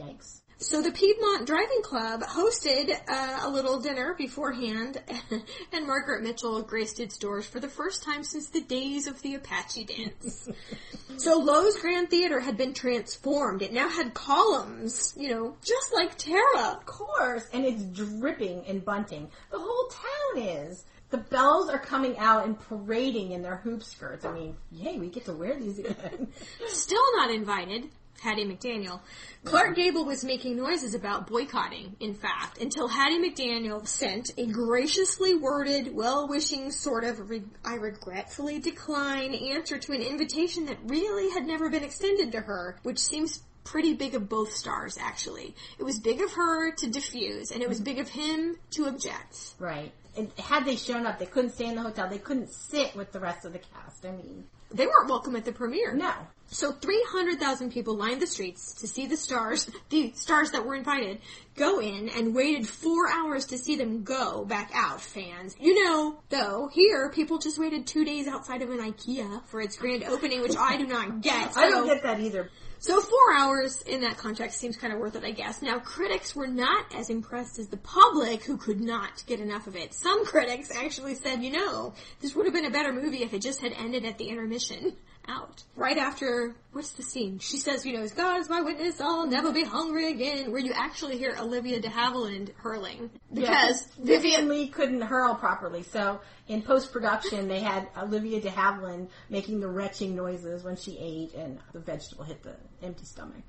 yikes. 0.00 0.40
So 0.60 0.82
the 0.82 0.90
Piedmont 0.90 1.46
Driving 1.46 1.82
Club 1.82 2.20
hosted 2.22 2.90
uh, 3.06 3.40
a 3.44 3.48
little 3.48 3.78
dinner 3.78 4.14
beforehand, 4.18 5.00
and 5.72 5.86
Margaret 5.86 6.24
Mitchell 6.24 6.62
graced 6.62 6.98
its 6.98 7.16
doors 7.16 7.46
for 7.46 7.60
the 7.60 7.68
first 7.68 8.02
time 8.02 8.24
since 8.24 8.48
the 8.48 8.60
days 8.60 9.06
of 9.06 9.22
the 9.22 9.36
Apache 9.36 9.84
dance. 9.84 10.48
so 11.16 11.38
Loew's 11.38 11.78
Grand 11.78 12.10
Theater 12.10 12.40
had 12.40 12.56
been 12.56 12.74
transformed. 12.74 13.62
It 13.62 13.72
now 13.72 13.88
had 13.88 14.14
columns, 14.14 15.14
you 15.16 15.28
know, 15.30 15.54
just 15.64 15.94
like 15.94 16.18
Tara. 16.18 16.76
Of 16.76 16.84
course, 16.86 17.46
and 17.52 17.64
it's 17.64 17.84
dripping 17.84 18.64
in 18.64 18.80
bunting. 18.80 19.30
The 19.52 19.60
whole 19.60 19.88
town 19.90 20.42
is. 20.42 20.84
The 21.10 21.18
belles 21.18 21.70
are 21.70 21.78
coming 21.78 22.18
out 22.18 22.44
and 22.44 22.58
parading 22.58 23.30
in 23.30 23.42
their 23.42 23.56
hoop 23.56 23.82
skirts. 23.82 24.26
I 24.26 24.32
mean, 24.32 24.56
yay, 24.70 24.98
we 24.98 25.08
get 25.08 25.24
to 25.24 25.32
wear 25.32 25.58
these 25.58 25.78
again. 25.78 26.28
Still 26.66 27.16
not 27.16 27.30
invited. 27.30 27.88
Hattie 28.20 28.44
McDaniel. 28.44 29.00
Clark 29.44 29.76
Gable 29.76 30.04
was 30.04 30.24
making 30.24 30.56
noises 30.56 30.94
about 30.94 31.26
boycotting, 31.26 31.96
in 32.00 32.14
fact, 32.14 32.60
until 32.60 32.88
Hattie 32.88 33.18
McDaniel 33.18 33.86
sent 33.86 34.32
a 34.36 34.46
graciously 34.46 35.34
worded, 35.34 35.94
well-wishing 35.94 36.72
sort 36.72 37.04
of 37.04 37.30
re- 37.30 37.44
I 37.64 37.74
regretfully 37.74 38.58
decline 38.58 39.34
answer 39.34 39.78
to 39.78 39.92
an 39.92 40.02
invitation 40.02 40.66
that 40.66 40.78
really 40.84 41.30
had 41.30 41.46
never 41.46 41.70
been 41.70 41.84
extended 41.84 42.32
to 42.32 42.40
her, 42.40 42.78
which 42.82 42.98
seems 42.98 43.42
pretty 43.64 43.94
big 43.94 44.14
of 44.14 44.28
both 44.28 44.52
stars, 44.52 44.96
actually. 44.98 45.54
It 45.78 45.84
was 45.84 46.00
big 46.00 46.20
of 46.20 46.32
her 46.32 46.72
to 46.72 46.90
diffuse, 46.90 47.50
and 47.50 47.62
it 47.62 47.68
was 47.68 47.80
big 47.80 47.98
of 47.98 48.08
him 48.08 48.56
to 48.72 48.86
object. 48.86 49.54
Right. 49.58 49.92
And 50.16 50.32
had 50.38 50.64
they 50.64 50.76
shown 50.76 51.06
up, 51.06 51.18
they 51.18 51.26
couldn't 51.26 51.50
stay 51.50 51.66
in 51.66 51.76
the 51.76 51.82
hotel. 51.82 52.08
They 52.08 52.18
couldn't 52.18 52.50
sit 52.50 52.96
with 52.96 53.12
the 53.12 53.20
rest 53.20 53.44
of 53.44 53.52
the 53.52 53.60
cast. 53.60 54.04
I 54.04 54.10
mean, 54.10 54.44
They 54.70 54.86
weren't 54.86 55.08
welcome 55.08 55.36
at 55.36 55.44
the 55.44 55.52
premiere. 55.52 55.94
no. 55.94 56.12
So 56.50 56.72
300,000 56.72 57.72
people 57.72 57.94
lined 57.94 58.22
the 58.22 58.26
streets 58.26 58.72
to 58.80 58.86
see 58.86 59.06
the 59.06 59.18
stars, 59.18 59.70
the 59.90 60.12
stars 60.14 60.50
that 60.52 60.64
were 60.64 60.74
invited, 60.74 61.20
go 61.56 61.78
in 61.78 62.08
and 62.08 62.34
waited 62.34 62.66
four 62.66 63.06
hours 63.10 63.44
to 63.46 63.58
see 63.58 63.76
them 63.76 64.02
go 64.02 64.46
back 64.46 64.70
out, 64.72 65.00
fans. 65.00 65.54
You 65.60 65.84
know, 65.84 66.20
though, 66.30 66.70
here, 66.72 67.10
people 67.10 67.38
just 67.38 67.58
waited 67.58 67.86
two 67.86 68.04
days 68.04 68.26
outside 68.26 68.62
of 68.62 68.70
an 68.70 68.78
IKEA 68.78 69.44
for 69.46 69.60
its 69.60 69.76
grand 69.76 70.04
opening, 70.04 70.40
which 70.40 70.56
I 70.56 70.78
do 70.78 70.86
not 70.86 71.20
get. 71.20 71.52
I 71.56 71.68
don't 71.68 71.86
get 71.86 72.02
that 72.02 72.20
either. 72.20 72.50
So 72.78 73.00
four 73.00 73.34
hours 73.34 73.82
in 73.82 74.00
that 74.02 74.16
context 74.16 74.58
seems 74.58 74.76
kind 74.76 74.92
of 74.92 74.98
worth 74.98 75.16
it, 75.16 75.24
I 75.24 75.32
guess. 75.32 75.62
Now, 75.62 75.78
critics 75.78 76.34
were 76.36 76.46
not 76.46 76.94
as 76.94 77.10
impressed 77.10 77.58
as 77.58 77.68
the 77.68 77.76
public, 77.76 78.44
who 78.44 78.56
could 78.56 78.80
not 78.80 79.24
get 79.26 79.40
enough 79.40 79.66
of 79.66 79.76
it. 79.76 79.94
Some 79.94 80.24
critics 80.24 80.70
actually 80.74 81.14
said, 81.14 81.42
you 81.42 81.50
know, 81.50 81.94
this 82.20 82.34
would 82.34 82.46
have 82.46 82.54
been 82.54 82.66
a 82.66 82.70
better 82.70 82.92
movie 82.92 83.22
if 83.22 83.34
it 83.34 83.42
just 83.42 83.60
had 83.60 83.72
ended 83.72 84.04
at 84.04 84.18
the 84.18 84.28
intermission. 84.28 84.96
Out. 85.28 85.62
Right 85.76 85.98
after, 85.98 86.56
what's 86.72 86.92
the 86.92 87.02
scene? 87.02 87.38
She 87.38 87.58
says, 87.58 87.84
you 87.84 87.92
know, 87.92 88.08
God 88.08 88.40
is 88.40 88.48
my 88.48 88.62
witness, 88.62 88.98
I'll 88.98 89.26
never 89.26 89.52
be 89.52 89.62
hungry 89.62 90.10
again, 90.10 90.50
where 90.50 90.60
you 90.60 90.72
actually 90.74 91.18
hear 91.18 91.36
Olivia 91.38 91.80
de 91.80 91.88
Havilland 91.88 92.54
hurling. 92.56 93.10
Because 93.32 93.82
Vivien 94.02 94.48
Leigh 94.48 94.68
couldn't 94.68 95.02
hurl 95.02 95.34
properly, 95.34 95.82
so 95.82 96.20
in 96.48 96.62
post 96.62 96.92
production 96.92 97.46
they 97.46 97.60
had 97.60 97.88
Olivia 97.96 98.40
de 98.40 98.48
Havilland 98.48 99.10
making 99.28 99.60
the 99.60 99.68
retching 99.68 100.16
noises 100.16 100.64
when 100.64 100.76
she 100.76 100.98
ate, 100.98 101.34
and 101.34 101.58
the 101.74 101.80
vegetable 101.80 102.24
hit 102.24 102.42
the 102.42 102.56
empty 102.82 103.04
stomach. 103.04 103.44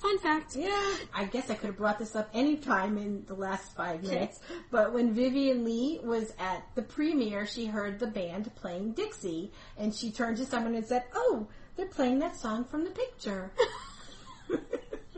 Fun 0.00 0.18
fact. 0.18 0.56
Yeah, 0.56 0.94
I 1.14 1.26
guess 1.26 1.50
I 1.50 1.54
could 1.54 1.66
have 1.66 1.76
brought 1.76 1.98
this 1.98 2.16
up 2.16 2.30
any 2.32 2.56
time 2.56 2.96
in 2.96 3.22
the 3.26 3.34
last 3.34 3.76
five 3.76 4.02
minutes, 4.02 4.40
but 4.70 4.94
when 4.94 5.12
Vivien 5.12 5.62
Leigh 5.62 6.00
was 6.02 6.32
at 6.38 6.64
the 6.74 6.80
premiere, 6.80 7.46
she 7.46 7.66
heard 7.66 7.98
the 7.98 8.06
band 8.06 8.50
playing 8.54 8.92
Dixie, 8.92 9.52
and 9.76 9.94
she 9.94 10.10
turned 10.10 10.38
to 10.38 10.46
someone 10.46 10.74
and 10.74 10.86
said, 10.86 11.04
"Oh, 11.14 11.46
they're 11.76 11.84
playing 11.86 12.18
that 12.20 12.34
song 12.36 12.64
from 12.64 12.84
the 12.84 12.90
picture." 12.90 13.52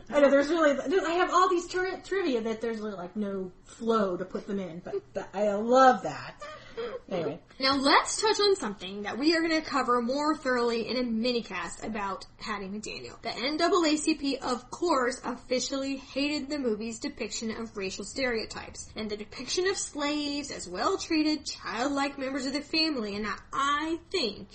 I 0.09 0.19
know 0.19 0.29
there's 0.29 0.49
really, 0.49 0.77
I 1.07 1.11
have 1.13 1.33
all 1.33 1.49
these 1.49 1.67
tri- 1.67 1.99
trivia 2.03 2.41
that 2.41 2.59
there's 2.61 2.79
really 2.79 2.95
like 2.95 3.15
no 3.15 3.51
flow 3.63 4.17
to 4.17 4.25
put 4.25 4.45
them 4.47 4.59
in, 4.59 4.79
but 4.79 4.93
th- 5.13 5.25
I 5.33 5.53
love 5.53 6.03
that. 6.03 6.35
Anyway, 7.09 7.39
Now 7.59 7.75
let's 7.77 8.19
touch 8.19 8.39
on 8.39 8.55
something 8.55 9.03
that 9.03 9.17
we 9.17 9.35
are 9.35 9.41
going 9.41 9.61
to 9.61 9.61
cover 9.61 10.01
more 10.01 10.35
thoroughly 10.35 10.87
in 10.87 10.97
a 10.97 11.03
minicast 11.03 11.85
about 11.85 12.25
Hattie 12.37 12.67
McDaniel. 12.67 13.21
The 13.21 13.29
NAACP, 13.29 14.41
of 14.41 14.69
course, 14.71 15.21
officially 15.23 15.97
hated 15.97 16.49
the 16.49 16.59
movie's 16.59 16.99
depiction 16.99 17.51
of 17.51 17.75
racial 17.77 18.03
stereotypes 18.03 18.89
and 18.95 19.09
the 19.09 19.17
depiction 19.17 19.67
of 19.67 19.77
slaves 19.77 20.51
as 20.51 20.67
well-treated, 20.67 21.45
childlike 21.45 22.17
members 22.17 22.45
of 22.45 22.53
the 22.53 22.61
family. 22.61 23.15
And 23.15 23.27
I 23.51 23.99
think 24.11 24.47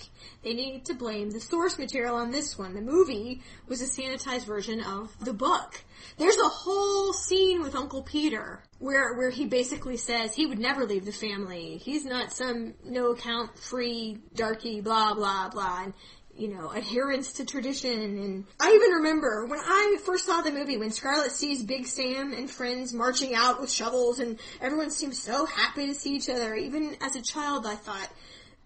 they 0.43 0.53
need 0.53 0.85
to 0.85 0.93
blame 0.93 1.29
the 1.31 1.39
source 1.39 1.77
material 1.77 2.15
on 2.15 2.31
this 2.31 2.57
one. 2.57 2.73
The 2.73 2.81
movie 2.81 3.41
was 3.67 3.81
a 3.81 4.01
sanitized 4.01 4.45
version 4.45 4.81
of 4.81 5.15
the 5.23 5.33
book. 5.33 5.83
There's 6.17 6.37
a 6.37 6.47
whole 6.47 7.13
scene 7.13 7.61
with 7.61 7.75
Uncle 7.75 8.03
Peter 8.03 8.63
where 8.79 9.15
where 9.15 9.29
he 9.29 9.45
basically 9.45 9.97
says 9.97 10.33
he 10.33 10.45
would 10.45 10.59
never 10.59 10.85
leave 10.85 11.05
the 11.05 11.11
family. 11.11 11.77
He's 11.77 12.05
not 12.05 12.33
some 12.33 12.73
no 12.83 13.11
account 13.11 13.57
free 13.57 14.19
darky 14.33 14.81
blah 14.81 15.13
blah 15.13 15.49
blah 15.49 15.83
and 15.83 15.93
you 16.39 16.47
know, 16.47 16.69
adherence 16.69 17.33
to 17.33 17.45
tradition 17.45 17.99
and 17.99 18.45
I 18.61 18.71
even 18.71 18.91
remember 18.91 19.45
when 19.45 19.59
I 19.59 19.97
first 20.05 20.25
saw 20.25 20.39
the 20.41 20.51
movie 20.51 20.77
when 20.77 20.91
Scarlett 20.91 21.31
sees 21.31 21.65
Big 21.65 21.85
Sam 21.85 22.31
and 22.33 22.49
friends 22.49 22.93
marching 22.93 23.35
out 23.35 23.59
with 23.59 23.69
shovels 23.69 24.19
and 24.19 24.39
everyone 24.61 24.89
seems 24.89 25.19
so 25.19 25.45
happy 25.45 25.87
to 25.87 25.93
see 25.93 26.15
each 26.15 26.29
other. 26.29 26.55
Even 26.55 26.95
as 27.01 27.17
a 27.17 27.21
child 27.21 27.65
I 27.65 27.75
thought 27.75 28.09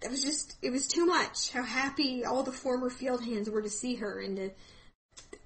it 0.02 0.10
was 0.10 0.22
just 0.22 0.56
it 0.62 0.70
was 0.70 0.86
too 0.86 1.06
much 1.06 1.50
how 1.50 1.64
happy 1.64 2.24
all 2.24 2.44
the 2.44 2.52
former 2.52 2.90
field 2.90 3.24
hands 3.24 3.50
were 3.50 3.62
to 3.62 3.70
see 3.70 3.96
her 3.96 4.20
and 4.20 4.36
to 4.36 4.50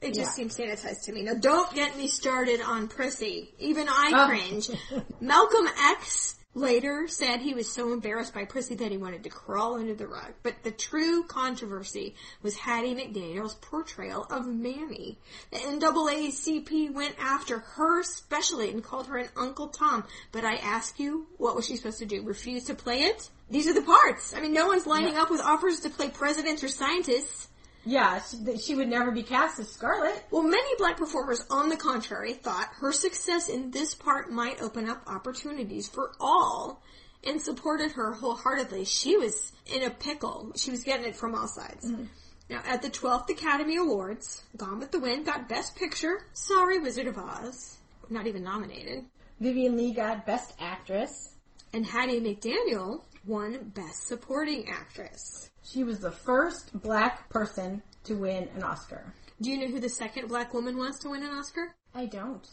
it 0.01 0.15
just 0.15 0.19
Yeah. 0.39 0.49
seemed 0.49 0.51
sanitized 0.51 1.03
to 1.05 1.13
me. 1.13 1.23
Now, 1.23 1.35
don't 1.35 1.73
get 1.75 1.97
me 1.97 2.07
started 2.09 2.61
on 2.61 2.89
Prissy. 2.89 3.55
Even 3.59 3.89
I 3.89 4.11
Oh. 4.15 4.27
cringe. 4.29 4.71
Malcolm 5.21 5.69
X 5.91 6.35
later 6.55 7.07
said 7.07 7.41
he 7.41 7.55
was 7.55 7.71
so 7.71 7.93
embarrassed 7.93 8.35
by 8.35 8.45
Prissy 8.45 8.75
that 8.77 8.91
he 8.91 8.97
wanted 8.97 9.23
to 9.23 9.29
crawl 9.31 9.75
under 9.75 9.95
the 9.95 10.09
rug. 10.09 10.33
But 10.43 10.63
the 10.65 10.71
true 10.73 11.23
controversy 11.25 12.17
was 12.43 12.57
Hattie 12.57 12.95
McDaniel's 12.95 13.55
portrayal 13.55 14.25
of 14.31 14.47
Mammy. 14.47 15.19
The 15.53 15.59
NAACP 15.59 16.93
went 16.93 17.15
after 17.21 17.61
her 17.61 18.03
specially 18.03 18.71
and 18.71 18.83
called 18.83 19.07
her 19.07 19.19
an 19.19 19.29
Uncle 19.37 19.69
Tom. 19.69 20.05
But 20.33 20.45
I 20.45 20.57
ask 20.57 20.99
you, 20.99 21.27
what 21.37 21.55
was 21.55 21.67
she 21.67 21.77
supposed 21.77 21.99
to 21.99 22.07
do? 22.07 22.23
Refuse 22.23 22.65
to 22.65 22.75
play 22.75 23.03
it? 23.03 23.29
These 23.51 23.67
are 23.69 23.75
the 23.75 23.83
parts. 23.83 24.35
I 24.35 24.41
mean, 24.41 24.53
no 24.53 24.67
one's 24.67 24.87
lining 24.87 25.15
Yeah. 25.15 25.23
up 25.23 25.31
with 25.31 25.41
offers 25.41 25.81
to 25.81 25.91
play 25.91 26.09
presidents 26.11 26.63
or 26.65 26.69
scientists. 26.69 27.49
Yeah, 27.85 28.21
she, 28.21 28.59
she 28.59 28.75
would 28.75 28.89
never 28.89 29.11
be 29.11 29.23
cast 29.23 29.59
as 29.61 29.71
Scarlett. 29.71 30.25
Well, 30.31 30.43
many 30.43 30.69
black 30.77 30.97
performers, 30.97 31.45
on 31.51 31.69
the 31.69 31.77
contrary, 31.77 32.35
thought 32.35 32.69
her 32.81 32.93
success 32.93 33.49
in 33.49 33.71
this 33.71 33.95
part 33.95 34.31
might 34.31 34.61
open 34.61 34.89
up 34.89 35.03
opportunities 35.07 35.89
for 35.89 36.13
all 36.21 36.83
and 37.25 37.41
supported 37.41 37.93
her 37.93 38.13
wholeheartedly. 38.13 38.85
She 38.85 39.17
was 39.17 39.53
in 39.67 39.83
a 39.83 39.91
pickle. 39.91 40.53
She 40.57 40.71
was 40.71 40.85
getting 40.85 41.07
it 41.07 41.17
from 41.17 41.35
all 41.35 41.49
sides. 41.49 41.91
Mm-hmm. 41.91 42.05
Now, 42.51 42.63
at 42.67 42.81
the 42.81 42.89
12th 42.89 43.29
Academy 43.29 43.77
Awards, 43.77 44.43
Gone 44.57 44.79
with 44.79 44.91
the 44.91 45.01
Wind 45.01 45.27
got 45.27 45.49
Best 45.49 45.77
Picture. 45.77 46.27
Sorry, 46.33 46.79
Wizard 46.79 47.07
of 47.07 47.19
Oz. 47.19 47.77
Not 48.09 48.27
even 48.27 48.43
nominated. 48.43 49.05
Vivien 49.39 49.77
Leigh 49.77 49.93
got 49.93 50.25
Best 50.25 50.55
Actress. 50.59 51.35
And 51.75 51.85
Hattie 51.85 52.21
McDaniel 52.21 53.03
won 53.27 53.71
Best 53.75 54.07
Supporting 54.07 54.67
Actress. 54.69 55.51
She 55.71 55.85
was 55.85 56.01
the 56.01 56.11
first 56.11 56.73
black 56.81 57.29
person 57.29 57.83
to 58.05 58.15
win 58.15 58.49
an 58.57 58.63
Oscar. 58.63 59.13
Do 59.41 59.51
you 59.51 59.59
know 59.59 59.69
who 59.69 59.81
the 59.81 59.89
second 59.89 60.29
black 60.29 60.55
woman 60.55 60.77
was 60.77 60.99
to 61.01 61.11
win 61.11 61.23
an 61.23 61.31
Oscar? 61.31 61.75
I 61.95 62.07
don't. 62.07 62.47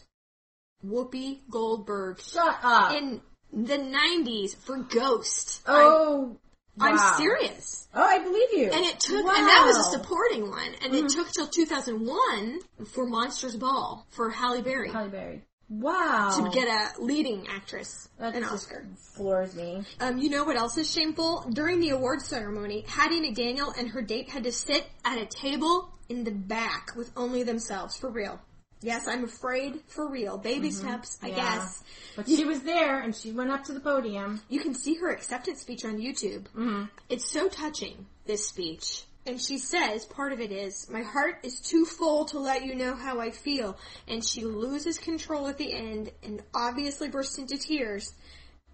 Whoopi 0.84 1.40
Goldberg. 1.50 2.20
Shut 2.20 2.58
up. 2.62 2.94
in 2.94 3.20
the 3.52 3.78
90s 3.78 4.56
for 4.56 4.78
Ghost. 4.78 5.62
oh, 5.66 6.38
I'm, 6.78 6.94
wow. 6.94 6.98
I'm 7.00 7.16
serious. 7.16 7.88
Oh, 7.94 8.02
I 8.02 8.18
believe 8.18 8.52
you. 8.52 8.70
And 8.70 8.84
it 8.84 9.00
took, 9.00 9.24
Wow. 9.24 9.34
and 9.34 9.46
that 9.46 9.64
was 9.66 9.78
a 9.78 9.98
supporting 9.98 10.50
one, 10.50 10.74
and 10.84 10.94
it 10.94 11.04
mm-hmm. 11.04 11.18
took 11.18 11.32
till 11.32 11.46
2001 11.46 12.60
for 12.92 13.06
Monsters 13.06 13.56
Ball 13.56 14.06
for 14.10 14.28
Halle 14.30 14.60
Berry 14.60 14.90
Halle 14.90 15.08
Berry. 15.08 15.42
Wow. 15.68 16.30
to 16.44 16.50
get 16.50 16.68
a 16.68 17.00
leading 17.02 17.46
actress 17.48 18.08
That's 18.18 18.36
an 18.36 18.44
Oscar. 18.44 18.86
floors 19.14 19.54
me. 19.56 19.82
Um, 20.00 20.18
you 20.18 20.30
know 20.30 20.44
what 20.44 20.56
else 20.56 20.78
is 20.78 20.90
shameful? 20.90 21.44
During 21.52 21.80
the 21.80 21.90
awards 21.90 22.24
ceremony, 22.26 22.84
Hattie 22.86 23.20
McDaniel 23.20 23.76
and 23.76 23.88
her 23.90 24.02
date 24.02 24.28
had 24.30 24.44
to 24.44 24.52
sit 24.52 24.86
at 25.04 25.18
a 25.18 25.26
table 25.26 25.90
in 26.08 26.22
the 26.24 26.30
back 26.30 26.94
with 26.96 27.10
only 27.16 27.42
themselves, 27.42 27.96
for 27.96 28.08
real. 28.10 28.40
Yes, 28.82 29.08
I'm 29.08 29.24
afraid, 29.24 29.80
for 29.88 30.08
real. 30.08 30.36
Baby 30.38 30.70
steps, 30.70 31.18
I 31.22 31.30
Mm-hmm. 31.30 31.36
Yeah. 31.38 31.56
guess. 31.56 31.82
But 32.14 32.28
she 32.28 32.44
was 32.44 32.60
there 32.62 33.00
and 33.00 33.16
she 33.16 33.32
went 33.32 33.50
up 33.50 33.64
to 33.64 33.72
the 33.72 33.80
podium. 33.80 34.40
You 34.48 34.60
can 34.60 34.74
see 34.74 34.94
her 34.96 35.10
acceptance 35.10 35.62
speech 35.62 35.84
on 35.84 35.98
YouTube. 35.98 36.42
Mm-hmm. 36.54 36.84
It's 37.08 37.28
so 37.32 37.48
touching, 37.48 38.06
this 38.26 38.46
speech. 38.46 39.02
And 39.26 39.40
she 39.40 39.58
says, 39.58 40.04
part 40.06 40.32
of 40.32 40.40
it 40.40 40.52
is, 40.52 40.88
my 40.88 41.02
heart 41.02 41.40
is 41.42 41.60
too 41.60 41.84
full 41.84 42.24
to 42.26 42.38
let 42.38 42.64
you 42.64 42.76
know 42.76 42.94
how 42.94 43.18
I 43.20 43.30
feel. 43.30 43.76
And 44.06 44.24
she 44.24 44.44
loses 44.44 44.98
control 44.98 45.48
at 45.48 45.58
the 45.58 45.72
end 45.74 46.12
and 46.22 46.42
obviously 46.54 47.08
bursts 47.08 47.38
into 47.38 47.58
tears 47.58 48.14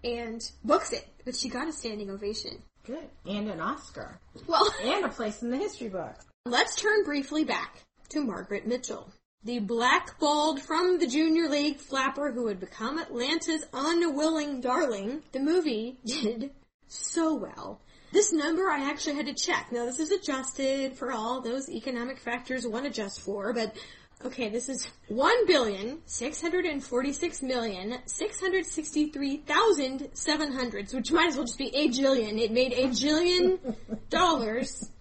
and 0.03 0.41
books 0.63 0.93
it. 0.93 1.07
But 1.25 1.35
she 1.35 1.49
got 1.49 1.67
a 1.67 1.71
standing 1.73 2.11
ovation. 2.11 2.61
Good. 2.85 3.09
And 3.25 3.49
an 3.49 3.59
Oscar. 3.61 4.19
Well, 4.45 4.71
And 4.83 5.05
a 5.05 5.09
place 5.09 5.41
in 5.41 5.49
the 5.49 5.57
history 5.57 5.89
books. 5.89 6.25
let's 6.45 6.75
turn 6.75 7.03
briefly 7.03 7.43
back 7.45 7.81
to 8.09 8.21
Margaret 8.23 8.67
Mitchell. 8.67 9.11
The 9.45 9.59
blackballed 9.59 10.61
from 10.61 10.99
the 10.99 11.07
junior 11.07 11.49
league 11.49 11.77
flapper 11.77 12.31
who 12.31 12.47
had 12.47 12.59
become 12.59 12.99
Atlanta's 12.99 13.65
unwilling 13.73 14.61
darling, 14.61 15.23
the 15.31 15.39
movie 15.39 15.97
did 16.05 16.51
so 16.87 17.33
well. 17.33 17.81
This 18.13 18.31
number 18.31 18.69
I 18.69 18.91
actually 18.91 19.15
had 19.15 19.25
to 19.25 19.33
check. 19.33 19.71
Now 19.71 19.85
this 19.85 19.99
is 19.99 20.11
adjusted 20.11 20.93
for 20.95 21.11
all 21.11 21.41
those 21.41 21.67
economic 21.67 22.19
factors 22.19 22.67
one 22.67 22.85
adjusts 22.85 23.17
for, 23.17 23.53
but 23.53 23.75
okay, 24.23 24.49
this 24.49 24.69
is 24.69 24.87
one 25.07 25.47
billion 25.47 25.97
six 26.05 26.39
hundred 26.39 26.65
and 26.65 26.83
forty-six 26.83 27.41
million 27.41 27.97
six 28.05 28.39
hundred 28.39 28.67
sixty-three 28.67 29.37
thousand 29.37 30.09
seven 30.13 30.53
hundreds, 30.53 30.93
which 30.93 31.11
might 31.11 31.29
as 31.29 31.37
well 31.37 31.45
just 31.45 31.57
be 31.57 31.75
a 31.75 31.87
jillion. 31.89 32.39
It 32.39 32.51
made 32.51 32.73
a 32.73 32.89
jillion 32.89 33.75
dollars 34.11 34.91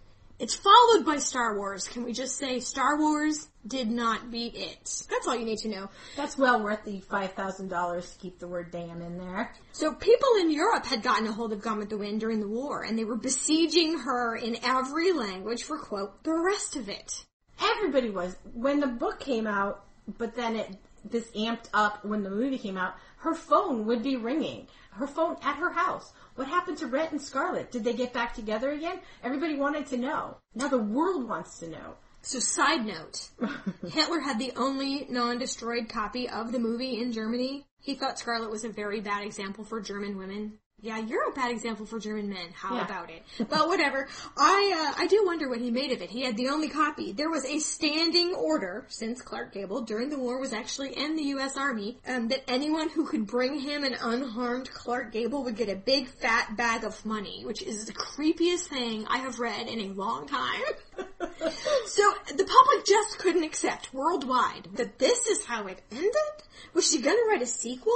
It's 0.43 0.57
followed 0.57 1.07
by 1.07 1.19
Star 1.19 1.57
Wars. 1.57 1.87
Can 1.87 2.03
we 2.03 2.13
just 2.13 2.37
say 2.37 2.59
Star 2.59 2.99
Wars 2.99 3.47
did 3.65 3.89
not 3.89 4.33
beat 4.33 4.57
it? 4.57 5.05
That's 5.09 5.29
all 5.29 5.37
you 5.37 5.45
need 5.45 5.59
to 5.59 5.69
know. 5.69 5.89
That's 6.17 6.37
well 6.37 6.61
worth 6.61 6.85
the 6.85 7.01
$5,000 7.01 8.13
to 8.13 8.19
keep 8.19 8.41
the 8.41 8.49
word 8.49 8.73
damn 8.73 9.01
in 9.03 9.19
there. 9.19 9.55
So 9.71 9.95
people 9.95 10.29
in 10.41 10.51
Europe 10.51 10.85
had 10.85 11.05
gotten 11.05 11.29
a 11.29 11.33
hold 11.33 11.53
of 11.53 11.63
Gone 11.63 11.79
with 11.79 11.91
the 11.91 11.97
Wind 11.97 12.19
during 12.19 12.41
the 12.41 12.49
war, 12.49 12.83
and 12.83 12.99
they 12.99 13.05
were 13.05 13.15
besieging 13.15 14.01
her 14.01 14.35
in 14.35 14.57
every 14.65 15.13
language 15.13 15.63
for, 15.63 15.79
quote, 15.79 16.25
the 16.25 16.35
rest 16.35 16.75
of 16.75 16.89
it. 16.89 17.25
Everybody 17.63 18.11
was. 18.11 18.35
When 18.53 18.81
the 18.81 18.89
book 18.89 19.21
came 19.21 19.47
out, 19.47 19.85
but 20.19 20.35
then 20.35 20.57
it, 20.57 20.77
this 21.09 21.31
amped 21.37 21.69
up 21.73 22.05
when 22.05 22.25
the 22.25 22.31
movie 22.31 22.59
came 22.59 22.77
out, 22.77 22.95
her 23.19 23.37
phone 23.37 23.87
would 23.87 24.03
be 24.03 24.17
ringing. 24.17 24.67
Her 24.91 25.07
phone 25.07 25.37
at 25.41 25.55
her 25.59 25.71
house. 25.71 26.13
What 26.35 26.49
happened 26.49 26.79
to 26.79 26.87
Rhett 26.87 27.13
and 27.13 27.21
Scarlett? 27.21 27.71
Did 27.71 27.85
they 27.85 27.93
get 27.93 28.13
back 28.13 28.35
together 28.35 28.71
again? 28.71 29.01
Everybody 29.23 29.57
wanted 29.57 29.87
to 29.89 29.97
know. 29.97 30.39
Now 30.55 30.69
the 30.69 30.79
world 30.79 31.29
wants 31.29 31.59
to 31.59 31.69
know. 31.69 31.97
So 32.23 32.39
side 32.39 32.87
note, 32.87 33.29
Hitler 33.89 34.21
had 34.21 34.39
the 34.39 34.53
only 34.57 35.07
non-destroyed 35.11 35.89
copy 35.89 36.29
of 36.29 36.53
the 36.53 36.59
movie 36.59 37.01
in 37.01 37.13
Germany. 37.13 37.67
He 37.81 37.95
thought 37.95 38.19
Scarlett 38.19 38.51
was 38.51 38.65
a 38.65 38.69
very 38.69 39.01
bad 39.01 39.25
example 39.25 39.65
for 39.65 39.81
German 39.81 40.17
women. 40.17 40.59
Yeah, 40.85 40.99
you're 40.99 41.31
a 41.31 41.33
bad 41.33 41.53
example 41.53 41.87
for 41.87 42.01
German 42.01 42.29
men. 42.29 42.49
How 42.53 42.75
Yeah. 42.75 42.85
about 42.85 43.09
it? 43.09 43.23
But 43.39 43.69
whatever. 43.69 44.09
I 44.37 44.93
uh, 44.97 45.01
I 45.03 45.07
do 45.07 45.25
wonder 45.25 45.49
what 45.49 45.61
he 45.61 45.71
made 45.71 45.93
of 45.93 46.03
it. 46.03 46.11
He 46.11 46.23
had 46.23 46.37
the 46.37 46.49
only 46.49 46.69
copy. 46.69 47.13
There 47.13 47.31
was 47.31 47.45
a 47.45 47.61
standing 47.61 48.35
order 48.35 48.85
since 48.89 49.23
Clark 49.23 49.53
Gable 49.53 49.83
during 49.83 50.11
the 50.11 50.19
war 50.19 50.41
was 50.41 50.53
actually 50.53 50.97
in 50.99 51.15
the 51.15 51.23
U.S. 51.37 51.57
Army 51.57 51.99
um, 52.09 52.27
that 52.29 52.43
anyone 52.51 52.89
who 52.91 53.07
could 53.07 53.29
bring 53.29 53.61
him 53.61 53.85
an 53.85 53.95
unharmed 54.01 54.73
Clark 54.73 55.13
Gable 55.13 55.45
would 55.45 55.57
get 55.57 55.69
a 55.69 55.77
big 55.77 56.09
fat 56.09 56.57
bag 56.57 56.83
of 56.83 57.07
money, 57.07 57.45
which 57.45 57.63
is 57.63 57.85
the 57.87 57.93
creepiest 57.93 58.65
thing 58.67 59.07
I 59.09 59.19
have 59.19 59.39
read 59.39 59.69
in 59.69 59.81
a 59.81 59.95
long 59.95 60.27
time. 60.27 60.63
So 61.87 62.03
the 62.29 62.45
public 62.45 62.87
just 62.87 63.19
couldn't 63.19 63.43
accept 63.43 63.93
worldwide 63.93 64.69
that 64.75 64.99
this 64.99 65.27
is 65.27 65.45
how 65.45 65.67
it 65.67 65.81
ended? 65.91 66.13
Was 66.73 66.89
she 66.91 67.01
gonna 67.01 67.23
write 67.29 67.43
a 67.43 67.47
sequel? 67.47 67.93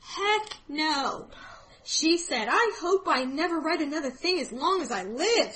Heck 0.00 0.56
no. 0.68 1.28
She 1.84 2.18
said, 2.18 2.48
I 2.50 2.72
hope 2.80 3.04
I 3.06 3.24
never 3.24 3.58
write 3.60 3.80
another 3.80 4.10
thing 4.10 4.38
as 4.38 4.52
long 4.52 4.82
as 4.82 4.90
I 4.92 5.04
live. 5.04 5.54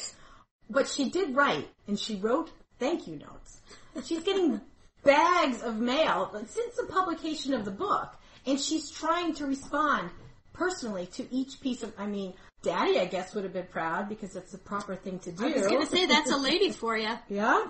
But 0.71 0.89
she 0.89 1.11
did 1.11 1.37
write, 1.37 1.69
and 1.87 1.99
she 1.99 2.17
wrote 2.17 2.51
thank 2.79 3.07
you 3.07 3.17
notes. 3.17 3.61
She's 4.05 4.23
getting 4.23 4.61
bags 5.05 5.63
of 5.63 5.77
mail 5.79 6.31
since 6.49 6.77
the 6.77 6.87
publication 6.87 7.55
of 7.55 7.65
the 7.65 7.71
book, 7.71 8.15
and 8.47 8.59
she's 8.59 8.91
trying 8.91 9.35
to 9.35 9.47
respond 9.47 10.11
personally 10.53 11.07
to 11.07 11.33
each 11.35 11.61
piece 11.61 11.83
of, 11.83 11.93
I 11.99 12.07
mean, 12.07 12.33
Daddy, 12.63 12.99
I 12.99 13.05
guess, 13.05 13.35
would 13.35 13.45
have 13.45 13.53
been 13.53 13.67
proud 13.67 14.09
because 14.09 14.33
that's 14.33 14.53
the 14.53 14.59
proper 14.59 14.97
thing 14.97 15.19
to 15.21 15.33
do. 15.33 15.45
I 15.45 15.53
was 15.53 15.67
gonna 15.67 15.87
say 15.87 16.07
that's 16.07 16.31
a 16.33 16.37
lady 16.39 16.71
for 16.71 16.97
you. 16.97 17.15
Yeah. 17.29 17.67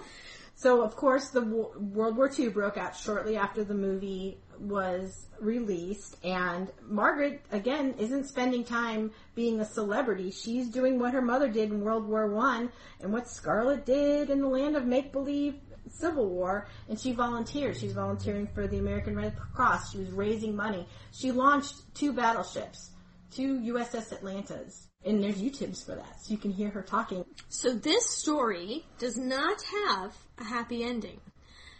So 0.56 0.82
of 0.82 0.94
course 0.94 1.30
the 1.30 1.40
wo- 1.42 1.72
World 1.76 2.16
War 2.16 2.30
II 2.38 2.48
broke 2.50 2.76
out 2.76 2.94
shortly 2.96 3.36
after 3.36 3.64
the 3.64 3.74
movie 3.74 4.38
was 4.60 5.26
released 5.40 6.16
and 6.24 6.70
Margaret 6.86 7.42
again 7.52 7.94
isn't 7.98 8.28
spending 8.28 8.64
time 8.64 9.10
being 9.34 9.60
a 9.60 9.64
celebrity. 9.64 10.30
She's 10.30 10.68
doing 10.68 10.98
what 10.98 11.12
her 11.12 11.22
mother 11.22 11.48
did 11.48 11.70
in 11.70 11.82
World 11.82 12.06
War 12.06 12.28
One 12.28 12.70
and 13.00 13.12
what 13.12 13.28
Scarlett 13.28 13.84
did 13.84 14.30
in 14.30 14.40
the 14.40 14.48
land 14.48 14.76
of 14.76 14.86
make 14.86 15.12
believe 15.12 15.56
Civil 15.90 16.28
War 16.28 16.66
and 16.88 16.98
she 16.98 17.12
volunteered. 17.12 17.76
She's 17.76 17.92
volunteering 17.92 18.46
for 18.46 18.66
the 18.66 18.78
American 18.78 19.16
Red 19.16 19.36
Cross. 19.54 19.92
She 19.92 19.98
was 19.98 20.10
raising 20.10 20.56
money. 20.56 20.86
She 21.12 21.32
launched 21.32 21.74
two 21.94 22.12
battleships, 22.12 22.90
two 23.30 23.58
USS 23.60 24.12
Atlantas. 24.12 24.88
And 25.04 25.22
there's 25.22 25.36
YouTubes 25.36 25.84
for 25.84 25.94
that, 25.96 26.22
so 26.22 26.32
you 26.32 26.38
can 26.38 26.50
hear 26.50 26.70
her 26.70 26.80
talking. 26.80 27.26
So 27.50 27.74
this 27.74 28.08
story 28.08 28.86
does 28.98 29.18
not 29.18 29.62
have 29.62 30.16
a 30.38 30.44
happy 30.44 30.82
ending. 30.82 31.20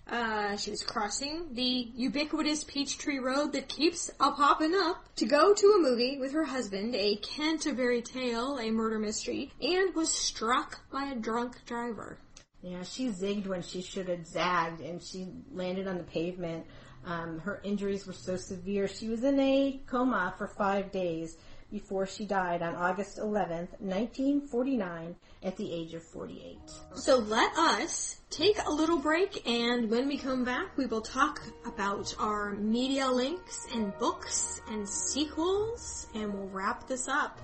Uh, 0.06 0.56
she 0.56 0.70
was 0.70 0.82
crossing 0.82 1.54
the 1.54 1.90
ubiquitous 1.96 2.62
Peachtree 2.64 3.18
Road 3.18 3.52
that 3.52 3.68
keeps 3.68 4.10
a 4.20 4.30
popping 4.32 4.74
up 4.74 5.02
to 5.16 5.24
go 5.24 5.54
to 5.54 5.66
a 5.78 5.82
movie 5.82 6.18
with 6.18 6.32
her 6.32 6.44
husband, 6.44 6.94
a 6.94 7.16
Canterbury 7.16 8.02
Tale, 8.02 8.58
a 8.58 8.70
murder 8.70 8.98
mystery, 8.98 9.50
and 9.62 9.94
was 9.94 10.12
struck 10.12 10.80
by 10.90 11.04
a 11.04 11.16
drunk 11.16 11.64
driver. 11.64 12.18
Yeah, 12.60 12.82
she 12.82 13.08
zigged 13.08 13.46
when 13.46 13.62
she 13.62 13.80
should 13.80 14.08
have 14.08 14.26
zagged, 14.26 14.80
and 14.80 15.02
she 15.02 15.28
landed 15.52 15.86
on 15.86 15.96
the 15.96 16.04
pavement. 16.04 16.66
Um, 17.06 17.38
her 17.40 17.60
injuries 17.64 18.06
were 18.06 18.14
so 18.14 18.36
severe. 18.36 18.88
She 18.88 19.08
was 19.08 19.24
in 19.24 19.38
a 19.38 19.80
coma 19.86 20.34
for 20.38 20.48
five 20.48 20.90
days 20.90 21.36
before 21.74 22.06
she 22.06 22.24
died 22.24 22.62
on 22.62 22.76
August 22.76 23.18
11th, 23.18 23.70
1949, 23.80 25.16
at 25.42 25.56
the 25.56 25.72
age 25.72 25.92
of 25.94 26.04
48. 26.04 26.56
So 26.94 27.18
let 27.18 27.52
us 27.58 28.20
take 28.30 28.56
a 28.64 28.70
little 28.70 28.98
break 28.98 29.44
and 29.44 29.90
when 29.90 30.06
we 30.06 30.16
come 30.16 30.44
back 30.44 30.76
we 30.76 30.86
will 30.86 31.00
talk 31.00 31.42
about 31.66 32.14
our 32.20 32.52
media 32.54 33.08
links 33.08 33.66
and 33.74 33.92
books 33.98 34.60
and 34.70 34.88
sequels 34.88 36.06
and 36.14 36.32
we'll 36.32 36.48
wrap 36.50 36.86
this 36.86 37.08
up. 37.08 37.40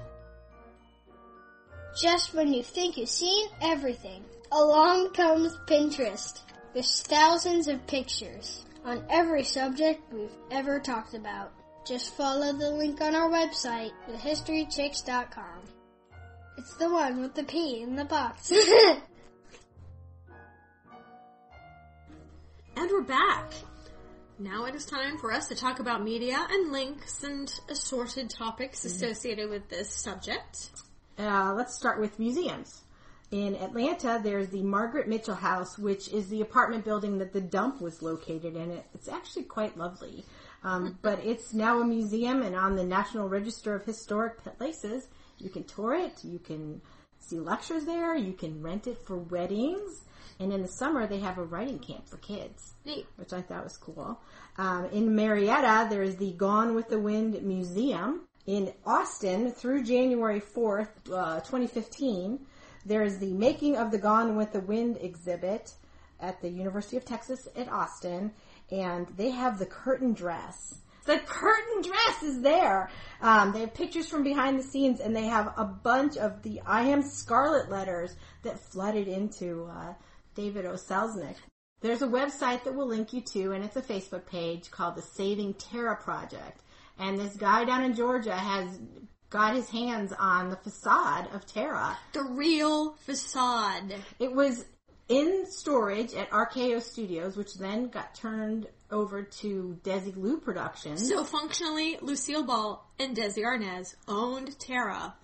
Just 2.00 2.32
when 2.32 2.54
you 2.54 2.62
think 2.62 2.96
you've 2.96 3.08
seen 3.08 3.48
everything, 3.60 4.24
along 4.52 5.12
comes 5.12 5.56
Pinterest. 5.66 6.40
There's 6.72 7.02
thousands 7.02 7.66
of 7.66 7.84
pictures 7.88 8.64
on 8.84 9.04
every 9.10 9.42
subject 9.42 10.00
we've 10.12 10.30
ever 10.52 10.78
talked 10.78 11.14
about. 11.14 11.50
Just 11.84 12.14
follow 12.14 12.52
the 12.52 12.70
link 12.70 13.00
on 13.00 13.14
our 13.14 13.30
website, 13.30 13.92
thehistorychicks.com. 14.08 15.60
It's 16.58 16.74
the 16.76 16.90
one 16.90 17.20
with 17.20 17.34
the 17.34 17.44
P 17.44 17.82
in 17.82 17.96
the 17.96 18.04
box. 18.04 18.52
And 22.80 22.90
we're 22.90 23.02
back. 23.02 23.52
Now 24.38 24.64
it 24.64 24.74
is 24.74 24.86
time 24.86 25.18
for 25.18 25.30
us 25.32 25.48
to 25.48 25.54
talk 25.54 25.80
about 25.80 26.02
media 26.02 26.38
and 26.50 26.72
links 26.72 27.22
and 27.22 27.52
assorted 27.68 28.30
topics 28.30 28.86
associated 28.86 29.50
with 29.50 29.68
this 29.68 29.92
subject. 29.92 30.70
Uh, 31.18 31.52
let's 31.54 31.74
start 31.74 32.00
with 32.00 32.18
museums. 32.18 32.82
In 33.30 33.54
Atlanta, 33.56 34.18
there's 34.24 34.48
the 34.48 34.62
Margaret 34.62 35.08
Mitchell 35.08 35.34
House, 35.34 35.78
which 35.78 36.08
is 36.08 36.28
the 36.28 36.40
apartment 36.40 36.86
building 36.86 37.18
that 37.18 37.34
the 37.34 37.40
dump 37.42 37.82
was 37.82 38.00
located 38.00 38.56
in. 38.56 38.70
It, 38.70 38.86
it's 38.94 39.08
actually 39.08 39.44
quite 39.44 39.76
lovely. 39.76 40.24
Um, 40.62 40.98
but 41.02 41.20
it's 41.24 41.52
now 41.52 41.80
a 41.80 41.84
museum 41.84 42.42
and 42.42 42.54
on 42.54 42.76
the 42.76 42.84
National 42.84 43.28
Register 43.28 43.74
of 43.74 43.84
Historic 43.84 44.42
Places. 44.58 45.08
You 45.38 45.50
can 45.50 45.64
tour 45.64 45.94
it, 45.94 46.22
you 46.22 46.38
can 46.38 46.82
see 47.18 47.38
lectures 47.38 47.84
there, 47.84 48.16
you 48.16 48.32
can 48.32 48.62
rent 48.62 48.86
it 48.86 48.98
for 49.06 49.16
weddings, 49.16 50.04
and 50.38 50.52
in 50.52 50.62
the 50.62 50.68
summer 50.68 51.06
they 51.06 51.20
have 51.20 51.38
a 51.38 51.44
writing 51.44 51.78
camp 51.78 52.08
for 52.08 52.16
kids 52.18 52.74
Neat. 52.84 53.06
which 53.16 53.32
I 53.32 53.40
thought 53.40 53.64
was 53.64 53.76
cool. 53.76 54.20
Um, 54.58 54.86
in 54.86 55.14
Marietta, 55.14 55.88
there's 55.88 56.16
the 56.16 56.32
Gone 56.32 56.74
with 56.74 56.88
the 56.88 56.98
Wind 56.98 57.42
Museum. 57.42 58.26
In 58.46 58.72
Austin, 58.84 59.52
through 59.52 59.84
January 59.84 60.40
4th, 60.40 60.88
uh, 61.12 61.40
2015, 61.40 62.40
there's 62.84 63.18
the 63.18 63.32
Making 63.32 63.76
of 63.76 63.90
the 63.90 63.98
Gone 63.98 64.36
with 64.36 64.52
the 64.52 64.60
Wind 64.60 64.98
exhibit 65.00 65.74
at 66.18 66.40
the 66.40 66.48
University 66.48 66.96
of 66.96 67.04
Texas 67.04 67.48
at 67.56 67.68
Austin, 67.68 68.32
and 68.70 69.06
they 69.16 69.30
have 69.30 69.58
the 69.58 69.66
curtain 69.66 70.12
dress. 70.12 70.76
The 71.06 71.18
curtain 71.18 71.82
dress 71.82 72.22
is 72.22 72.40
there. 72.42 72.90
Um, 73.20 73.52
they 73.52 73.60
have 73.60 73.74
pictures 73.74 74.08
from 74.08 74.22
behind 74.22 74.58
the 74.58 74.62
scenes, 74.62 75.00
and 75.00 75.16
they 75.16 75.24
have 75.24 75.52
a 75.56 75.64
bunch 75.64 76.16
of 76.16 76.42
the 76.42 76.60
I 76.66 76.82
Am 76.82 77.02
Scarlett 77.02 77.70
letters 77.70 78.14
that 78.42 78.60
flooded 78.60 79.08
into 79.08 79.64
uh, 79.64 79.94
David 80.34 80.66
O. 80.66 80.74
Selznick. 80.74 81.36
There's 81.80 82.02
a 82.02 82.06
website 82.06 82.64
that 82.64 82.74
we'll 82.74 82.88
link 82.88 83.12
you 83.12 83.22
to, 83.32 83.52
and 83.52 83.64
it's 83.64 83.76
a 83.76 83.82
Facebook 83.82 84.26
page 84.26 84.70
called 84.70 84.96
the 84.96 85.02
Saving 85.02 85.54
Tara 85.54 85.96
Project. 85.96 86.60
And 86.98 87.18
this 87.18 87.34
guy 87.34 87.64
down 87.64 87.82
in 87.82 87.94
Georgia 87.94 88.36
has 88.36 88.78
got 89.30 89.54
his 89.54 89.70
hands 89.70 90.12
on 90.18 90.50
the 90.50 90.56
facade 90.56 91.28
of 91.32 91.46
Tara. 91.46 91.96
The 92.12 92.24
real 92.24 92.92
facade. 93.06 93.94
It 94.18 94.32
was 94.32 94.66
in 95.10 95.44
storage 95.44 96.14
at 96.14 96.30
RKO 96.30 96.80
Studios, 96.80 97.36
which 97.36 97.54
then 97.54 97.88
got 97.88 98.14
turned 98.14 98.68
over 98.92 99.22
to 99.22 99.78
Desilu 99.82 100.40
Productions. 100.40 101.08
So 101.08 101.24
functionally, 101.24 101.98
Lucille 102.00 102.44
Ball 102.44 102.88
and 102.98 103.16
Desi 103.16 103.38
Arnaz 103.38 103.96
owned 104.06 104.56
Tara. 104.60 105.14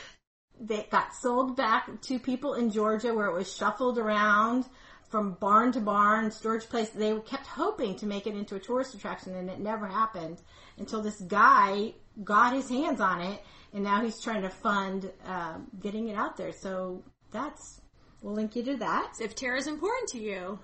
they 0.60 0.86
got 0.88 1.14
sold 1.16 1.56
back 1.56 2.00
to 2.02 2.18
people 2.20 2.54
in 2.54 2.70
Georgia 2.70 3.12
where 3.12 3.26
it 3.26 3.34
was 3.34 3.52
shuffled 3.52 3.98
around 3.98 4.66
from 5.10 5.32
barn 5.34 5.72
to 5.72 5.80
barn, 5.80 6.30
storage 6.30 6.68
place. 6.68 6.90
They 6.90 7.18
kept 7.20 7.48
hoping 7.48 7.96
to 7.96 8.06
make 8.06 8.28
it 8.28 8.36
into 8.36 8.54
a 8.54 8.60
tourist 8.60 8.94
attraction 8.94 9.34
and 9.34 9.50
it 9.50 9.58
never 9.58 9.88
happened 9.88 10.40
until 10.78 11.02
this 11.02 11.20
guy 11.20 11.94
got 12.22 12.54
his 12.54 12.68
hands 12.68 13.00
on 13.00 13.20
it 13.20 13.42
and 13.72 13.82
now 13.82 14.00
he's 14.00 14.20
trying 14.20 14.42
to 14.42 14.48
fund 14.48 15.10
um, 15.26 15.66
getting 15.80 16.06
it 16.08 16.16
out 16.16 16.36
there. 16.36 16.52
So 16.52 17.02
that's, 17.32 17.80
we'll 18.24 18.34
link 18.34 18.56
you 18.56 18.64
to 18.64 18.76
that. 18.78 19.12
If 19.20 19.34
Tara 19.34 19.58
is 19.58 19.68
important 19.68 20.08
to 20.10 20.18
you, 20.18 20.58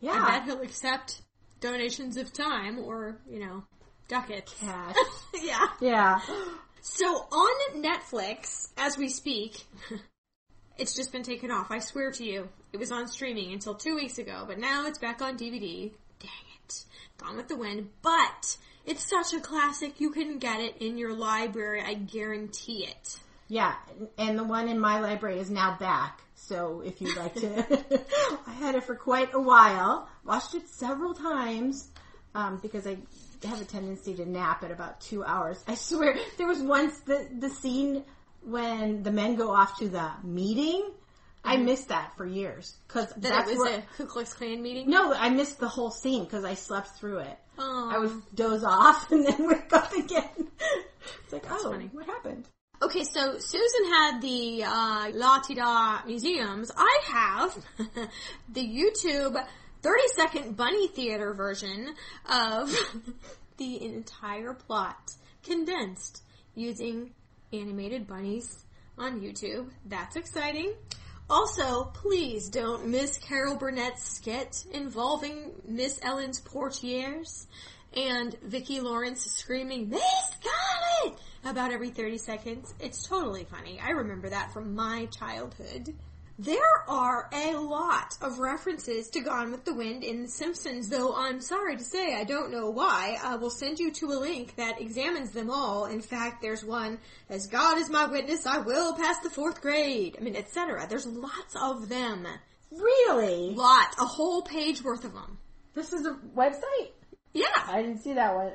yeah, 0.00 0.12
I 0.12 0.38
bet 0.38 0.44
he'll 0.44 0.62
accept 0.62 1.22
donations 1.60 2.16
of 2.16 2.32
time 2.32 2.78
or, 2.78 3.18
you 3.28 3.40
know, 3.40 3.64
ducats. 4.06 4.54
Cash. 4.60 4.94
yeah. 5.42 5.66
Yeah. 5.80 6.20
So 6.80 7.06
on 7.06 7.82
Netflix, 7.82 8.68
as 8.76 8.96
we 8.96 9.08
speak, 9.08 9.66
It's 10.78 10.94
just 10.94 11.10
been 11.10 11.24
taken 11.24 11.50
off. 11.50 11.72
I 11.72 11.80
swear 11.80 12.12
to 12.12 12.24
you. 12.24 12.48
It 12.72 12.76
was 12.76 12.92
on 12.92 13.08
streaming 13.08 13.52
until 13.52 13.74
two 13.74 13.96
weeks 13.96 14.18
ago, 14.18 14.44
but 14.46 14.60
now 14.60 14.86
it's 14.86 14.98
back 14.98 15.20
on 15.20 15.36
DVD. 15.36 15.90
Dang 16.20 16.30
it. 16.56 16.84
Gone 17.18 17.36
with 17.36 17.48
the 17.48 17.56
Wind. 17.56 17.88
But 18.00 18.56
it's 18.86 19.04
such 19.04 19.36
a 19.36 19.40
classic, 19.40 20.00
you 20.00 20.12
can 20.12 20.38
get 20.38 20.60
it 20.60 20.76
in 20.78 20.96
your 20.96 21.14
library. 21.14 21.82
I 21.84 21.94
guarantee 21.94 22.86
it. 22.86 23.18
Yeah, 23.48 23.74
and 24.18 24.38
the 24.38 24.44
one 24.44 24.68
in 24.68 24.78
my 24.78 25.00
library 25.00 25.40
is 25.40 25.50
now 25.50 25.76
back. 25.80 26.22
So 26.48 26.82
if 26.84 27.00
you'd 27.00 27.16
like 27.16 27.34
to, 27.34 28.00
I 28.46 28.52
had 28.52 28.74
it 28.74 28.84
for 28.84 28.94
quite 28.94 29.34
a 29.34 29.40
while. 29.40 30.08
Watched 30.24 30.54
it 30.54 30.68
several 30.68 31.12
times 31.14 31.90
um, 32.34 32.58
because 32.62 32.86
I 32.86 32.96
have 33.46 33.60
a 33.60 33.64
tendency 33.64 34.14
to 34.14 34.24
nap 34.26 34.62
at 34.64 34.70
about 34.70 35.00
two 35.00 35.22
hours. 35.24 35.62
I 35.68 35.74
swear, 35.74 36.16
there 36.38 36.46
was 36.46 36.60
once 36.60 36.98
the 37.00 37.28
the 37.38 37.50
scene 37.50 38.02
when 38.42 39.02
the 39.02 39.10
men 39.10 39.34
go 39.36 39.50
off 39.50 39.78
to 39.80 39.88
the 39.88 40.10
meeting. 40.24 40.90
I 41.44 41.56
missed 41.56 41.88
that 41.88 42.14
for 42.16 42.26
years 42.26 42.74
because 42.86 43.08
That 43.10 43.22
that's 43.22 43.50
it 43.50 43.56
was 43.58 43.68
where, 43.70 43.78
a 43.78 43.82
Ku 43.96 44.06
Klux 44.06 44.34
Klan 44.34 44.60
meeting? 44.62 44.90
no, 44.90 45.14
I 45.14 45.28
missed 45.30 45.58
the 45.60 45.68
whole 45.68 45.90
scene 45.90 46.24
because 46.24 46.44
I 46.44 46.54
slept 46.54 46.88
through 46.98 47.18
it. 47.18 47.38
Oh. 47.58 47.90
I 47.94 47.98
would 47.98 48.22
doze 48.34 48.64
off 48.64 49.10
and 49.12 49.24
then 49.26 49.48
wake 49.48 49.72
up 49.72 49.92
again. 49.92 50.48
It's 51.24 51.32
like, 51.32 51.46
oh, 51.50 51.70
funny. 51.72 51.88
what 51.92 52.06
happened? 52.06 52.48
Okay, 52.80 53.02
so 53.02 53.38
Susan 53.38 53.84
had 53.90 54.20
the 54.20 54.62
uh, 54.62 55.10
La 55.12 55.40
Tida 55.40 56.06
museums. 56.06 56.70
I 56.76 57.00
have 57.06 57.58
the 58.52 58.62
YouTube 58.62 59.44
30 59.82 60.02
second 60.14 60.56
bunny 60.56 60.86
theater 60.86 61.34
version 61.34 61.92
of 62.30 62.72
the 63.56 63.84
entire 63.84 64.54
plot 64.54 65.12
condensed 65.42 66.22
using 66.54 67.10
animated 67.52 68.06
bunnies 68.06 68.64
on 68.96 69.20
YouTube. 69.20 69.70
That's 69.84 70.14
exciting. 70.14 70.72
Also, 71.28 71.86
please 71.94 72.48
don't 72.48 72.86
miss 72.86 73.18
Carol 73.18 73.56
Burnett's 73.56 74.04
skit 74.04 74.64
involving 74.70 75.50
Miss 75.66 75.98
Ellen's 76.02 76.40
portieres 76.40 77.48
and 77.96 78.36
Vicki 78.40 78.80
Lawrence 78.80 79.24
screaming, 79.24 79.88
Miss 79.88 80.00
Scarlett! 80.40 81.18
About 81.50 81.72
every 81.72 81.90
30 81.90 82.18
seconds. 82.18 82.74
It's 82.80 83.06
totally 83.06 83.44
funny. 83.44 83.80
I 83.80 83.90
remember 83.90 84.28
that 84.28 84.52
from 84.52 84.74
my 84.74 85.06
childhood. 85.06 85.94
There 86.40 86.84
are 86.86 87.28
a 87.32 87.56
lot 87.56 88.16
of 88.22 88.38
references 88.38 89.10
to 89.10 89.20
Gone 89.20 89.50
with 89.50 89.64
the 89.64 89.74
Wind 89.74 90.04
in 90.04 90.22
The 90.22 90.28
Simpsons, 90.28 90.88
though 90.88 91.12
I'm 91.12 91.40
sorry 91.40 91.76
to 91.76 91.82
say 91.82 92.14
I 92.14 92.22
don't 92.22 92.52
know 92.52 92.70
why. 92.70 93.18
I 93.20 93.34
will 93.34 93.50
send 93.50 93.80
you 93.80 93.90
to 93.94 94.12
a 94.12 94.20
link 94.20 94.54
that 94.54 94.80
examines 94.80 95.32
them 95.32 95.50
all. 95.50 95.86
In 95.86 96.00
fact, 96.00 96.40
there's 96.40 96.64
one, 96.64 96.98
as 97.28 97.48
God 97.48 97.78
is 97.78 97.90
my 97.90 98.06
witness, 98.06 98.46
I 98.46 98.58
will 98.58 98.94
pass 98.94 99.18
the 99.18 99.30
fourth 99.30 99.60
grade. 99.60 100.16
I 100.16 100.22
mean, 100.22 100.36
etc. 100.36 100.86
There's 100.88 101.06
lots 101.06 101.56
of 101.60 101.88
them. 101.88 102.24
Really? 102.70 103.54
Lot. 103.54 103.96
A 103.98 104.04
whole 104.04 104.42
page 104.42 104.84
worth 104.84 105.04
of 105.04 105.14
them. 105.14 105.38
This 105.74 105.92
is 105.92 106.06
a 106.06 106.16
website? 106.36 106.92
Yeah. 107.32 107.46
I 107.66 107.82
didn't 107.82 107.98
see 107.98 108.14
that 108.14 108.36
one. 108.36 108.52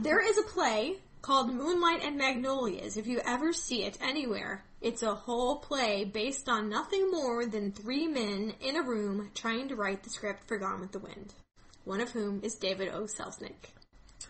There 0.00 0.26
is 0.26 0.38
a 0.38 0.42
play 0.42 0.96
called 1.26 1.52
Moonlight 1.52 2.04
and 2.04 2.16
Magnolias. 2.16 2.96
If 2.96 3.08
you 3.08 3.20
ever 3.26 3.52
see 3.52 3.82
it 3.82 3.98
anywhere, 4.00 4.64
it's 4.80 5.02
a 5.02 5.12
whole 5.12 5.56
play 5.56 6.04
based 6.04 6.48
on 6.48 6.68
nothing 6.68 7.10
more 7.10 7.44
than 7.46 7.72
three 7.72 8.06
men 8.06 8.54
in 8.60 8.76
a 8.76 8.82
room 8.82 9.32
trying 9.34 9.66
to 9.68 9.74
write 9.74 10.04
the 10.04 10.10
script 10.10 10.46
for 10.46 10.56
Gone 10.56 10.80
with 10.80 10.92
the 10.92 11.00
Wind. 11.00 11.34
One 11.82 12.00
of 12.00 12.12
whom 12.12 12.42
is 12.44 12.54
David 12.54 12.90
O. 12.94 13.06
Selznick. 13.06 13.72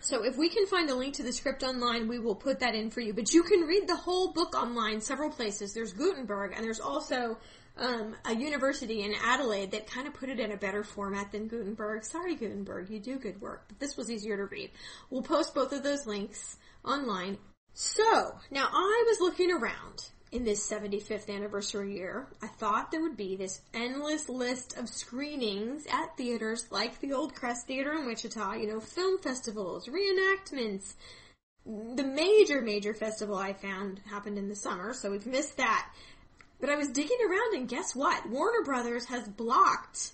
So 0.01 0.25
if 0.25 0.39
we 0.39 0.49
can 0.49 0.65
find 0.67 0.89
a 0.89 0.95
link 0.95 1.13
to 1.17 1.23
the 1.23 1.35
script 1.35 1.63
online, 1.63 2.09
we 2.09 2.19
will 2.19 2.35
put 2.35 2.61
that 2.61 2.75
in 2.75 2.89
for 2.89 3.03
you. 3.03 3.13
But 3.13 3.35
you 3.35 3.43
can 3.43 3.67
read 3.67 3.87
the 3.87 3.97
whole 3.97 4.33
book 4.33 4.55
online 4.55 5.03
several 5.03 5.29
places. 5.29 5.75
There's 5.75 5.93
Gutenberg, 5.93 6.55
and 6.57 6.65
there's 6.65 6.81
also 6.81 7.37
um, 7.77 8.17
a 8.25 8.35
university 8.35 9.03
in 9.03 9.15
Adelaide 9.23 9.73
that 9.73 9.87
kind 9.87 10.07
of 10.07 10.15
put 10.15 10.31
it 10.31 10.41
in 10.41 10.51
a 10.51 10.57
better 10.57 10.83
format 10.83 11.31
than 11.31 11.49
Gutenberg. 11.49 12.05
Sorry, 12.05 12.37
Gutenberg, 12.37 12.89
you 12.89 13.01
do 13.01 13.19
good 13.19 13.39
work, 13.43 13.65
but 13.69 13.79
this 13.81 13.99
was 13.99 14.11
easier 14.11 14.39
to 14.39 14.47
read. 14.47 14.71
We'll 15.11 15.23
post 15.23 15.55
both 15.55 15.73
of 15.73 15.83
those 15.83 16.07
links 16.07 16.57
online. 16.87 17.39
So, 17.75 18.39
now 18.51 18.69
I 18.73 19.05
was 19.07 19.21
looking 19.21 19.51
around 19.51 20.09
in 20.33 20.45
this 20.45 20.69
75th 20.69 21.29
anniversary 21.29 21.95
year. 21.95 22.29
I 22.43 22.47
thought 22.47 22.91
there 22.91 23.03
would 23.03 23.17
be 23.17 23.37
this 23.37 23.61
endless 23.75 24.29
list 24.29 24.77
of 24.77 24.89
screenings 24.89 25.87
at 25.87 26.17
theaters 26.17 26.67
like 26.71 27.01
the 27.01 27.13
Old 27.13 27.35
Crest 27.35 27.67
Theater 27.67 27.93
in 27.93 28.07
Wichita, 28.07 28.55
you 28.55 28.67
know, 28.67 28.81
film 28.81 29.19
festivals, 29.19 29.89
reenactments. 29.89 30.95
The 31.65 32.05
major, 32.05 32.61
major 32.61 32.95
festival 32.95 33.37
I 33.37 33.53
found 33.53 34.01
happened 34.11 34.39
in 34.39 34.49
the 34.49 34.55
summer, 34.55 34.95
so 34.95 35.11
we've 35.11 35.27
missed 35.27 35.57
that. 35.57 35.91
But 36.61 36.71
I 36.71 36.77
was 36.77 36.89
digging 36.89 37.19
around 37.29 37.55
and 37.55 37.69
guess 37.69 37.95
what? 37.95 38.29
Warner 38.29 38.65
Brothers 38.65 39.07
has 39.07 39.29
blocked 39.29 40.13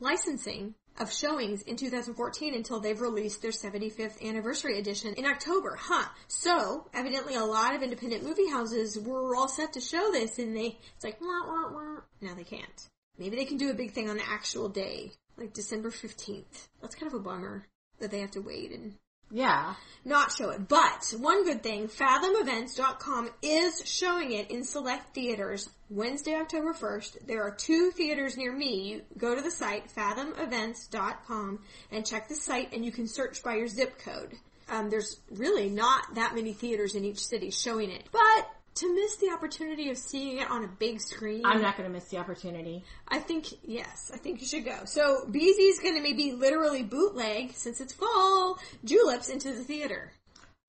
licensing 0.00 0.74
of 0.98 1.12
showings 1.12 1.62
in 1.62 1.76
2014 1.76 2.54
until 2.54 2.80
they've 2.80 3.00
released 3.00 3.42
their 3.42 3.50
75th 3.50 4.22
anniversary 4.22 4.78
edition 4.78 5.14
in 5.14 5.24
October. 5.24 5.76
Huh. 5.80 6.06
So, 6.28 6.86
evidently 6.92 7.34
a 7.34 7.44
lot 7.44 7.74
of 7.74 7.82
independent 7.82 8.22
movie 8.22 8.48
houses 8.48 8.98
were 8.98 9.34
all 9.34 9.48
set 9.48 9.72
to 9.74 9.80
show 9.80 10.10
this 10.12 10.38
and 10.38 10.56
they, 10.56 10.78
it's 10.94 11.04
like, 11.04 11.20
wah, 11.20 11.46
wah, 11.46 11.72
wah. 11.72 12.00
Now 12.20 12.34
they 12.34 12.44
can't. 12.44 12.88
Maybe 13.18 13.36
they 13.36 13.44
can 13.44 13.56
do 13.56 13.70
a 13.70 13.74
big 13.74 13.92
thing 13.92 14.08
on 14.08 14.16
the 14.16 14.28
actual 14.28 14.68
day, 14.68 15.12
like 15.36 15.52
December 15.52 15.90
15th. 15.90 16.68
That's 16.80 16.94
kind 16.94 17.12
of 17.12 17.18
a 17.18 17.22
bummer 17.22 17.66
that 17.98 18.10
they 18.10 18.20
have 18.20 18.32
to 18.32 18.40
wait 18.40 18.72
and 18.72 18.94
Yeah. 19.32 19.74
not 20.04 20.30
show 20.32 20.50
it. 20.50 20.68
But 20.68 21.14
one 21.18 21.44
good 21.44 21.62
thing, 21.62 21.88
fathomevents.com 21.88 23.30
is 23.40 23.82
showing 23.86 24.32
it 24.32 24.50
in 24.50 24.62
select 24.62 25.14
theaters 25.14 25.70
Wednesday, 25.88 26.34
October 26.34 26.74
1st. 26.74 27.26
There 27.26 27.42
are 27.42 27.54
two 27.54 27.90
theaters 27.92 28.36
near 28.36 28.52
me. 28.52 28.92
You 28.92 29.02
go 29.16 29.34
to 29.34 29.40
the 29.40 29.50
site, 29.50 29.90
fathomevents.com, 29.90 31.60
and 31.90 32.06
check 32.06 32.28
the 32.28 32.34
site 32.34 32.72
and 32.72 32.84
you 32.84 32.92
can 32.92 33.08
search 33.08 33.42
by 33.42 33.56
your 33.56 33.68
zip 33.68 33.98
code. 33.98 34.34
Um, 34.68 34.90
there's 34.90 35.20
really 35.30 35.68
not 35.68 36.14
that 36.14 36.34
many 36.34 36.52
theaters 36.52 36.94
in 36.94 37.04
each 37.04 37.24
city 37.24 37.50
showing 37.50 37.90
it. 37.90 38.04
But 38.12 38.50
to 38.76 38.94
miss 38.94 39.16
the 39.16 39.30
opportunity 39.30 39.90
of 39.90 39.98
seeing 39.98 40.38
it 40.38 40.50
on 40.50 40.64
a 40.64 40.68
big 40.68 41.00
screen, 41.00 41.42
I'm 41.44 41.60
not 41.60 41.76
going 41.76 41.88
to 41.88 41.92
miss 41.92 42.04
the 42.08 42.16
opportunity. 42.18 42.84
I 43.08 43.18
think, 43.18 43.46
yes, 43.62 44.10
I 44.12 44.16
think 44.16 44.40
you 44.40 44.46
should 44.46 44.64
go. 44.64 44.84
So, 44.86 45.26
Beezy's 45.30 45.78
gonna 45.80 46.00
maybe 46.00 46.32
literally 46.32 46.82
bootleg, 46.82 47.52
since 47.52 47.80
it's 47.80 47.92
fall, 47.92 48.58
juleps 48.84 49.28
into 49.28 49.52
the 49.52 49.62
theater. 49.64 50.12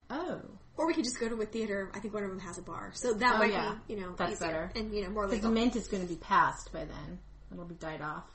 Oh. 0.09 0.41
Or 0.75 0.87
we 0.87 0.93
could 0.93 1.03
just 1.05 1.19
go 1.19 1.29
to 1.29 1.39
a 1.41 1.45
theater. 1.45 1.91
I 1.93 1.99
think 1.99 2.13
one 2.13 2.23
of 2.23 2.29
them 2.29 2.39
has 2.39 2.57
a 2.57 2.61
bar, 2.61 2.91
so 2.93 3.13
that 3.13 3.35
Oh, 3.35 3.37
might 3.37 3.51
yeah. 3.53 3.75
be, 3.87 3.93
you 3.93 4.01
know, 4.01 4.13
That's 4.17 4.33
easier. 4.33 4.47
better. 4.47 4.71
and 4.75 4.93
you 4.93 5.03
know 5.03 5.09
more 5.09 5.27
Because 5.27 5.41
the 5.43 5.49
mint 5.49 5.75
is 5.75 5.87
going 5.87 6.03
to 6.03 6.09
be 6.09 6.15
passed 6.19 6.73
by 6.73 6.83
then. 6.85 7.19
It'll 7.51 7.65
be 7.65 7.75
died 7.75 8.01
off. 8.01 8.25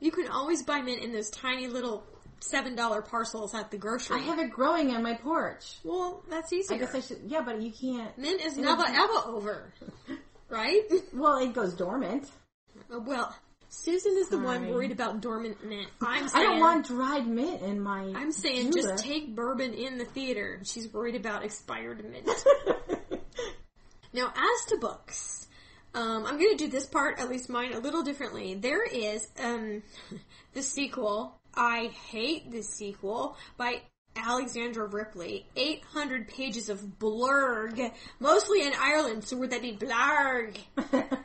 You 0.00 0.10
can 0.10 0.28
always 0.28 0.62
buy 0.64 0.80
mint 0.80 1.02
in 1.02 1.12
those 1.12 1.30
tiny 1.30 1.66
little 1.68 2.04
seven 2.40 2.74
dollar 2.74 3.02
parcels 3.02 3.54
at 3.54 3.70
the 3.70 3.78
grocery. 3.78 4.16
I 4.16 4.20
have 4.20 4.38
it 4.38 4.50
growing 4.50 4.90
on 4.94 5.02
my 5.02 5.14
porch. 5.14 5.76
well, 5.84 6.22
that's 6.28 6.52
easier. 6.52 6.76
I 6.76 6.80
guess 6.80 6.94
I 6.94 7.00
should, 7.00 7.20
yeah, 7.26 7.42
but 7.42 7.60
you 7.60 7.72
can't. 7.72 8.16
mint 8.18 8.40
is 8.44 8.56
never 8.56 8.84
ever 8.84 9.26
over, 9.26 9.72
right? 10.48 10.82
Well, 11.12 11.38
it 11.38 11.52
goes 11.52 11.74
dormant. 11.74 12.28
well, 12.88 13.34
Susan 13.68 14.16
is 14.16 14.28
the 14.28 14.38
one 14.38 14.68
worried 14.68 14.90
about 14.90 15.20
dormant 15.20 15.64
mint. 15.64 15.88
I'm 16.00 16.28
I 16.34 16.42
don't 16.42 16.60
want 16.60 16.86
dried 16.86 17.26
mint 17.26 17.62
in 17.62 17.80
my. 17.80 18.12
I'm 18.16 18.32
saying 18.32 18.72
just 18.72 19.04
take 19.04 19.34
bourbon 19.34 19.74
in 19.74 19.98
the 19.98 20.04
theater. 20.04 20.60
She's 20.64 20.92
worried 20.92 21.14
about 21.14 21.44
expired 21.44 22.04
mint. 22.04 22.28
Now, 24.12 24.32
as 24.36 24.64
to 24.68 24.76
books, 24.78 25.46
um, 25.94 26.26
I'm 26.26 26.38
going 26.38 26.56
to 26.56 26.64
do 26.64 26.68
this 26.68 26.86
part, 26.86 27.20
at 27.20 27.28
least 27.28 27.48
mine, 27.48 27.72
a 27.72 27.78
little 27.78 28.02
differently. 28.02 28.54
There 28.54 28.84
is 28.84 29.28
um, 29.42 29.82
the 30.52 30.62
sequel. 30.62 31.39
I 31.54 31.86
hate 31.86 32.50
this 32.50 32.68
sequel 32.68 33.36
by 33.56 33.82
Alexandra 34.16 34.86
Ripley. 34.86 35.46
800 35.56 36.28
pages 36.28 36.68
of 36.68 36.80
blurg, 36.98 37.92
mostly 38.18 38.62
in 38.62 38.72
Ireland. 38.78 39.26
So 39.26 39.36
would 39.38 39.50
that 39.50 39.62
be 39.62 39.76
blarg? 39.76 40.56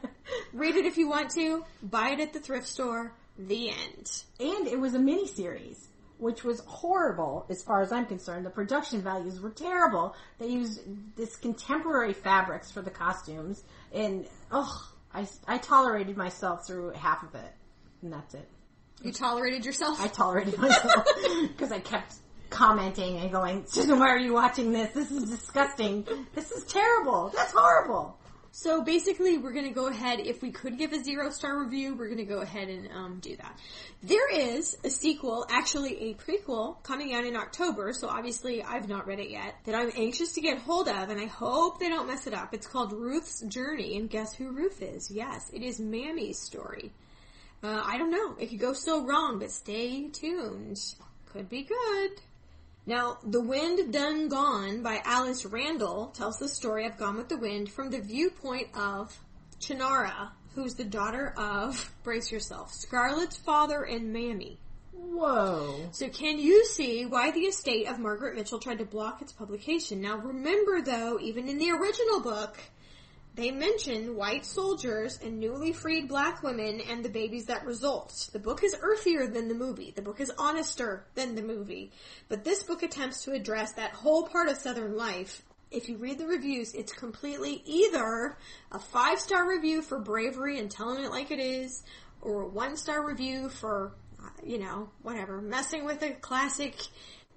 Read 0.53 0.75
it 0.75 0.85
if 0.85 0.97
you 0.97 1.07
want 1.07 1.31
to. 1.31 1.63
Buy 1.83 2.11
it 2.11 2.19
at 2.19 2.33
the 2.33 2.39
thrift 2.39 2.67
store. 2.67 3.13
The 3.37 3.69
end. 3.69 4.23
and 4.39 4.65
it 4.65 4.79
was 4.79 4.93
a 4.93 4.97
miniseries, 4.97 5.87
which 6.19 6.45
was 6.45 6.61
horrible 6.61 7.45
as 7.49 7.61
far 7.61 7.81
as 7.81 7.91
I'm 7.91 8.05
concerned. 8.05 8.45
The 8.45 8.49
production 8.49 9.01
values 9.01 9.41
were 9.41 9.49
terrible. 9.49 10.15
They 10.39 10.47
used 10.47 10.79
this 11.17 11.35
contemporary 11.35 12.13
fabrics 12.13 12.71
for 12.71 12.81
the 12.81 12.91
costumes, 12.91 13.61
and 13.93 14.25
ugh, 14.51 14.85
I, 15.13 15.27
I 15.49 15.57
tolerated 15.57 16.15
myself 16.15 16.65
through 16.65 16.91
half 16.91 17.23
of 17.23 17.35
it, 17.35 17.51
and 18.01 18.13
that's 18.13 18.35
it. 18.35 18.47
You 19.01 19.11
tolerated 19.11 19.65
yourself? 19.65 20.01
I 20.01 20.07
tolerated 20.07 20.57
myself 20.57 21.05
because 21.47 21.71
I 21.71 21.79
kept 21.79 22.15
commenting 22.49 23.17
and 23.17 23.31
going, 23.31 23.65
Susan, 23.67 23.99
why 23.99 24.09
are 24.09 24.19
you 24.19 24.33
watching 24.33 24.71
this? 24.71 24.91
This 24.93 25.11
is 25.11 25.29
disgusting. 25.29 26.07
This 26.33 26.51
is 26.51 26.63
terrible. 26.63 27.31
That's 27.35 27.53
horrible. 27.53 28.17
So 28.57 28.81
basically, 28.81 29.37
we're 29.37 29.51
going 29.51 29.67
to 29.67 29.73
go 29.73 29.87
ahead. 29.87 30.21
If 30.21 30.41
we 30.41 30.49
could 30.49 30.77
give 30.77 30.93
a 30.93 31.03
zero 31.03 31.29
star 31.29 31.61
review, 31.61 31.93
we're 31.93 32.07
going 32.07 32.19
to 32.19 32.23
go 32.23 32.39
ahead 32.39 32.69
and 32.69 32.89
um, 32.93 33.19
do 33.19 33.35
that. 33.35 33.59
There 34.01 34.31
is 34.33 34.77
a 34.85 34.89
sequel, 34.89 35.45
actually 35.49 36.11
a 36.11 36.13
prequel, 36.13 36.81
coming 36.81 37.13
out 37.13 37.25
in 37.25 37.35
October. 37.35 37.91
So 37.91 38.07
obviously, 38.07 38.63
I've 38.63 38.87
not 38.87 39.07
read 39.07 39.19
it 39.19 39.29
yet. 39.29 39.55
That 39.65 39.75
I'm 39.75 39.91
anxious 39.97 40.31
to 40.35 40.41
get 40.41 40.59
hold 40.59 40.87
of, 40.87 41.09
and 41.09 41.19
I 41.19 41.25
hope 41.25 41.81
they 41.81 41.89
don't 41.89 42.07
mess 42.07 42.27
it 42.27 42.33
up. 42.33 42.53
It's 42.53 42.65
called 42.65 42.93
Ruth's 42.93 43.41
Journey, 43.41 43.97
and 43.97 44.09
guess 44.09 44.33
who 44.33 44.51
Ruth 44.51 44.81
is? 44.81 45.11
Yes, 45.11 45.51
it 45.53 45.61
is 45.61 45.81
Mammy's 45.81 46.39
story. 46.39 46.93
Uh, 47.65 47.81
I 47.83 47.97
don't 47.97 48.11
know. 48.11 48.35
It 48.37 48.51
could 48.51 48.59
go 48.59 48.73
so 48.73 49.03
wrong, 49.03 49.39
but 49.39 49.49
stay 49.49 50.07
tuned. 50.09 50.79
Could 51.33 51.49
be 51.49 51.63
good. 51.63 52.11
Now, 52.85 53.17
The 53.23 53.41
Wind 53.41 53.91
Done 53.91 54.29
Gone 54.29 54.83
by 54.83 55.01
Alice 55.03 55.47
Randall 55.47 56.11
tells 56.13 56.37
the 56.37 56.47
story 56.47 56.85
of 56.85 56.97
Gone 56.97 57.17
with 57.17 57.27
the 57.27 57.39
Wind 57.39 57.71
from 57.71 57.89
the 57.89 58.01
viewpoint 58.01 58.67
of 58.75 59.19
Cynara, 59.59 60.29
who's 60.53 60.75
the 60.75 60.83
daughter 60.83 61.33
of, 61.37 61.91
brace 62.03 62.31
yourself, 62.31 62.71
Scarlett's 62.71 63.37
father 63.37 63.81
and 63.81 64.13
Mammy. 64.13 64.59
Whoa. 64.91 65.89
So 65.91 66.07
can 66.09 66.37
you 66.37 66.65
see 66.65 67.07
why 67.07 67.31
the 67.31 67.47
estate 67.47 67.87
of 67.87 67.97
Margaret 67.97 68.35
Mitchell 68.35 68.59
tried 68.59 68.77
to 68.77 68.85
block 68.85 69.23
its 69.23 69.31
publication? 69.31 70.01
Now 70.01 70.17
remember 70.17 70.81
though, 70.83 71.19
even 71.19 71.49
in 71.49 71.57
the 71.57 71.71
original 71.71 72.19
book, 72.21 72.59
they 73.35 73.51
mention 73.51 74.15
white 74.15 74.45
soldiers 74.45 75.19
and 75.21 75.39
newly 75.39 75.73
freed 75.73 76.07
black 76.07 76.41
women 76.41 76.79
and 76.89 77.03
the 77.03 77.09
babies 77.09 77.47
that 77.47 77.65
result. 77.65 78.29
The 78.31 78.39
book 78.39 78.63
is 78.63 78.75
earthier 78.79 79.27
than 79.27 79.49
the 79.49 79.53
movie. 79.53 79.91
The 79.91 80.01
book 80.01 80.21
is 80.21 80.31
honester 80.37 81.05
than 81.15 81.35
the 81.35 81.41
movie. 81.41 81.91
But 82.29 82.45
this 82.45 82.63
book 82.63 82.81
attempts 82.81 83.23
to 83.23 83.33
address 83.33 83.73
that 83.73 83.91
whole 83.91 84.27
part 84.27 84.47
of 84.47 84.57
Southern 84.57 84.95
life. 84.95 85.43
If 85.69 85.89
you 85.89 85.97
read 85.97 86.17
the 86.17 86.27
reviews, 86.27 86.73
it's 86.73 86.93
completely 86.93 87.61
either 87.65 88.37
a 88.71 88.79
five 88.79 89.19
star 89.19 89.45
review 89.49 89.81
for 89.81 89.99
bravery 89.99 90.57
and 90.57 90.71
telling 90.71 91.03
it 91.03 91.11
like 91.11 91.31
it 91.31 91.39
is, 91.39 91.83
or 92.21 92.43
a 92.43 92.47
one 92.47 92.77
star 92.77 93.05
review 93.05 93.49
for, 93.49 93.91
uh, 94.23 94.29
you 94.45 94.59
know, 94.59 94.89
whatever, 95.01 95.41
messing 95.41 95.83
with 95.83 96.01
a 96.03 96.11
classic, 96.11 96.75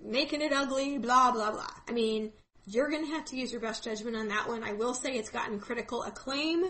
making 0.01 0.43
it 0.43 0.53
ugly, 0.53 0.99
blah, 0.99 1.33
blah, 1.33 1.51
blah. 1.51 1.71
I 1.89 1.93
mean, 1.93 2.33
you're 2.69 2.91
gonna 2.91 3.07
have 3.07 3.25
to 3.27 3.37
use 3.37 3.51
your 3.51 3.61
best 3.61 3.83
judgment 3.83 4.17
on 4.17 4.29
that 4.29 4.49
one. 4.49 4.63
I 4.63 4.73
will 4.73 4.95
say 4.95 5.15
it's 5.15 5.31
gotten 5.31 5.59
critical 5.59 6.03
acclaim 6.03 6.67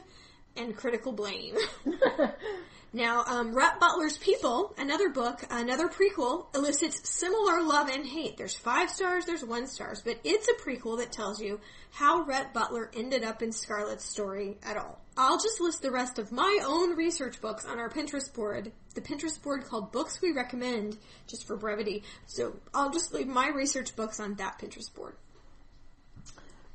and 0.56 0.76
critical 0.76 1.12
blame. 1.12 1.56
now, 2.92 3.24
um, 3.24 3.52
Rhett 3.52 3.80
Butler's 3.80 4.16
People, 4.18 4.74
another 4.78 5.08
book, 5.08 5.44
another 5.50 5.88
prequel, 5.88 6.54
elicits 6.54 7.08
similar 7.08 7.62
love 7.62 7.88
and 7.88 8.06
hate. 8.06 8.36
There's 8.36 8.54
five 8.54 8.90
stars, 8.90 9.24
there's 9.24 9.44
one 9.44 9.66
stars, 9.66 10.02
but 10.02 10.18
it's 10.24 10.48
a 10.48 10.54
prequel 10.54 10.98
that 10.98 11.12
tells 11.12 11.40
you 11.40 11.60
how 11.90 12.22
Rhett 12.22 12.52
Butler 12.54 12.90
ended 12.94 13.24
up 13.24 13.42
in 13.42 13.50
Scarlett's 13.50 14.04
story 14.04 14.56
at 14.62 14.76
all. 14.76 15.00
I'll 15.16 15.38
just 15.38 15.60
list 15.60 15.82
the 15.82 15.90
rest 15.90 16.20
of 16.20 16.30
my 16.30 16.60
own 16.64 16.96
research 16.96 17.40
books 17.40 17.64
on 17.64 17.80
our 17.80 17.88
Pinterest 17.88 18.32
board, 18.32 18.70
the 18.94 19.00
Pinterest 19.00 19.40
board 19.42 19.64
called 19.64 19.90
Books 19.90 20.20
We 20.22 20.32
Recommend, 20.32 20.96
just 21.26 21.44
for 21.46 21.56
brevity. 21.56 22.04
So 22.26 22.54
I'll 22.72 22.90
just 22.90 23.12
leave 23.12 23.26
my 23.26 23.48
research 23.48 23.96
books 23.96 24.20
on 24.20 24.34
that 24.34 24.60
Pinterest 24.60 24.94
board. 24.94 25.14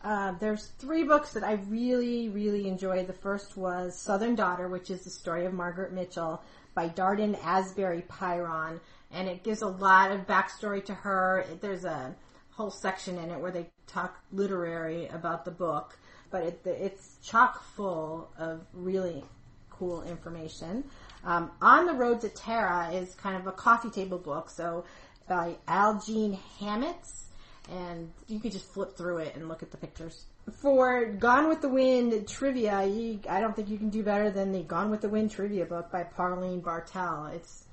Uh, 0.04 0.34
there's 0.40 0.68
three 0.80 1.04
books 1.04 1.32
that 1.32 1.44
I 1.44 1.54
really, 1.70 2.28
really 2.28 2.68
enjoyed. 2.68 3.08
The 3.08 3.14
first 3.14 3.56
was 3.56 3.98
Southern 3.98 4.36
Daughter, 4.36 4.68
which 4.68 4.90
is 4.90 5.04
the 5.04 5.10
story 5.10 5.46
of 5.46 5.54
Margaret 5.54 5.94
Mitchell 5.94 6.42
by 6.76 6.90
Darden 6.90 7.42
Asbury 7.44 8.04
Pyron, 8.10 8.82
and 9.12 9.30
it 9.30 9.44
gives 9.44 9.62
a 9.62 9.68
lot 9.68 10.12
of 10.12 10.28
backstory 10.28 10.84
to 10.86 10.94
her. 10.94 11.46
There's 11.62 11.86
a 11.86 12.14
whole 12.52 12.72
section 12.72 13.18
in 13.18 13.30
it 13.30 13.40
where 13.40 13.52
they 13.52 13.68
talk 13.88 14.20
literary 14.34 15.08
about 15.08 15.46
the 15.46 15.52
book, 15.52 15.98
but 16.32 16.44
it, 16.44 16.62
it's 16.66 17.18
chock 17.24 17.64
full 17.64 18.30
of 18.38 18.66
really 18.74 19.24
cool 19.70 20.04
information. 20.04 20.84
Um, 21.24 21.52
On 21.62 21.86
the 21.86 21.94
Road 21.94 22.20
to 22.22 22.30
Tara 22.30 22.92
is 22.92 23.16
kind 23.16 23.38
of 23.38 23.48
a 23.48 23.54
coffee 23.54 23.90
table 23.90 24.18
book, 24.18 24.50
so 24.50 24.84
by 25.30 25.56
Al 25.68 26.02
Jean 26.06 26.38
Hammetz 26.60 27.24
and 27.72 28.12
you 28.28 28.40
could 28.40 28.52
just 28.52 28.72
flip 28.74 28.96
through 28.98 29.20
it 29.20 29.36
and 29.36 29.48
look 29.48 29.64
at 29.64 29.72
the 29.72 29.78
pictures. 29.78 30.26
For 30.62 31.06
Gone 31.06 31.48
with 31.48 31.62
the 31.62 31.70
Wind 31.70 32.28
trivia, 32.28 32.86
you, 32.86 33.20
I 33.30 33.40
don't 33.40 33.56
think 33.56 33.70
you 33.70 33.78
can 33.78 33.90
do 33.90 34.04
better 34.04 34.30
than 34.30 34.52
the 34.52 34.62
Gone 34.62 34.92
with 34.92 35.02
the 35.02 35.10
Wind 35.10 35.32
trivia 35.32 35.66
book 35.66 35.92
by 35.92 36.04
Pauline 36.04 36.60
Bartel. 36.60 37.28
It's 37.28 37.64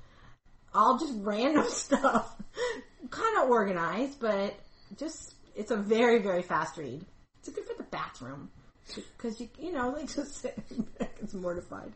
all 0.73 0.97
just 0.97 1.13
random 1.17 1.65
stuff, 1.69 2.33
kind 3.09 3.43
of 3.43 3.49
organized, 3.49 4.19
but 4.19 4.55
just 4.97 5.33
it's 5.55 5.71
a 5.71 5.77
very 5.77 6.19
very 6.19 6.41
fast 6.41 6.77
read. 6.77 7.05
It's 7.39 7.49
good 7.49 7.65
for 7.65 7.73
the 7.75 7.83
bathroom 7.89 8.49
because 9.17 9.39
you 9.39 9.49
you 9.59 9.71
know 9.71 9.89
like 9.89 10.13
just 10.13 10.41
sit 10.41 10.55
back 10.99 11.17
it's 11.21 11.33
mortified. 11.33 11.91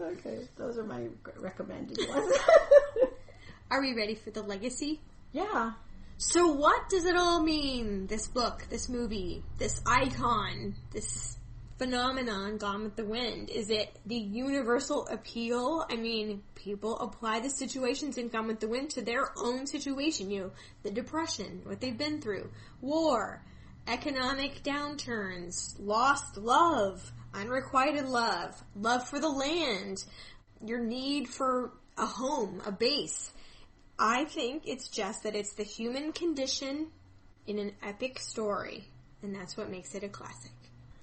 okay, 0.00 0.48
those 0.56 0.78
are 0.78 0.84
my 0.84 1.06
recommended 1.38 1.98
ones. 2.08 2.36
are 3.70 3.80
we 3.80 3.94
ready 3.94 4.14
for 4.14 4.30
the 4.30 4.42
legacy? 4.42 5.00
Yeah. 5.32 5.72
So 6.18 6.46
what 6.46 6.88
does 6.88 7.04
it 7.04 7.14
all 7.14 7.42
mean? 7.42 8.06
This 8.06 8.26
book, 8.26 8.66
this 8.70 8.88
movie, 8.88 9.42
this 9.58 9.82
icon, 9.86 10.74
this 10.90 11.36
phenomenon 11.76 12.56
Gone 12.56 12.84
with 12.84 12.96
the 12.96 13.04
Wind? 13.04 13.50
Is 13.50 13.68
it 13.68 13.94
the 14.06 14.16
universal 14.16 15.06
appeal? 15.08 15.84
I 15.90 15.96
mean, 15.96 16.42
people 16.54 16.98
apply 17.00 17.40
the 17.40 17.50
situations 17.50 18.16
in 18.16 18.28
Gone 18.28 18.46
with 18.46 18.60
the 18.60 18.68
Wind 18.68 18.90
to 18.90 19.02
their 19.02 19.30
own 19.36 19.66
situation. 19.66 20.30
You 20.30 20.40
know, 20.40 20.50
the 20.84 20.90
depression, 20.90 21.60
what 21.64 21.82
they've 21.82 21.96
been 21.96 22.22
through, 22.22 22.50
war, 22.80 23.42
economic 23.86 24.62
downturns, 24.62 25.74
lost 25.78 26.38
love, 26.38 27.12
unrequited 27.34 28.06
love, 28.06 28.54
love 28.74 29.06
for 29.06 29.20
the 29.20 29.28
land, 29.28 29.98
your 30.64 30.80
need 30.80 31.28
for 31.28 31.72
a 31.98 32.06
home, 32.06 32.62
a 32.64 32.72
base. 32.72 33.32
I 33.98 34.24
think 34.24 34.64
it's 34.66 34.88
just 34.88 35.22
that 35.22 35.34
it's 35.34 35.54
the 35.54 35.62
human 35.62 36.12
condition 36.12 36.88
in 37.46 37.58
an 37.58 37.72
epic 37.82 38.18
story, 38.18 38.84
and 39.22 39.34
that's 39.34 39.56
what 39.56 39.70
makes 39.70 39.94
it 39.94 40.04
a 40.04 40.08
classic. 40.08 40.52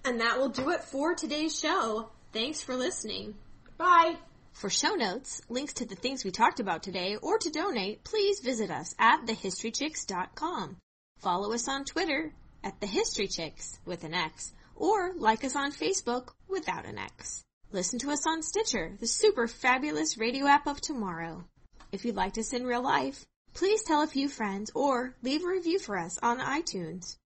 And 0.05 0.19
that 0.19 0.37
will 0.37 0.49
do 0.49 0.69
it 0.69 0.83
for 0.83 1.15
today's 1.15 1.57
show. 1.57 2.09
Thanks 2.33 2.61
for 2.61 2.75
listening. 2.75 3.35
Bye. 3.77 4.15
For 4.51 4.69
show 4.69 4.93
notes, 4.93 5.41
links 5.49 5.73
to 5.73 5.85
the 5.85 5.95
things 5.95 6.23
we 6.23 6.29
talked 6.31 6.59
about 6.59 6.83
today, 6.83 7.15
or 7.15 7.39
to 7.39 7.49
donate, 7.49 8.03
please 8.03 8.39
visit 8.39 8.69
us 8.69 8.93
at 8.99 9.25
thehistorychicks.com. 9.25 10.77
Follow 11.17 11.53
us 11.53 11.67
on 11.67 11.85
Twitter 11.85 12.33
at 12.63 12.79
thehistorychicks 12.79 13.79
with 13.85 14.03
an 14.03 14.13
X, 14.13 14.53
or 14.75 15.13
like 15.15 15.43
us 15.43 15.55
on 15.55 15.71
Facebook 15.71 16.29
without 16.47 16.85
an 16.85 16.99
X. 16.99 17.43
Listen 17.71 17.97
to 17.99 18.11
us 18.11 18.27
on 18.27 18.43
Stitcher, 18.43 18.95
the 18.99 19.07
super 19.07 19.47
fabulous 19.47 20.17
radio 20.17 20.45
app 20.45 20.67
of 20.67 20.79
tomorrow. 20.79 21.45
If 21.93 22.03
you'd 22.03 22.15
like 22.15 22.37
us 22.39 22.53
in 22.53 22.65
real 22.65 22.81
life, 22.81 23.23
please 23.53 23.83
tell 23.83 24.01
a 24.01 24.07
few 24.07 24.27
friends 24.27 24.71
or 24.73 25.15
leave 25.21 25.43
a 25.43 25.47
review 25.47 25.77
for 25.77 25.95
us 25.95 26.17
on 26.23 26.39
iTunes. 26.39 27.17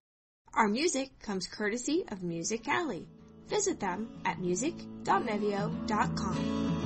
Our 0.54 0.68
music 0.68 1.18
comes 1.20 1.48
courtesy 1.48 2.04
of 2.10 2.22
Music 2.22 2.68
Alley. 2.68 3.08
Visit 3.48 3.80
them 3.80 4.10
at 4.26 4.42
music.mevio.com. 4.42 6.77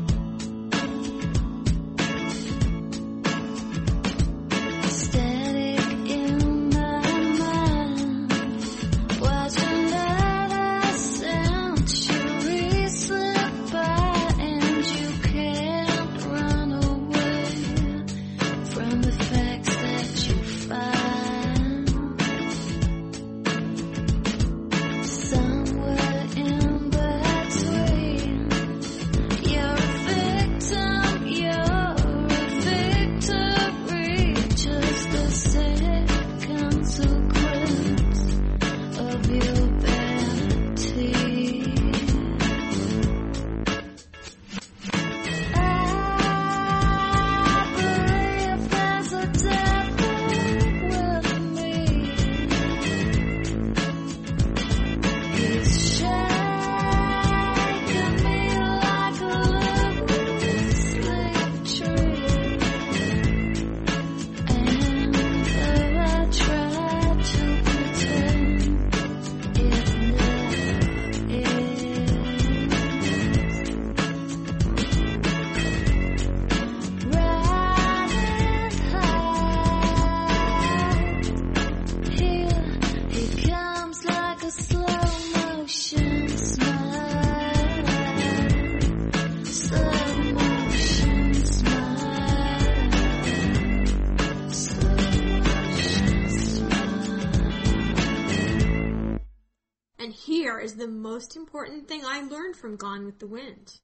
most 101.21 101.35
important 101.35 101.87
thing 101.87 102.01
I 102.03 102.21
learned 102.21 102.55
from 102.55 102.77
Gone 102.77 103.05
with 103.05 103.19
the 103.19 103.27
Wind. 103.27 103.79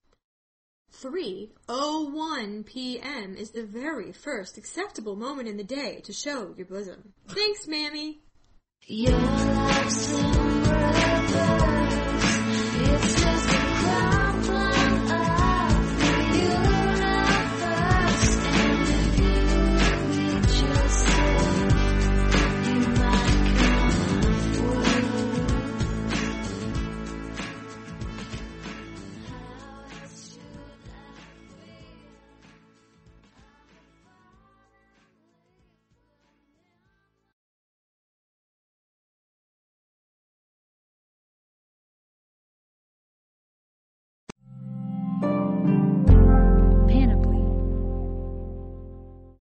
3.01 0.92 2.66
p.m. 2.66 3.36
is 3.36 3.52
the 3.52 3.64
very 3.64 4.12
first 4.12 4.58
acceptable 4.58 5.16
moment 5.16 5.48
in 5.48 5.56
the 5.56 5.64
day 5.64 6.02
to 6.06 6.12
show 6.12 6.56
your 6.58 6.66
bosom. 6.66 7.14
Thanks, 7.28 7.68
Mammy. 7.68 8.22